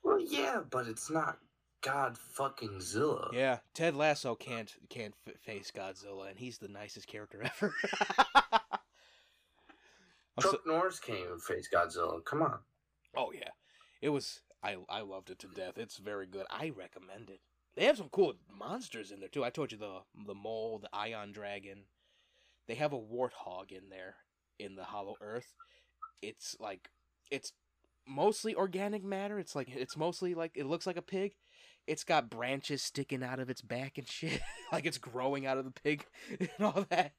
Well, 0.04 0.20
yeah, 0.20 0.62
but 0.70 0.88
it's 0.88 1.12
not 1.12 1.38
God 1.82 2.18
fucking 2.18 2.82
Zilla. 2.82 3.30
Yeah, 3.34 3.60
Ted 3.76 3.96
Lasso 3.96 4.34
can't 4.34 4.74
can't 4.90 5.14
f- 5.28 5.36
face 5.42 5.72
Godzilla, 5.76 6.30
and 6.30 6.40
he's 6.40 6.58
the 6.58 6.68
nicest 6.68 7.06
character 7.08 7.44
ever. 7.62 7.74
I'm 10.38 10.42
so- 10.42 10.52
Chuck 10.52 10.62
Norris 10.66 11.00
can't 11.00 11.20
even 11.20 11.40
face 11.40 11.68
Godzilla. 11.72 12.24
Come 12.26 12.42
on. 12.42 12.60
oh 13.16 13.32
yeah, 13.34 13.50
it 14.02 14.10
was. 14.10 14.40
I 14.64 14.78
I 14.90 15.02
loved 15.02 15.30
it 15.30 15.40
to 15.40 15.48
death. 15.48 15.78
It's 15.78 15.98
very 15.98 16.26
good. 16.26 16.46
I 16.50 16.70
recommend 16.70 17.30
it. 17.30 17.40
They 17.76 17.86
have 17.86 17.98
some 17.98 18.10
cool 18.10 18.34
monsters 18.52 19.12
in 19.12 19.20
there 19.20 19.30
too. 19.30 19.44
I 19.44 19.50
told 19.50 19.72
you 19.72 19.78
the 19.78 20.00
the 20.26 20.34
mole, 20.36 20.80
the 20.80 20.90
ion 20.94 21.32
dragon. 21.32 21.84
They 22.68 22.76
have 22.76 22.94
a 22.94 23.00
warthog 23.00 23.72
in 23.72 23.90
there 23.90 24.16
in 24.60 24.76
the 24.76 24.84
Hollow 24.84 25.16
Earth. 25.22 25.54
It's 26.22 26.56
like 26.60 26.90
it's 27.32 27.54
mostly 28.08 28.56
organic 28.56 29.04
matter. 29.04 29.40
It's 29.40 29.56
like 29.56 29.70
it's 29.74 29.96
mostly 29.96 30.34
like 30.36 30.52
it 30.56 30.66
looks 30.66 30.86
like 30.86 30.98
a 30.98 31.02
pig. 31.02 31.34
It's 31.88 32.04
got 32.04 32.30
branches 32.30 32.84
sticking 32.84 33.24
out 33.24 33.40
of 33.40 33.50
its 33.50 33.62
back 33.62 33.98
and 33.98 34.08
shit, 34.08 34.42
like 34.72 34.86
it's 34.86 34.98
growing 34.98 35.46
out 35.46 35.58
of 35.58 35.66
the 35.66 35.72
pig 35.72 36.06
and 36.40 36.50
all 36.60 36.86
that. 36.90 37.14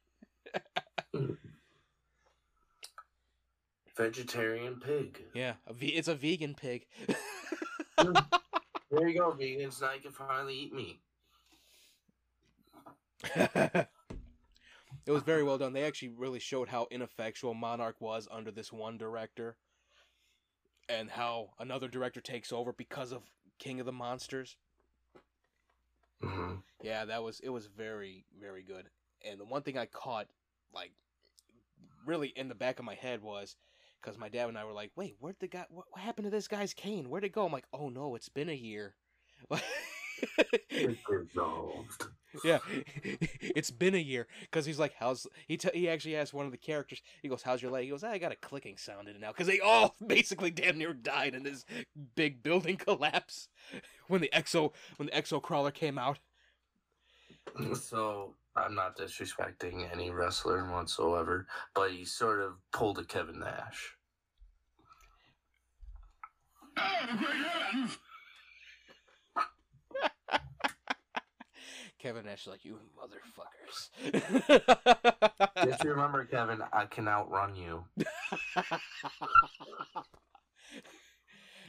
Vegetarian 3.97 4.79
pig. 4.79 5.23
Yeah, 5.33 5.53
a 5.67 5.73
ve- 5.73 5.87
it's 5.87 6.07
a 6.07 6.15
vegan 6.15 6.55
pig. 6.55 6.85
There 8.91 9.07
you 9.07 9.17
go, 9.17 9.31
vegans. 9.31 9.81
Now 9.81 9.93
you 9.93 10.01
can 10.01 10.11
finally 10.11 10.55
eat 10.55 10.73
meat. 10.73 10.99
it 13.35 13.87
was 15.07 15.23
very 15.23 15.43
well 15.43 15.57
done. 15.57 15.73
They 15.73 15.83
actually 15.83 16.09
really 16.09 16.39
showed 16.39 16.69
how 16.69 16.87
ineffectual 16.91 17.53
Monarch 17.53 17.95
was 17.99 18.27
under 18.31 18.51
this 18.51 18.71
one 18.73 18.97
director, 18.97 19.57
and 20.89 21.09
how 21.09 21.51
another 21.59 21.87
director 21.87 22.21
takes 22.21 22.51
over 22.51 22.73
because 22.73 23.11
of 23.11 23.23
King 23.59 23.79
of 23.79 23.85
the 23.85 23.91
Monsters. 23.91 24.57
hmm 26.21 26.55
Yeah, 26.81 27.05
that 27.05 27.23
was 27.23 27.39
it 27.41 27.49
was 27.49 27.67
very 27.67 28.25
very 28.39 28.63
good. 28.63 28.89
And 29.23 29.39
the 29.39 29.45
one 29.45 29.61
thing 29.61 29.77
I 29.77 29.85
caught 29.85 30.27
like 30.73 30.91
really 32.05 32.29
in 32.29 32.47
the 32.49 32.55
back 32.55 32.79
of 32.79 32.85
my 32.85 32.95
head 32.95 33.21
was 33.21 33.55
because 34.01 34.17
my 34.17 34.29
dad 34.29 34.49
and 34.49 34.57
I 34.57 34.65
were 34.65 34.73
like, 34.73 34.91
"Wait, 34.95 35.15
where'd 35.19 35.39
the 35.39 35.47
guy? 35.47 35.65
What, 35.69 35.85
what 35.89 36.01
happened 36.01 36.25
to 36.25 36.31
this 36.31 36.47
guy's 36.47 36.73
cane? 36.73 37.09
Where'd 37.09 37.23
it 37.23 37.33
go?" 37.33 37.45
I'm 37.45 37.51
like, 37.51 37.67
"Oh 37.73 37.89
no, 37.89 38.15
it's 38.15 38.29
been 38.29 38.49
a 38.49 38.53
year." 38.53 38.95
It's 40.69 41.01
resolved. 41.09 42.05
yeah, 42.43 42.59
it's 43.03 43.71
been 43.71 43.95
a 43.95 43.99
year 43.99 44.27
because 44.41 44.65
he's 44.65 44.79
like, 44.79 44.93
"How's 44.99 45.27
he?" 45.47 45.57
T- 45.57 45.69
he 45.73 45.89
actually 45.89 46.15
asked 46.15 46.33
one 46.33 46.45
of 46.45 46.51
the 46.51 46.57
characters. 46.57 47.01
He 47.21 47.27
goes, 47.27 47.41
"How's 47.43 47.61
your 47.61 47.71
leg?" 47.71 47.85
He 47.85 47.89
goes, 47.89 48.03
"I 48.03 48.17
got 48.17 48.31
a 48.31 48.35
clicking 48.35 48.77
sound 48.77 49.07
in 49.07 49.15
it 49.15 49.21
now," 49.21 49.31
because 49.31 49.47
they 49.47 49.59
all 49.59 49.95
basically 50.05 50.51
damn 50.51 50.77
near 50.77 50.93
died 50.93 51.35
in 51.35 51.43
this 51.43 51.65
big 52.15 52.43
building 52.43 52.77
collapse 52.77 53.49
when 54.07 54.21
the 54.21 54.29
exo 54.33 54.73
when 54.97 55.07
the 55.07 55.13
exo 55.13 55.41
crawler 55.41 55.71
came 55.71 55.97
out. 55.97 56.19
So 57.73 58.35
I'm 58.55 58.75
not 58.75 58.97
disrespecting 58.97 59.91
any 59.91 60.11
wrestler 60.11 60.63
whatsoever, 60.69 61.47
but 61.73 61.91
he 61.91 62.05
sort 62.05 62.41
of 62.41 62.53
pulled 62.71 62.99
a 62.99 63.05
Kevin 63.05 63.39
Nash. 63.39 63.95
Kevin 71.99 72.25
Nash 72.25 72.47
like, 72.47 72.65
"You 72.65 72.79
motherfuckers." 72.97 73.89
Just 75.65 75.83
remember, 75.83 76.25
Kevin, 76.25 76.61
I 76.73 76.85
can 76.85 77.07
outrun 77.07 77.55
you. 77.55 77.85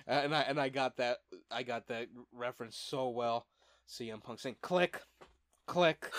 Uh, 0.08 0.20
and 0.24 0.34
I 0.34 0.40
and 0.42 0.60
I 0.60 0.68
got 0.68 0.96
that 0.96 1.18
I 1.50 1.62
got 1.62 1.86
that 1.88 2.08
reference 2.32 2.76
so 2.76 3.10
well. 3.10 3.46
CM 3.88 4.22
Punk 4.22 4.40
saying 4.40 4.56
click, 4.60 5.00
click. 5.72 6.12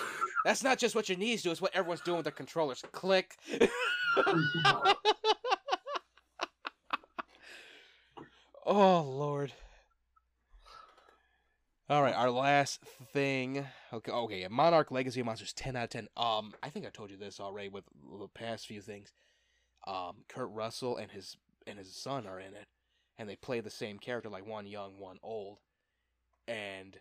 That's 0.44 0.64
not 0.64 0.80
just 0.80 0.96
what 0.96 1.08
your 1.08 1.18
knees 1.18 1.44
do; 1.44 1.52
it's 1.52 1.62
what 1.62 1.76
everyone's 1.76 2.02
doing 2.02 2.18
with 2.18 2.24
their 2.26 2.32
controllers. 2.32 2.84
Click. 2.92 3.38
oh 8.66 9.02
Lord. 9.02 9.54
All 11.90 12.02
right, 12.02 12.16
our 12.16 12.32
last 12.32 12.82
thing. 13.12 13.68
Okay, 13.92 14.12
okay, 14.12 14.48
Monarch 14.50 14.90
Legacy 14.90 15.20
of 15.20 15.28
Monsters, 15.28 15.54
ten 15.54 15.76
out 15.76 15.84
of 15.84 15.90
ten. 15.92 16.08
Um, 16.18 16.54
I 16.64 16.70
think 16.70 16.88
I 16.88 16.90
told 16.90 17.12
you 17.12 17.18
this 17.18 17.40
already 17.40 17.70
with 17.70 17.84
the 18.20 18.28
past 18.28 18.66
few 18.66 18.82
things. 18.82 19.14
Um, 19.86 20.24
Kurt 20.30 20.50
Russell 20.50 20.98
and 20.98 21.12
his 21.12 21.38
and 21.68 21.78
his 21.78 21.96
son 21.96 22.26
are 22.26 22.40
in 22.40 22.56
it, 22.56 22.66
and 23.20 23.30
they 23.30 23.36
play 23.36 23.60
the 23.60 23.70
same 23.70 24.00
character, 24.00 24.30
like 24.30 24.48
one 24.48 24.66
young, 24.66 24.98
one 24.98 25.20
old, 25.22 25.60
and 26.48 26.98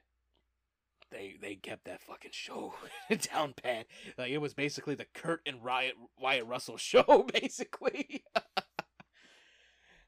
they 1.13 1.37
they 1.41 1.55
kept 1.55 1.85
that 1.85 2.03
fucking 2.03 2.31
show 2.33 2.75
down 3.33 3.55
pat. 3.63 3.87
Like 4.19 4.31
it 4.31 4.39
was 4.39 4.55
basically 4.55 4.95
the 4.95 5.07
Kurt 5.15 5.41
and 5.47 5.63
Riot 5.63 5.95
Wyatt 6.19 6.47
Russell 6.47 6.77
show, 6.79 7.27
basically. 7.41 8.25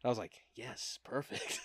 I 0.04 0.08
was 0.08 0.18
like, 0.18 0.44
yes, 0.54 0.98
perfect. 1.04 1.60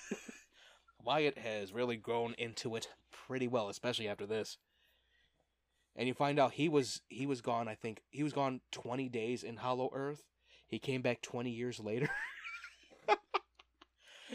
Wyatt 1.03 1.37
has 1.37 1.73
really 1.73 1.97
grown 1.97 2.35
into 2.37 2.75
it 2.75 2.87
pretty 3.11 3.47
well, 3.47 3.67
especially 3.69 4.07
after 4.07 4.25
this. 4.25 4.57
And 5.95 6.07
you 6.07 6.13
find 6.13 6.39
out 6.39 6.53
he 6.53 6.69
was 6.69 7.01
he 7.09 7.25
was 7.25 7.41
gone. 7.41 7.67
I 7.67 7.75
think 7.75 8.01
he 8.09 8.23
was 8.23 8.33
gone 8.33 8.61
twenty 8.71 9.09
days 9.09 9.43
in 9.43 9.57
Hollow 9.57 9.89
Earth. 9.93 10.23
He 10.67 10.79
came 10.79 11.01
back 11.01 11.21
twenty 11.21 11.49
years 11.49 11.79
later, 11.79 12.09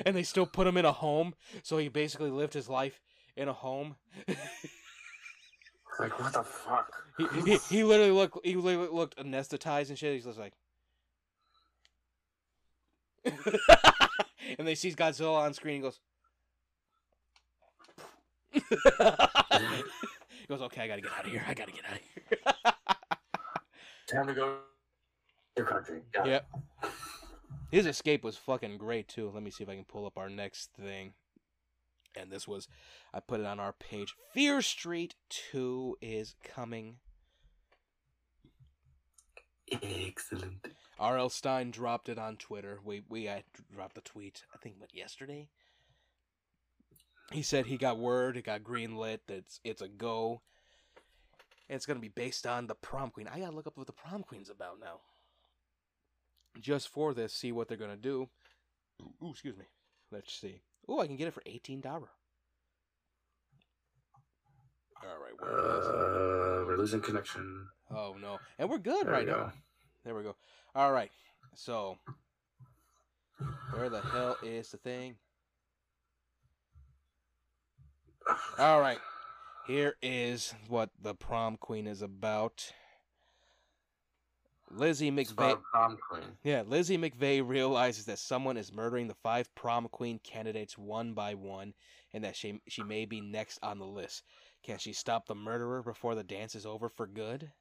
and 0.05 0.17
they 0.17 0.25
still 0.25 0.47
put 0.47 0.67
him 0.67 0.77
in 0.77 0.85
a 0.85 0.93
home. 0.93 1.35
So 1.63 1.79
he 1.79 1.89
basically 1.89 2.31
lived 2.31 2.55
his 2.55 2.69
life 2.69 3.01
in 3.37 3.49
a 3.49 3.53
home. 3.53 3.97
Like, 5.99 6.19
what 6.21 6.33
the 6.33 6.43
fuck? 6.43 6.93
he, 7.17 7.27
he 7.43 7.57
he 7.69 7.85
literally 7.85 8.11
looked 8.11 8.45
he 8.45 8.57
literally 8.57 8.89
looked 8.89 9.17
anesthetized 9.17 9.91
and 9.91 9.99
shit. 9.99 10.15
He's 10.15 10.25
just 10.25 10.39
like. 10.39 10.53
and 14.59 14.67
they 14.67 14.75
sees 14.75 14.95
Godzilla 14.95 15.39
on 15.39 15.55
screen. 15.55 15.77
He 15.77 15.83
goes. 15.83 16.01
he 18.53 18.61
goes, 20.49 20.61
okay, 20.63 20.83
I 20.83 20.89
gotta 20.89 21.01
get 21.01 21.11
out 21.19 21.25
of 21.25 21.31
here. 21.31 21.45
I 21.47 21.55
gotta 21.55 21.73
get 21.73 21.85
out 21.87 21.97
of 21.97 22.01
here. 22.15 22.25
Time 24.07 24.27
to 24.27 24.35
go 24.35 24.47
to 24.47 25.63
your 25.63 25.67
country. 25.67 26.01
Yeah. 26.15 26.27
yep. 26.27 26.47
His 27.71 27.87
escape 27.87 28.23
was 28.23 28.37
fucking 28.37 28.79
great 28.79 29.09
too. 29.09 29.31
Let 29.33 29.43
me 29.43 29.51
see 29.51 29.65
if 29.65 29.71
I 29.71 29.75
can 29.75 29.85
pull 29.85 30.07
up 30.07 30.19
our 30.19 30.29
next 30.29 30.71
thing. 30.75 31.15
And 32.17 32.31
this 32.31 32.47
was, 32.47 32.69
I 33.13 33.21
put 33.21 33.41
it 33.41 33.47
on 33.47 33.59
our 33.59 33.73
page. 33.73 34.15
Fear 34.33 34.63
Street 34.63 35.15
2 35.31 35.99
is 36.01 36.35
coming. 36.45 36.97
Excellent. 39.83 40.67
R.L. 40.99 41.29
Stine 41.29 41.71
dropped 41.71 42.09
it 42.09 42.19
on 42.19 42.37
Twitter. 42.37 42.79
We 42.85 43.03
we 43.09 43.29
uh, 43.29 43.41
dropped 43.73 43.95
the 43.95 44.01
tweet. 44.01 44.45
I 44.55 44.59
think 44.59 44.77
what 44.79 44.95
yesterday. 44.95 45.49
He 47.33 47.43
said 47.43 47.67
he 47.67 47.77
got 47.77 47.99
word. 47.99 48.37
It 48.37 48.45
got 48.45 48.63
green 48.63 48.97
lit. 48.97 49.27
That 49.27 49.39
it's 49.39 49.61
it's 49.65 49.83
a 49.83 49.89
go. 49.89 50.43
And 51.69 51.77
it's 51.77 51.87
gonna 51.87 52.01
be 52.01 52.09
based 52.09 52.47
on 52.47 52.67
the 52.67 52.75
prom 52.75 53.11
queen. 53.11 53.29
I 53.29 53.41
gotta 53.41 53.57
look 53.57 53.67
up 53.67 53.77
what 53.77 53.87
the 53.87 53.93
prom 53.93 54.23
queen's 54.23 54.51
about 54.51 54.79
now. 54.81 55.01
Just 56.61 56.89
for 56.89 57.15
this, 57.15 57.33
see 57.33 57.51
what 57.51 57.69
they're 57.69 57.77
gonna 57.77 57.97
do. 57.97 58.29
Ooh, 59.23 59.31
excuse 59.31 59.57
me. 59.57 59.65
Let's 60.13 60.33
see. 60.33 60.61
Oh, 60.89 61.01
I 61.01 61.07
can 61.07 61.17
get 61.17 61.29
it 61.29 61.35
for 61.35 61.43
eighteen 61.47 61.81
dollar. 61.81 62.09
All 65.03 65.21
right, 65.21 65.33
where 65.39 65.79
is 65.79 65.87
it? 65.87 65.95
Uh, 65.95 66.65
we're 66.67 66.77
losing 66.79 67.01
connection. 67.01 67.67
Oh 67.91 68.17
no, 68.21 68.39
and 68.59 68.69
we're 68.71 68.79
good 68.79 69.07
There 69.07 69.13
right 69.13 69.27
we 69.27 69.31
now. 69.33 69.39
go. 69.39 69.53
There 70.05 70.15
we 70.15 70.23
go. 70.23 70.37
All 70.75 70.93
right. 70.93 71.11
So, 71.55 71.99
where 73.73 73.89
the 73.89 74.01
hell 74.01 74.37
is 74.43 74.71
the 74.71 74.77
thing? 74.79 75.17
All 78.59 78.81
right. 78.81 78.99
Here 79.67 79.95
is 80.03 80.55
what 80.69 80.91
the 81.01 81.15
prom 81.15 81.57
queen 81.57 81.87
is 81.87 82.03
about. 82.03 82.73
Lizzie 84.77 85.11
McVay. 85.11 85.61
prom 85.73 85.97
queen. 86.09 86.25
Yeah, 86.43 86.63
Lizzie 86.67 86.99
McVay 86.99 87.47
realizes 87.47 88.05
that 88.07 88.19
someone 88.19 88.57
is 88.57 88.73
murdering 88.73 89.09
the 89.09 89.15
five 89.15 89.55
prom 89.55 89.89
queen 89.89 90.19
candidates 90.23 90.77
one 90.77 91.15
by 91.15 91.35
one, 91.35 91.75
and 92.13 92.25
that 92.25 92.37
she 92.37 92.61
she 92.69 92.83
may 92.83 93.05
be 93.05 93.21
next 93.21 93.59
on 93.63 93.79
the 93.79 93.87
list. 93.87 94.25
Can 94.63 94.79
she 94.79 94.93
stop 94.93 95.27
the 95.27 95.35
murderer 95.35 95.83
before 95.83 96.15
the 96.15 96.25
dance 96.25 96.55
is 96.55 96.67
over 96.67 96.89
for 96.89 97.07
good? 97.07 97.53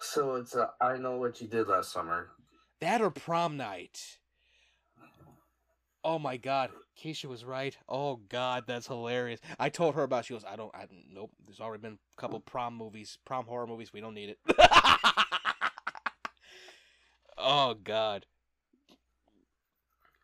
So 0.00 0.36
it's 0.36 0.54
a 0.54 0.70
I 0.80 0.96
know 0.96 1.16
what 1.16 1.40
you 1.40 1.46
did 1.46 1.68
last 1.68 1.92
summer. 1.92 2.30
That 2.80 3.00
or 3.00 3.10
prom 3.10 3.56
night? 3.56 4.18
Oh 6.04 6.18
my 6.18 6.36
God, 6.36 6.70
Keisha 6.98 7.26
was 7.26 7.44
right. 7.44 7.76
Oh 7.88 8.16
God, 8.28 8.64
that's 8.66 8.86
hilarious. 8.86 9.40
I 9.58 9.68
told 9.68 9.94
her 9.94 10.04
about. 10.04 10.24
She 10.24 10.34
goes, 10.34 10.44
I 10.44 10.56
don't. 10.56 10.74
I 10.74 10.86
nope. 11.12 11.32
There's 11.44 11.60
already 11.60 11.82
been 11.82 11.98
a 12.16 12.20
couple 12.20 12.40
prom 12.40 12.76
movies, 12.76 13.18
prom 13.24 13.46
horror 13.46 13.66
movies. 13.66 13.92
We 13.92 14.00
don't 14.00 14.14
need 14.14 14.30
it. 14.30 14.38
oh 17.38 17.74
God. 17.74 18.26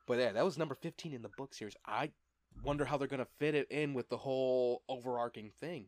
But 0.07 0.19
yeah, 0.19 0.33
that 0.33 0.45
was 0.45 0.59
number 0.59 0.75
fifteen 0.75 1.13
in 1.15 1.23
the 1.23 1.31
book 1.31 1.55
series. 1.55 1.77
I 1.87 2.11
wonder 2.63 2.85
how 2.85 2.97
they're 2.97 3.09
gonna 3.09 3.27
fit 3.39 3.55
it 3.55 3.71
in 3.71 3.95
with 3.95 4.09
the 4.09 4.19
whole 4.19 4.83
overarching 4.89 5.51
thing. 5.61 5.87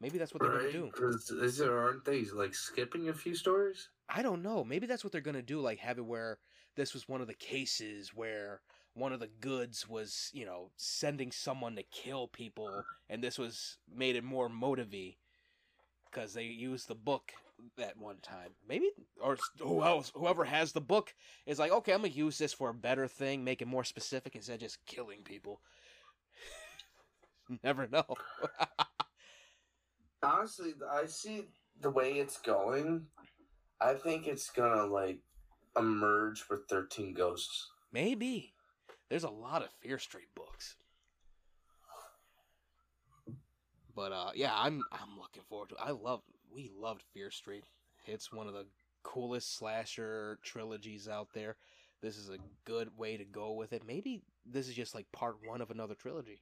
Maybe 0.00 0.18
that's 0.18 0.34
what 0.34 0.42
they're 0.42 0.50
Right? 0.50 0.72
gonna 0.72 0.90
do. 0.90 1.42
is 1.42 1.58
there 1.58 1.78
aren't 1.78 2.04
they 2.04 2.24
like 2.24 2.54
skipping 2.54 3.08
a 3.08 3.14
few 3.14 3.34
stories? 3.34 3.88
I 4.08 4.22
don't 4.22 4.42
know. 4.42 4.64
Maybe 4.64 4.86
that's 4.86 5.04
what 5.04 5.12
they're 5.12 5.20
gonna 5.20 5.42
do. 5.42 5.60
Like 5.60 5.78
have 5.78 5.98
it 5.98 6.04
where 6.04 6.38
this 6.76 6.92
was 6.94 7.08
one 7.08 7.20
of 7.20 7.26
the 7.26 7.34
cases 7.34 8.12
where 8.14 8.60
one 8.94 9.12
of 9.12 9.20
the 9.20 9.30
goods 9.40 9.88
was, 9.88 10.30
you 10.32 10.44
know, 10.44 10.70
sending 10.76 11.32
someone 11.32 11.74
to 11.76 11.82
kill 11.82 12.28
people, 12.28 12.84
and 13.08 13.22
this 13.22 13.38
was 13.38 13.78
made 13.92 14.16
it 14.16 14.24
more 14.24 14.48
motivy 14.48 15.16
because 16.10 16.32
they 16.34 16.44
used 16.44 16.88
the 16.88 16.94
book 16.94 17.32
that 17.76 17.96
one 17.96 18.18
time. 18.22 18.50
Maybe 18.68 18.90
or 19.20 19.36
who 19.60 19.82
else, 19.82 20.12
whoever 20.14 20.44
has 20.44 20.72
the 20.72 20.80
book 20.80 21.14
is 21.46 21.58
like, 21.58 21.72
okay, 21.72 21.92
I'm 21.92 22.02
gonna 22.02 22.12
use 22.12 22.38
this 22.38 22.52
for 22.52 22.70
a 22.70 22.74
better 22.74 23.08
thing, 23.08 23.44
make 23.44 23.62
it 23.62 23.68
more 23.68 23.84
specific 23.84 24.34
instead 24.34 24.54
of 24.54 24.60
just 24.60 24.84
killing 24.86 25.22
people. 25.24 25.60
Never 27.62 27.86
know. 27.88 28.04
Honestly, 30.22 30.74
I 30.90 31.06
see 31.06 31.42
the 31.80 31.90
way 31.90 32.12
it's 32.12 32.38
going. 32.38 33.06
I 33.80 33.94
think 33.94 34.26
it's 34.26 34.50
gonna 34.50 34.86
like 34.86 35.20
emerge 35.76 36.44
with 36.48 36.60
Thirteen 36.68 37.12
Ghosts. 37.14 37.70
Maybe. 37.92 38.54
There's 39.10 39.24
a 39.24 39.30
lot 39.30 39.62
of 39.62 39.68
Fear 39.80 39.98
Street 39.98 40.28
books. 40.34 40.76
But 43.94 44.12
uh 44.12 44.30
yeah, 44.34 44.52
I'm 44.54 44.82
I'm 44.90 45.18
looking 45.20 45.42
forward 45.48 45.70
to 45.70 45.74
it. 45.76 45.80
I 45.84 45.90
love 45.90 46.22
we 46.54 46.70
loved 46.78 47.02
Fear 47.12 47.30
Street. 47.30 47.64
It's 48.06 48.32
one 48.32 48.46
of 48.46 48.54
the 48.54 48.66
coolest 49.02 49.56
slasher 49.56 50.38
trilogies 50.42 51.08
out 51.08 51.28
there. 51.34 51.56
This 52.00 52.16
is 52.16 52.28
a 52.28 52.38
good 52.64 52.96
way 52.96 53.16
to 53.16 53.24
go 53.24 53.52
with 53.52 53.72
it. 53.72 53.82
Maybe 53.86 54.22
this 54.46 54.68
is 54.68 54.74
just 54.74 54.94
like 54.94 55.10
part 55.10 55.36
1 55.44 55.60
of 55.60 55.70
another 55.70 55.94
trilogy. 55.94 56.40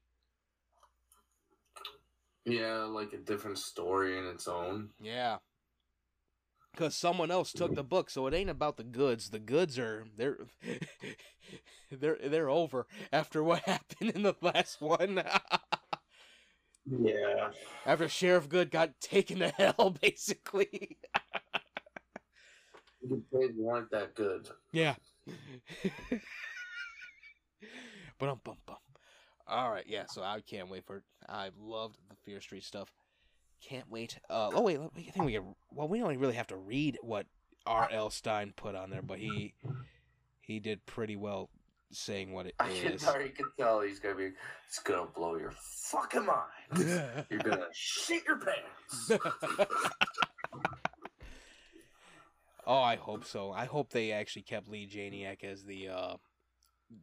Yeah, 2.44 2.84
like 2.84 3.12
a 3.12 3.18
different 3.18 3.58
story 3.58 4.18
in 4.18 4.26
its 4.26 4.48
own. 4.48 4.90
Yeah. 5.00 5.38
Cuz 6.74 6.96
someone 6.96 7.30
else 7.30 7.52
took 7.52 7.74
the 7.74 7.84
book, 7.84 8.10
so 8.10 8.26
it 8.26 8.34
ain't 8.34 8.50
about 8.50 8.76
the 8.76 8.84
goods. 8.84 9.30
The 9.30 9.38
goods 9.38 9.78
are 9.78 10.06
they're 10.16 10.46
they're 11.90 12.18
they're 12.24 12.50
over 12.50 12.86
after 13.12 13.42
what 13.44 13.62
happened 13.66 14.10
in 14.10 14.22
the 14.22 14.34
last 14.40 14.80
one. 14.80 15.22
Yeah. 16.90 17.50
after 17.86 18.08
Sheriff 18.08 18.48
Good 18.48 18.70
got 18.70 18.90
taken 19.00 19.38
to 19.40 19.48
hell, 19.48 19.94
basically. 20.00 20.98
The 23.02 23.22
weren't 23.56 23.90
that 23.90 24.14
good. 24.14 24.48
Yeah. 24.72 24.94
but 28.18 28.28
um 28.28 28.40
bum 28.44 28.56
bum. 28.66 28.76
All 29.46 29.70
right, 29.70 29.84
yeah. 29.86 30.04
So 30.08 30.22
I 30.22 30.40
can't 30.40 30.70
wait 30.70 30.84
for. 30.86 30.98
it. 30.98 31.02
I 31.28 31.50
loved 31.58 31.98
the 32.08 32.16
Fear 32.24 32.40
Street 32.40 32.64
stuff. 32.64 32.92
Can't 33.60 33.90
wait. 33.90 34.18
Uh, 34.30 34.50
oh 34.54 34.62
wait, 34.62 34.78
I 34.78 34.88
think 35.10 35.26
we. 35.26 35.32
Get, 35.32 35.42
well, 35.70 35.88
we 35.88 35.98
don't 35.98 36.16
really 36.18 36.34
have 36.34 36.46
to 36.48 36.56
read 36.56 36.98
what 37.02 37.26
R. 37.66 37.88
L. 37.92 38.10
Stine 38.10 38.52
put 38.56 38.74
on 38.74 38.90
there, 38.90 39.02
but 39.02 39.18
he 39.18 39.54
he 40.40 40.60
did 40.60 40.86
pretty 40.86 41.16
well 41.16 41.50
saying 41.92 42.32
what 42.32 42.46
it 42.46 42.54
I 42.58 42.68
can 42.68 42.92
is. 42.92 43.06
already 43.06 43.30
can 43.30 43.46
tell 43.58 43.80
he's 43.80 44.00
gonna 44.00 44.14
be. 44.14 44.30
It's 44.66 44.78
gonna 44.80 45.06
blow 45.14 45.36
your 45.36 45.52
fucking 45.90 46.26
mind. 46.26 47.24
You're 47.30 47.40
gonna 47.40 47.66
shit 47.72 48.24
your 48.26 48.38
pants. 48.38 49.12
Oh, 52.64 52.80
I 52.80 52.94
hope 52.96 53.24
so. 53.24 53.50
I 53.50 53.64
hope 53.64 53.90
they 53.90 54.12
actually 54.12 54.42
kept 54.42 54.68
Leigh 54.68 54.86
Janiak 54.86 55.42
as 55.42 55.64
the 55.64 55.88
uh, 55.88 56.16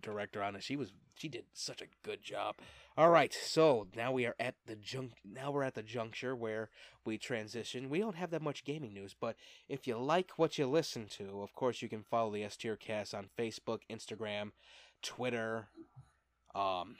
director 0.01 0.41
on 0.41 0.55
it. 0.55 0.63
She 0.63 0.75
was 0.75 0.91
she 1.15 1.27
did 1.27 1.45
such 1.53 1.81
a 1.81 1.87
good 2.03 2.23
job. 2.23 2.55
All 2.97 3.09
right, 3.09 3.33
so 3.33 3.87
now 3.95 4.11
we 4.11 4.25
are 4.25 4.35
at 4.39 4.55
the 4.65 4.75
junk. 4.75 5.13
Now 5.23 5.51
we're 5.51 5.63
at 5.63 5.75
the 5.75 5.83
juncture 5.83 6.35
where 6.35 6.69
we 7.05 7.17
transition. 7.17 7.89
We 7.89 7.99
don't 7.99 8.15
have 8.15 8.31
that 8.31 8.41
much 8.41 8.63
gaming 8.63 8.93
news, 8.93 9.15
but 9.19 9.35
if 9.67 9.87
you 9.87 9.97
like 9.97 10.31
what 10.37 10.57
you 10.57 10.67
listen 10.67 11.07
to, 11.17 11.41
of 11.41 11.53
course 11.53 11.81
you 11.81 11.89
can 11.89 12.03
follow 12.03 12.31
the 12.31 12.43
S 12.43 12.57
Tier 12.57 12.75
Cast 12.75 13.13
on 13.13 13.29
Facebook, 13.37 13.79
Instagram, 13.89 14.51
Twitter, 15.01 15.67
um, 16.55 16.95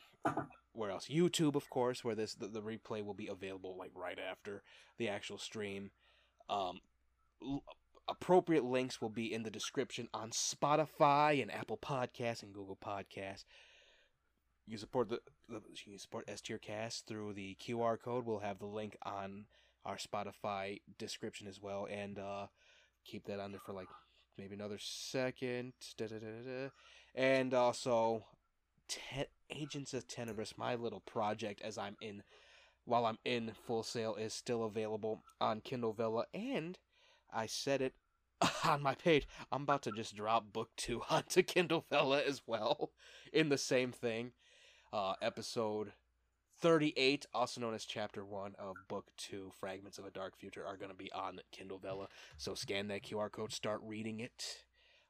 where 0.74 0.92
else? 0.92 1.08
YouTube, 1.08 1.56
of 1.56 1.70
course, 1.70 2.04
where 2.04 2.16
this 2.16 2.36
the, 2.36 2.48
the 2.48 2.62
replay 2.62 3.04
will 3.04 3.14
be 3.14 3.28
available 3.28 3.76
like 3.78 3.92
right 3.96 4.20
after 4.20 4.64
the 4.98 5.10
actual 5.10 5.38
stream. 5.38 5.92
Um, 6.50 6.80
appropriate 8.10 8.64
links 8.64 9.01
will 9.01 9.10
be 9.10 9.34
in 9.34 9.43
the 9.43 9.51
description 9.51 10.07
on 10.14 10.32
Spotify 10.32 11.41
and 11.41 11.53
Apple 11.53 11.78
Podcasts 11.78 12.43
and 12.43 12.53
Google 12.53 12.78
Podcasts. 12.78 13.45
You 14.68 14.78
support 14.78 15.10
the, 15.10 15.20
the 15.47 15.62
you 15.86 15.97
support 15.97 16.26
S 16.28 16.41
Tier 16.41 16.57
Cast 16.57 17.07
through 17.07 17.34
the 17.34 17.57
QR 17.62 17.99
code. 17.99 18.26
We'll 18.26 18.39
have 18.39 18.60
the 18.60 18.68
link 18.68 18.97
on 19.03 19.45
our 19.86 19.97
Spotify 19.97 20.80
description 20.97 21.47
as 21.47 21.62
well, 21.62 21.88
and 21.89 22.20
uh, 22.20 22.47
keep 23.05 23.26
that 23.26 23.39
on 23.39 23.51
there 23.51 23.62
for 23.66 23.74
like 23.74 23.88
maybe 24.38 24.55
another 24.55 24.78
second. 24.80 25.74
Da-da-da-da-da. 25.97 26.70
And 27.16 27.53
also, 27.53 28.26
Te- 28.88 29.26
Agents 29.49 29.93
of 29.93 30.07
Tenebris, 30.07 30.57
my 30.57 30.76
little 30.76 31.01
project 31.01 31.62
as 31.62 31.78
I'm 31.78 31.97
in, 32.01 32.24
while 32.86 33.05
I'm 33.05 33.18
in 33.26 33.51
full 33.66 33.84
sale, 33.84 34.16
is 34.16 34.34
still 34.34 34.64
available 34.64 35.24
on 35.41 35.62
Kindle 35.62 35.93
Vella, 35.93 36.26
and 36.34 36.78
I 37.34 37.45
said 37.45 37.82
it 37.82 37.93
on 38.63 38.82
my 38.82 38.95
page. 38.95 39.27
I'm 39.51 39.63
about 39.63 39.84
to 39.84 39.91
just 39.91 40.15
drop 40.15 40.51
book 40.51 40.69
two 40.77 41.01
onto 41.09 41.43
Kindle 41.43 41.86
Vella 41.89 42.21
as 42.21 42.41
well, 42.45 42.91
in 43.34 43.49
the 43.49 43.57
same 43.57 43.91
thing. 43.91 44.32
Uh, 44.91 45.13
episode 45.21 45.91
38, 46.61 47.27
also 47.34 47.61
known 47.61 47.73
as 47.73 47.86
chapter 47.86 48.25
one 48.25 48.53
of 48.57 48.75
book 48.88 49.05
two, 49.17 49.51
Fragments 49.59 49.97
of 49.97 50.05
a 50.05 50.11
Dark 50.11 50.38
Future, 50.38 50.65
are 50.65 50.77
going 50.77 50.91
to 50.91 50.97
be 50.97 51.11
on 51.11 51.39
Kindle 51.51 51.77
Vella. 51.77 52.07
So 52.38 52.53
scan 52.55 52.88
that 52.88 53.03
QR 53.03 53.32
code, 53.32 53.53
start 53.53 53.82
reading 53.84 54.19
it. 54.19 54.63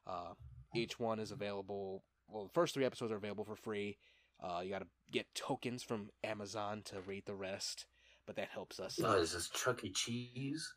Uh, 0.06 0.34
each 0.74 0.98
one 0.98 1.18
is 1.18 1.32
available. 1.32 2.04
Well, 2.28 2.44
the 2.44 2.52
first 2.52 2.74
three 2.74 2.84
episodes 2.84 3.10
are 3.12 3.16
available 3.16 3.44
for 3.44 3.56
free. 3.56 3.98
Uh, 4.42 4.60
you 4.62 4.70
got 4.70 4.80
to 4.80 4.88
get 5.10 5.34
tokens 5.34 5.82
from 5.82 6.10
Amazon 6.24 6.82
to 6.86 7.00
read 7.00 7.24
the 7.26 7.34
rest, 7.34 7.86
but 8.26 8.36
that 8.36 8.48
helps 8.48 8.78
us. 8.78 9.00
Oh, 9.02 9.14
is 9.14 9.32
this 9.32 9.48
Chuck 9.50 9.84
E. 9.84 9.90
Cheese? 9.90 10.72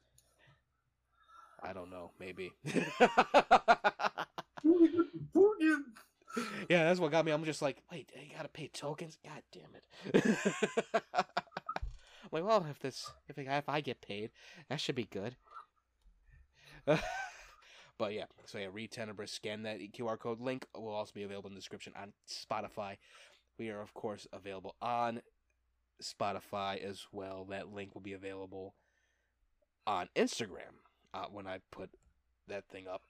I 1.64 1.74
don't 1.74 1.90
know, 1.90 2.12
maybe. 2.20 2.52
yeah, 6.70 6.86
that's 6.86 7.00
what 7.00 7.12
got 7.12 7.26
me. 7.26 7.32
I'm 7.32 7.46
just 7.46 7.62
like, 7.62 7.82
wait, 7.92 8.12
you 8.16 8.36
gotta 8.36 8.50
pay 8.50 8.68
tokens? 8.68 9.18
God 9.24 9.42
damn 9.54 9.74
it. 9.74 9.86
I'm 10.26 10.36
like, 12.32 12.44
well, 12.44 12.66
if 12.70 12.80
this, 12.80 13.10
if 13.30 13.40
I, 13.40 13.58
if 13.58 13.70
I 13.70 13.80
get 13.80 14.02
paid, 14.02 14.32
that 14.70 14.82
should 14.82 14.96
be 14.96 15.06
good. 15.06 15.38
but 16.86 18.14
yeah, 18.14 18.26
so 18.46 18.58
yeah, 18.58 18.68
read 18.72 18.92
Tenebris, 18.92 19.30
scan 19.30 19.64
that 19.64 19.80
QR 19.94 20.20
code. 20.20 20.42
Link 20.42 20.66
will 20.76 20.90
also 20.90 21.14
be 21.16 21.24
available 21.24 21.48
in 21.48 21.54
the 21.54 21.60
description 21.60 21.94
on 21.96 22.12
Spotify. 22.30 22.98
We 23.58 23.70
are, 23.70 23.82
of 23.82 23.94
course, 23.94 24.28
available 24.34 24.76
on 24.82 25.22
Spotify 26.02 26.84
as 26.84 27.06
well. 27.14 27.46
That 27.46 27.74
link 27.74 27.94
will 27.94 28.02
be 28.02 28.14
available 28.14 28.76
on 29.88 30.10
Instagram 30.16 30.84
uh, 31.14 31.26
when 31.32 31.48
I 31.48 31.60
put 31.72 31.90
that 32.48 32.68
thing 32.70 32.88
up. 32.88 33.02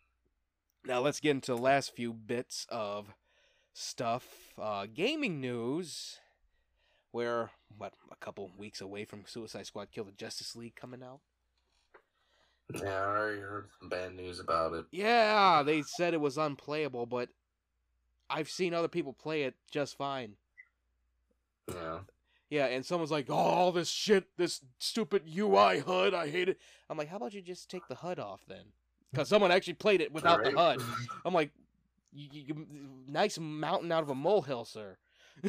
Now 0.85 0.99
let's 0.99 1.19
get 1.19 1.31
into 1.31 1.55
the 1.55 1.61
last 1.61 1.95
few 1.95 2.13
bits 2.13 2.67
of 2.69 3.13
stuff. 3.73 4.53
Uh, 4.61 4.85
gaming 4.93 5.39
news. 5.39 6.19
We're 7.11 7.51
what 7.77 7.93
a 8.11 8.15
couple 8.15 8.49
weeks 8.57 8.81
away 8.81 9.05
from 9.05 9.23
Suicide 9.25 9.67
Squad: 9.67 9.91
Kill 9.91 10.03
the 10.05 10.11
Justice 10.11 10.55
League 10.55 10.75
coming 10.75 11.03
out. 11.03 11.19
Yeah, 12.73 12.89
I 12.89 13.05
already 13.05 13.41
heard 13.41 13.67
some 13.79 13.89
bad 13.89 14.15
news 14.15 14.39
about 14.39 14.73
it. 14.73 14.85
Yeah, 14.91 15.63
they 15.63 15.83
said 15.83 16.13
it 16.13 16.21
was 16.21 16.37
unplayable, 16.37 17.05
but 17.05 17.29
I've 18.29 18.49
seen 18.49 18.73
other 18.73 18.87
people 18.87 19.13
play 19.13 19.43
it 19.43 19.55
just 19.69 19.97
fine. 19.97 20.35
Yeah. 21.71 21.99
Yeah, 22.53 22.67
and 22.67 22.85
someone's 22.85 23.09
like, 23.09 23.31
"Oh, 23.31 23.33
all 23.33 23.71
this 23.71 23.89
shit, 23.89 24.25
this 24.37 24.61
stupid 24.77 25.23
UI 25.27 25.79
HUD, 25.79 26.13
I 26.13 26.29
hate 26.29 26.49
it." 26.49 26.59
I'm 26.87 26.99
like, 26.99 27.07
"How 27.07 27.15
about 27.17 27.33
you 27.33 27.41
just 27.41 27.67
take 27.67 27.87
the 27.87 27.95
HUD 27.95 28.19
off 28.19 28.41
then?" 28.47 28.65
Because 29.11 29.27
someone 29.27 29.51
actually 29.51 29.73
played 29.73 30.01
it 30.01 30.11
without 30.13 30.39
Right? 30.41 30.53
the 30.53 30.59
HUD. 30.59 30.81
I'm 31.25 31.33
like, 31.33 31.49
you, 32.11 32.29
you, 32.31 32.43
you- 32.69 32.89
"Nice 33.07 33.39
mountain 33.39 33.91
out 33.91 34.03
of 34.03 34.09
a 34.11 34.15
molehill, 34.15 34.65
sir." 34.65 34.97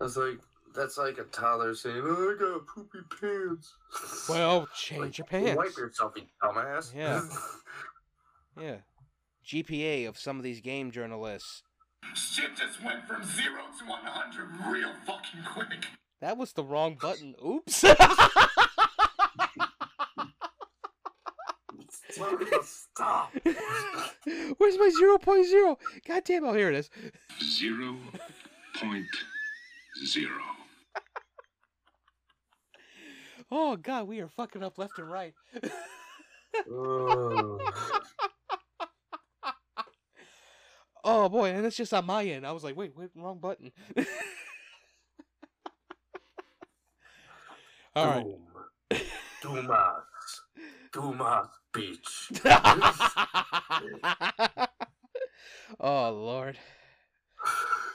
That's 0.00 0.16
like 0.16 0.38
that's 0.74 0.96
like 0.98 1.18
a 1.18 1.24
toddler 1.24 1.74
saying, 1.74 2.00
"Oh, 2.02 2.34
I 2.34 2.38
got 2.40 2.66
poopy 2.66 2.98
pants." 3.20 3.74
well, 4.28 4.68
change 4.74 5.00
Like, 5.02 5.18
your 5.18 5.26
pants. 5.26 5.56
Wipe 5.56 5.76
yourself, 5.76 6.12
you 6.16 6.22
dumbass. 6.42 6.94
Yeah. 6.94 7.20
Yeah. 8.58 8.76
GPA 9.44 10.08
of 10.08 10.18
some 10.18 10.38
of 10.38 10.42
these 10.42 10.62
game 10.62 10.90
journalists. 10.90 11.62
Shit 12.14 12.56
just 12.56 12.82
went 12.84 13.06
from 13.06 13.24
zero 13.24 13.62
to 13.78 13.84
100 13.86 14.72
real 14.72 14.92
fucking 15.06 15.42
quick. 15.52 15.86
That 16.20 16.36
was 16.36 16.52
the 16.52 16.64
wrong 16.64 16.96
button. 17.00 17.34
Oops. 17.44 17.84
Stop. 22.62 23.32
Where's 24.56 24.78
my 24.78 24.90
0.0? 25.00 25.76
God 26.06 26.24
damn, 26.24 26.44
oh, 26.44 26.54
here 26.54 26.70
it 26.70 26.74
is. 26.76 26.90
Zero 27.42 27.96
point 28.80 29.06
zero. 30.06 30.40
Oh, 33.50 33.76
God, 33.76 34.08
we 34.08 34.20
are 34.20 34.28
fucking 34.28 34.62
up 34.62 34.78
left 34.78 34.98
and 34.98 35.10
right. 35.10 35.34
Oh. 36.70 37.58
Oh, 41.08 41.28
boy, 41.28 41.50
and 41.50 41.64
it's 41.64 41.76
just 41.76 41.94
on 41.94 42.04
my 42.04 42.24
end. 42.24 42.44
I 42.44 42.50
was 42.50 42.64
like, 42.64 42.76
wait, 42.76 42.90
wait, 42.96 43.10
wrong 43.14 43.38
button. 43.38 43.70
All 47.94 48.06
right. 48.08 48.26
Doom. 49.40 49.60
Dumas. 49.62 50.02
Dumas 50.92 51.46
Beach. 51.72 52.32
oh, 55.78 56.10
Lord. 56.10 56.58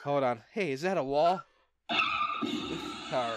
Hold 0.04 0.24
on. 0.24 0.40
Hey, 0.52 0.72
is 0.72 0.80
that 0.80 0.96
a 0.96 1.04
wall? 1.04 1.42
All 1.90 1.98
right. 3.12 3.36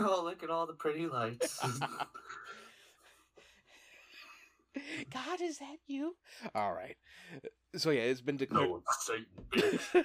Oh, 0.00 0.24
look 0.24 0.42
at 0.42 0.48
all 0.48 0.66
the 0.66 0.72
pretty 0.72 1.06
lights. 1.06 1.60
God, 5.12 5.40
is 5.40 5.58
that 5.58 5.76
you? 5.86 6.16
All 6.54 6.72
right. 6.72 6.96
So 7.76 7.90
yeah, 7.90 8.02
it's 8.02 8.20
been 8.20 8.36
declared. 8.36 8.68
no, 8.68 8.82
it's 8.82 9.06
Satan, 9.06 10.04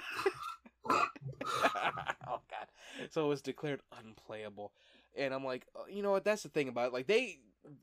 oh 0.90 2.40
God. 2.50 2.66
So 3.10 3.24
it 3.24 3.28
was 3.28 3.42
declared 3.42 3.80
unplayable, 3.98 4.72
and 5.16 5.34
I'm 5.34 5.44
like, 5.44 5.66
uh, 5.76 5.82
you 5.88 6.02
know 6.02 6.10
what? 6.12 6.24
That's 6.24 6.42
the 6.42 6.48
thing 6.48 6.68
about 6.68 6.88
it. 6.88 6.92
like 6.92 7.06
they 7.06 7.38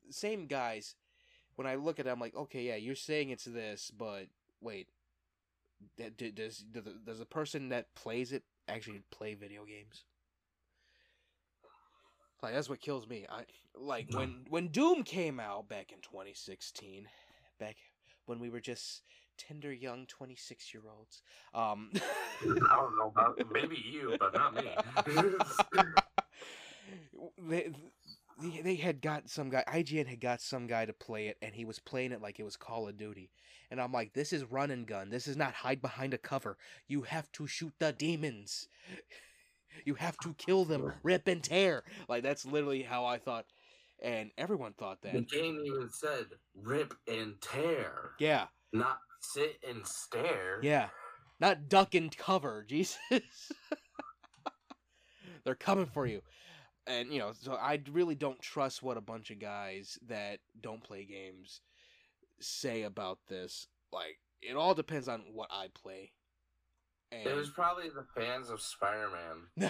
same 0.09 0.47
guys. 0.47 0.95
When 1.55 1.67
I 1.67 1.75
look 1.75 1.99
at 1.99 2.07
it, 2.07 2.09
I'm 2.09 2.19
like, 2.19 2.35
okay, 2.35 2.63
yeah, 2.63 2.75
you're 2.77 2.95
saying 2.95 3.29
it's 3.29 3.45
this, 3.45 3.91
but 3.95 4.25
wait, 4.59 4.87
that- 5.97 6.17
d- 6.17 6.31
does 6.31 6.57
does 6.59 6.83
does 7.05 7.19
the 7.19 7.25
person 7.25 7.69
that 7.69 7.93
plays 7.95 8.31
it 8.31 8.43
actually 8.67 9.01
play 9.11 9.33
video 9.35 9.65
games? 9.65 10.03
Like 12.43 12.53
that's 12.53 12.69
what 12.69 12.81
kills 12.81 13.07
me. 13.07 13.25
I 13.29 13.43
like 13.75 14.09
when 14.11 14.45
when 14.49 14.67
Doom 14.67 15.03
came 15.03 15.39
out 15.39 15.69
back 15.69 15.91
in 15.91 15.99
2016, 16.01 17.07
back 17.57 17.77
when 18.25 18.39
we 18.39 18.49
were 18.49 18.59
just 18.59 19.03
tender 19.37 19.71
young 19.71 20.05
26 20.07 20.73
year 20.73 20.83
olds. 20.95 21.21
Um, 21.53 21.91
I 21.95 22.75
don't 22.75 22.97
know 22.97 23.07
about 23.07 23.39
maybe 23.51 23.77
you, 23.77 24.17
but 24.19 24.33
not 24.33 24.55
me. 24.55 24.69
they, 27.47 27.71
they 28.41 28.61
they 28.61 28.75
had 28.75 29.01
got 29.01 29.29
some 29.29 29.49
guy 29.49 29.63
IGN 29.67 30.07
had 30.07 30.19
got 30.19 30.41
some 30.41 30.67
guy 30.67 30.85
to 30.85 30.93
play 30.93 31.27
it 31.27 31.37
and 31.41 31.55
he 31.55 31.63
was 31.63 31.79
playing 31.79 32.11
it 32.11 32.21
like 32.21 32.39
it 32.39 32.43
was 32.43 32.57
Call 32.57 32.89
of 32.89 32.97
Duty. 32.97 33.29
And 33.71 33.81
I'm 33.81 33.91
like, 33.91 34.13
this 34.13 34.33
is 34.33 34.43
run 34.43 34.69
and 34.69 34.85
gun. 34.85 35.09
This 35.09 35.27
is 35.27 35.37
not 35.37 35.53
hide 35.53 35.81
behind 35.81 36.13
a 36.13 36.17
cover. 36.17 36.57
You 36.87 37.03
have 37.03 37.31
to 37.31 37.47
shoot 37.47 37.73
the 37.79 37.91
demons. 37.91 38.67
You 39.85 39.95
have 39.95 40.17
to 40.23 40.33
kill 40.37 40.65
them, 40.65 40.93
rip 41.03 41.27
and 41.27 41.43
tear. 41.43 41.83
Like 42.07 42.23
that's 42.23 42.45
literally 42.45 42.83
how 42.83 43.05
I 43.05 43.17
thought 43.17 43.45
and 44.01 44.31
everyone 44.37 44.73
thought 44.73 45.01
that. 45.03 45.13
the 45.13 45.21
game 45.21 45.61
even 45.65 45.89
said 45.89 46.25
rip 46.55 46.93
and 47.07 47.35
tear, 47.41 48.11
Yeah. 48.19 48.47
not 48.73 48.97
sit 49.21 49.57
and 49.67 49.85
stare. 49.87 50.59
Yeah. 50.61 50.89
Not 51.39 51.69
duck 51.69 51.95
and 51.95 52.15
cover, 52.15 52.65
Jesus. 52.69 52.97
They're 55.45 55.55
coming 55.55 55.85
for 55.87 56.05
you. 56.05 56.21
And 56.87 57.11
you 57.13 57.19
know, 57.19 57.31
so 57.33 57.53
I 57.53 57.81
really 57.91 58.15
don't 58.15 58.41
trust 58.41 58.83
what 58.83 58.97
a 58.97 59.01
bunch 59.01 59.31
of 59.31 59.39
guys 59.39 59.97
that 60.07 60.39
don't 60.59 60.83
play 60.83 61.05
games 61.05 61.61
say 62.41 62.83
about 62.83 63.19
this. 63.29 63.67
Like 63.91 64.19
it 64.41 64.55
all 64.55 64.73
depends 64.73 65.07
on 65.07 65.23
what 65.31 65.49
I 65.51 65.67
play. 65.73 66.11
It 67.25 67.35
was 67.35 67.49
probably 67.49 67.89
the 67.89 68.05
fans 68.15 68.49
of 68.49 68.61
Spider-Man. 68.61 69.69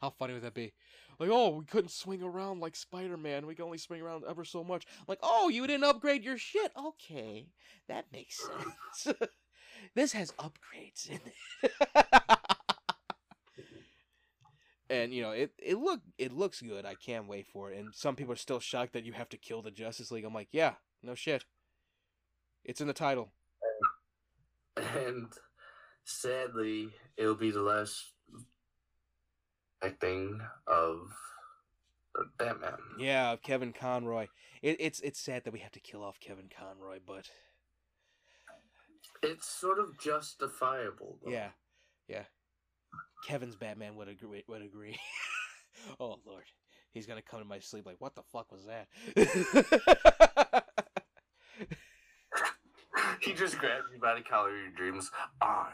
how 0.00 0.10
funny 0.18 0.34
would 0.34 0.42
that 0.42 0.54
be? 0.54 0.72
Like, 1.18 1.30
oh, 1.30 1.50
we 1.58 1.64
couldn't 1.64 1.90
swing 1.90 2.22
around 2.22 2.60
like 2.60 2.76
Spider-Man. 2.76 3.46
We 3.46 3.54
can 3.54 3.64
only 3.64 3.78
swing 3.78 4.02
around 4.02 4.24
ever 4.28 4.44
so 4.44 4.64
much. 4.64 4.86
like, 5.06 5.18
oh, 5.22 5.48
you 5.48 5.66
didn't 5.66 5.84
upgrade 5.84 6.24
your 6.24 6.38
shit. 6.38 6.72
Okay, 6.76 7.48
that 7.88 8.06
makes 8.12 8.40
sense. 8.40 9.16
this 9.94 10.12
has 10.12 10.32
upgrades 10.32 11.08
in 11.08 11.20
it. 11.62 11.72
and 14.90 15.14
you 15.14 15.22
know, 15.22 15.30
it 15.30 15.52
it 15.58 15.78
look 15.78 16.00
it 16.18 16.32
looks 16.32 16.60
good. 16.60 16.84
I 16.84 16.94
can't 16.94 17.28
wait 17.28 17.46
for 17.46 17.70
it. 17.70 17.78
And 17.78 17.94
some 17.94 18.16
people 18.16 18.32
are 18.32 18.36
still 18.36 18.60
shocked 18.60 18.92
that 18.94 19.04
you 19.04 19.12
have 19.12 19.28
to 19.30 19.36
kill 19.36 19.62
the 19.62 19.70
Justice 19.70 20.10
League. 20.10 20.24
I'm 20.24 20.34
like, 20.34 20.48
yeah, 20.52 20.74
no 21.02 21.14
shit. 21.14 21.44
It's 22.64 22.80
in 22.80 22.86
the 22.86 22.92
title. 22.92 23.32
And 24.76 25.32
sadly, 26.04 26.88
it'll 27.16 27.34
be 27.34 27.50
the 27.50 27.62
last 27.62 28.12
acting 29.82 30.40
of 30.66 31.12
Batman. 32.38 32.78
Yeah, 32.98 33.32
of 33.32 33.42
Kevin 33.42 33.72
Conroy. 33.72 34.26
It, 34.62 34.76
it's 34.80 35.00
it's 35.00 35.20
sad 35.20 35.44
that 35.44 35.52
we 35.52 35.60
have 35.60 35.72
to 35.72 35.80
kill 35.80 36.02
off 36.04 36.20
Kevin 36.20 36.48
Conroy, 36.56 36.98
but 37.04 37.28
It's 39.22 39.46
sort 39.46 39.78
of 39.78 39.98
justifiable. 39.98 41.18
Though. 41.24 41.30
yeah, 41.30 41.48
yeah. 42.08 42.24
Kevin's 43.26 43.56
Batman 43.56 43.94
would 43.96 44.08
agree. 44.08 44.44
Would 44.48 44.62
agree. 44.62 44.98
oh 46.00 46.16
Lord, 46.26 46.44
he's 46.92 47.06
gonna 47.06 47.22
come 47.22 47.40
to 47.40 47.46
my 47.46 47.58
sleep 47.60 47.86
like, 47.86 48.00
what 48.00 48.14
the 48.14 48.22
fuck 48.32 48.52
was 48.52 48.66
that? 48.66 48.88
he 53.22 53.32
just 53.32 53.58
grabs 53.58 53.84
you 53.92 54.00
by 54.00 54.14
the 54.14 54.20
collar 54.22 54.50
of 54.50 54.56
your 54.56 54.70
dreams. 54.70 55.10
I 55.40 55.70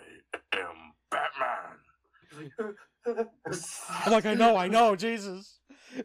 am 0.53 0.93
Batman. 1.11 2.75
I'm 4.05 4.13
like, 4.13 4.27
I 4.27 4.35
know, 4.35 4.57
I 4.57 4.69
know, 4.69 4.95
Jesus. 4.97 5.61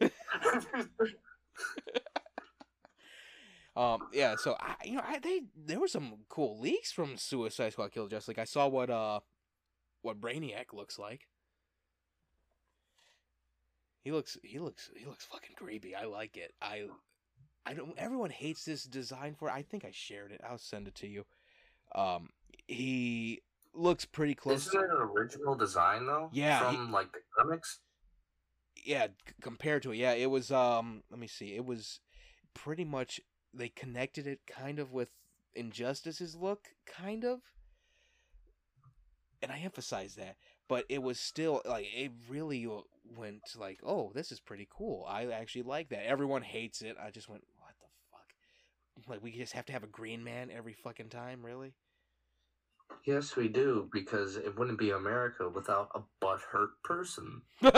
Um, 3.76 4.02
yeah. 4.12 4.36
So 4.36 4.56
I, 4.60 4.74
you 4.84 4.94
know, 4.94 5.02
I 5.04 5.18
they 5.18 5.42
there 5.56 5.80
were 5.80 5.88
some 5.88 6.14
cool 6.28 6.60
leaks 6.60 6.92
from 6.92 7.16
Suicide 7.16 7.72
Squad 7.72 7.90
Kill 7.90 8.06
Justice 8.06 8.28
Like 8.28 8.38
I 8.38 8.44
saw 8.44 8.68
what 8.68 8.88
uh, 8.88 9.20
what 10.02 10.20
Brainiac 10.20 10.72
looks 10.72 10.98
like. 10.98 11.26
He 14.04 14.12
looks, 14.12 14.36
he 14.42 14.58
looks, 14.58 14.90
he 14.94 15.06
looks 15.06 15.24
fucking 15.24 15.56
creepy. 15.56 15.94
I 15.96 16.04
like 16.04 16.36
it. 16.36 16.52
I, 16.60 16.84
I 17.64 17.72
don't. 17.72 17.98
Everyone 17.98 18.30
hates 18.30 18.64
this 18.64 18.84
design 18.84 19.34
for. 19.34 19.48
it. 19.48 19.54
I 19.54 19.62
think 19.62 19.84
I 19.84 19.90
shared 19.92 20.30
it. 20.30 20.42
I'll 20.48 20.58
send 20.58 20.86
it 20.86 20.94
to 20.96 21.08
you. 21.08 21.24
Um, 21.94 22.30
he 22.66 23.42
looks 23.72 24.04
pretty 24.04 24.34
close. 24.34 24.66
Isn't 24.66 24.80
it 24.80 24.90
an 24.90 24.96
original 24.96 25.54
design 25.54 26.06
though? 26.06 26.30
Yeah, 26.32 26.70
he- 26.70 26.76
From 26.76 26.92
like 26.92 27.12
the 27.12 27.18
comics. 27.38 27.80
yeah 28.84 29.06
c- 29.06 29.34
compared 29.40 29.82
to 29.82 29.92
it 29.92 29.96
yeah 29.96 30.12
it 30.12 30.30
was 30.30 30.50
um 30.52 31.02
let 31.10 31.18
me 31.18 31.26
see 31.26 31.54
it 31.54 31.64
was 31.64 32.00
pretty 32.54 32.84
much 32.84 33.20
they 33.52 33.68
connected 33.68 34.26
it 34.26 34.40
kind 34.46 34.78
of 34.78 34.92
with 34.92 35.10
injustice's 35.54 36.34
look 36.36 36.68
kind 36.86 37.24
of 37.24 37.40
and 39.42 39.50
i 39.52 39.58
emphasize 39.58 40.14
that 40.16 40.36
but 40.68 40.84
it 40.88 41.02
was 41.02 41.18
still 41.20 41.62
like 41.64 41.86
it 41.94 42.10
really 42.28 42.66
went 43.16 43.42
like 43.56 43.78
oh 43.84 44.10
this 44.14 44.30
is 44.32 44.40
pretty 44.40 44.66
cool 44.70 45.06
i 45.08 45.26
actually 45.26 45.62
like 45.62 45.88
that 45.88 46.06
everyone 46.06 46.42
hates 46.42 46.82
it 46.82 46.96
i 47.02 47.10
just 47.10 47.28
went 47.28 47.44
what 47.58 47.74
the 47.80 47.86
fuck 48.10 49.08
like 49.08 49.22
we 49.22 49.32
just 49.32 49.52
have 49.52 49.64
to 49.66 49.72
have 49.72 49.84
a 49.84 49.88
green 49.88 50.22
man 50.24 50.50
every 50.50 50.72
fucking 50.72 51.08
time 51.08 51.44
really 51.44 51.72
Yes, 53.04 53.36
we 53.36 53.48
do 53.48 53.88
because 53.92 54.36
it 54.36 54.58
wouldn't 54.58 54.78
be 54.78 54.90
America 54.90 55.48
without 55.48 55.90
a 55.94 56.00
butthurt 56.24 56.70
person. 56.82 57.42
Here, 57.60 57.70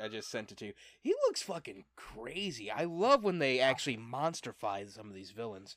I, 0.00 0.04
I 0.04 0.08
just 0.08 0.28
sent 0.30 0.50
it 0.50 0.58
to 0.58 0.66
you. 0.66 0.72
He 1.00 1.14
looks 1.26 1.42
fucking 1.42 1.84
crazy. 1.96 2.70
I 2.70 2.84
love 2.84 3.22
when 3.22 3.38
they 3.38 3.60
actually 3.60 3.96
monsterify 3.96 4.90
some 4.90 5.08
of 5.08 5.14
these 5.14 5.30
villains. 5.30 5.76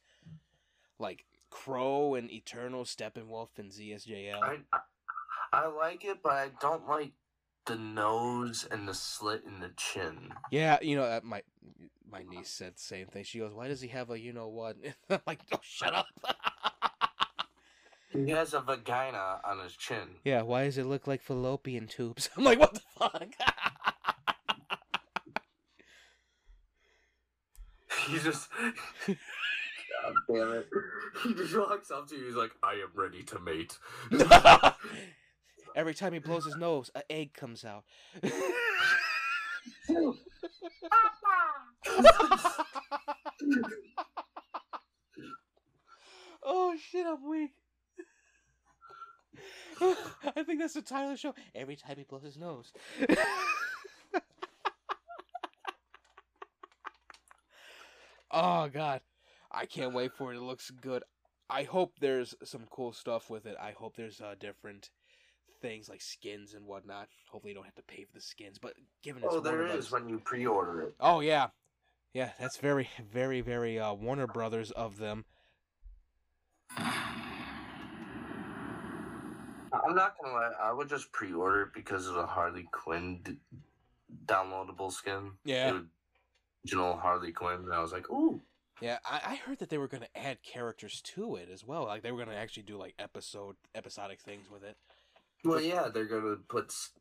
Like 0.97 1.25
Crow 1.51 2.15
and 2.15 2.31
Eternal, 2.31 2.83
Steppenwolf 2.83 3.59
and 3.59 3.71
ZSJL. 3.71 4.41
I, 4.41 4.57
I 4.73 4.79
I 5.53 5.67
like 5.67 6.03
it, 6.03 6.23
but 6.23 6.31
I 6.31 6.49
don't 6.59 6.87
like 6.87 7.11
the 7.67 7.75
nose 7.75 8.67
and 8.71 8.87
the 8.87 8.93
slit 8.95 9.43
in 9.45 9.59
the 9.59 9.69
chin. 9.77 10.33
Yeah, 10.49 10.79
you 10.81 10.95
know, 10.95 11.03
uh, 11.03 11.19
my 11.23 11.43
my 12.09 12.23
niece 12.23 12.49
said 12.49 12.75
the 12.75 12.81
same 12.81 13.05
thing. 13.05 13.23
She 13.23 13.37
goes, 13.37 13.53
"Why 13.53 13.67
does 13.67 13.79
he 13.79 13.89
have 13.89 14.09
a 14.09 14.19
you 14.19 14.33
know 14.33 14.47
what?" 14.47 14.77
I'm 15.11 15.19
like, 15.27 15.41
"Oh, 15.51 15.59
shut 15.61 15.93
up." 15.93 16.07
He 18.13 18.29
has 18.29 18.53
a 18.53 18.61
vagina 18.61 19.39
on 19.43 19.59
his 19.59 19.75
chin. 19.75 20.07
yeah, 20.23 20.41
why 20.43 20.65
does 20.65 20.77
it 20.77 20.85
look 20.85 21.07
like 21.07 21.21
fallopian 21.21 21.87
tubes? 21.87 22.29
I'm 22.37 22.43
like, 22.43 22.59
"What 22.59 22.73
the 22.73 22.81
fuck?" 22.97 23.27
He 28.07 28.19
just. 28.19 28.49
God 29.07 30.13
damn 30.29 30.51
it. 30.51 30.67
He 31.23 31.33
just 31.33 31.55
walks 31.57 31.89
up 31.89 32.07
to 32.09 32.15
you. 32.17 32.25
He's 32.25 32.35
like, 32.35 32.51
I 32.61 32.73
am 32.73 32.89
ready 32.95 33.23
to 33.23 33.39
mate. 33.39 33.77
Every 35.75 35.93
time 35.93 36.11
he 36.11 36.19
blows 36.19 36.43
his 36.45 36.57
nose, 36.57 36.91
an 36.93 37.03
egg 37.09 37.33
comes 37.33 37.63
out. 37.63 37.85
oh 46.43 46.75
shit, 46.77 47.05
I'm 47.07 47.27
weak. 47.27 47.51
I 49.81 50.43
think 50.43 50.59
that's 50.59 50.73
the 50.75 50.81
title 50.81 51.07
of 51.07 51.13
the 51.13 51.17
show. 51.17 51.33
Every 51.55 51.75
time 51.75 51.95
he 51.97 52.03
blows 52.03 52.23
his 52.23 52.37
nose. 52.37 52.71
oh 58.31 58.67
god. 58.69 59.01
I 59.51 59.65
can't 59.65 59.93
wait 59.93 60.13
for 60.13 60.33
it. 60.33 60.37
It 60.37 60.41
looks 60.41 60.71
good. 60.71 61.03
I 61.49 61.63
hope 61.63 61.93
there's 61.99 62.33
some 62.43 62.63
cool 62.71 62.91
stuff 62.93 63.29
with 63.29 63.45
it. 63.45 63.55
I 63.61 63.71
hope 63.71 63.95
there's 63.95 64.19
uh, 64.21 64.33
different 64.39 64.89
things 65.61 65.87
like 65.89 66.01
skins 66.01 66.53
and 66.55 66.65
whatnot. 66.65 67.07
Hopefully, 67.31 67.51
you 67.51 67.55
don't 67.55 67.65
have 67.65 67.75
to 67.75 67.83
pay 67.83 68.03
for 68.05 68.13
the 68.13 68.21
skins. 68.21 68.57
But 68.59 68.73
given 69.03 69.23
it's 69.23 69.35
Oh, 69.35 69.39
there 69.39 69.53
Warner 69.53 69.65
is 69.77 69.89
Brothers- 69.89 69.91
when 69.91 70.09
you 70.09 70.19
pre 70.19 70.45
order 70.47 70.81
it. 70.81 70.95
Oh 70.99 71.19
yeah, 71.19 71.47
yeah. 72.13 72.31
That's 72.39 72.57
very, 72.57 72.89
very, 73.11 73.41
very 73.41 73.79
uh, 73.79 73.93
Warner 73.93 74.27
Brothers 74.27 74.71
of 74.71 74.97
them. 74.97 75.25
I'm 79.85 79.95
not 79.95 80.15
gonna 80.21 80.33
lie, 80.33 80.51
I 80.61 80.71
would 80.71 80.89
just 80.89 81.11
pre 81.11 81.33
order 81.33 81.63
it 81.63 81.73
because 81.73 82.07
of 82.07 82.15
the 82.15 82.25
Harley 82.25 82.67
Quinn 82.71 83.19
d- 83.23 83.37
downloadable 84.25 84.91
skin. 84.91 85.31
Yeah. 85.43 85.71
The 85.71 85.85
original 86.65 86.95
Harley 86.97 87.31
Quinn. 87.31 87.61
And 87.63 87.73
I 87.73 87.81
was 87.81 87.91
like, 87.91 88.09
ooh. 88.09 88.39
Yeah, 88.81 88.97
I, 89.05 89.21
I 89.25 89.35
heard 89.35 89.59
that 89.59 89.69
they 89.69 89.77
were 89.77 89.87
to 89.87 90.17
add 90.17 90.41
characters 90.43 91.01
to 91.15 91.35
it 91.35 91.47
as 91.51 91.63
well. 91.65 91.85
Like 91.85 92.01
they 92.01 92.11
were 92.11 92.25
to 92.25 92.35
actually 92.35 92.63
do 92.63 92.77
like 92.77 92.95
episode 92.99 93.55
episodic 93.75 94.19
things 94.21 94.49
with 94.51 94.63
it. 94.63 94.77
Well, 95.45 95.61
yeah, 95.61 95.89
they're 95.93 96.05
gonna 96.05 96.37
put 96.47 96.65
s- 96.65 96.91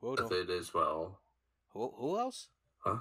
Whoa, 0.00 0.12
with 0.12 0.32
it 0.32 0.50
as 0.50 0.72
well. 0.74 1.18
who, 1.72 1.92
who 1.96 2.18
else? 2.18 2.48
Huh? 2.78 2.98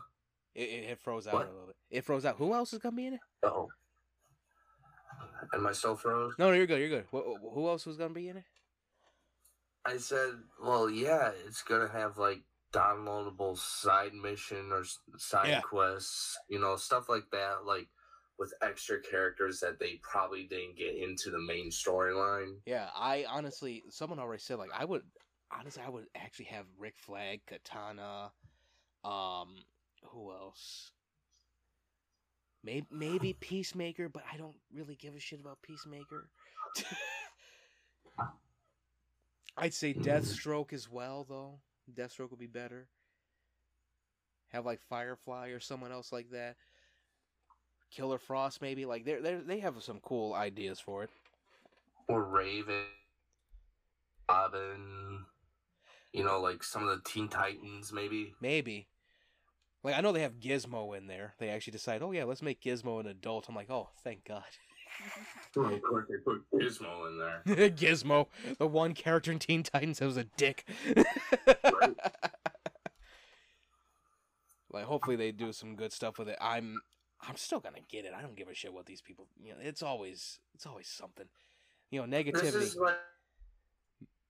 It, 0.55 0.63
it, 0.69 0.89
it 0.91 0.99
froze 0.99 1.27
out 1.27 1.33
What? 1.33 1.47
a 1.47 1.51
little 1.51 1.67
bit. 1.67 1.75
It 1.89 2.05
froze 2.05 2.25
out. 2.25 2.37
Who 2.37 2.53
else 2.53 2.73
is 2.73 2.79
to 2.79 2.91
be 2.91 3.07
in 3.07 3.13
it? 3.15 3.19
Oh. 3.43 3.69
Am 5.53 5.67
I 5.67 5.73
still 5.73 5.95
froze? 5.95 6.33
No, 6.39 6.49
no, 6.49 6.53
you're 6.55 6.67
good. 6.67 6.79
You're 6.79 6.89
good. 6.89 7.05
Wh- 7.11 7.35
wh- 7.41 7.53
who 7.53 7.67
else 7.67 7.85
was 7.85 7.97
going 7.97 8.09
to 8.11 8.15
be 8.15 8.29
in 8.29 8.37
it? 8.37 8.43
I 9.85 9.97
said, 9.97 10.33
well, 10.63 10.89
yeah, 10.89 11.31
it's 11.47 11.63
gonna 11.63 11.89
have 11.89 12.19
like 12.19 12.41
downloadable 12.71 13.57
side 13.57 14.13
mission 14.13 14.71
or 14.71 14.83
side 15.17 15.47
Yeah. 15.49 15.61
quests, 15.61 16.37
you 16.49 16.59
know, 16.59 16.75
stuff 16.75 17.09
like 17.09 17.23
that, 17.31 17.65
like 17.65 17.87
with 18.37 18.53
extra 18.61 19.01
characters 19.01 19.59
that 19.59 19.79
they 19.79 19.99
probably 20.03 20.43
didn't 20.43 20.77
get 20.77 20.95
into 20.95 21.31
the 21.31 21.39
main 21.39 21.71
storyline. 21.71 22.57
Yeah, 22.65 22.89
I 22.95 23.25
honestly, 23.27 23.83
someone 23.89 24.19
already 24.19 24.41
said 24.41 24.59
like 24.59 24.69
I 24.71 24.85
would 24.85 25.01
honestly 25.51 25.81
I 25.83 25.89
would 25.89 26.05
actually 26.15 26.45
have 26.45 26.65
Rick 26.77 26.97
Flag, 26.97 27.41
Katana, 27.47 28.31
um, 29.03 29.55
who 30.03 30.31
else? 30.31 30.91
Maybe 32.63 32.85
maybe 32.91 33.33
Peacemaker, 33.33 34.07
but 34.07 34.23
I 34.31 34.37
don't 34.37 34.55
really 34.73 34.95
give 34.95 35.15
a 35.15 35.19
shit 35.19 35.39
about 35.39 35.61
Peacemaker. 35.61 36.29
I'd 39.57 39.73
say 39.73 39.93
Deathstroke 39.93 40.71
as 40.73 40.89
well, 40.89 41.25
though. 41.27 41.59
Deathstroke 41.93 42.29
would 42.29 42.39
be 42.39 42.47
better. 42.47 42.87
Have 44.49 44.65
like 44.65 44.81
Firefly 44.81 45.49
or 45.49 45.59
someone 45.59 45.91
else 45.91 46.11
like 46.11 46.29
that. 46.31 46.55
Killer 47.89 48.17
Frost, 48.17 48.61
maybe. 48.61 48.85
Like 48.85 49.05
they 49.05 49.15
they 49.15 49.35
they 49.35 49.59
have 49.59 49.81
some 49.81 49.99
cool 50.01 50.33
ideas 50.33 50.79
for 50.79 51.03
it. 51.03 51.09
Or 52.07 52.23
Raven, 52.23 52.85
Robin, 54.29 55.25
you 56.13 56.23
know, 56.23 56.39
like 56.39 56.63
some 56.63 56.87
of 56.87 56.89
the 56.89 57.09
Teen 57.09 57.27
Titans, 57.27 57.91
maybe. 57.91 58.33
Maybe. 58.41 58.87
Like 59.83 59.95
I 59.97 60.01
know 60.01 60.11
they 60.11 60.21
have 60.21 60.39
Gizmo 60.39 60.95
in 60.95 61.07
there. 61.07 61.33
They 61.39 61.49
actually 61.49 61.71
decide, 61.71 62.01
oh 62.03 62.11
yeah, 62.11 62.25
let's 62.25 62.41
make 62.41 62.61
Gizmo 62.61 62.99
an 62.99 63.07
adult. 63.07 63.47
I'm 63.49 63.55
like, 63.55 63.69
oh, 63.69 63.89
thank 64.03 64.25
God. 64.25 64.43
of 65.55 65.81
course, 65.81 66.05
they 66.09 66.17
put 66.17 66.43
Gizmo 66.53 67.07
in 67.07 67.17
there. 67.17 67.69
Gizmo, 67.69 68.27
the 68.57 68.67
one 68.67 68.93
character 68.93 69.31
in 69.31 69.39
Teen 69.39 69.63
Titans 69.63 69.99
that 69.99 70.05
was 70.05 70.17
a 70.17 70.25
dick. 70.37 70.67
like 74.71 74.85
hopefully 74.85 75.15
they 75.15 75.31
do 75.31 75.51
some 75.51 75.75
good 75.75 75.91
stuff 75.91 76.19
with 76.19 76.29
it. 76.29 76.37
I'm 76.39 76.81
I'm 77.27 77.37
still 77.37 77.59
gonna 77.59 77.77
get 77.89 78.05
it. 78.05 78.13
I 78.15 78.21
don't 78.21 78.35
give 78.35 78.49
a 78.49 78.53
shit 78.53 78.73
what 78.73 78.85
these 78.85 79.01
people. 79.01 79.27
You 79.43 79.53
know, 79.53 79.59
it's 79.61 79.81
always 79.81 80.39
it's 80.53 80.67
always 80.67 80.87
something. 80.87 81.25
You 81.89 82.01
know, 82.01 82.07
negativity. 82.07 82.51
This 82.53 82.75
is 82.75 82.77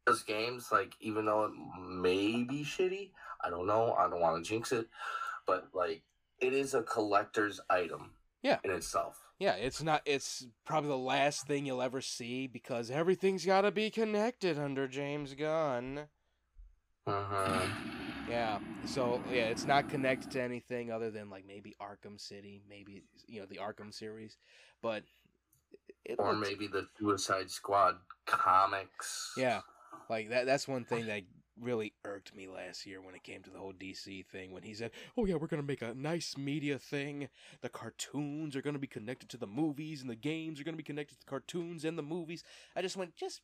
those 0.05 0.23
games, 0.23 0.71
like, 0.71 0.95
even 0.99 1.25
though 1.25 1.45
it 1.45 1.51
may 1.79 2.43
be 2.43 2.63
shitty, 2.63 3.11
I 3.43 3.49
don't 3.49 3.67
know, 3.67 3.93
I 3.93 4.09
don't 4.09 4.19
want 4.19 4.43
to 4.43 4.49
jinx 4.49 4.71
it, 4.71 4.87
but 5.51 5.67
like, 5.73 6.01
it 6.39 6.53
is 6.53 6.73
a 6.73 6.81
collector's 6.83 7.59
item. 7.69 8.11
Yeah. 8.41 8.57
In 8.63 8.71
itself. 8.71 9.19
Yeah, 9.37 9.53
it's 9.55 9.83
not. 9.83 10.01
It's 10.05 10.47
probably 10.65 10.89
the 10.89 10.97
last 10.97 11.45
thing 11.47 11.65
you'll 11.65 11.81
ever 11.81 11.99
see 12.01 12.47
because 12.47 12.89
everything's 12.89 13.45
got 13.45 13.61
to 13.61 13.71
be 13.71 13.89
connected 13.89 14.57
under 14.57 14.87
James 14.87 15.33
Gunn. 15.33 16.01
Uh-huh. 17.07 17.67
Yeah. 18.29 18.59
So 18.85 19.21
yeah, 19.31 19.45
it's 19.45 19.65
not 19.65 19.89
connected 19.89 20.31
to 20.31 20.41
anything 20.41 20.91
other 20.91 21.11
than 21.11 21.29
like 21.29 21.45
maybe 21.47 21.75
Arkham 21.81 22.19
City, 22.19 22.61
maybe 22.69 23.03
you 23.27 23.41
know 23.41 23.47
the 23.47 23.57
Arkham 23.57 23.93
series, 23.93 24.37
but 24.81 25.03
it 26.05 26.15
Or 26.19 26.33
looks- 26.33 26.49
maybe 26.49 26.67
the 26.67 26.87
Suicide 26.99 27.49
Squad 27.51 27.97
comics. 28.25 29.33
yeah, 29.35 29.61
like 30.09 30.29
that. 30.29 30.45
That's 30.45 30.67
one 30.67 30.85
thing 30.85 31.07
that 31.07 31.23
really 31.61 31.93
irked 32.03 32.35
me 32.35 32.47
last 32.47 32.85
year 32.85 33.01
when 33.01 33.15
it 33.15 33.23
came 33.23 33.43
to 33.43 33.49
the 33.49 33.59
whole 33.59 33.73
DC 33.73 34.25
thing. 34.25 34.51
When 34.51 34.63
he 34.63 34.73
said, 34.73 34.91
"Oh 35.15 35.25
yeah, 35.25 35.35
we're 35.35 35.47
gonna 35.47 35.63
make 35.63 35.81
a 35.81 35.93
nice 35.93 36.37
media 36.37 36.79
thing. 36.79 37.29
The 37.61 37.69
cartoons 37.69 38.55
are 38.55 38.61
gonna 38.61 38.79
be 38.79 38.87
connected 38.87 39.29
to 39.29 39.37
the 39.37 39.47
movies, 39.47 40.01
and 40.01 40.09
the 40.09 40.15
games 40.15 40.59
are 40.59 40.63
gonna 40.63 40.77
be 40.77 40.83
connected 40.83 41.15
to 41.15 41.25
the 41.25 41.29
cartoons 41.29 41.85
and 41.85 41.97
the 41.97 42.03
movies." 42.03 42.43
I 42.75 42.81
just 42.81 42.97
went, 42.97 43.15
just 43.15 43.41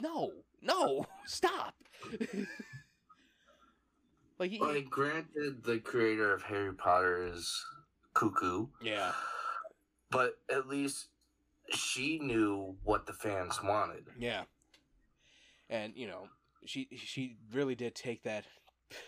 no, 0.00 0.32
no, 0.60 1.06
stop. 1.26 1.74
like, 4.38 4.50
he, 4.50 4.58
Like, 4.58 4.90
granted, 4.90 5.62
the 5.64 5.78
creator 5.78 6.32
of 6.32 6.42
Harry 6.42 6.74
Potter 6.74 7.26
is 7.32 7.64
cuckoo, 8.12 8.66
yeah, 8.82 9.12
but 10.10 10.38
at 10.50 10.66
least 10.68 11.08
she 11.70 12.18
knew 12.18 12.76
what 12.84 13.06
the 13.06 13.12
fans 13.12 13.62
wanted. 13.62 14.06
yeah, 14.18 14.44
and 15.70 15.94
you 15.96 16.06
know, 16.06 16.28
she 16.66 16.88
she 16.96 17.36
really 17.52 17.74
did 17.74 17.94
take 17.94 18.22
that. 18.24 18.44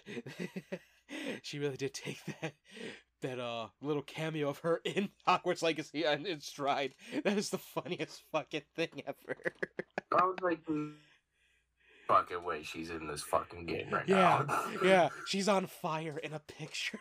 she 1.43 1.59
really 1.59 1.77
did 1.77 1.95
take 1.95 2.21
that 2.41 2.55
that 3.23 3.39
uh 3.39 3.69
little 3.81 4.03
cameo 4.03 4.49
of 4.49 4.59
her 4.59 4.81
in 4.85 5.09
Hogwarts 5.29 5.63
Legacy 5.63 6.05
in, 6.05 6.27
in 6.27 6.41
stride. 6.41 6.95
That 7.25 7.39
is 7.39 7.51
the 7.51 7.59
funniest 7.59 8.23
fucking 8.33 8.63
thing 8.75 9.03
ever. 9.07 9.37
I 10.19 10.25
was 10.25 10.37
like, 10.43 10.61
fucking 12.07 12.45
way 12.45 12.63
she's 12.63 12.91
in 12.91 13.07
this 13.07 13.23
fucking 13.23 13.67
game 13.67 13.91
right 13.91 14.09
Yeah, 14.09 14.45
now. 14.47 14.65
yeah, 14.83 15.09
she's 15.27 15.49
on 15.49 15.67
fire 15.67 16.19
in 16.19 16.33
a 16.35 16.41
picture. 16.41 17.01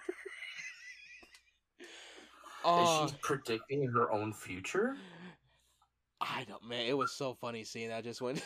Is 1.80 1.86
Oh, 2.68 3.08
she 3.08 3.14
predicting 3.22 3.88
her 3.90 4.12
own 4.12 4.34
future? 4.34 4.96
I 6.20 6.46
don't, 6.50 6.68
man. 6.68 6.88
It 6.88 6.98
was 6.98 7.12
so 7.12 7.36
funny 7.36 7.64
seeing 7.64 7.90
that. 7.90 7.98
I 7.98 8.02
just 8.02 8.22
went. 8.22 8.44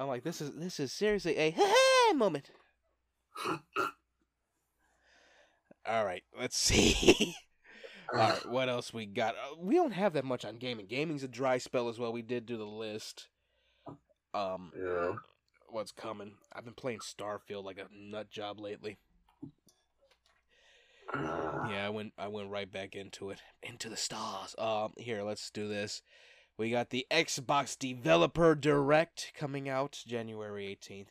I'm 0.00 0.08
like, 0.08 0.24
this 0.24 0.40
is 0.40 0.52
this 0.56 0.80
is 0.80 0.92
seriously 0.92 1.36
a 1.36 2.14
moment. 2.14 2.50
All 5.86 6.04
right, 6.06 6.22
let's 6.38 6.56
see. 6.58 7.34
All 8.12 8.18
right, 8.18 8.48
what 8.48 8.70
else 8.70 8.94
we 8.94 9.04
got? 9.04 9.34
Uh, 9.34 9.56
we 9.58 9.74
don't 9.74 9.92
have 9.92 10.14
that 10.14 10.24
much 10.24 10.46
on 10.46 10.56
gaming. 10.56 10.86
Gaming's 10.86 11.22
a 11.22 11.28
dry 11.28 11.58
spell 11.58 11.90
as 11.90 11.98
well. 11.98 12.14
We 12.14 12.22
did 12.22 12.46
do 12.46 12.56
the 12.56 12.64
list. 12.64 13.28
Um, 14.32 14.72
Yeah. 14.74 15.12
what's 15.68 15.92
coming? 15.92 16.32
I've 16.50 16.64
been 16.64 16.72
playing 16.74 17.00
Starfield 17.00 17.64
like 17.64 17.78
a 17.78 17.86
nut 17.94 18.30
job 18.30 18.58
lately. 18.58 18.98
Yeah, 21.12 21.84
I 21.86 21.90
went 21.90 22.14
I 22.16 22.28
went 22.28 22.50
right 22.50 22.70
back 22.70 22.96
into 22.96 23.30
it. 23.30 23.40
Into 23.62 23.90
the 23.90 23.96
stars. 23.96 24.54
Um 24.56 24.94
here, 24.96 25.22
let's 25.22 25.50
do 25.50 25.68
this. 25.68 26.00
We 26.60 26.70
got 26.70 26.90
the 26.90 27.06
Xbox 27.10 27.78
Developer 27.78 28.54
Direct 28.54 29.32
coming 29.34 29.66
out 29.66 30.02
January 30.06 30.78
18th. 30.78 31.06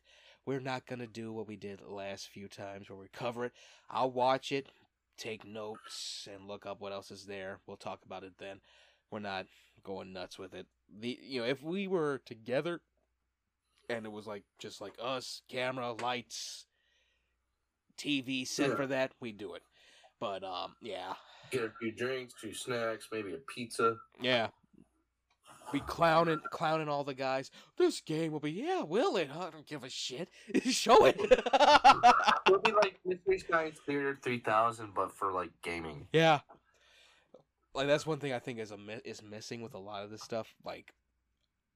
We're 0.46 0.60
not 0.60 0.86
going 0.86 1.00
to 1.00 1.08
do 1.08 1.34
what 1.34 1.48
we 1.48 1.56
did 1.56 1.80
the 1.80 1.92
last 1.92 2.28
few 2.30 2.48
times 2.48 2.88
where 2.88 3.00
we 3.00 3.08
cover 3.12 3.46
it. 3.46 3.54
I'll 3.90 4.12
watch 4.12 4.52
it, 4.52 4.68
take 5.18 5.44
notes 5.44 6.28
and 6.32 6.48
look 6.48 6.68
up 6.68 6.80
what 6.80 6.94
else 6.94 7.10
is 7.10 7.26
there. 7.26 7.58
We'll 7.66 7.78
talk 7.78 8.02
about 8.06 8.24
it 8.24 8.34
then. 8.38 8.60
We're 9.10 9.22
not 9.22 9.48
going 9.84 10.14
nuts 10.14 10.38
with 10.38 10.54
it. 10.54 10.68
The 11.00 11.18
you 11.20 11.42
know, 11.42 11.48
if 11.48 11.64
we 11.64 11.88
were 11.88 12.22
together 12.28 12.82
and 13.90 14.06
it 14.06 14.12
was 14.12 14.28
like 14.28 14.44
just 14.60 14.82
like 14.82 14.94
us, 15.02 15.42
camera, 15.50 15.94
lights, 15.94 16.68
TV 17.98 18.48
set 18.48 18.70
Yeah. 18.70 18.76
for 18.76 18.86
that, 18.86 19.14
we 19.20 19.32
do 19.32 19.56
it. 19.56 19.64
But 20.20 20.44
um, 20.44 20.76
yeah, 20.80 21.16
Get 21.50 21.64
a 21.64 21.72
few 21.80 21.92
drinks, 21.92 22.36
few 22.40 22.54
snacks, 22.54 23.08
maybe 23.12 23.34
a 23.34 23.38
pizza. 23.52 23.96
yeah. 24.22 24.50
Be 25.72 25.80
clowning, 25.82 26.40
clowning 26.52 26.90
all 26.90 27.04
the 27.04 27.14
guys. 27.14 27.52
This 27.78 28.02
game 28.02 28.32
will 28.32 28.40
be, 28.40 28.52
yeah, 28.52 28.82
will 28.82 29.18
it? 29.18 29.30
I 29.32 29.50
don't 29.50 29.68
give 29.68 29.84
a 29.84 29.90
shit. 29.90 30.30
Show 30.64 31.06
it. 31.06 31.20
It'll 32.48 32.60
be 32.62 32.72
like 32.72 33.00
Mystery 33.06 33.44
Science 33.50 33.80
Theater 33.86 34.18
3000, 34.22 34.94
but 34.96 35.16
for 35.16 35.32
like 35.32 35.52
gaming. 35.62 36.08
yeah. 36.12 36.40
Like 37.76 37.86
that's 37.86 38.06
one 38.08 38.18
thing 38.18 38.34
I 38.34 38.40
think 38.40 38.58
is 38.60 38.72
a 38.72 38.78
mi- 38.78 39.00
is 39.06 39.22
missing 39.22 39.62
with 39.62 39.76
a 39.76 39.80
lot 39.80 40.04
of 40.04 40.10
this 40.10 40.24
stuff. 40.24 40.56
Like 40.66 40.92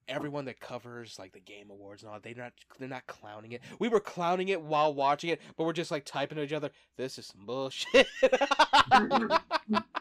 everyone 0.08 0.46
that 0.46 0.60
covers 0.60 1.18
like 1.20 1.32
the 1.34 1.39
game 1.39 1.70
awards 1.70 2.02
and 2.02 2.12
all, 2.12 2.20
they're 2.20 2.34
not 2.34 2.52
they're 2.80 2.89
not 2.89 3.06
clowning 3.06 3.52
it. 3.52 3.62
We 3.78 3.89
were 3.89 4.00
clowning 4.00 4.50
it 4.50 4.60
while 4.60 4.94
watching 4.94 5.30
it, 5.30 5.39
but 5.56 5.66
we're 5.66 5.72
just 5.74 5.91
like 5.91 6.04
typing 6.04 6.38
to 6.38 6.44
each 6.44 6.52
other. 6.52 6.72
This 6.98 7.20
is 7.20 7.28
some 7.28 7.46
bullshit. 7.46 8.08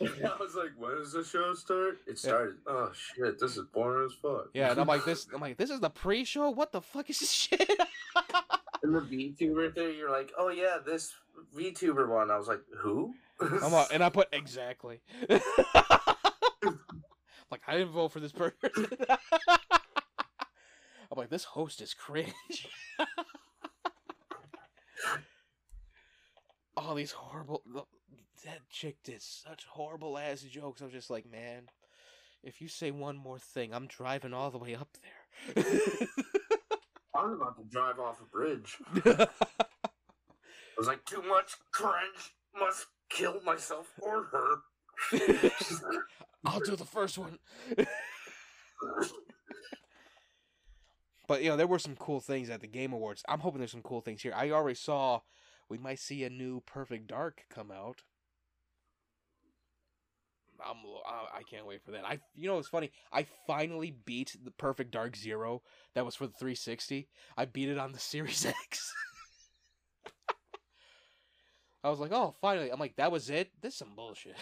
I 0.00 0.36
was 0.38 0.54
like, 0.54 0.72
when 0.78 0.96
does 0.96 1.12
the 1.12 1.24
show 1.24 1.54
start? 1.54 1.98
It 2.06 2.18
started. 2.18 2.56
Oh 2.66 2.90
shit, 2.94 3.38
this 3.40 3.56
is 3.56 3.64
boring 3.72 4.06
as 4.06 4.12
fuck. 4.20 4.48
yeah, 4.52 4.70
and 4.70 4.80
I'm 4.80 4.86
like 4.86 5.04
this. 5.04 5.26
I'm 5.34 5.40
like 5.40 5.56
this 5.56 5.70
is 5.70 5.80
the 5.80 5.90
pre-show. 5.90 6.50
What 6.50 6.72
the 6.72 6.80
fuck 6.80 7.08
is 7.10 7.18
this 7.20 7.32
shit? 7.32 7.70
And 8.82 8.94
the 8.94 9.00
VTuber 9.00 9.74
thing, 9.74 9.96
you're 9.96 10.12
like, 10.12 10.32
oh 10.38 10.48
yeah, 10.48 10.76
this 10.84 11.14
VTuber 11.56 12.08
one. 12.08 12.30
I 12.30 12.36
was 12.36 12.46
like, 12.46 12.60
who? 12.78 13.14
I'm 13.40 13.72
like, 13.72 13.88
and 13.92 14.04
I 14.04 14.10
put 14.10 14.28
exactly. 14.32 15.00
like 15.28 15.40
I 17.66 17.72
didn't 17.72 17.92
vote 17.92 18.12
for 18.12 18.20
this 18.20 18.32
person. 18.32 18.86
I'm 21.10 21.16
like, 21.16 21.30
this 21.30 21.44
host 21.44 21.80
is 21.80 21.94
cringe. 21.94 22.68
All 26.76 26.94
these 26.94 27.12
horrible. 27.12 27.62
That 28.44 28.68
chick 28.70 28.96
did 29.02 29.22
such 29.22 29.64
horrible 29.64 30.18
ass 30.18 30.42
jokes. 30.42 30.80
I 30.80 30.84
was 30.84 30.92
just 30.92 31.10
like, 31.10 31.30
man, 31.30 31.68
if 32.42 32.60
you 32.60 32.68
say 32.68 32.90
one 32.90 33.16
more 33.16 33.38
thing, 33.38 33.72
I'm 33.74 33.86
driving 33.86 34.32
all 34.32 34.50
the 34.50 34.58
way 34.58 34.74
up 34.74 34.88
there. 35.02 35.66
I 37.14 37.24
was 37.24 37.34
about 37.34 37.56
to 37.58 37.64
drive 37.64 37.98
off 37.98 38.20
a 38.20 38.24
bridge. 38.26 38.76
I 39.04 39.28
was 40.76 40.86
like, 40.86 41.04
too 41.06 41.22
much 41.22 41.56
cringe. 41.72 42.34
Must 42.58 42.86
kill 43.08 43.40
myself 43.44 43.92
or 43.98 44.24
her. 44.24 44.56
I'll 46.44 46.60
do 46.60 46.76
the 46.76 46.84
first 46.84 47.18
one. 47.18 47.38
But 51.26 51.42
you 51.42 51.50
know, 51.50 51.56
there 51.56 51.66
were 51.66 51.78
some 51.78 51.96
cool 51.96 52.20
things 52.20 52.50
at 52.50 52.60
the 52.60 52.66
Game 52.66 52.92
Awards. 52.92 53.24
I'm 53.28 53.40
hoping 53.40 53.58
there's 53.58 53.72
some 53.72 53.82
cool 53.82 54.00
things 54.00 54.22
here. 54.22 54.32
I 54.34 54.50
already 54.50 54.76
saw 54.76 55.20
we 55.68 55.78
might 55.78 55.98
see 55.98 56.24
a 56.24 56.30
new 56.30 56.60
Perfect 56.60 57.08
Dark 57.08 57.44
come 57.50 57.70
out. 57.70 58.02
I'm 60.64 60.76
I 61.06 61.38
I 61.38 61.42
can't 61.42 61.66
wait 61.66 61.82
for 61.84 61.92
that. 61.92 62.04
I 62.04 62.20
you 62.34 62.48
know 62.48 62.58
it's 62.58 62.68
funny. 62.68 62.90
I 63.12 63.26
finally 63.46 63.94
beat 64.04 64.36
the 64.42 64.50
Perfect 64.50 64.90
Dark 64.90 65.16
Zero 65.16 65.62
that 65.94 66.04
was 66.04 66.14
for 66.14 66.26
the 66.26 66.32
360. 66.34 67.08
I 67.36 67.44
beat 67.44 67.68
it 67.68 67.78
on 67.78 67.92
the 67.92 67.98
Series 68.12 68.44
X. 68.44 68.92
I 71.84 71.90
was 71.90 72.00
like, 72.00 72.12
"Oh, 72.12 72.34
finally." 72.40 72.70
I'm 72.70 72.80
like, 72.80 72.96
"That 72.96 73.12
was 73.12 73.30
it? 73.30 73.50
This 73.60 73.74
is 73.74 73.78
some 73.78 73.94
bullshit." 73.94 74.36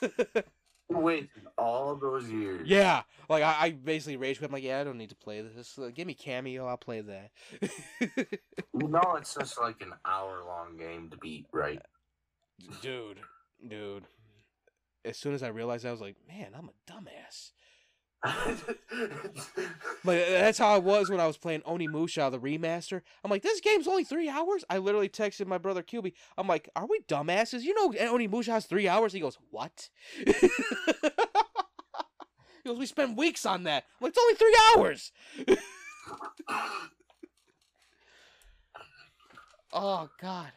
Wait, 0.88 1.28
all 1.58 1.96
those 1.96 2.30
years. 2.30 2.68
Yeah, 2.68 3.02
like 3.28 3.42
I, 3.42 3.56
I 3.60 3.70
basically 3.72 4.16
rage 4.16 4.38
quit. 4.38 4.48
I'm 4.48 4.54
like, 4.54 4.62
yeah, 4.62 4.80
I 4.80 4.84
don't 4.84 4.98
need 4.98 5.08
to 5.08 5.16
play 5.16 5.40
this. 5.40 5.76
Uh, 5.76 5.90
give 5.92 6.06
me 6.06 6.14
Kameo, 6.14 6.68
I'll 6.68 6.76
play 6.76 7.00
that. 7.00 7.30
no, 8.72 9.00
it's 9.16 9.34
just 9.34 9.60
like 9.60 9.82
an 9.82 9.94
hour 10.04 10.44
long 10.46 10.76
game 10.76 11.10
to 11.10 11.16
beat, 11.16 11.46
right? 11.52 11.82
dude, 12.80 13.18
dude. 13.68 14.04
As 15.06 15.16
soon 15.16 15.34
as 15.34 15.42
I 15.42 15.48
realized, 15.48 15.86
I 15.86 15.90
was 15.90 16.00
like, 16.00 16.16
man, 16.28 16.48
I'm 16.56 16.68
a 16.68 16.72
dumbass. 16.90 17.52
Like 20.04 20.24
that's 20.28 20.58
how 20.58 20.72
I 20.72 20.78
was 20.78 21.10
when 21.10 21.18
I 21.18 21.26
was 21.26 21.36
playing 21.36 21.62
Onimusha, 21.62 22.30
the 22.30 22.38
remaster. 22.38 23.02
I'm 23.24 23.30
like, 23.30 23.42
this 23.42 23.60
game's 23.60 23.88
only 23.88 24.04
three 24.04 24.28
hours. 24.28 24.64
I 24.70 24.78
literally 24.78 25.08
texted 25.08 25.48
my 25.48 25.58
brother 25.58 25.82
QB. 25.82 26.12
I'm 26.38 26.46
like, 26.46 26.68
are 26.76 26.86
we 26.86 27.00
dumbasses? 27.08 27.62
You 27.62 27.74
know, 27.74 27.90
Onimusha 27.90 28.52
has 28.52 28.66
three 28.66 28.86
hours. 28.86 29.12
He 29.12 29.18
goes, 29.18 29.36
what? 29.50 29.90
he 30.16 30.32
goes, 32.64 32.78
we 32.78 32.86
spent 32.86 33.16
weeks 33.16 33.44
on 33.44 33.64
that. 33.64 33.84
I'm 34.00 34.04
like, 34.04 34.10
it's 34.10 34.18
only 34.18 34.34
three 34.34 34.56
hours. 34.76 35.12
Oh 39.72 40.08
God. 40.20 40.52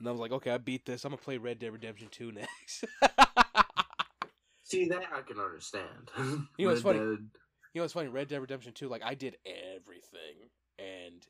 And 0.00 0.08
I 0.08 0.10
was 0.12 0.20
like, 0.20 0.32
okay, 0.32 0.50
I 0.50 0.58
beat 0.58 0.84
this. 0.86 1.04
I'm 1.04 1.10
gonna 1.10 1.20
play 1.22 1.36
Red 1.36 1.58
Dead 1.60 1.72
Redemption 1.72 2.08
2 2.10 2.32
next. 2.32 2.84
See 4.64 4.86
that 4.88 5.02
I 5.14 5.20
can 5.22 5.38
understand. 5.38 6.10
You 6.58 6.66
know, 6.68 6.72
Red 6.74 6.82
funny. 6.82 6.98
Dead- 6.98 7.28
you 7.72 7.80
know, 7.80 7.84
it's 7.84 7.92
funny. 7.92 8.08
Red 8.08 8.28
Dead 8.28 8.40
Redemption 8.40 8.72
2, 8.72 8.88
like 8.88 9.02
I 9.04 9.14
did 9.14 9.36
everything, 9.46 10.48
and 10.78 11.24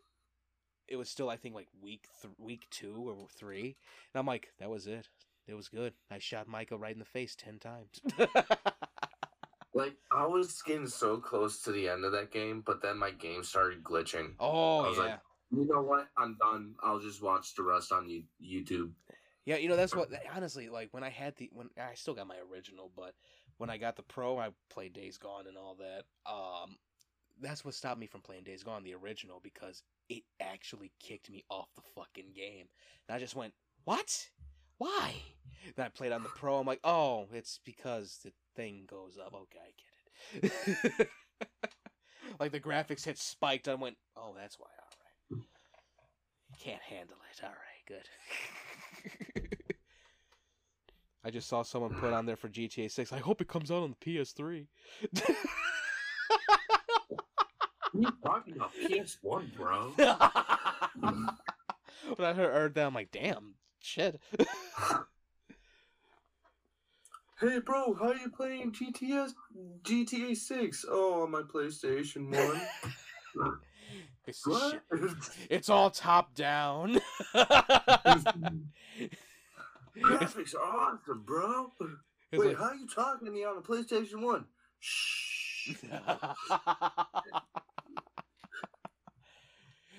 it 0.89 0.97
was 0.97 1.11
still, 1.11 1.29
I 1.29 1.37
think, 1.37 1.55
like 1.55 1.67
week 1.83 2.07
th- 2.23 2.33
week 2.39 2.67
two 2.71 2.95
or 3.09 3.27
three, 3.39 3.77
and 4.15 4.19
I'm 4.21 4.27
like, 4.27 4.49
that 4.59 4.71
was 4.71 4.87
it. 4.87 5.09
It 5.47 5.55
was 5.55 5.69
good. 5.69 5.93
I 6.11 6.19
shot 6.19 6.49
Micah 6.49 6.79
right 6.79 6.93
in 6.95 6.99
the 6.99 7.05
face 7.05 7.35
ten 7.37 7.59
times. 7.59 8.01
Like 9.73 9.95
I 10.13 10.27
was 10.27 10.61
getting 10.63 10.89
so 10.89 11.19
close 11.19 11.63
to 11.63 11.71
the 11.71 11.89
end 11.89 12.05
of 12.05 12.11
that 12.13 12.33
game, 12.33 12.61
but 12.67 12.83
then 12.83 12.99
my 12.99 13.13
game 13.13 13.45
started 13.45 13.85
glitching. 13.85 14.33
oh 14.41 14.81
I 14.85 14.89
was 14.89 14.97
yeah, 14.97 15.03
like- 15.05 15.21
You 15.51 15.67
know 15.67 15.83
what? 15.83 16.09
I'm 16.17 16.37
done. 16.41 16.75
I'll 16.83 17.01
just 17.01 17.23
watch 17.23 17.55
the 17.55 17.63
rest 17.63 17.93
on 17.93 18.07
YouTube. 18.43 18.91
yeah. 19.45 19.57
You 19.57 19.69
know, 19.69 19.77
that's 19.77 19.95
what. 19.95 20.11
Honestly, 20.35 20.69
like 20.69 20.89
when 20.93 21.03
I 21.03 21.11
had 21.11 21.37
the 21.37 21.51
when 21.53 21.71
I 21.77 21.95
still 21.95 22.15
got 22.15 22.27
my 22.29 22.37
original, 22.53 22.91
but 22.97 23.15
when 23.59 23.69
I 23.71 23.77
got 23.77 23.97
the 23.97 24.03
Pro, 24.03 24.39
I 24.39 24.51
played 24.71 24.93
Days 24.93 25.19
Gone 25.19 25.47
and 25.47 25.57
all 25.59 25.77
that. 25.77 26.05
Um, 26.31 26.77
that's 27.43 27.65
what 27.65 27.75
stopped 27.75 28.01
me 28.01 28.07
from 28.07 28.21
playing 28.21 28.45
Days 28.45 28.63
Gone, 28.63 28.85
the 28.85 28.95
original, 28.95 29.41
because 29.43 29.83
it 30.09 30.23
actually 30.41 30.93
kicked 31.01 31.31
me 31.31 31.45
off 31.51 31.69
the 31.75 31.83
fucking 31.95 32.33
game. 32.35 32.67
And 33.09 33.17
I 33.17 33.19
just 33.19 33.37
went, 33.37 33.53
what? 33.85 34.29
Why? 34.79 35.15
Then 35.77 35.87
I 35.87 35.89
played 35.91 36.13
on 36.13 36.23
the 36.23 36.31
Pro. 36.31 36.59
I'm 36.59 36.67
like, 36.67 36.81
oh, 36.85 37.27
it's 37.33 37.61
because 37.65 38.21
the 38.25 38.33
thing 38.57 38.85
goes 38.89 39.19
up. 39.19 39.35
Okay, 39.35 39.59
I 39.67 40.41
get 40.41 40.53
it. 41.01 41.09
like 42.41 42.53
the 42.53 42.61
graphics 42.61 43.05
had 43.05 43.19
spiked. 43.19 43.69
I 43.69 43.75
went, 43.75 43.97
oh, 44.17 44.35
that's 44.39 44.59
why. 44.59 44.69
All 46.67 46.73
right. 46.73 46.81
Can't 46.81 46.83
handle 46.83 47.17
it. 47.31 47.41
All 47.45 47.51
right, 47.51 47.87
good. 47.87 48.09
I 51.25 51.31
just 51.31 51.49
saw 51.49 51.63
someone 51.63 51.95
put 51.95 52.13
on 52.13 52.27
there 52.27 52.37
for 52.37 52.49
GTA 52.49 52.91
6. 52.91 53.13
I 53.13 53.19
hope 53.19 53.41
it 53.41 53.49
comes 53.49 53.71
out 53.71 53.83
on 53.83 53.95
the 53.99 54.05
PS3. 54.05 54.67
What 57.93 57.95
are 57.95 58.01
you 58.01 58.13
talking 58.25 58.55
about? 58.57 58.73
PS1, 58.75 59.55
bro. 59.57 59.93
when 62.17 62.29
I 62.29 62.33
heard, 62.33 62.53
heard 62.53 62.75
that, 62.75 62.87
I'm 62.87 62.95
like, 62.95 63.11
damn, 63.11 63.55
shit. 63.81 64.21
hey, 67.41 67.59
bro, 67.59 67.95
how 67.95 68.13
you 68.13 68.31
playing 68.31 68.73
GTS 68.73 69.33
GTA 69.83 70.37
6? 70.37 70.85
Oh, 70.89 71.25
on 71.25 71.33
my 71.33 71.43
PlayStation 71.43 72.31
1. 73.35 73.59
It's, 74.31 74.47
what? 74.47 74.81
it's 75.51 75.69
all 75.69 75.91
top 75.91 76.35
down. 76.37 77.01
Graphics 79.97 80.55
are 80.55 80.63
awesome, 80.63 81.23
bro. 81.25 81.73
It's 82.33 82.39
Wait, 82.39 82.51
like- 82.51 82.59
how 82.59 82.67
are 82.67 82.77
you 82.77 82.87
talking 82.87 83.27
to 83.27 83.33
me 83.33 83.45
on 83.45 83.57
the 83.57 83.61
PlayStation 83.61 84.23
1? 84.23 84.45
Shh. 84.79 85.73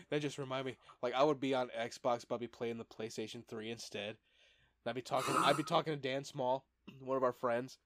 that 0.10 0.22
just 0.22 0.38
remind 0.38 0.66
me, 0.66 0.78
like 1.04 1.14
I 1.14 1.24
would 1.24 1.42
be 1.42 1.54
on 1.54 1.68
Xbox, 1.78 2.24
but 2.26 2.36
I'd 2.36 2.40
be 2.40 2.48
playing 2.48 2.78
the 2.78 2.86
PlayStation 2.86 3.46
3 3.46 3.70
instead. 3.70 4.12
And 4.12 4.88
I'd 4.88 4.96
be 4.96 5.02
talking 5.02 5.36
I'd 5.40 5.58
be 5.58 5.64
talking 5.64 5.94
to 5.94 6.00
Dan 6.00 6.24
Small, 6.24 6.64
one 7.02 7.18
of 7.18 7.24
our 7.24 7.34
friends, 7.34 7.80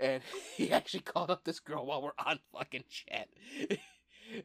and 0.00 0.22
he 0.56 0.70
actually 0.70 1.00
called 1.00 1.32
up 1.32 1.42
this 1.42 1.58
girl 1.58 1.84
while 1.84 2.00
we're 2.00 2.12
on 2.24 2.38
fucking 2.52 2.84
chat. 2.88 3.26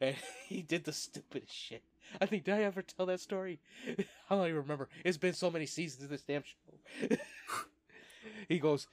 And 0.01 0.15
he 0.47 0.61
did 0.61 0.83
the 0.83 0.93
stupidest 0.93 1.53
shit. 1.53 1.83
I 2.19 2.25
think 2.25 2.43
did 2.43 2.55
I 2.55 2.63
ever 2.63 2.81
tell 2.81 3.05
that 3.07 3.19
story? 3.19 3.59
I 3.87 4.35
don't 4.35 4.47
even 4.47 4.61
remember. 4.61 4.89
It's 5.03 5.17
been 5.17 5.33
so 5.33 5.49
many 5.49 5.65
seasons 5.65 6.03
of 6.03 6.09
this 6.09 6.21
damn 6.21 6.43
show. 6.43 7.15
he 8.47 8.59
goes 8.59 8.87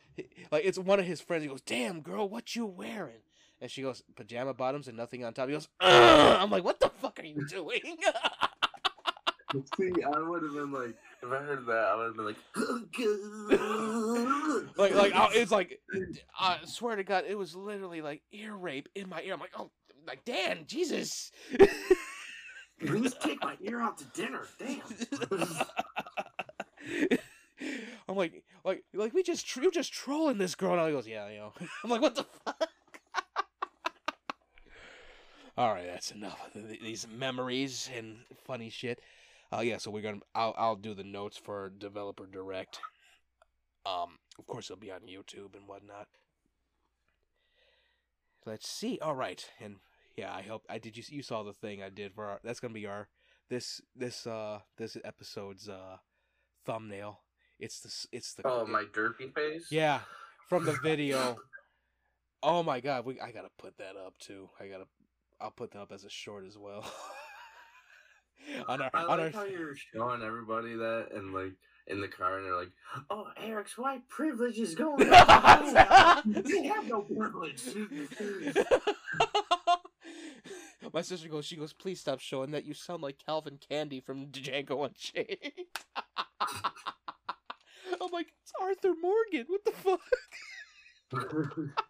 like 0.50 0.64
it's 0.64 0.78
one 0.78 1.00
of 1.00 1.06
his 1.06 1.20
friends. 1.20 1.42
He 1.42 1.48
goes, 1.48 1.60
"Damn 1.60 2.00
girl, 2.00 2.28
what 2.28 2.54
you 2.56 2.66
wearing?" 2.66 3.22
And 3.60 3.70
she 3.70 3.82
goes, 3.82 4.02
"Pajama 4.16 4.54
bottoms 4.54 4.88
and 4.88 4.96
nothing 4.96 5.24
on 5.24 5.34
top." 5.34 5.48
He 5.48 5.54
goes, 5.54 5.68
Ugh! 5.80 6.36
"I'm 6.40 6.50
like, 6.50 6.64
what 6.64 6.80
the 6.80 6.88
fuck 6.88 7.20
are 7.20 7.26
you 7.26 7.46
doing?" 7.46 7.98
See, 9.76 9.90
I 10.04 10.20
would 10.20 10.44
have 10.44 10.52
been 10.52 10.70
like, 10.70 10.94
if 11.22 11.32
I 11.32 11.38
heard 11.38 11.66
that, 11.66 11.72
I 11.72 11.96
would 11.96 12.06
have 12.06 12.16
been 12.16 12.24
like, 12.24 12.36
like 14.78 14.94
like 14.94 15.12
I, 15.12 15.28
it's 15.34 15.50
like 15.50 15.80
I 16.38 16.58
swear 16.66 16.94
to 16.94 17.02
God, 17.02 17.24
it 17.26 17.36
was 17.36 17.56
literally 17.56 18.00
like 18.00 18.22
ear 18.30 18.54
rape 18.54 18.88
in 18.94 19.08
my 19.08 19.20
ear. 19.22 19.34
I'm 19.34 19.40
like, 19.40 19.50
oh, 19.58 19.72
like 20.10 20.24
Dan, 20.24 20.64
Jesus. 20.66 21.30
please 22.80 23.14
take 23.14 23.40
my 23.44 23.56
ear 23.60 23.80
out 23.80 23.96
to 23.98 24.04
dinner. 24.06 24.42
Damn. 24.58 24.80
I'm 28.08 28.16
like, 28.16 28.42
like, 28.64 28.82
like 28.92 29.14
we 29.14 29.22
just 29.22 29.54
you're 29.54 29.70
just 29.70 29.92
trolling 29.92 30.38
this 30.38 30.56
girl. 30.56 30.74
And 30.74 30.88
he 30.88 30.92
goes, 30.92 31.06
yeah, 31.06 31.28
you 31.28 31.38
know. 31.38 31.52
I'm 31.84 31.90
like, 31.90 32.02
what 32.02 32.16
the 32.16 32.24
fuck? 32.44 32.68
All 35.56 35.72
right, 35.72 35.86
that's 35.86 36.10
enough 36.10 36.40
these 36.54 37.06
memories 37.08 37.88
and 37.96 38.16
funny 38.44 38.68
shit. 38.68 39.00
Uh, 39.52 39.60
yeah, 39.60 39.76
so 39.76 39.92
we're 39.92 40.02
gonna. 40.02 40.20
I'll 40.34 40.54
I'll 40.58 40.76
do 40.76 40.92
the 40.94 41.04
notes 41.04 41.36
for 41.36 41.70
developer 41.78 42.26
direct. 42.26 42.80
Um, 43.86 44.18
of 44.38 44.46
course, 44.48 44.70
it'll 44.70 44.80
be 44.80 44.90
on 44.90 45.02
YouTube 45.02 45.54
and 45.54 45.68
whatnot. 45.68 46.08
Let's 48.46 48.68
see. 48.68 48.98
All 49.00 49.14
right, 49.14 49.48
and 49.60 49.76
yeah, 50.16 50.32
I 50.34 50.42
hope 50.42 50.64
I 50.68 50.78
did. 50.78 50.96
You 50.96 51.02
you 51.08 51.22
saw 51.22 51.42
the 51.42 51.52
thing 51.52 51.82
I 51.82 51.88
did 51.88 52.14
for 52.14 52.26
our. 52.26 52.40
That's 52.42 52.60
gonna 52.60 52.74
be 52.74 52.86
our 52.86 53.08
this 53.48 53.80
this 53.94 54.26
uh 54.26 54.60
this 54.76 54.96
episode's 55.04 55.68
uh 55.68 55.96
thumbnail. 56.64 57.20
It's 57.58 57.80
the 57.80 58.16
it's 58.16 58.34
the 58.34 58.42
oh, 58.46 58.66
my 58.66 58.84
derpy 58.84 59.34
face? 59.34 59.66
yeah 59.70 60.00
from 60.48 60.64
the 60.64 60.72
video. 60.82 61.36
Oh 62.42 62.62
my 62.62 62.80
god, 62.80 63.04
we 63.04 63.20
I 63.20 63.32
gotta 63.32 63.50
put 63.58 63.76
that 63.78 63.96
up 63.96 64.14
too. 64.18 64.48
I 64.58 64.66
gotta 64.66 64.86
I'll 65.40 65.50
put 65.50 65.72
that 65.72 65.80
up 65.80 65.92
as 65.92 66.04
a 66.04 66.10
short 66.10 66.44
as 66.46 66.58
well. 66.58 66.84
on 68.68 68.80
our 68.82 68.90
I 68.94 69.02
on 69.02 69.08
like 69.08 69.20
our 69.20 69.30
how 69.30 69.44
you're 69.44 69.76
showing 69.76 70.22
everybody 70.22 70.74
that 70.76 71.08
and 71.14 71.32
like 71.34 71.52
in 71.86 72.00
the 72.00 72.08
car 72.08 72.38
and 72.38 72.46
they're 72.46 72.56
like, 72.56 72.72
"Oh, 73.10 73.26
Eric's 73.36 73.76
white 73.76 74.08
privilege 74.08 74.58
is 74.58 74.74
going." 74.74 75.08
up." 75.12 76.24
we 76.44 76.64
have 76.66 76.86
no 76.86 77.02
privilege. 77.02 77.62
My 80.92 81.02
sister 81.02 81.28
goes, 81.28 81.44
she 81.44 81.56
goes, 81.56 81.72
please 81.72 82.00
stop 82.00 82.20
showing 82.20 82.50
that. 82.52 82.64
You 82.64 82.74
sound 82.74 83.02
like 83.02 83.24
Calvin 83.24 83.58
Candie 83.68 84.00
from 84.00 84.26
Django 84.32 84.86
Unchained. 84.86 85.52
I'm 88.00 88.10
like, 88.12 88.28
it's 88.42 88.52
Arthur 88.60 88.94
Morgan. 89.00 89.46
What 89.48 89.64
the 89.64 89.72
fuck? 89.72 90.00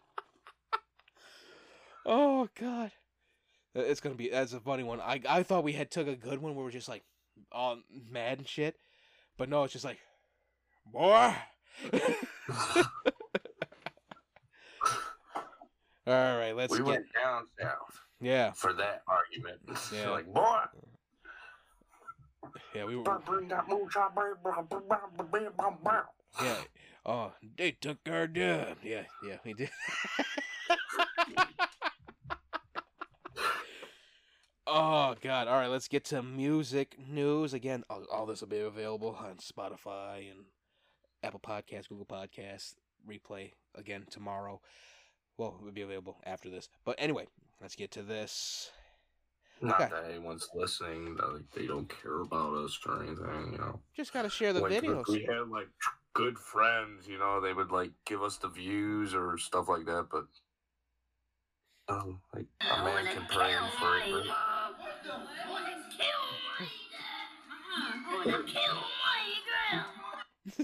Oh 2.07 2.49
God, 2.59 2.91
it's 3.75 4.01
gonna 4.01 4.15
be 4.15 4.31
that's 4.31 4.55
a 4.55 4.61
funny 4.61 4.83
one. 4.83 5.03
I 5.03 5.21
I 5.29 5.43
thought 5.43 5.65
we 5.65 5.75
had 5.75 5.91
took 5.91 6.09
a 6.09 6.17
good 6.17 6.41
one 6.41 6.55
where 6.55 6.65
we're 6.65 6.71
just 6.71 6.89
like 6.89 7.05
all 7.53 7.79
mad 8.11 8.39
and 8.39 8.49
shit, 8.49 8.77
but 9.37 9.51
no, 9.51 9.65
it's 9.65 9.75
just 9.75 9.85
like, 9.85 9.99
boy. 10.91 11.05
all 11.05 11.35
right, 16.07 16.53
let's 16.57 16.73
we 16.73 16.79
get 16.79 16.87
went 16.87 17.07
down 17.13 17.45
south 17.61 18.01
yeah 18.21 18.53
for 18.53 18.73
that 18.75 19.03
argument. 19.07 19.59
Yeah. 19.93 20.11
like, 20.11 20.33
boy, 20.33 20.61
yeah 22.75 22.85
we 22.85 22.97
were 22.97 23.19
bring 23.27 23.49
that 23.49 23.69
moonshine, 23.69 24.11
baby. 24.15 25.47
yeah 26.43 26.57
oh 27.07 27.33
they 27.57 27.73
took 27.73 27.99
our 28.11 28.27
dub 28.27 28.77
yeah 28.83 29.03
yeah 29.27 29.37
we 29.45 29.55
did. 29.55 29.71
Oh 34.73 35.17
God! 35.21 35.49
All 35.49 35.57
right, 35.59 35.67
let's 35.67 35.89
get 35.89 36.05
to 36.07 36.23
music 36.23 36.95
news 37.09 37.53
again. 37.53 37.83
All, 37.91 38.05
all 38.13 38.25
this 38.25 38.41
will 38.41 38.47
be 38.49 38.61
available 38.61 39.19
on 39.19 39.39
Spotify 39.39 40.31
and 40.31 40.45
Apple 41.25 41.41
Podcasts, 41.41 41.89
Google 41.89 42.07
Podcasts, 42.07 42.75
replay 43.09 43.51
again 43.75 44.05
tomorrow. 44.09 44.61
Well, 45.37 45.57
it 45.61 45.65
will 45.65 45.73
be 45.73 45.83
available 45.83 46.19
after 46.25 46.51
this. 46.51 46.69
But 46.85 46.95
anyway, 46.99 47.27
let's 47.61 47.77
get 47.77 47.91
to 47.93 48.03
this. 48.03 48.71
Not 49.63 49.81
Okay. 49.83 49.91
that 49.91 50.05
anyone's 50.11 50.49
listening. 50.55 51.17
That, 51.17 51.33
like, 51.35 51.51
they 51.53 51.67
don't 51.67 51.89
care 51.89 52.21
about 52.21 52.55
us 52.55 52.79
or 52.87 53.03
anything. 53.03 53.53
You 53.53 53.59
know. 53.59 53.81
Just 53.95 54.13
gotta 54.13 54.31
share 54.31 54.53
the 54.53 54.61
Like, 54.63 54.73
videos. 54.73 55.03
If 55.03 55.09
we 55.09 55.23
had 55.25 55.49
like 55.49 55.69
good 56.15 56.39
friends, 56.39 57.07
you 57.07 57.19
know, 57.19 57.41
they 57.41 57.53
would 57.53 57.71
like 57.71 57.93
give 58.07 58.23
us 58.23 58.39
the 58.39 58.49
views 58.49 59.15
or 59.15 59.37
stuff 59.39 59.69
like 59.69 59.85
that. 59.87 60.09
But 60.11 60.27
oh, 61.89 62.19
like 62.35 62.47
a 62.61 62.85
man 62.85 63.07
can 63.07 63.27
pray 63.27 63.53
and 63.53 63.71
pray. 63.73 64.13
right? 64.13 64.31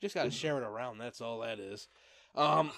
Just 0.00 0.14
gotta 0.14 0.30
share 0.30 0.56
it 0.56 0.62
around. 0.62 0.98
That's 0.98 1.20
all 1.20 1.40
that 1.40 1.58
is. 1.58 1.88
Um, 2.34 2.70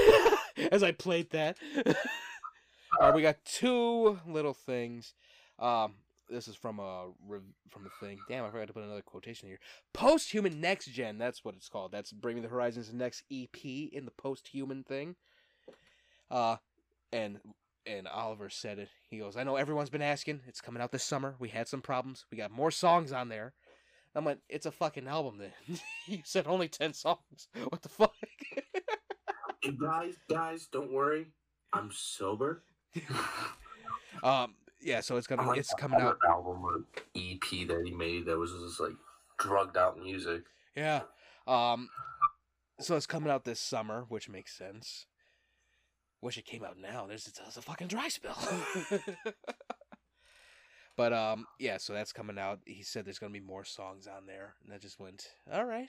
as 0.70 0.82
I 0.82 0.92
played 0.92 1.30
that, 1.30 1.56
uh, 3.00 3.12
we 3.14 3.22
got 3.22 3.36
two 3.44 4.18
little 4.26 4.54
things. 4.54 5.14
Um, 5.58 5.94
this 6.28 6.48
is 6.48 6.56
from 6.56 6.80
a 6.80 7.08
from 7.70 7.84
the 7.84 7.90
thing. 8.00 8.18
Damn, 8.28 8.44
I 8.44 8.50
forgot 8.50 8.66
to 8.66 8.72
put 8.72 8.82
another 8.82 9.02
quotation 9.02 9.48
here. 9.48 9.58
Post-human 9.92 10.60
Nex 10.60 10.86
Gen. 10.86 11.18
That's 11.18 11.44
what 11.44 11.54
it's 11.54 11.68
called. 11.68 11.92
That's 11.92 12.12
Bring 12.12 12.36
Me 12.36 12.42
the 12.42 12.48
Horizons 12.48 12.92
next 12.92 13.22
EP 13.32 13.64
in 13.64 14.04
the 14.04 14.10
post-human 14.10 14.82
thing. 14.82 15.16
Uh, 16.30 16.56
and 17.12 17.38
and 17.86 18.08
Oliver 18.08 18.50
said 18.50 18.78
it. 18.78 18.88
He 19.08 19.18
goes, 19.18 19.36
"I 19.36 19.44
know 19.44 19.56
everyone's 19.56 19.90
been 19.90 20.02
asking. 20.02 20.40
It's 20.48 20.60
coming 20.60 20.82
out 20.82 20.90
this 20.90 21.04
summer. 21.04 21.36
We 21.38 21.50
had 21.50 21.68
some 21.68 21.82
problems. 21.82 22.24
We 22.30 22.38
got 22.38 22.50
more 22.50 22.70
songs 22.70 23.12
on 23.12 23.28
there." 23.28 23.54
I'm 24.16 24.24
like, 24.24 24.38
"It's 24.48 24.66
a 24.66 24.72
fucking 24.72 25.06
album 25.06 25.38
then." 25.38 25.78
you 26.06 26.20
said 26.24 26.46
only 26.46 26.68
ten 26.68 26.92
songs. 26.94 27.48
What 27.68 27.82
the 27.82 27.88
fuck? 27.88 28.14
Guys, 29.80 30.14
guys, 30.30 30.68
don't 30.72 30.92
worry. 30.92 31.26
I'm 31.72 31.90
sober. 31.92 32.62
um, 34.22 34.54
yeah. 34.80 35.00
So 35.00 35.16
it's 35.16 35.26
gonna 35.26 35.46
like 35.46 35.58
it's 35.58 35.74
coming 35.74 36.00
out. 36.00 36.18
album 36.26 36.64
or 36.64 36.84
EP 37.14 37.68
that 37.68 37.82
he 37.84 37.92
made 37.92 38.26
that 38.26 38.38
was 38.38 38.52
just 38.52 38.80
like 38.80 38.96
drugged 39.38 39.76
out 39.76 39.98
music. 39.98 40.44
Yeah. 40.74 41.02
Um, 41.46 41.88
so 42.80 42.96
it's 42.96 43.06
coming 43.06 43.30
out 43.30 43.44
this 43.44 43.60
summer, 43.60 44.06
which 44.08 44.28
makes 44.28 44.56
sense. 44.56 45.06
Wish 46.22 46.38
it 46.38 46.46
came 46.46 46.64
out 46.64 46.78
now. 46.78 47.06
There's 47.06 47.26
it's 47.26 47.56
a 47.56 47.62
fucking 47.62 47.88
dry 47.88 48.08
spell. 48.08 48.38
But 50.96 51.12
um, 51.12 51.46
yeah. 51.58 51.76
So 51.78 51.92
that's 51.92 52.12
coming 52.12 52.38
out. 52.38 52.60
He 52.66 52.82
said 52.82 53.04
there's 53.04 53.18
gonna 53.18 53.32
be 53.32 53.40
more 53.40 53.64
songs 53.64 54.06
on 54.06 54.26
there, 54.26 54.54
and 54.64 54.72
I 54.72 54.78
just 54.78 54.98
went, 54.98 55.28
all 55.52 55.64
right, 55.64 55.88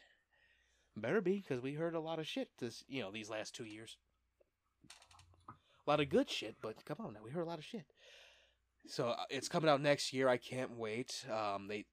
better 0.95 1.21
be, 1.21 1.39
because 1.41 1.61
we 1.61 1.73
heard 1.73 1.95
a 1.95 1.99
lot 1.99 2.19
of 2.19 2.27
shit 2.27 2.49
this, 2.59 2.83
you 2.87 3.01
know, 3.01 3.11
these 3.11 3.29
last 3.29 3.55
two 3.55 3.65
years. 3.65 3.97
A 5.49 5.89
lot 5.89 6.01
of 6.01 6.09
good 6.09 6.29
shit, 6.29 6.57
but 6.61 6.83
come 6.85 6.97
on 6.99 7.13
now, 7.13 7.19
we 7.23 7.31
heard 7.31 7.43
a 7.43 7.49
lot 7.49 7.59
of 7.59 7.65
shit. 7.65 7.85
So 8.87 9.09
uh, 9.09 9.23
it's 9.29 9.47
coming 9.49 9.69
out 9.69 9.81
next 9.81 10.13
year. 10.13 10.27
I 10.29 10.37
can't 10.37 10.77
wait. 10.77 11.25
Um, 11.31 11.67
they 11.67 11.85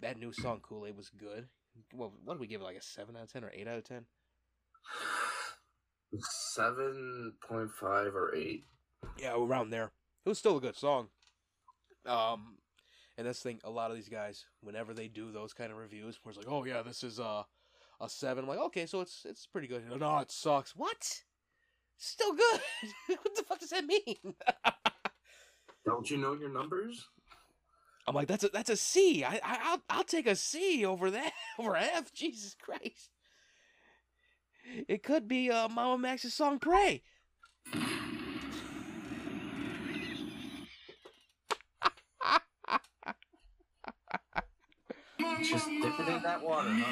that 0.00 0.18
new 0.18 0.32
song 0.32 0.60
Kool 0.62 0.86
Aid 0.86 0.96
was 0.96 1.10
good. 1.10 1.48
Well, 1.94 2.12
what 2.24 2.34
did 2.34 2.40
we 2.40 2.46
give 2.46 2.60
it? 2.60 2.64
Like 2.64 2.76
a 2.76 2.82
seven 2.82 3.16
out 3.16 3.24
of 3.24 3.32
ten 3.32 3.44
or 3.44 3.52
eight 3.54 3.68
out 3.68 3.78
of 3.78 3.84
ten? 3.84 4.04
Seven 6.20 7.32
point 7.48 7.70
five 7.70 8.14
or 8.14 8.34
eight. 8.34 8.64
Yeah, 9.18 9.34
around 9.36 9.70
there. 9.70 9.92
It 10.24 10.28
was 10.28 10.38
still 10.38 10.58
a 10.58 10.60
good 10.60 10.76
song. 10.76 11.08
Um, 12.06 12.56
and 13.18 13.26
this 13.26 13.40
thing, 13.40 13.60
a 13.64 13.70
lot 13.70 13.90
of 13.90 13.96
these 13.96 14.08
guys, 14.08 14.46
whenever 14.62 14.94
they 14.94 15.08
do 15.08 15.30
those 15.30 15.52
kind 15.52 15.70
of 15.70 15.78
reviews, 15.78 16.18
where 16.22 16.30
it's 16.30 16.38
like, 16.38 16.50
oh 16.50 16.64
yeah, 16.64 16.82
this 16.82 17.02
is 17.02 17.18
a 17.18 17.44
a 18.00 18.08
seven. 18.08 18.44
I'm 18.44 18.48
like, 18.48 18.58
okay, 18.58 18.86
so 18.86 19.00
it's 19.00 19.24
it's 19.28 19.46
pretty 19.46 19.68
good. 19.68 19.84
No, 19.98 20.18
it 20.18 20.30
sucks. 20.30 20.74
What? 20.74 21.22
Still 21.98 22.32
good. 22.32 22.60
what 23.22 23.34
the 23.36 23.42
fuck 23.44 23.60
does 23.60 23.70
that 23.70 23.86
mean? 23.86 24.16
Don't 25.84 26.10
you 26.10 26.16
know 26.16 26.34
your 26.34 26.52
numbers? 26.52 27.08
I'm 28.06 28.14
like, 28.14 28.26
that's 28.26 28.44
a 28.44 28.48
that's 28.48 28.70
a 28.70 28.76
C. 28.76 29.24
I, 29.24 29.34
I 29.44 29.58
I'll 29.62 29.82
I'll 29.88 30.04
take 30.04 30.26
a 30.26 30.34
C 30.34 30.84
over 30.84 31.10
that 31.10 31.32
over 31.58 31.76
F. 31.76 32.12
Jesus 32.12 32.56
Christ. 32.60 33.10
It 34.88 35.02
could 35.02 35.28
be 35.28 35.50
uh, 35.50 35.68
Mamamax's 35.68 36.34
song 36.34 36.58
"Pray." 36.58 37.02
Just 45.42 45.66
dip 45.66 45.98
it 45.98 46.08
in 46.08 46.22
that 46.22 46.42
water, 46.42 46.70
huh? 46.70 46.86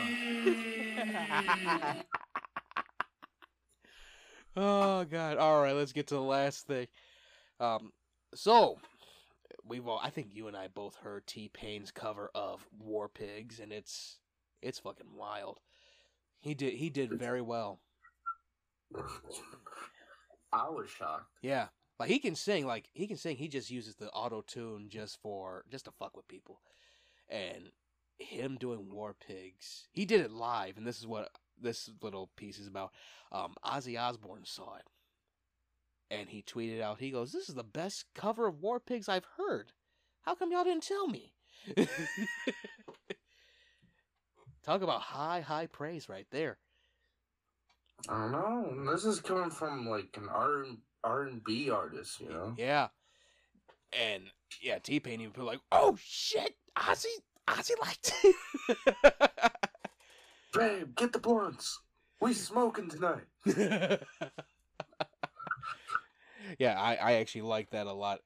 oh 4.57 5.05
god. 5.05 5.37
All 5.37 5.63
right, 5.63 5.75
let's 5.75 5.93
get 5.93 6.09
to 6.09 6.15
the 6.15 6.21
last 6.21 6.67
thing. 6.67 6.89
Um, 7.61 7.93
so 8.35 8.79
we've 9.65 9.87
all, 9.87 10.01
I 10.03 10.11
think 10.11 10.29
you 10.33 10.49
and 10.49 10.57
I 10.57 10.69
both 10.69 10.97
heard 10.97 11.27
T-Pain's 11.27 11.93
cover 11.93 12.31
of 12.35 12.67
War 12.79 13.09
Pigs, 13.09 13.61
and 13.61 13.73
it's 13.73 14.19
it's 14.63 14.81
fucking 14.81 15.15
wild. 15.17 15.61
He 16.41 16.55
did 16.55 16.75
he 16.75 16.91
did 16.91 17.13
very 17.13 17.43
well. 17.43 17.81
I 20.53 20.69
was 20.69 20.91
shocked. 20.91 21.31
Yeah, 21.43 21.69
like 21.99 22.09
he 22.09 22.19
can 22.19 22.35
sing. 22.35 22.67
Like 22.67 22.89
he 22.93 23.07
can 23.07 23.17
sing. 23.17 23.37
He 23.37 23.47
just 23.47 23.71
uses 23.71 23.95
the 23.95 24.11
auto 24.11 24.43
tune 24.43 24.89
just 24.89 25.21
for 25.23 25.65
just 25.71 25.85
to 25.85 25.93
fuck 25.93 26.17
with 26.17 26.27
people. 26.27 26.61
And 27.29 27.71
him 28.21 28.57
doing 28.59 28.91
War 28.91 29.15
Pigs, 29.27 29.89
he 29.93 30.05
did 30.05 30.21
it 30.21 30.31
live, 30.31 30.77
and 30.77 30.87
this 30.87 30.99
is 30.99 31.07
what 31.07 31.31
this 31.61 31.91
little 32.03 32.31
piece 32.37 32.59
is 32.59 32.67
about. 32.67 32.93
Um, 33.33 33.55
Ozzy 33.65 34.01
Osbourne 34.01 34.45
saw 34.45 34.77
it, 34.77 34.85
and 36.11 36.29
he 36.29 36.43
tweeted 36.43 36.81
out. 36.81 37.01
He 37.01 37.11
goes, 37.11 37.33
"This 37.33 37.49
is 37.49 37.55
the 37.55 37.65
best 37.65 38.05
cover 38.15 38.47
of 38.47 38.61
War 38.61 38.79
Pigs 38.81 39.09
I've 39.09 39.27
heard. 39.37 39.73
How 40.23 40.35
come 40.35 40.53
y'all 40.53 40.65
didn't 40.65 40.85
tell 40.85 41.09
me?" 41.09 41.33
Talk 44.63 44.83
about 44.83 45.01
high, 45.01 45.41
high 45.41 45.67
praise 45.67 46.09
right 46.09 46.27
there. 46.31 46.59
I 48.09 48.21
don't 48.21 48.33
know. 48.33 48.93
This 48.93 49.05
is 49.05 49.21
coming 49.21 49.51
from 49.51 49.89
like 49.89 50.17
an 50.17 50.29
R 50.29 50.65
R 51.05 51.23
and 51.25 51.43
B 51.45 51.71
artist, 51.71 52.21
you 52.21 52.29
know. 52.29 52.55
Yeah. 52.57 52.89
And 53.93 54.25
yeah, 54.63 54.79
T-Pain 54.79 55.21
even 55.21 55.33
put 55.33 55.45
like, 55.45 55.61
oh 55.73 55.97
shit, 56.03 56.57
Ozzy 56.77 57.07
Ozzy 57.49 57.73
liked 57.81 58.13
it. 58.25 58.37
Babe, 60.53 60.95
get 60.97 61.13
the 61.13 61.19
blunts. 61.19 61.81
We 62.21 62.35
smoking 62.35 62.89
tonight. 62.91 63.25
yeah, 66.59 66.81
I, 66.81 66.97
I 66.97 67.13
actually 67.15 67.43
like 67.43 67.71
that 67.71 67.87
a 67.87 67.93
lot. 67.93 68.21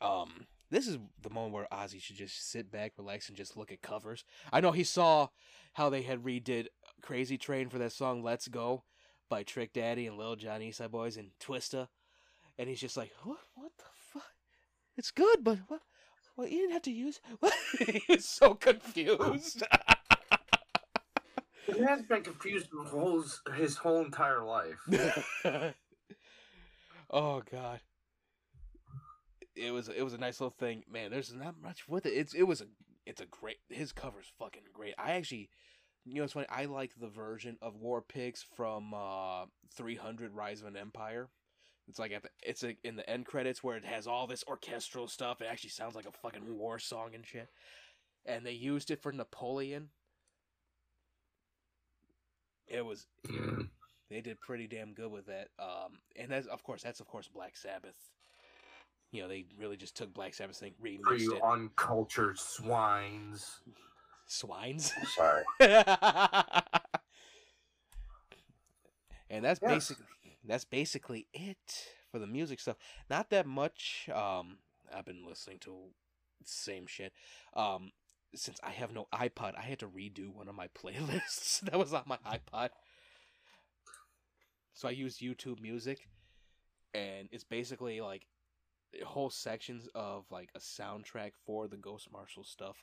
Um 0.00 0.46
this 0.70 0.86
is 0.86 0.98
the 1.20 1.30
moment 1.30 1.52
where 1.52 1.66
Ozzy 1.72 2.00
should 2.00 2.16
just 2.16 2.48
sit 2.48 2.70
back, 2.70 2.92
relax, 2.96 3.28
and 3.28 3.36
just 3.36 3.56
look 3.56 3.72
at 3.72 3.82
covers. 3.82 4.24
I 4.52 4.60
know 4.60 4.70
he 4.70 4.84
saw 4.84 5.28
how 5.72 5.90
they 5.90 6.02
had 6.02 6.22
redid 6.22 6.68
Crazy 7.02 7.36
Train 7.36 7.68
for 7.68 7.78
that 7.78 7.90
song 7.92 8.22
Let's 8.22 8.46
Go 8.46 8.84
by 9.28 9.42
Trick 9.42 9.72
Daddy 9.72 10.06
and 10.06 10.16
Lil 10.16 10.36
Jon 10.36 10.62
East 10.62 10.78
Side 10.78 10.92
Boyz 10.92 11.18
and 11.18 11.30
Twista. 11.40 11.88
And 12.56 12.68
he's 12.68 12.80
just 12.80 12.96
like, 12.96 13.12
What 13.24 13.38
what 13.54 13.72
the 13.78 13.84
fuck? 13.96 14.34
It's 14.96 15.10
good, 15.10 15.42
but 15.42 15.58
what 15.66 15.80
what 16.40 16.50
you 16.50 16.58
didn't 16.60 16.72
have 16.72 16.82
to 16.82 16.90
use 16.90 17.20
what 17.40 17.52
he's 18.06 18.26
so 18.26 18.54
confused. 18.54 19.62
He 21.66 21.82
has 21.82 22.02
been 22.02 22.22
confused 22.22 22.68
his 22.72 22.90
whole, 22.90 23.24
his 23.54 23.76
whole 23.76 24.00
entire 24.00 24.42
life. 24.42 24.80
oh 27.10 27.42
god. 27.50 27.80
It 29.54 29.72
was 29.72 29.88
it 29.88 30.02
was 30.02 30.14
a 30.14 30.18
nice 30.18 30.40
little 30.40 30.56
thing. 30.58 30.82
Man, 30.90 31.10
there's 31.10 31.32
not 31.34 31.60
much 31.60 31.86
with 31.86 32.06
it. 32.06 32.10
It's 32.10 32.34
it 32.34 32.44
was 32.44 32.62
a 32.62 32.66
it's 33.04 33.20
a 33.20 33.26
great 33.26 33.58
his 33.68 33.92
cover's 33.92 34.32
fucking 34.38 34.62
great. 34.72 34.94
I 34.98 35.12
actually 35.12 35.50
you 36.06 36.16
know 36.16 36.24
it's 36.24 36.32
funny, 36.32 36.46
I 36.48 36.64
like 36.64 36.92
the 36.98 37.08
version 37.08 37.58
of 37.60 37.76
War 37.76 38.00
Pigs 38.00 38.44
from 38.56 38.94
uh 38.94 39.44
300 39.74 40.34
Rise 40.34 40.62
of 40.62 40.68
an 40.68 40.76
Empire. 40.76 41.28
It's 41.90 41.98
like 41.98 42.12
at 42.12 42.22
the, 42.22 42.28
it's 42.42 42.62
a, 42.62 42.76
in 42.84 42.94
the 42.94 43.08
end 43.10 43.26
credits 43.26 43.64
where 43.64 43.76
it 43.76 43.84
has 43.84 44.06
all 44.06 44.28
this 44.28 44.44
orchestral 44.46 45.08
stuff. 45.08 45.42
It 45.42 45.48
actually 45.50 45.70
sounds 45.70 45.96
like 45.96 46.06
a 46.06 46.12
fucking 46.12 46.56
war 46.56 46.78
song 46.78 47.10
and 47.16 47.26
shit. 47.26 47.48
And 48.24 48.46
they 48.46 48.52
used 48.52 48.92
it 48.92 49.02
for 49.02 49.10
Napoleon. 49.10 49.88
It 52.68 52.86
was 52.86 53.08
they 54.08 54.20
did 54.20 54.40
pretty 54.40 54.68
damn 54.68 54.92
good 54.94 55.10
with 55.10 55.26
that. 55.26 55.48
Um, 55.58 55.98
and 56.14 56.30
that's 56.30 56.46
of 56.46 56.62
course 56.62 56.82
that's 56.82 57.00
of 57.00 57.08
course 57.08 57.26
Black 57.26 57.56
Sabbath. 57.56 57.96
You 59.10 59.22
know, 59.22 59.28
they 59.28 59.46
really 59.58 59.76
just 59.76 59.96
took 59.96 60.14
Black 60.14 60.34
Sabbath 60.34 60.56
thing, 60.58 60.74
remixed 60.80 61.18
you 61.18 61.34
it. 61.34 61.42
uncultured 61.42 62.38
swines. 62.38 63.62
Swines. 64.28 64.92
Sorry. 65.08 65.42
and 69.28 69.44
that's 69.44 69.58
Yes. 69.60 69.72
basically 69.72 70.04
that's 70.44 70.64
basically 70.64 71.26
it 71.32 71.86
for 72.10 72.18
the 72.18 72.26
music 72.26 72.60
stuff. 72.60 72.76
Not 73.08 73.30
that 73.30 73.46
much. 73.46 74.08
Um, 74.12 74.58
I've 74.94 75.04
been 75.04 75.26
listening 75.26 75.58
to 75.60 75.76
same 76.44 76.86
shit. 76.86 77.12
Um, 77.54 77.92
since 78.34 78.58
I 78.62 78.70
have 78.70 78.92
no 78.92 79.06
iPod, 79.12 79.56
I 79.56 79.62
had 79.62 79.80
to 79.80 79.88
redo 79.88 80.32
one 80.32 80.48
of 80.48 80.54
my 80.54 80.68
playlists 80.82 81.60
that 81.60 81.78
was 81.78 81.92
on 81.92 82.04
my 82.06 82.18
iPod. 82.26 82.70
So 84.72 84.88
I 84.88 84.92
used 84.92 85.20
YouTube 85.20 85.60
Music, 85.60 86.08
and 86.94 87.28
it's 87.32 87.44
basically 87.44 88.00
like 88.00 88.26
whole 89.04 89.30
sections 89.30 89.88
of 89.94 90.24
like 90.30 90.50
a 90.54 90.58
soundtrack 90.58 91.32
for 91.44 91.68
the 91.68 91.76
Ghost 91.76 92.08
Marshal 92.12 92.44
stuff. 92.44 92.76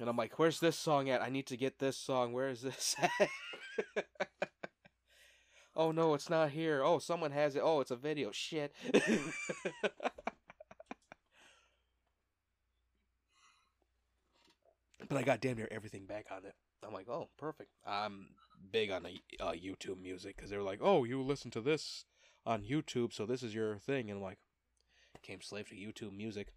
And 0.00 0.08
I'm 0.08 0.16
like, 0.16 0.38
where's 0.38 0.60
this 0.60 0.76
song 0.76 1.10
at? 1.10 1.22
I 1.22 1.28
need 1.28 1.46
to 1.46 1.56
get 1.56 1.78
this 1.78 1.96
song. 1.96 2.32
Where 2.32 2.48
is 2.48 2.62
this 2.62 2.94
at? 3.00 3.28
oh 5.78 5.92
no, 5.92 6.12
it's 6.12 6.28
not 6.28 6.50
here. 6.50 6.82
Oh, 6.84 6.98
someone 6.98 7.30
has 7.30 7.56
it. 7.56 7.62
Oh, 7.64 7.80
it's 7.80 7.90
a 7.90 7.96
video. 7.96 8.30
Shit. 8.32 8.74
but 8.92 9.16
I 15.16 15.22
got 15.22 15.40
damn 15.40 15.56
near 15.56 15.68
everything 15.70 16.04
back 16.04 16.26
on 16.30 16.44
it. 16.44 16.54
I'm 16.86 16.92
like, 16.92 17.08
oh, 17.08 17.30
perfect. 17.38 17.70
I'm 17.86 18.26
big 18.70 18.90
on 18.90 19.04
the 19.04 19.20
uh, 19.40 19.52
YouTube 19.52 20.02
music 20.02 20.36
because 20.36 20.50
they 20.50 20.56
were 20.56 20.62
like, 20.62 20.80
oh, 20.82 21.04
you 21.04 21.22
listen 21.22 21.50
to 21.52 21.60
this 21.60 22.04
on 22.44 22.62
YouTube, 22.62 23.12
so 23.12 23.24
this 23.24 23.42
is 23.42 23.54
your 23.54 23.78
thing. 23.78 24.10
And 24.10 24.18
I'm 24.18 24.22
like, 24.22 24.38
came 25.22 25.40
slave 25.40 25.68
to 25.68 25.74
YouTube 25.74 26.16
music. 26.16 26.48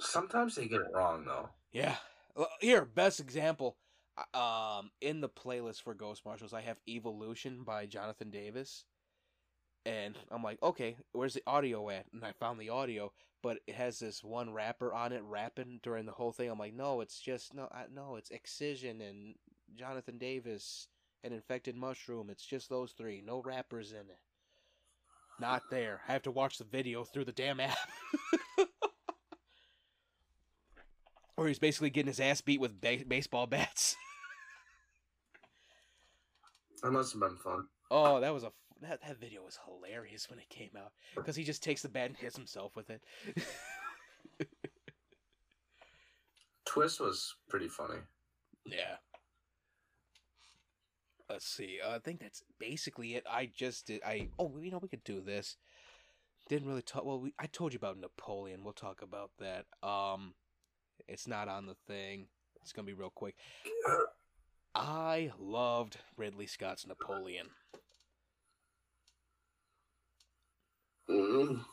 Sometimes 0.00 0.54
they 0.54 0.68
get 0.68 0.80
it 0.80 0.92
wrong 0.94 1.24
though. 1.24 1.48
Yeah. 1.72 1.96
Here, 2.60 2.84
best 2.84 3.18
example. 3.18 3.76
Um, 4.34 4.90
in 5.00 5.20
the 5.20 5.28
playlist 5.28 5.82
for 5.82 5.94
Ghost 5.94 6.24
Marshals, 6.24 6.52
I 6.52 6.60
have 6.62 6.80
Evolution 6.88 7.62
by 7.64 7.86
Jonathan 7.86 8.30
Davis, 8.30 8.84
and 9.86 10.18
I'm 10.30 10.42
like, 10.42 10.62
okay, 10.62 10.96
where's 11.12 11.34
the 11.34 11.42
audio 11.46 11.88
at? 11.90 12.06
And 12.12 12.24
I 12.24 12.32
found 12.32 12.60
the 12.60 12.70
audio, 12.70 13.12
but 13.42 13.58
it 13.66 13.74
has 13.74 13.98
this 13.98 14.24
one 14.24 14.52
rapper 14.52 14.92
on 14.92 15.12
it 15.12 15.22
rapping 15.24 15.80
during 15.82 16.06
the 16.06 16.12
whole 16.12 16.32
thing. 16.32 16.50
I'm 16.50 16.58
like, 16.58 16.74
no, 16.74 17.00
it's 17.00 17.20
just 17.20 17.54
no, 17.54 17.68
I, 17.72 17.84
no, 17.94 18.16
it's 18.16 18.30
Excision 18.30 19.00
and 19.00 19.34
Jonathan 19.76 20.18
Davis 20.18 20.88
and 21.22 21.32
Infected 21.32 21.76
Mushroom. 21.76 22.28
It's 22.30 22.44
just 22.44 22.68
those 22.68 22.92
three, 22.92 23.22
no 23.24 23.42
rappers 23.44 23.92
in 23.92 23.98
it. 23.98 24.18
Not 25.40 25.62
there. 25.70 26.00
I 26.08 26.12
have 26.12 26.22
to 26.22 26.30
watch 26.32 26.58
the 26.58 26.64
video 26.64 27.04
through 27.04 27.26
the 27.26 27.32
damn 27.32 27.60
app. 27.60 27.78
Where 31.36 31.46
he's 31.46 31.60
basically 31.60 31.90
getting 31.90 32.08
his 32.08 32.18
ass 32.18 32.40
beat 32.40 32.60
with 32.60 32.80
ba- 32.80 33.04
baseball 33.06 33.46
bats. 33.46 33.96
That 36.82 36.92
must 36.92 37.12
have 37.12 37.20
been 37.20 37.36
fun. 37.36 37.66
Oh, 37.90 38.20
that 38.20 38.32
was 38.32 38.44
a 38.44 38.52
that 38.82 39.00
that 39.02 39.18
video 39.18 39.42
was 39.42 39.58
hilarious 39.64 40.30
when 40.30 40.38
it 40.38 40.48
came 40.48 40.70
out 40.76 40.92
because 41.16 41.34
he 41.36 41.44
just 41.44 41.62
takes 41.62 41.82
the 41.82 41.88
bat 41.88 42.06
and 42.06 42.16
hits 42.16 42.36
himself 42.36 42.76
with 42.76 42.90
it. 42.90 43.02
Twist 46.64 47.00
was 47.00 47.34
pretty 47.48 47.68
funny. 47.68 47.98
yeah. 48.66 48.96
Let's 51.28 51.46
see. 51.46 51.78
Uh, 51.84 51.96
I 51.96 51.98
think 51.98 52.20
that's 52.20 52.42
basically 52.58 53.14
it. 53.14 53.24
I 53.30 53.50
just 53.54 53.86
did. 53.86 54.00
I 54.04 54.28
oh, 54.38 54.56
you 54.58 54.70
know, 54.70 54.78
we 54.80 54.88
could 54.88 55.04
do 55.04 55.20
this. 55.20 55.56
Didn't 56.48 56.68
really 56.68 56.82
talk. 56.82 57.04
Well, 57.04 57.20
we, 57.20 57.34
I 57.38 57.46
told 57.46 57.72
you 57.74 57.78
about 57.78 57.98
Napoleon. 57.98 58.64
We'll 58.64 58.72
talk 58.72 59.02
about 59.02 59.30
that. 59.38 59.66
Um, 59.86 60.34
it's 61.06 61.26
not 61.26 61.48
on 61.48 61.66
the 61.66 61.76
thing. 61.86 62.28
It's 62.62 62.72
gonna 62.72 62.86
be 62.86 62.94
real 62.94 63.12
quick. 63.14 63.34
I 64.78 65.32
loved 65.40 65.96
Ridley 66.16 66.46
Scott's 66.46 66.86
Napoleon. 66.86 67.48
Mm. 71.10 71.64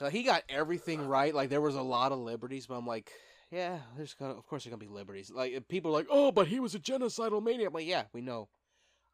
Now, 0.00 0.08
he 0.08 0.22
got 0.22 0.44
everything 0.48 1.06
right. 1.08 1.34
Like 1.34 1.50
there 1.50 1.60
was 1.60 1.74
a 1.74 1.82
lot 1.82 2.12
of 2.12 2.18
liberties, 2.18 2.66
but 2.66 2.74
I'm 2.74 2.86
like, 2.86 3.10
yeah, 3.50 3.78
there's 3.96 4.14
gonna, 4.14 4.34
of 4.34 4.46
course, 4.46 4.64
there's 4.64 4.70
gonna 4.70 4.84
be 4.84 4.92
liberties. 4.92 5.30
Like 5.34 5.66
people 5.68 5.90
are 5.90 5.94
like, 5.94 6.08
oh, 6.10 6.30
but 6.30 6.46
he 6.46 6.60
was 6.60 6.74
a 6.74 6.78
genocidal 6.78 7.42
maniac. 7.42 7.68
I'm 7.68 7.74
like, 7.74 7.86
yeah, 7.86 8.04
we 8.12 8.20
know. 8.20 8.48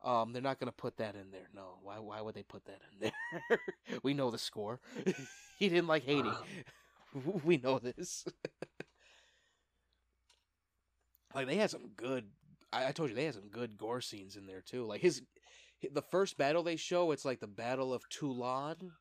Um, 0.05 0.33
they're 0.33 0.43
not 0.43 0.59
gonna 0.59 0.73
put 0.73 0.97
that 0.97 1.15
in 1.15 1.31
there. 1.31 1.49
No, 1.55 1.79
why? 1.83 1.99
Why 1.99 2.20
would 2.20 2.35
they 2.35 2.43
put 2.43 2.65
that 2.66 2.81
in 2.93 3.11
there? 3.11 3.61
we 4.03 4.15
know 4.15 4.31
the 4.31 4.39
score. 4.39 4.81
he 5.59 5.69
didn't 5.69 5.87
like 5.87 6.05
Haiti. 6.05 6.31
we 7.45 7.57
know 7.59 7.79
this. 7.79 8.27
like 11.35 11.47
they 11.47 11.57
had 11.57 11.70
some 11.70 11.91
good. 11.97 12.24
I, 12.73 12.89
I 12.89 12.93
told 12.93 13.11
you 13.11 13.16
they 13.16 13.24
had 13.27 13.35
some 13.35 13.49
good 13.51 13.77
gore 13.77 14.01
scenes 14.01 14.36
in 14.36 14.47
there 14.47 14.61
too. 14.62 14.85
Like 14.86 15.01
his, 15.01 15.23
the 15.93 16.03
first 16.03 16.36
battle 16.39 16.62
they 16.62 16.77
show, 16.77 17.11
it's 17.12 17.24
like 17.24 17.40
the 17.40 17.47
Battle 17.47 17.93
of 17.93 18.09
Toulon 18.09 18.93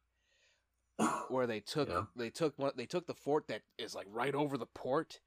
where 1.29 1.47
they 1.47 1.59
took 1.59 1.89
Yeah. 1.89 2.03
they 2.15 2.29
took 2.29 2.57
one 2.59 2.71
they 2.75 2.85
took 2.85 3.07
the 3.07 3.13
fort 3.13 3.47
that 3.47 3.61
is 3.77 3.95
like 3.95 4.07
right 4.09 4.35
over 4.35 4.57
the 4.57 4.65
port. 4.65 5.19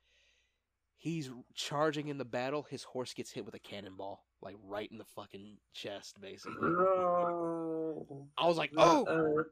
he's 0.96 1.30
charging 1.54 2.08
in 2.08 2.18
the 2.18 2.24
battle. 2.24 2.66
His 2.70 2.82
horse 2.84 3.12
gets 3.14 3.30
hit 3.32 3.44
with 3.44 3.54
a 3.54 3.58
cannonball, 3.58 4.24
like 4.42 4.56
right 4.64 4.90
in 4.90 4.98
the 4.98 5.04
fucking 5.04 5.58
chest, 5.72 6.20
basically. 6.20 6.56
No. 6.70 8.28
I 8.38 8.46
was 8.46 8.56
like, 8.56 8.72
oh, 8.76 9.04
Uh, 9.06 9.42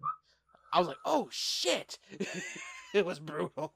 I 0.72 0.78
was 0.78 0.88
like, 0.88 0.96
oh 1.04 1.28
shit. 1.30 1.98
it 2.94 3.04
was 3.04 3.18
brutal. 3.18 3.74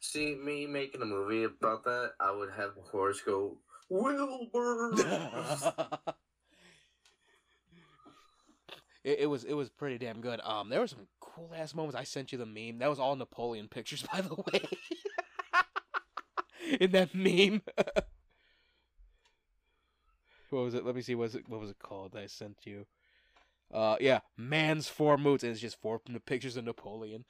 see, 0.00 0.34
me 0.34 0.66
making 0.66 1.02
a 1.02 1.06
movie 1.06 1.44
about 1.44 1.84
that, 1.84 2.12
I 2.20 2.30
would 2.30 2.50
have 2.56 2.70
a 2.78 2.90
horse 2.90 3.20
go, 3.20 3.58
Wilbur! 3.88 4.92
it, 9.04 9.20
it 9.20 9.26
was 9.26 9.44
it 9.44 9.54
was 9.54 9.70
pretty 9.70 9.98
damn 9.98 10.20
good. 10.20 10.40
Um, 10.44 10.68
there 10.68 10.80
were 10.80 10.86
some 10.86 11.06
cool 11.20 11.50
ass 11.54 11.74
moments. 11.74 11.96
I 11.96 12.04
sent 12.04 12.32
you 12.32 12.38
the 12.38 12.46
meme. 12.46 12.78
That 12.78 12.90
was 12.90 12.98
all 12.98 13.16
Napoleon 13.16 13.68
pictures, 13.68 14.04
by 14.12 14.20
the 14.20 14.34
way. 14.34 14.68
In 16.80 16.90
that 16.92 17.14
meme. 17.14 17.62
what 20.50 20.62
was 20.62 20.74
it? 20.74 20.84
Let 20.84 20.94
me 20.94 21.02
see. 21.02 21.14
What 21.14 21.24
was 21.24 21.34
it? 21.34 21.48
What 21.48 21.60
was 21.60 21.70
it 21.70 21.78
called? 21.78 22.12
That 22.12 22.22
I 22.22 22.26
sent 22.26 22.58
you. 22.64 22.86
Uh, 23.72 23.96
yeah, 24.00 24.20
man's 24.36 24.88
four 24.88 25.18
moods, 25.18 25.44
and 25.44 25.52
it's 25.52 25.60
just 25.60 25.80
four 25.80 26.00
pictures 26.24 26.56
of 26.56 26.64
Napoleon. 26.64 27.24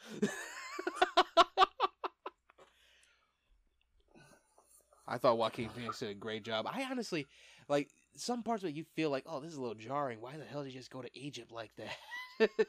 I 5.08 5.18
thought 5.18 5.38
Joaquin 5.38 5.70
Phoenix 5.70 5.98
did 6.00 6.10
a 6.10 6.14
great 6.14 6.44
job. 6.44 6.66
I 6.70 6.84
honestly, 6.90 7.26
like, 7.68 7.88
some 8.16 8.42
parts 8.42 8.62
of 8.62 8.68
it 8.70 8.74
you 8.76 8.84
feel 8.94 9.10
like, 9.10 9.24
oh, 9.26 9.40
this 9.40 9.52
is 9.52 9.56
a 9.58 9.60
little 9.60 9.74
jarring. 9.74 10.20
Why 10.20 10.36
the 10.36 10.44
hell 10.44 10.62
did 10.62 10.72
he 10.72 10.78
just 10.78 10.90
go 10.90 11.02
to 11.02 11.18
Egypt 11.18 11.50
like 11.52 11.70
that? 11.76 12.50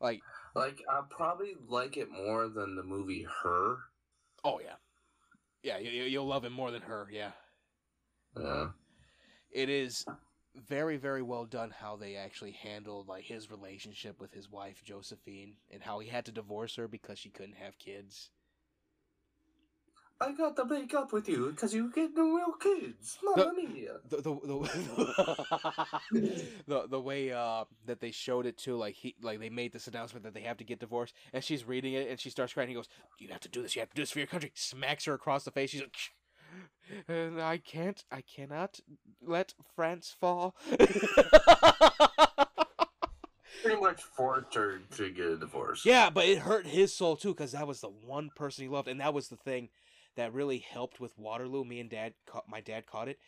like, 0.00 0.20
like, 0.54 0.82
I 0.90 1.00
probably 1.10 1.54
like 1.68 1.96
it 1.96 2.08
more 2.10 2.48
than 2.48 2.76
the 2.76 2.82
movie 2.82 3.26
Her. 3.42 3.76
oh 4.44 4.60
yeah, 4.62 4.74
yeah, 5.62 5.78
you, 5.78 5.90
you- 5.90 6.04
you'll 6.04 6.26
love 6.26 6.44
it 6.44 6.50
more 6.52 6.70
than 6.70 6.82
her. 6.82 7.06
Yeah, 7.10 7.32
Yeah. 8.38 8.68
it 9.50 9.68
is 9.68 10.04
very, 10.56 10.96
very 10.96 11.22
well 11.22 11.44
done 11.46 11.70
how 11.70 11.96
they 11.96 12.16
actually 12.16 12.52
handled 12.52 13.08
like 13.08 13.24
his 13.24 13.50
relationship 13.50 14.20
with 14.20 14.32
his 14.32 14.48
wife 14.50 14.82
Josephine 14.84 15.56
and 15.72 15.82
how 15.82 15.98
he 15.98 16.08
had 16.08 16.24
to 16.26 16.32
divorce 16.32 16.76
her 16.76 16.86
because 16.88 17.18
she 17.18 17.30
couldn't 17.30 17.56
have 17.56 17.78
kids. 17.78 18.30
I 20.20 20.32
got 20.32 20.54
to 20.56 20.64
make 20.64 20.94
up 20.94 21.12
with 21.12 21.28
you 21.28 21.50
because 21.50 21.74
you 21.74 21.90
get 21.92 22.14
no 22.14 22.34
real 22.34 22.52
kids. 22.52 23.18
Mamma 23.22 23.52
mia. 23.52 23.96
the 24.08 24.16
the 24.18 24.34
the, 26.12 26.40
the, 26.66 26.86
the 26.88 27.00
way 27.00 27.32
uh, 27.32 27.64
that 27.86 28.00
they 28.00 28.12
showed 28.12 28.46
it 28.46 28.56
too, 28.56 28.76
like 28.76 28.94
he 28.94 29.16
like 29.20 29.40
they 29.40 29.50
made 29.50 29.72
this 29.72 29.88
announcement 29.88 30.24
that 30.24 30.32
they 30.32 30.42
have 30.42 30.56
to 30.58 30.64
get 30.64 30.78
divorced, 30.78 31.14
and 31.32 31.42
she's 31.42 31.64
reading 31.64 31.94
it 31.94 32.08
and 32.08 32.20
she 32.20 32.30
starts 32.30 32.52
crying. 32.52 32.68
He 32.68 32.74
goes, 32.74 32.88
"You 33.18 33.28
have 33.28 33.40
to 33.40 33.48
do 33.48 33.60
this. 33.62 33.74
You 33.74 33.80
have 33.80 33.90
to 33.90 33.96
do 33.96 34.02
this 34.02 34.12
for 34.12 34.20
your 34.20 34.28
country." 34.28 34.52
Smacks 34.54 35.04
her 35.06 35.14
across 35.14 35.44
the 35.44 35.50
face. 35.50 35.70
She's 35.70 35.80
like, 35.82 35.96
"And 37.08 37.42
I 37.42 37.58
can't. 37.58 38.04
I 38.10 38.20
cannot 38.20 38.78
let 39.20 39.54
France 39.74 40.14
fall." 40.18 40.54
Pretty 43.62 43.80
much 43.80 44.02
forced 44.02 44.54
her 44.54 44.80
to 44.96 45.10
get 45.10 45.26
a 45.26 45.36
divorce. 45.36 45.86
yeah, 45.86 46.10
but 46.10 46.26
it 46.26 46.38
hurt 46.38 46.66
his 46.66 46.94
soul 46.94 47.16
too 47.16 47.32
because 47.34 47.52
that 47.52 47.66
was 47.66 47.80
the 47.80 47.88
one 47.88 48.30
person 48.36 48.62
he 48.62 48.68
loved, 48.68 48.88
and 48.88 49.00
that 49.00 49.14
was 49.14 49.28
the 49.28 49.36
thing 49.36 49.70
that 50.16 50.32
really 50.32 50.58
helped 50.58 51.00
with 51.00 51.18
Waterloo. 51.18 51.64
Me 51.64 51.80
and 51.80 51.90
Dad, 51.90 52.14
caught, 52.26 52.48
my 52.48 52.60
dad 52.60 52.86
caught 52.86 53.08
it. 53.08 53.18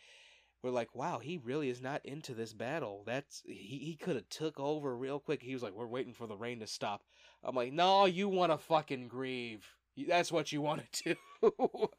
We're 0.63 0.71
like, 0.71 0.95
wow, 0.95 1.19
he 1.19 1.37
really 1.37 1.69
is 1.69 1.81
not 1.81 2.05
into 2.05 2.33
this 2.33 2.51
battle. 2.53 3.03
That's 3.05 3.43
he, 3.45 3.77
he 3.77 3.95
could 3.95 4.15
have 4.15 4.27
took 4.29 4.59
over 4.59 4.95
real 4.95 5.19
quick. 5.19 5.41
He 5.41 5.53
was 5.53 5.61
like, 5.61 5.73
we're 5.73 5.85
waiting 5.85 6.13
for 6.13 6.27
the 6.27 6.35
rain 6.35 6.59
to 6.59 6.67
stop. 6.67 7.03
I'm 7.43 7.55
like, 7.55 7.71
no, 7.71 8.05
you 8.05 8.27
want 8.27 8.51
to 8.51 8.57
fucking 8.57 9.07
grieve. 9.07 9.65
That's 10.07 10.31
what 10.31 10.51
you 10.51 10.61
want 10.61 10.81
to 10.91 11.15
do. 11.43 11.55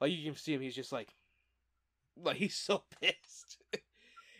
like 0.00 0.10
you 0.10 0.24
can 0.24 0.36
see 0.36 0.54
him, 0.54 0.62
he's 0.62 0.74
just 0.74 0.92
like, 0.92 1.14
like 2.16 2.36
he's 2.36 2.56
so 2.56 2.82
pissed 3.00 3.58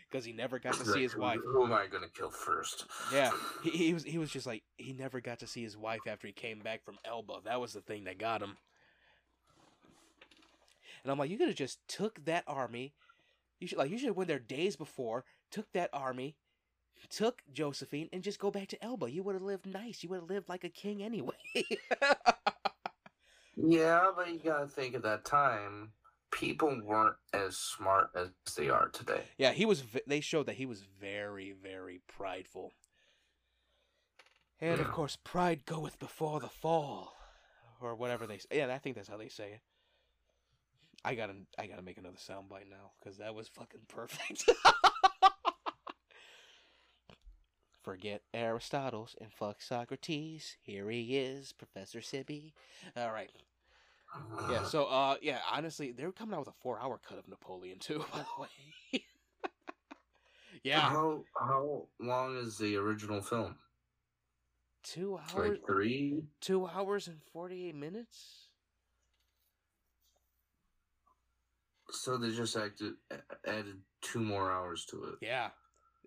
because 0.09 0.25
he 0.25 0.33
never 0.33 0.59
got 0.59 0.73
to 0.75 0.85
see 0.85 1.01
his 1.01 1.15
wife. 1.15 1.39
Who 1.45 1.63
am 1.63 1.73
I 1.73 1.87
gonna 1.87 2.07
kill 2.09 2.31
first? 2.31 2.85
Yeah, 3.13 3.31
he, 3.63 3.69
he 3.69 3.93
was 3.93 4.03
he 4.03 4.17
was 4.17 4.31
just 4.31 4.47
like 4.47 4.63
he 4.77 4.93
never 4.93 5.21
got 5.21 5.39
to 5.39 5.47
see 5.47 5.63
his 5.63 5.77
wife 5.77 6.01
after 6.07 6.27
he 6.27 6.33
came 6.33 6.59
back 6.59 6.83
from 6.83 6.97
Elba. 7.05 7.41
That 7.45 7.61
was 7.61 7.73
the 7.73 7.81
thing 7.81 8.05
that 8.05 8.17
got 8.17 8.41
him. 8.41 8.57
And 11.03 11.11
I'm 11.11 11.17
like, 11.19 11.29
you 11.29 11.37
could 11.37 11.47
have 11.47 11.57
just 11.57 11.79
took 11.87 12.23
that 12.25 12.43
army. 12.47 12.93
You 13.59 13.67
should 13.67 13.77
like 13.77 13.89
you 13.91 13.97
should 13.97 14.07
have 14.07 14.17
went 14.17 14.27
there 14.27 14.39
days 14.39 14.75
before, 14.75 15.25
took 15.51 15.71
that 15.73 15.89
army, 15.93 16.35
took 17.09 17.41
Josephine, 17.51 18.09
and 18.13 18.23
just 18.23 18.39
go 18.39 18.51
back 18.51 18.67
to 18.69 18.83
Elba. 18.83 19.09
You 19.11 19.23
would 19.23 19.35
have 19.35 19.41
lived 19.43 19.65
nice. 19.65 20.03
You 20.03 20.09
would 20.09 20.21
have 20.21 20.29
lived 20.29 20.49
like 20.49 20.63
a 20.63 20.69
king 20.69 21.01
anyway. 21.01 21.35
Yeah, 23.59 24.11
but 24.15 24.31
you 24.31 24.39
gotta 24.39 24.67
think 24.67 24.93
at 24.93 25.01
that 25.03 25.25
time, 25.25 25.91
people 26.31 26.79
weren't 26.83 27.15
as 27.33 27.57
smart 27.57 28.11
as 28.15 28.29
they 28.55 28.69
are 28.69 28.89
today. 28.89 29.23
yeah, 29.37 29.51
he 29.51 29.65
was. 29.65 29.83
They 30.05 30.19
showed 30.21 30.45
that 30.45 30.57
he 30.57 30.67
was 30.67 30.83
very, 31.01 31.51
very 31.51 32.01
prideful. 32.07 32.73
And 34.61 34.79
of 34.79 34.91
course, 34.91 35.17
pride 35.23 35.65
goeth 35.65 35.97
before 35.99 36.39
the 36.39 36.47
fall, 36.47 37.13
or 37.81 37.95
whatever 37.95 38.27
they 38.27 38.37
say. 38.37 38.47
Yeah, 38.51 38.73
I 38.73 38.77
think 38.77 38.95
that's 38.95 39.09
how 39.09 39.17
they 39.17 39.27
say 39.29 39.53
it. 39.53 39.61
I 41.07 41.15
gotta, 41.15 41.35
I 41.57 41.67
gotta 41.67 41.81
make 41.81 41.97
another 41.97 42.17
soundbite 42.17 42.69
now 42.69 42.91
because 42.99 43.19
that 43.19 43.33
was 43.33 43.47
fucking 43.47 43.79
perfect. 43.87 44.43
Forget 47.81 48.23
Aristotle's 48.33 49.15
and 49.21 49.31
fuck 49.31 49.61
Socrates. 49.61 50.57
Here 50.61 50.89
he 50.89 51.17
is, 51.17 51.53
Professor 51.53 52.01
Sibby. 52.01 52.51
All 52.97 53.13
right. 53.13 53.31
Yeah. 54.51 54.65
So, 54.65 54.87
uh, 54.87 55.15
yeah. 55.21 55.39
Honestly, 55.49 55.93
they're 55.93 56.11
coming 56.11 56.33
out 56.33 56.39
with 56.39 56.49
a 56.49 56.57
four-hour 56.61 56.99
cut 57.07 57.17
of 57.17 57.29
Napoleon 57.29 57.79
too. 57.79 57.99
By 58.11 58.19
the 58.19 58.41
way. 58.41 59.05
yeah. 60.63 60.81
How 60.81 61.23
how 61.39 61.87
long 62.01 62.35
is 62.35 62.57
the 62.57 62.75
original 62.75 63.21
film? 63.21 63.55
Two 64.83 65.17
hours. 65.17 65.51
Like 65.51 65.65
three? 65.65 66.23
Two 66.41 66.67
hours 66.67 67.07
and 67.07 67.21
forty-eight 67.31 67.75
minutes. 67.75 68.46
So 72.07 72.15
they 72.15 72.31
just 72.31 72.55
acted 72.55 72.93
added 73.45 73.81
two 74.01 74.21
more 74.21 74.49
hours 74.49 74.85
to 74.91 75.03
it. 75.03 75.15
Yeah. 75.21 75.49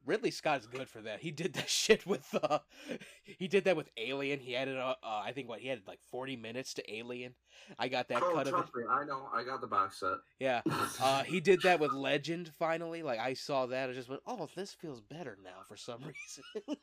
Ridley 0.07 0.31
Scott 0.31 0.61
is 0.61 0.67
good 0.67 0.89
for 0.89 1.03
that. 1.03 1.21
He 1.21 1.31
did 1.31 1.53
that 1.53 1.69
shit 1.69 2.07
with 2.07 2.27
uh 2.43 2.61
he 3.23 3.47
did 3.49 3.65
that 3.65 3.77
with 3.77 3.91
Alien. 3.99 4.41
He 4.41 4.57
added 4.57 4.79
uh, 4.79 4.95
uh 5.03 5.21
I 5.23 5.33
think 5.33 5.51
what 5.51 5.61
he 5.61 5.71
added 5.71 5.83
like 5.87 5.99
40 6.11 6.37
minutes 6.37 6.73
to 6.75 6.91
Alien. 6.91 7.35
I 7.79 7.89
got 7.89 8.09
that 8.09 8.23
oh, 8.23 8.33
cut 8.33 8.49
of 8.49 8.55
it. 8.55 8.75
me, 8.75 8.85
I 8.89 9.05
know. 9.05 9.29
I 9.31 9.45
got 9.45 9.61
the 9.61 9.67
box 9.67 10.01
set. 10.01 10.17
Yeah. 10.39 10.63
Uh 11.03 11.23
he 11.23 11.39
did 11.39 11.61
that 11.65 11.81
with 11.81 11.93
Legend 11.93 12.51
finally. 12.59 13.03
Like 13.03 13.19
I 13.19 13.35
saw 13.35 13.67
that 13.67 13.91
I 13.91 13.93
just 13.93 14.09
went, 14.09 14.23
"Oh, 14.27 14.49
this 14.57 14.73
feels 14.73 15.03
better 15.03 15.37
now 15.45 15.65
for 15.69 15.77
some 15.77 16.01
reason." 16.01 16.81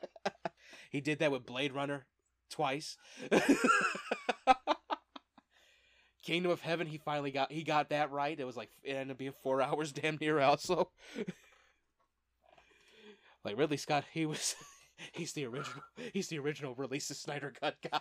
he 0.92 1.00
did 1.00 1.18
that 1.18 1.32
with 1.32 1.44
Blade 1.44 1.72
Runner 1.72 2.06
twice. 2.50 2.96
Kingdom 6.28 6.52
of 6.52 6.60
Heaven, 6.60 6.86
he 6.86 6.98
finally 6.98 7.30
got 7.30 7.50
he 7.50 7.62
got 7.62 7.88
that 7.88 8.12
right. 8.12 8.38
It 8.38 8.44
was 8.44 8.54
like 8.54 8.68
it 8.84 8.92
ended 8.92 9.12
up 9.12 9.16
being 9.16 9.32
4 9.42 9.62
hours 9.68 9.92
damn 9.92 10.18
near 10.20 10.40
also. 10.40 10.90
Like 13.44 13.56
Ridley 13.56 13.76
Scott, 13.78 14.04
he 14.12 14.26
was 14.26 14.56
he's 15.12 15.32
the 15.32 15.46
original 15.46 15.82
he's 16.12 16.28
the 16.28 16.38
original 16.40 16.74
release 16.74 17.08
the 17.08 17.14
Snyder 17.14 17.52
cut 17.58 17.76
guy. 17.80 18.00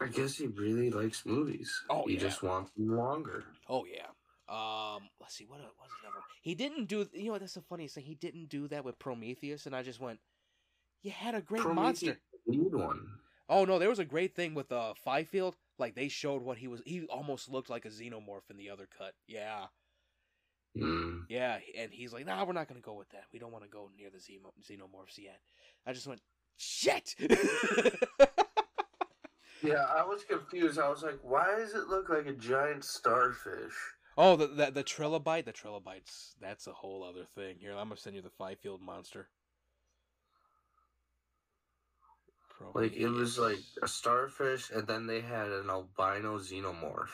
I 0.00 0.06
guess 0.10 0.36
he 0.36 0.46
really 0.46 0.90
likes 0.90 1.24
movies. 1.24 1.70
Oh, 1.88 2.06
he 2.06 2.14
yeah. 2.14 2.20
just 2.20 2.42
wants 2.42 2.72
them 2.72 2.96
longer. 2.96 3.44
oh 3.68 3.84
yeah. 3.84 4.06
Um 4.48 5.08
let's 5.20 5.36
see 5.36 5.44
what 5.44 5.60
was 5.60 5.90
another 6.02 6.16
one? 6.16 6.24
He 6.42 6.56
didn't 6.56 6.86
do 6.86 7.06
you 7.12 7.30
know 7.30 7.38
that's 7.38 7.54
the 7.54 7.60
funniest 7.60 7.94
thing. 7.94 8.04
He 8.04 8.16
didn't 8.16 8.48
do 8.48 8.66
that 8.68 8.84
with 8.84 8.98
Prometheus 8.98 9.66
and 9.66 9.76
I 9.76 9.82
just 9.82 10.00
went 10.00 10.18
you 11.02 11.12
had 11.12 11.36
a 11.36 11.42
great 11.42 11.64
monster. 11.64 12.18
Need 12.46 12.74
one. 12.74 13.06
Oh 13.50 13.64
no, 13.64 13.78
there 13.78 13.88
was 13.88 13.98
a 13.98 14.04
great 14.04 14.34
thing 14.34 14.54
with 14.54 14.72
uh 14.72 14.94
Fifield. 15.04 15.56
Like 15.78 15.94
they 15.94 16.08
showed 16.08 16.42
what 16.42 16.58
he 16.58 16.68
was 16.68 16.80
he 16.86 17.04
almost 17.06 17.50
looked 17.50 17.68
like 17.68 17.84
a 17.84 17.88
xenomorph 17.90 18.48
in 18.48 18.56
the 18.56 18.70
other 18.70 18.88
cut. 18.96 19.12
Yeah. 19.26 19.66
Mm. 20.78 21.24
Yeah, 21.28 21.58
and 21.76 21.92
he's 21.92 22.12
like, 22.12 22.24
"Nah, 22.24 22.44
we're 22.44 22.52
not 22.52 22.68
gonna 22.68 22.80
go 22.80 22.94
with 22.94 23.10
that. 23.10 23.24
We 23.32 23.40
don't 23.40 23.50
want 23.50 23.64
to 23.64 23.70
go 23.70 23.90
near 23.98 24.08
the 24.08 24.18
xeno- 24.18 24.54
xenomorphs 24.62 25.18
yet." 25.18 25.40
I 25.84 25.92
just 25.92 26.06
went, 26.06 26.20
"Shit!" 26.56 27.16
Yeah, 29.62 29.84
I 29.94 30.04
was 30.04 30.24
confused. 30.24 30.78
I 30.78 30.88
was 30.88 31.02
like, 31.02 31.18
why 31.22 31.56
does 31.56 31.74
it 31.74 31.88
look 31.88 32.08
like 32.08 32.26
a 32.26 32.32
giant 32.32 32.84
starfish? 32.84 33.74
oh, 34.16 34.36
the, 34.36 34.46
the 34.46 34.70
the 34.70 34.84
trilobite, 34.84 35.44
the 35.44 35.52
trilobites. 35.52 36.34
That's 36.40 36.66
a 36.66 36.72
whole 36.72 37.04
other 37.04 37.24
thing. 37.34 37.56
Here, 37.58 37.72
I'm 37.72 37.88
gonna 37.88 37.96
send 37.96 38.16
you 38.16 38.22
the 38.22 38.30
Fifield 38.30 38.80
monster. 38.80 39.28
Like 42.74 42.94
it 42.94 43.08
was 43.08 43.38
like 43.38 43.58
a 43.82 43.88
starfish, 43.88 44.70
and 44.70 44.86
then 44.86 45.06
they 45.06 45.20
had 45.20 45.48
an 45.48 45.70
albino 45.70 46.38
xenomorph. 46.38 47.10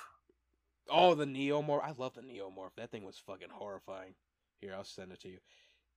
oh, 0.90 1.14
the 1.14 1.24
neomorph. 1.24 1.84
I 1.84 1.92
love 1.96 2.14
the 2.14 2.22
neomorph. 2.22 2.74
That 2.76 2.90
thing 2.90 3.04
was 3.04 3.18
fucking 3.18 3.50
horrifying. 3.52 4.14
Here, 4.60 4.74
I'll 4.74 4.84
send 4.84 5.12
it 5.12 5.20
to 5.20 5.28
you. 5.28 5.38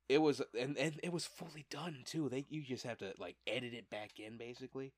It 0.07 0.19
was, 0.21 0.41
and 0.59 0.77
and 0.77 0.99
it 1.03 1.11
was 1.11 1.25
fully 1.25 1.65
done 1.69 2.03
too. 2.05 2.29
They 2.29 2.45
you 2.49 2.63
just 2.63 2.85
have 2.85 2.97
to 2.99 3.13
like 3.17 3.37
edit 3.47 3.73
it 3.73 3.89
back 3.89 4.19
in, 4.19 4.37
basically. 4.37 4.93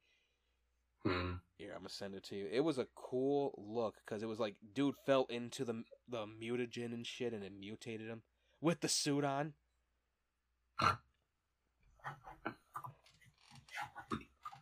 Hmm. 1.04 1.34
Here, 1.58 1.72
I'm 1.74 1.80
gonna 1.80 1.90
send 1.90 2.16
it 2.16 2.24
to 2.26 2.36
you. 2.36 2.48
It 2.52 2.62
was 2.62 2.78
a 2.78 2.88
cool 2.96 3.54
look 3.58 3.96
because 4.06 4.22
it 4.22 4.28
was 4.28 4.40
like 4.40 4.56
dude 4.74 4.96
fell 5.06 5.26
into 5.30 5.66
the 5.66 5.84
the 6.08 6.26
mutagen 6.26 6.94
and 6.94 7.06
shit, 7.06 7.34
and 7.34 7.44
it 7.44 7.54
mutated 7.58 8.08
him 8.08 8.22
with 8.62 8.82
the 8.82 8.90
suit 8.90 9.24
on. 9.24 9.54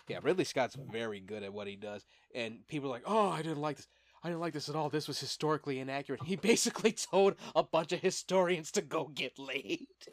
Yeah, 0.10 0.20
Ridley 0.24 0.44
Scott's 0.44 0.76
very 0.92 1.20
good 1.20 1.44
at 1.44 1.54
what 1.54 1.68
he 1.68 1.76
does, 1.76 2.04
and 2.34 2.66
people 2.68 2.90
are 2.90 2.94
like, 2.94 3.04
"Oh, 3.06 3.30
I 3.30 3.44
didn't 3.44 3.62
like 3.62 3.78
this. 3.78 3.88
I 4.24 4.30
didn't 4.30 4.42
like 4.42 4.54
this 4.54 4.68
at 4.68 4.76
all. 4.76 4.90
This 4.90 5.08
was 5.08 5.20
historically 5.20 5.80
inaccurate." 5.80 6.24
He 6.24 6.36
basically 6.52 6.92
told 6.92 7.36
a 7.56 7.62
bunch 7.64 7.92
of 7.92 8.00
historians 8.00 8.72
to 8.72 8.82
go 8.82 9.08
get 9.14 9.38
laid. 9.38 9.86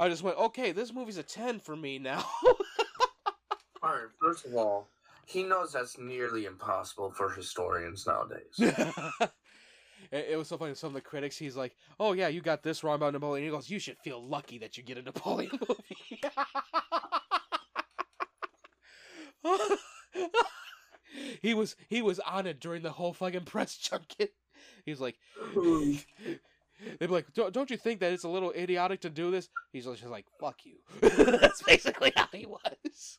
I 0.00 0.08
just 0.08 0.24
went, 0.24 0.36
"Okay, 0.38 0.72
this 0.72 0.92
movie's 0.92 1.16
a 1.18 1.22
ten 1.22 1.60
for 1.60 1.76
me 1.76 2.00
now." 2.00 2.24
All 3.82 3.90
right. 3.90 4.08
First 4.20 4.46
of 4.46 4.54
all, 4.56 4.88
he 5.26 5.44
knows 5.44 5.72
that's 5.72 5.96
nearly 5.96 6.46
impossible 6.46 7.12
for 7.12 7.30
historians 7.30 8.04
nowadays. 8.04 8.60
It, 10.10 10.28
it 10.30 10.36
was 10.36 10.48
so 10.48 10.56
funny. 10.56 10.74
Some 10.74 10.88
of 10.88 10.94
the 10.94 11.00
critics, 11.00 11.36
he's 11.36 11.56
like, 11.56 11.76
"Oh 11.98 12.12
yeah, 12.12 12.28
you 12.28 12.40
got 12.40 12.62
this 12.62 12.82
wrong 12.84 12.96
about 12.96 13.12
Napoleon." 13.12 13.44
He 13.44 13.50
goes, 13.50 13.70
"You 13.70 13.78
should 13.78 13.98
feel 13.98 14.26
lucky 14.26 14.58
that 14.58 14.76
you 14.76 14.82
get 14.82 14.98
a 14.98 15.02
Napoleon 15.02 15.58
movie." 15.68 16.20
he 21.42 21.54
was 21.54 21.76
he 21.88 22.02
was 22.02 22.18
on 22.20 22.46
it 22.46 22.60
during 22.60 22.82
the 22.82 22.90
whole 22.90 23.12
fucking 23.12 23.44
press 23.44 23.76
junket. 23.76 24.34
He 24.84 24.90
was 24.90 25.00
like, 25.00 25.16
they'd 25.54 25.98
be 27.00 27.06
like, 27.06 27.32
don't, 27.34 27.52
"Don't 27.52 27.70
you 27.70 27.76
think 27.76 28.00
that 28.00 28.12
it's 28.12 28.24
a 28.24 28.28
little 28.28 28.52
idiotic 28.52 29.00
to 29.02 29.10
do 29.10 29.30
this?" 29.30 29.48
He's 29.72 29.84
just 29.84 30.04
like, 30.06 30.26
"Fuck 30.40 30.64
you." 30.64 30.76
That's 31.00 31.62
basically 31.62 32.12
how 32.16 32.28
he 32.32 32.46
was. 32.46 33.18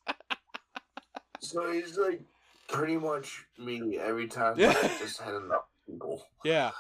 so 1.40 1.72
he's 1.72 1.98
like 1.98 2.22
pretty 2.68 2.98
much 2.98 3.46
me 3.58 3.98
every 3.98 4.28
time 4.28 4.54
Yeah. 4.58 4.74
I 4.78 4.88
just 5.00 5.20
had 5.22 5.34
enough 5.36 5.66
people. 5.90 6.26
Yeah. 6.44 6.72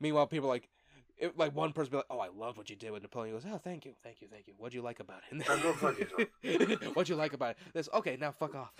Meanwhile, 0.00 0.26
people 0.26 0.48
like, 0.48 0.68
it, 1.18 1.38
like 1.38 1.54
one 1.54 1.72
person 1.72 1.92
be 1.92 1.96
like, 1.98 2.06
"Oh, 2.10 2.18
I 2.18 2.28
love 2.28 2.56
what 2.56 2.68
you 2.68 2.76
did 2.76 2.90
with 2.90 3.02
Napoleon." 3.02 3.34
He 3.34 3.40
goes, 3.40 3.52
"Oh, 3.54 3.58
thank 3.58 3.84
you, 3.84 3.92
thank 4.02 4.20
you, 4.20 4.28
thank 4.28 4.48
you. 4.48 4.54
What'd 4.58 4.74
you 4.74 4.82
like 4.82 4.98
about 4.98 5.20
it?" 5.30 5.36
Now 5.36 5.56
go 5.56 5.72
fuck 5.72 5.96
What'd 6.94 7.08
you 7.08 7.14
like 7.14 7.32
about 7.32 7.50
it? 7.52 7.58
This 7.72 7.88
okay. 7.94 8.16
Now 8.20 8.32
fuck 8.32 8.56
off. 8.56 8.72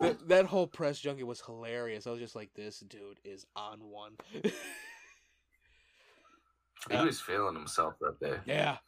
that, 0.00 0.28
that 0.28 0.44
whole 0.46 0.66
press 0.66 0.98
junket 0.98 1.26
was 1.26 1.40
hilarious. 1.40 2.06
I 2.06 2.10
was 2.10 2.20
just 2.20 2.36
like, 2.36 2.50
"This 2.54 2.80
dude 2.80 3.20
is 3.24 3.46
on 3.56 3.78
one." 3.80 4.16
He 6.90 6.96
was 6.96 7.20
feeling 7.20 7.54
himself 7.54 7.94
that 8.00 8.18
day. 8.20 8.38
yeah, 8.44 8.78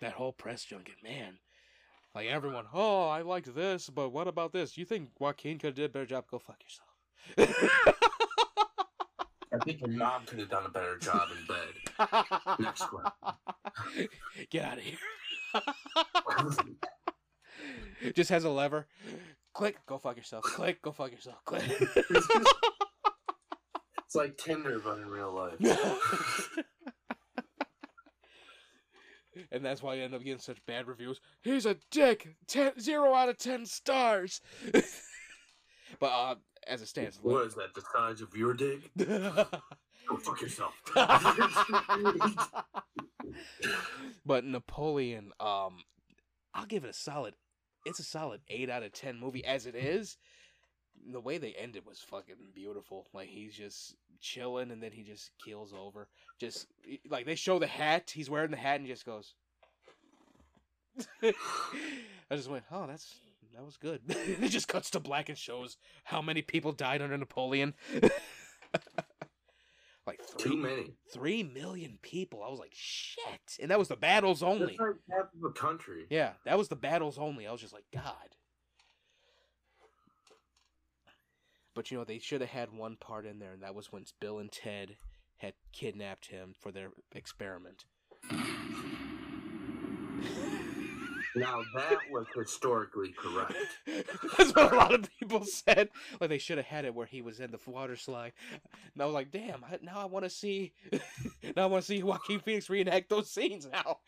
that 0.00 0.12
whole 0.12 0.32
press 0.32 0.64
junket, 0.64 0.96
man. 1.02 1.38
Like 2.14 2.28
everyone, 2.28 2.66
oh, 2.72 3.08
I 3.08 3.22
liked 3.22 3.52
this, 3.54 3.90
but 3.90 4.10
what 4.10 4.28
about 4.28 4.52
this? 4.52 4.78
You 4.78 4.84
think 4.84 5.08
Joaquin 5.18 5.58
could 5.58 5.68
have 5.68 5.74
did 5.74 5.86
a 5.86 5.88
better 5.88 6.06
job? 6.06 6.26
Go 6.30 6.38
fuck 6.38 6.62
yourself. 6.62 6.88
I 9.52 9.58
think 9.64 9.80
your 9.80 9.90
mom 9.90 10.24
could 10.26 10.38
have 10.38 10.50
done 10.50 10.66
a 10.66 10.68
better 10.68 10.96
job 10.98 11.28
in 11.30 11.46
bed. 11.46 11.68
Next 12.60 12.84
one. 12.92 13.10
Get 14.50 14.64
out 14.64 14.78
of 14.78 14.84
here. 14.84 14.98
Just 18.14 18.30
has 18.30 18.44
a 18.44 18.50
lever. 18.50 18.86
Click, 19.52 19.78
go 19.86 19.98
fuck 19.98 20.16
yourself. 20.16 20.44
Click, 20.44 20.82
go 20.82 20.92
fuck 20.92 21.10
yourself. 21.10 21.44
Click. 21.44 21.62
It's 24.06 24.14
like 24.14 24.36
Tinder, 24.36 24.78
but 24.78 24.98
in 24.98 25.08
real 25.08 25.32
life. 25.32 25.54
And 29.50 29.64
that's 29.64 29.82
why 29.82 29.94
you 29.94 30.02
end 30.02 30.14
up 30.14 30.22
getting 30.22 30.38
such 30.38 30.64
bad 30.66 30.86
reviews. 30.86 31.20
He's 31.42 31.66
a 31.66 31.76
dick. 31.90 32.36
Ten, 32.46 32.78
zero 32.80 33.14
out 33.14 33.28
of 33.28 33.38
ten 33.38 33.66
stars. 33.66 34.40
but 35.98 36.06
uh, 36.06 36.34
as 36.66 36.82
it 36.82 36.88
stands, 36.88 37.18
What 37.22 37.46
is 37.46 37.54
that? 37.54 37.74
The 37.74 37.82
size 37.92 38.20
of 38.20 38.36
your 38.36 38.54
dick? 38.54 38.90
Go 38.96 40.16
fuck 40.18 40.40
yourself. 40.40 40.74
but 44.26 44.44
Napoleon, 44.44 45.32
um, 45.40 45.78
I'll 46.52 46.66
give 46.66 46.84
it 46.84 46.90
a 46.90 46.94
solid. 46.94 47.34
It's 47.86 47.98
a 47.98 48.04
solid 48.04 48.40
eight 48.48 48.70
out 48.70 48.82
of 48.82 48.92
ten 48.92 49.18
movie 49.18 49.44
as 49.44 49.66
it 49.66 49.74
is. 49.74 50.18
The 51.10 51.20
way 51.20 51.38
they 51.38 51.54
ended 51.58 51.86
was 51.86 52.00
fucking 52.00 52.36
beautiful. 52.54 53.06
Like 53.12 53.28
he's 53.28 53.54
just 53.54 53.96
chilling, 54.24 54.70
and 54.70 54.82
then 54.82 54.92
he 54.92 55.02
just 55.02 55.30
keels 55.44 55.72
over. 55.72 56.08
Just 56.40 56.66
like 57.08 57.26
they 57.26 57.34
show 57.34 57.58
the 57.58 57.66
hat, 57.66 58.10
he's 58.12 58.30
wearing 58.30 58.50
the 58.50 58.56
hat, 58.56 58.80
and 58.80 58.88
just 58.88 59.06
goes. 59.06 59.34
I 61.22 62.36
just 62.36 62.48
went, 62.48 62.64
oh, 62.70 62.86
that's 62.86 63.20
that 63.54 63.64
was 63.64 63.76
good. 63.76 64.00
it 64.08 64.48
just 64.48 64.68
cuts 64.68 64.90
to 64.90 65.00
black 65.00 65.28
and 65.28 65.38
shows 65.38 65.76
how 66.04 66.20
many 66.20 66.42
people 66.42 66.72
died 66.72 67.02
under 67.02 67.16
Napoleon. 67.16 67.74
like 70.06 70.20
three, 70.22 70.50
Too 70.50 70.56
many. 70.56 70.94
three 71.12 71.42
million 71.42 71.98
people. 72.02 72.42
I 72.42 72.50
was 72.50 72.58
like, 72.58 72.72
shit. 72.74 73.56
And 73.60 73.70
that 73.70 73.78
was 73.78 73.88
the 73.88 73.96
battles 73.96 74.42
only. 74.42 74.66
That's 74.66 74.78
like 74.80 74.96
half 75.10 75.26
of 75.36 75.50
a 75.50 75.52
country. 75.52 76.06
Yeah, 76.10 76.32
that 76.44 76.58
was 76.58 76.68
the 76.68 76.76
battles 76.76 77.18
only. 77.18 77.46
I 77.46 77.52
was 77.52 77.60
just 77.60 77.74
like, 77.74 77.84
God. 77.92 78.36
But 81.74 81.90
you 81.90 81.98
know, 81.98 82.04
they 82.04 82.18
should 82.18 82.40
have 82.40 82.50
had 82.50 82.72
one 82.72 82.96
part 82.96 83.26
in 83.26 83.38
there, 83.38 83.52
and 83.52 83.62
that 83.62 83.74
was 83.74 83.92
when 83.92 84.04
Bill 84.20 84.38
and 84.38 84.50
Ted 84.50 84.96
had 85.38 85.54
kidnapped 85.72 86.26
him 86.26 86.54
for 86.58 86.70
their 86.70 86.90
experiment. 87.12 87.84
Now 91.36 91.62
that 91.74 91.98
was 92.12 92.26
historically 92.34 93.12
correct. 93.18 93.56
That's 94.38 94.54
what 94.54 94.72
a 94.72 94.76
lot 94.76 94.94
of 94.94 95.08
people 95.18 95.44
said. 95.44 95.88
Like 96.20 96.30
they 96.30 96.38
should 96.38 96.58
have 96.58 96.66
had 96.66 96.84
it 96.84 96.94
where 96.94 97.06
he 97.06 97.22
was 97.22 97.40
in 97.40 97.50
the 97.50 97.58
water 97.66 97.96
slide. 97.96 98.32
And 98.92 99.02
I 99.02 99.06
was 99.06 99.14
like, 99.14 99.32
damn, 99.32 99.64
I, 99.64 99.78
now 99.82 100.00
I 100.00 100.04
want 100.04 100.24
to 100.24 100.30
see. 100.30 100.72
now 101.56 101.64
I 101.64 101.66
want 101.66 101.82
to 101.82 101.86
see 101.86 102.02
Joaquin 102.02 102.38
Phoenix 102.38 102.70
reenact 102.70 103.08
those 103.08 103.30
scenes 103.30 103.66
now. 103.70 103.98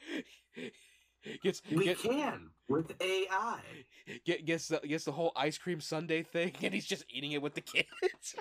Gets 1.43 1.63
We 1.71 1.85
get, 1.85 1.99
can 1.99 2.51
with 2.69 2.93
AI. 3.01 3.61
get 4.25 4.45
gets 4.45 4.69
the 4.69 4.79
gets 4.79 5.05
the 5.05 5.13
whole 5.13 5.33
ice 5.37 5.59
cream 5.59 5.81
sundae 5.81 6.23
thing, 6.23 6.53
and 6.63 6.73
he's 6.75 6.87
just 6.87 7.05
eating 7.09 7.33
it 7.33 7.43
with 7.43 7.55
the 7.55 7.61
kids. 7.61 8.37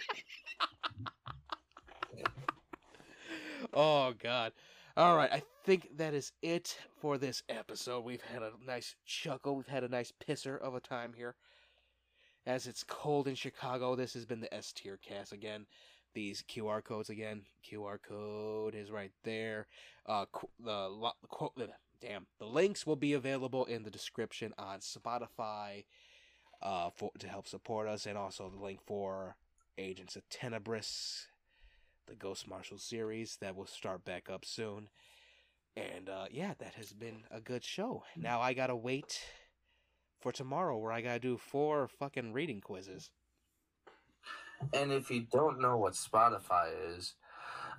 oh 3.73 4.13
God! 4.21 4.51
All 4.97 5.17
right, 5.17 5.31
I 5.31 5.41
think 5.63 5.97
that 5.97 6.13
is 6.13 6.31
it 6.41 6.77
for 7.01 7.17
this 7.17 7.43
episode. 7.49 8.03
We've 8.05 8.21
had 8.21 8.41
a 8.43 8.51
nice 8.65 8.95
chuckle. 9.05 9.55
We've 9.55 9.67
had 9.67 9.83
a 9.83 9.89
nice 9.89 10.11
pisser 10.27 10.59
of 10.59 10.75
a 10.75 10.79
time 10.79 11.13
here. 11.15 11.35
As 12.45 12.67
it's 12.67 12.83
cold 12.83 13.27
in 13.27 13.35
Chicago, 13.35 13.95
this 13.95 14.13
has 14.13 14.25
been 14.25 14.39
the 14.39 14.53
S 14.53 14.71
tier 14.71 14.97
cast 14.97 15.33
again. 15.33 15.65
These 16.13 16.43
QR 16.47 16.83
codes 16.83 17.09
again. 17.09 17.41
QR 17.69 17.97
code 18.01 18.75
is 18.75 18.91
right 18.91 19.11
there. 19.23 19.67
Uh, 20.05 20.25
qu- 20.31 20.47
the 20.63 20.87
lo- 20.87 21.11
quote. 21.27 21.53
Damn, 22.01 22.27
the 22.39 22.45
links 22.45 22.85
will 22.85 22.95
be 22.95 23.13
available 23.13 23.65
in 23.65 23.83
the 23.83 23.89
description 23.89 24.53
on 24.57 24.79
Spotify, 24.79 25.85
uh, 26.61 26.89
for 26.95 27.11
to 27.19 27.27
help 27.27 27.47
support 27.47 27.87
us, 27.87 28.05
and 28.05 28.17
also 28.17 28.49
the 28.49 28.63
link 28.63 28.79
for 28.85 29.35
Agents 29.77 30.15
of 30.15 30.27
Tenebris, 30.29 31.25
the 32.07 32.15
Ghost 32.15 32.47
Marshal 32.47 32.77
series 32.77 33.37
that 33.41 33.55
will 33.55 33.65
start 33.65 34.05
back 34.05 34.29
up 34.29 34.45
soon. 34.45 34.89
And 35.75 36.09
uh, 36.09 36.25
yeah, 36.31 36.53
that 36.59 36.75
has 36.75 36.93
been 36.93 37.23
a 37.29 37.41
good 37.41 37.63
show. 37.63 38.03
Now 38.15 38.39
I 38.41 38.53
gotta 38.53 38.75
wait 38.75 39.21
for 40.21 40.31
tomorrow, 40.31 40.77
where 40.77 40.91
I 40.91 41.01
gotta 41.01 41.19
do 41.19 41.37
four 41.37 41.87
fucking 41.87 42.33
reading 42.33 42.61
quizzes. 42.61 43.11
And 44.73 44.91
if 44.91 45.11
you 45.11 45.27
don't 45.31 45.59
know 45.59 45.77
what 45.77 45.93
Spotify 45.93 46.69
is, 46.95 47.15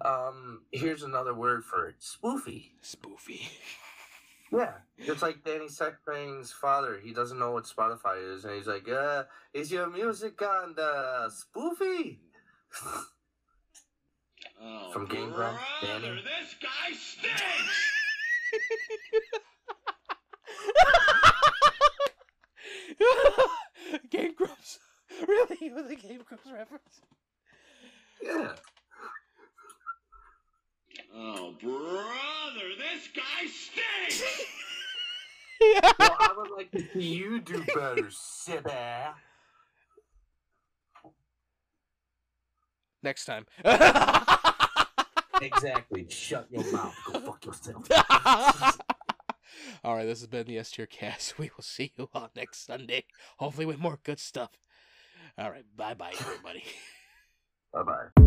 um, 0.05 0.62
here's 0.72 1.02
another 1.02 1.34
word 1.34 1.64
for 1.64 1.88
it: 1.88 1.97
spoofy. 2.01 2.70
Spoofy. 2.82 3.48
Yeah, 4.52 4.73
it's 4.97 5.23
like 5.23 5.43
Danny 5.44 5.66
Sextrain's 5.66 6.52
father. 6.52 7.01
He 7.02 7.12
doesn't 7.12 7.39
know 7.39 7.51
what 7.52 7.64
Spotify 7.64 8.35
is, 8.35 8.44
and 8.44 8.55
he's 8.55 8.66
like, 8.66 8.89
"Uh, 8.89 9.24
is 9.52 9.73
your 9.73 9.89
music 9.90 10.40
on 10.43 10.74
the 10.77 11.31
spoofy?" 11.31 12.18
Oh, 14.62 14.90
From 14.93 15.06
Game 15.06 15.32
Grumps, 15.32 15.60
brother, 15.81 16.01
Danny. 16.01 16.23
This 16.23 16.55
guy 16.62 16.93
stinks! 16.94 17.93
Game 24.10 24.35
Grumps. 24.36 24.78
Really? 25.27 25.73
With 25.73 25.90
a 25.90 25.94
Game 25.94 26.20
Grumps 26.28 26.47
reference? 26.52 27.01
yeah. 28.23 28.52
Oh, 31.18 31.55
brother, 31.62 32.68
this 32.78 33.09
guy 33.14 33.47
stinks! 33.47 34.22
Yeah. 35.59 35.93
Well, 35.98 36.16
I 36.20 36.34
would 36.36 36.51
like 36.51 36.70
to 36.72 36.80
see 36.93 37.01
you 37.01 37.40
do 37.40 37.64
better, 37.74 38.10
Sibba. 38.10 39.14
Next 43.02 43.24
time. 43.24 43.47
exactly. 45.40 46.09
Shut 46.10 46.47
your 46.51 46.70
mouth. 46.70 46.94
Go 47.10 47.20
fuck 47.20 47.47
yourself. 47.47 47.86
All 49.82 49.94
right, 49.94 50.05
this 50.05 50.20
has 50.20 50.26
been 50.26 50.47
the 50.47 50.59
S 50.59 50.70
tier 50.70 50.84
cast. 50.84 51.38
We 51.38 51.51
will 51.56 51.64
see 51.64 51.93
you 51.97 52.10
all 52.12 52.28
next 52.36 52.66
Sunday, 52.66 53.05
hopefully 53.38 53.64
with 53.64 53.78
more 53.78 53.98
good 54.05 54.20
stuff. 54.20 54.51
All 55.38 55.51
right, 55.51 55.64
bye 55.74 55.94
bye, 55.94 56.12
everybody. 56.20 56.64
bye 57.72 57.82
bye. 57.82 58.22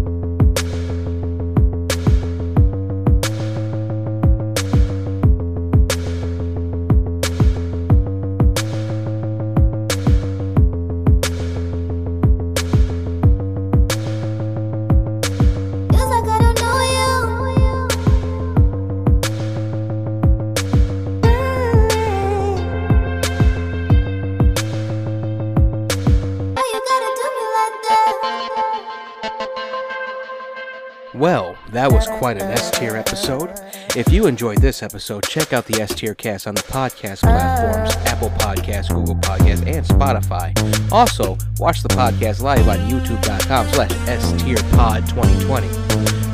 Well, 31.19 31.57
that 31.71 31.91
was 31.91 32.07
quite 32.07 32.41
an 32.41 32.49
S 32.49 32.71
tier 32.71 32.95
episode. 32.95 33.51
If 33.93 34.09
you 34.09 34.25
enjoyed 34.25 34.59
this 34.59 34.81
episode, 34.81 35.23
check 35.23 35.51
out 35.51 35.65
the 35.65 35.81
S 35.81 35.93
tier 35.93 36.15
cast 36.15 36.47
on 36.47 36.55
the 36.55 36.61
podcast 36.61 37.19
platforms 37.19 37.93
Apple 38.07 38.29
Podcasts, 38.29 38.87
Google 38.87 39.15
Podcasts, 39.15 39.67
and 39.67 39.85
Spotify. 39.85 40.53
Also, 40.93 41.37
watch 41.57 41.83
the 41.83 41.89
podcast 41.89 42.41
live 42.41 42.65
on 42.69 42.77
youtube.com 42.89 43.67
slash 43.67 43.91
S 44.07 44.31
tier 44.41 44.55
pod 44.71 45.09
2020. 45.09 45.67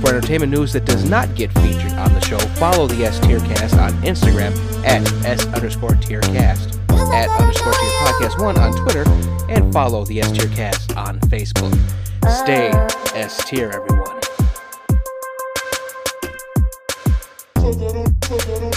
For 0.02 0.10
entertainment 0.10 0.52
news 0.52 0.72
that 0.74 0.86
does 0.86 1.10
not 1.10 1.34
get 1.34 1.52
featured 1.54 1.94
on 1.94 2.14
the 2.14 2.22
show, 2.22 2.38
follow 2.38 2.86
the 2.86 3.06
S 3.06 3.20
tier 3.22 3.40
cast 3.40 3.74
on 3.80 3.92
Instagram 4.04 4.54
at 4.86 5.02
S 5.26 5.48
underscore 5.48 5.96
tier 5.96 6.22
cast, 6.22 6.80
at 7.12 7.28
underscore 7.40 7.74
tier 7.74 7.92
podcast 8.06 8.40
one 8.40 8.60
on 8.60 8.72
Twitter, 8.84 9.04
and 9.50 9.74
follow 9.74 10.06
the 10.06 10.22
S 10.22 10.32
tier 10.32 10.50
cast 10.50 10.96
on 10.96 11.20
Facebook. 11.22 11.74
Stay 12.44 12.70
S 13.20 13.44
tier, 13.50 13.72
everyone. 13.72 14.15
Take 17.66 17.82
it, 17.82 18.22
take 18.22 18.48
it, 18.48 18.75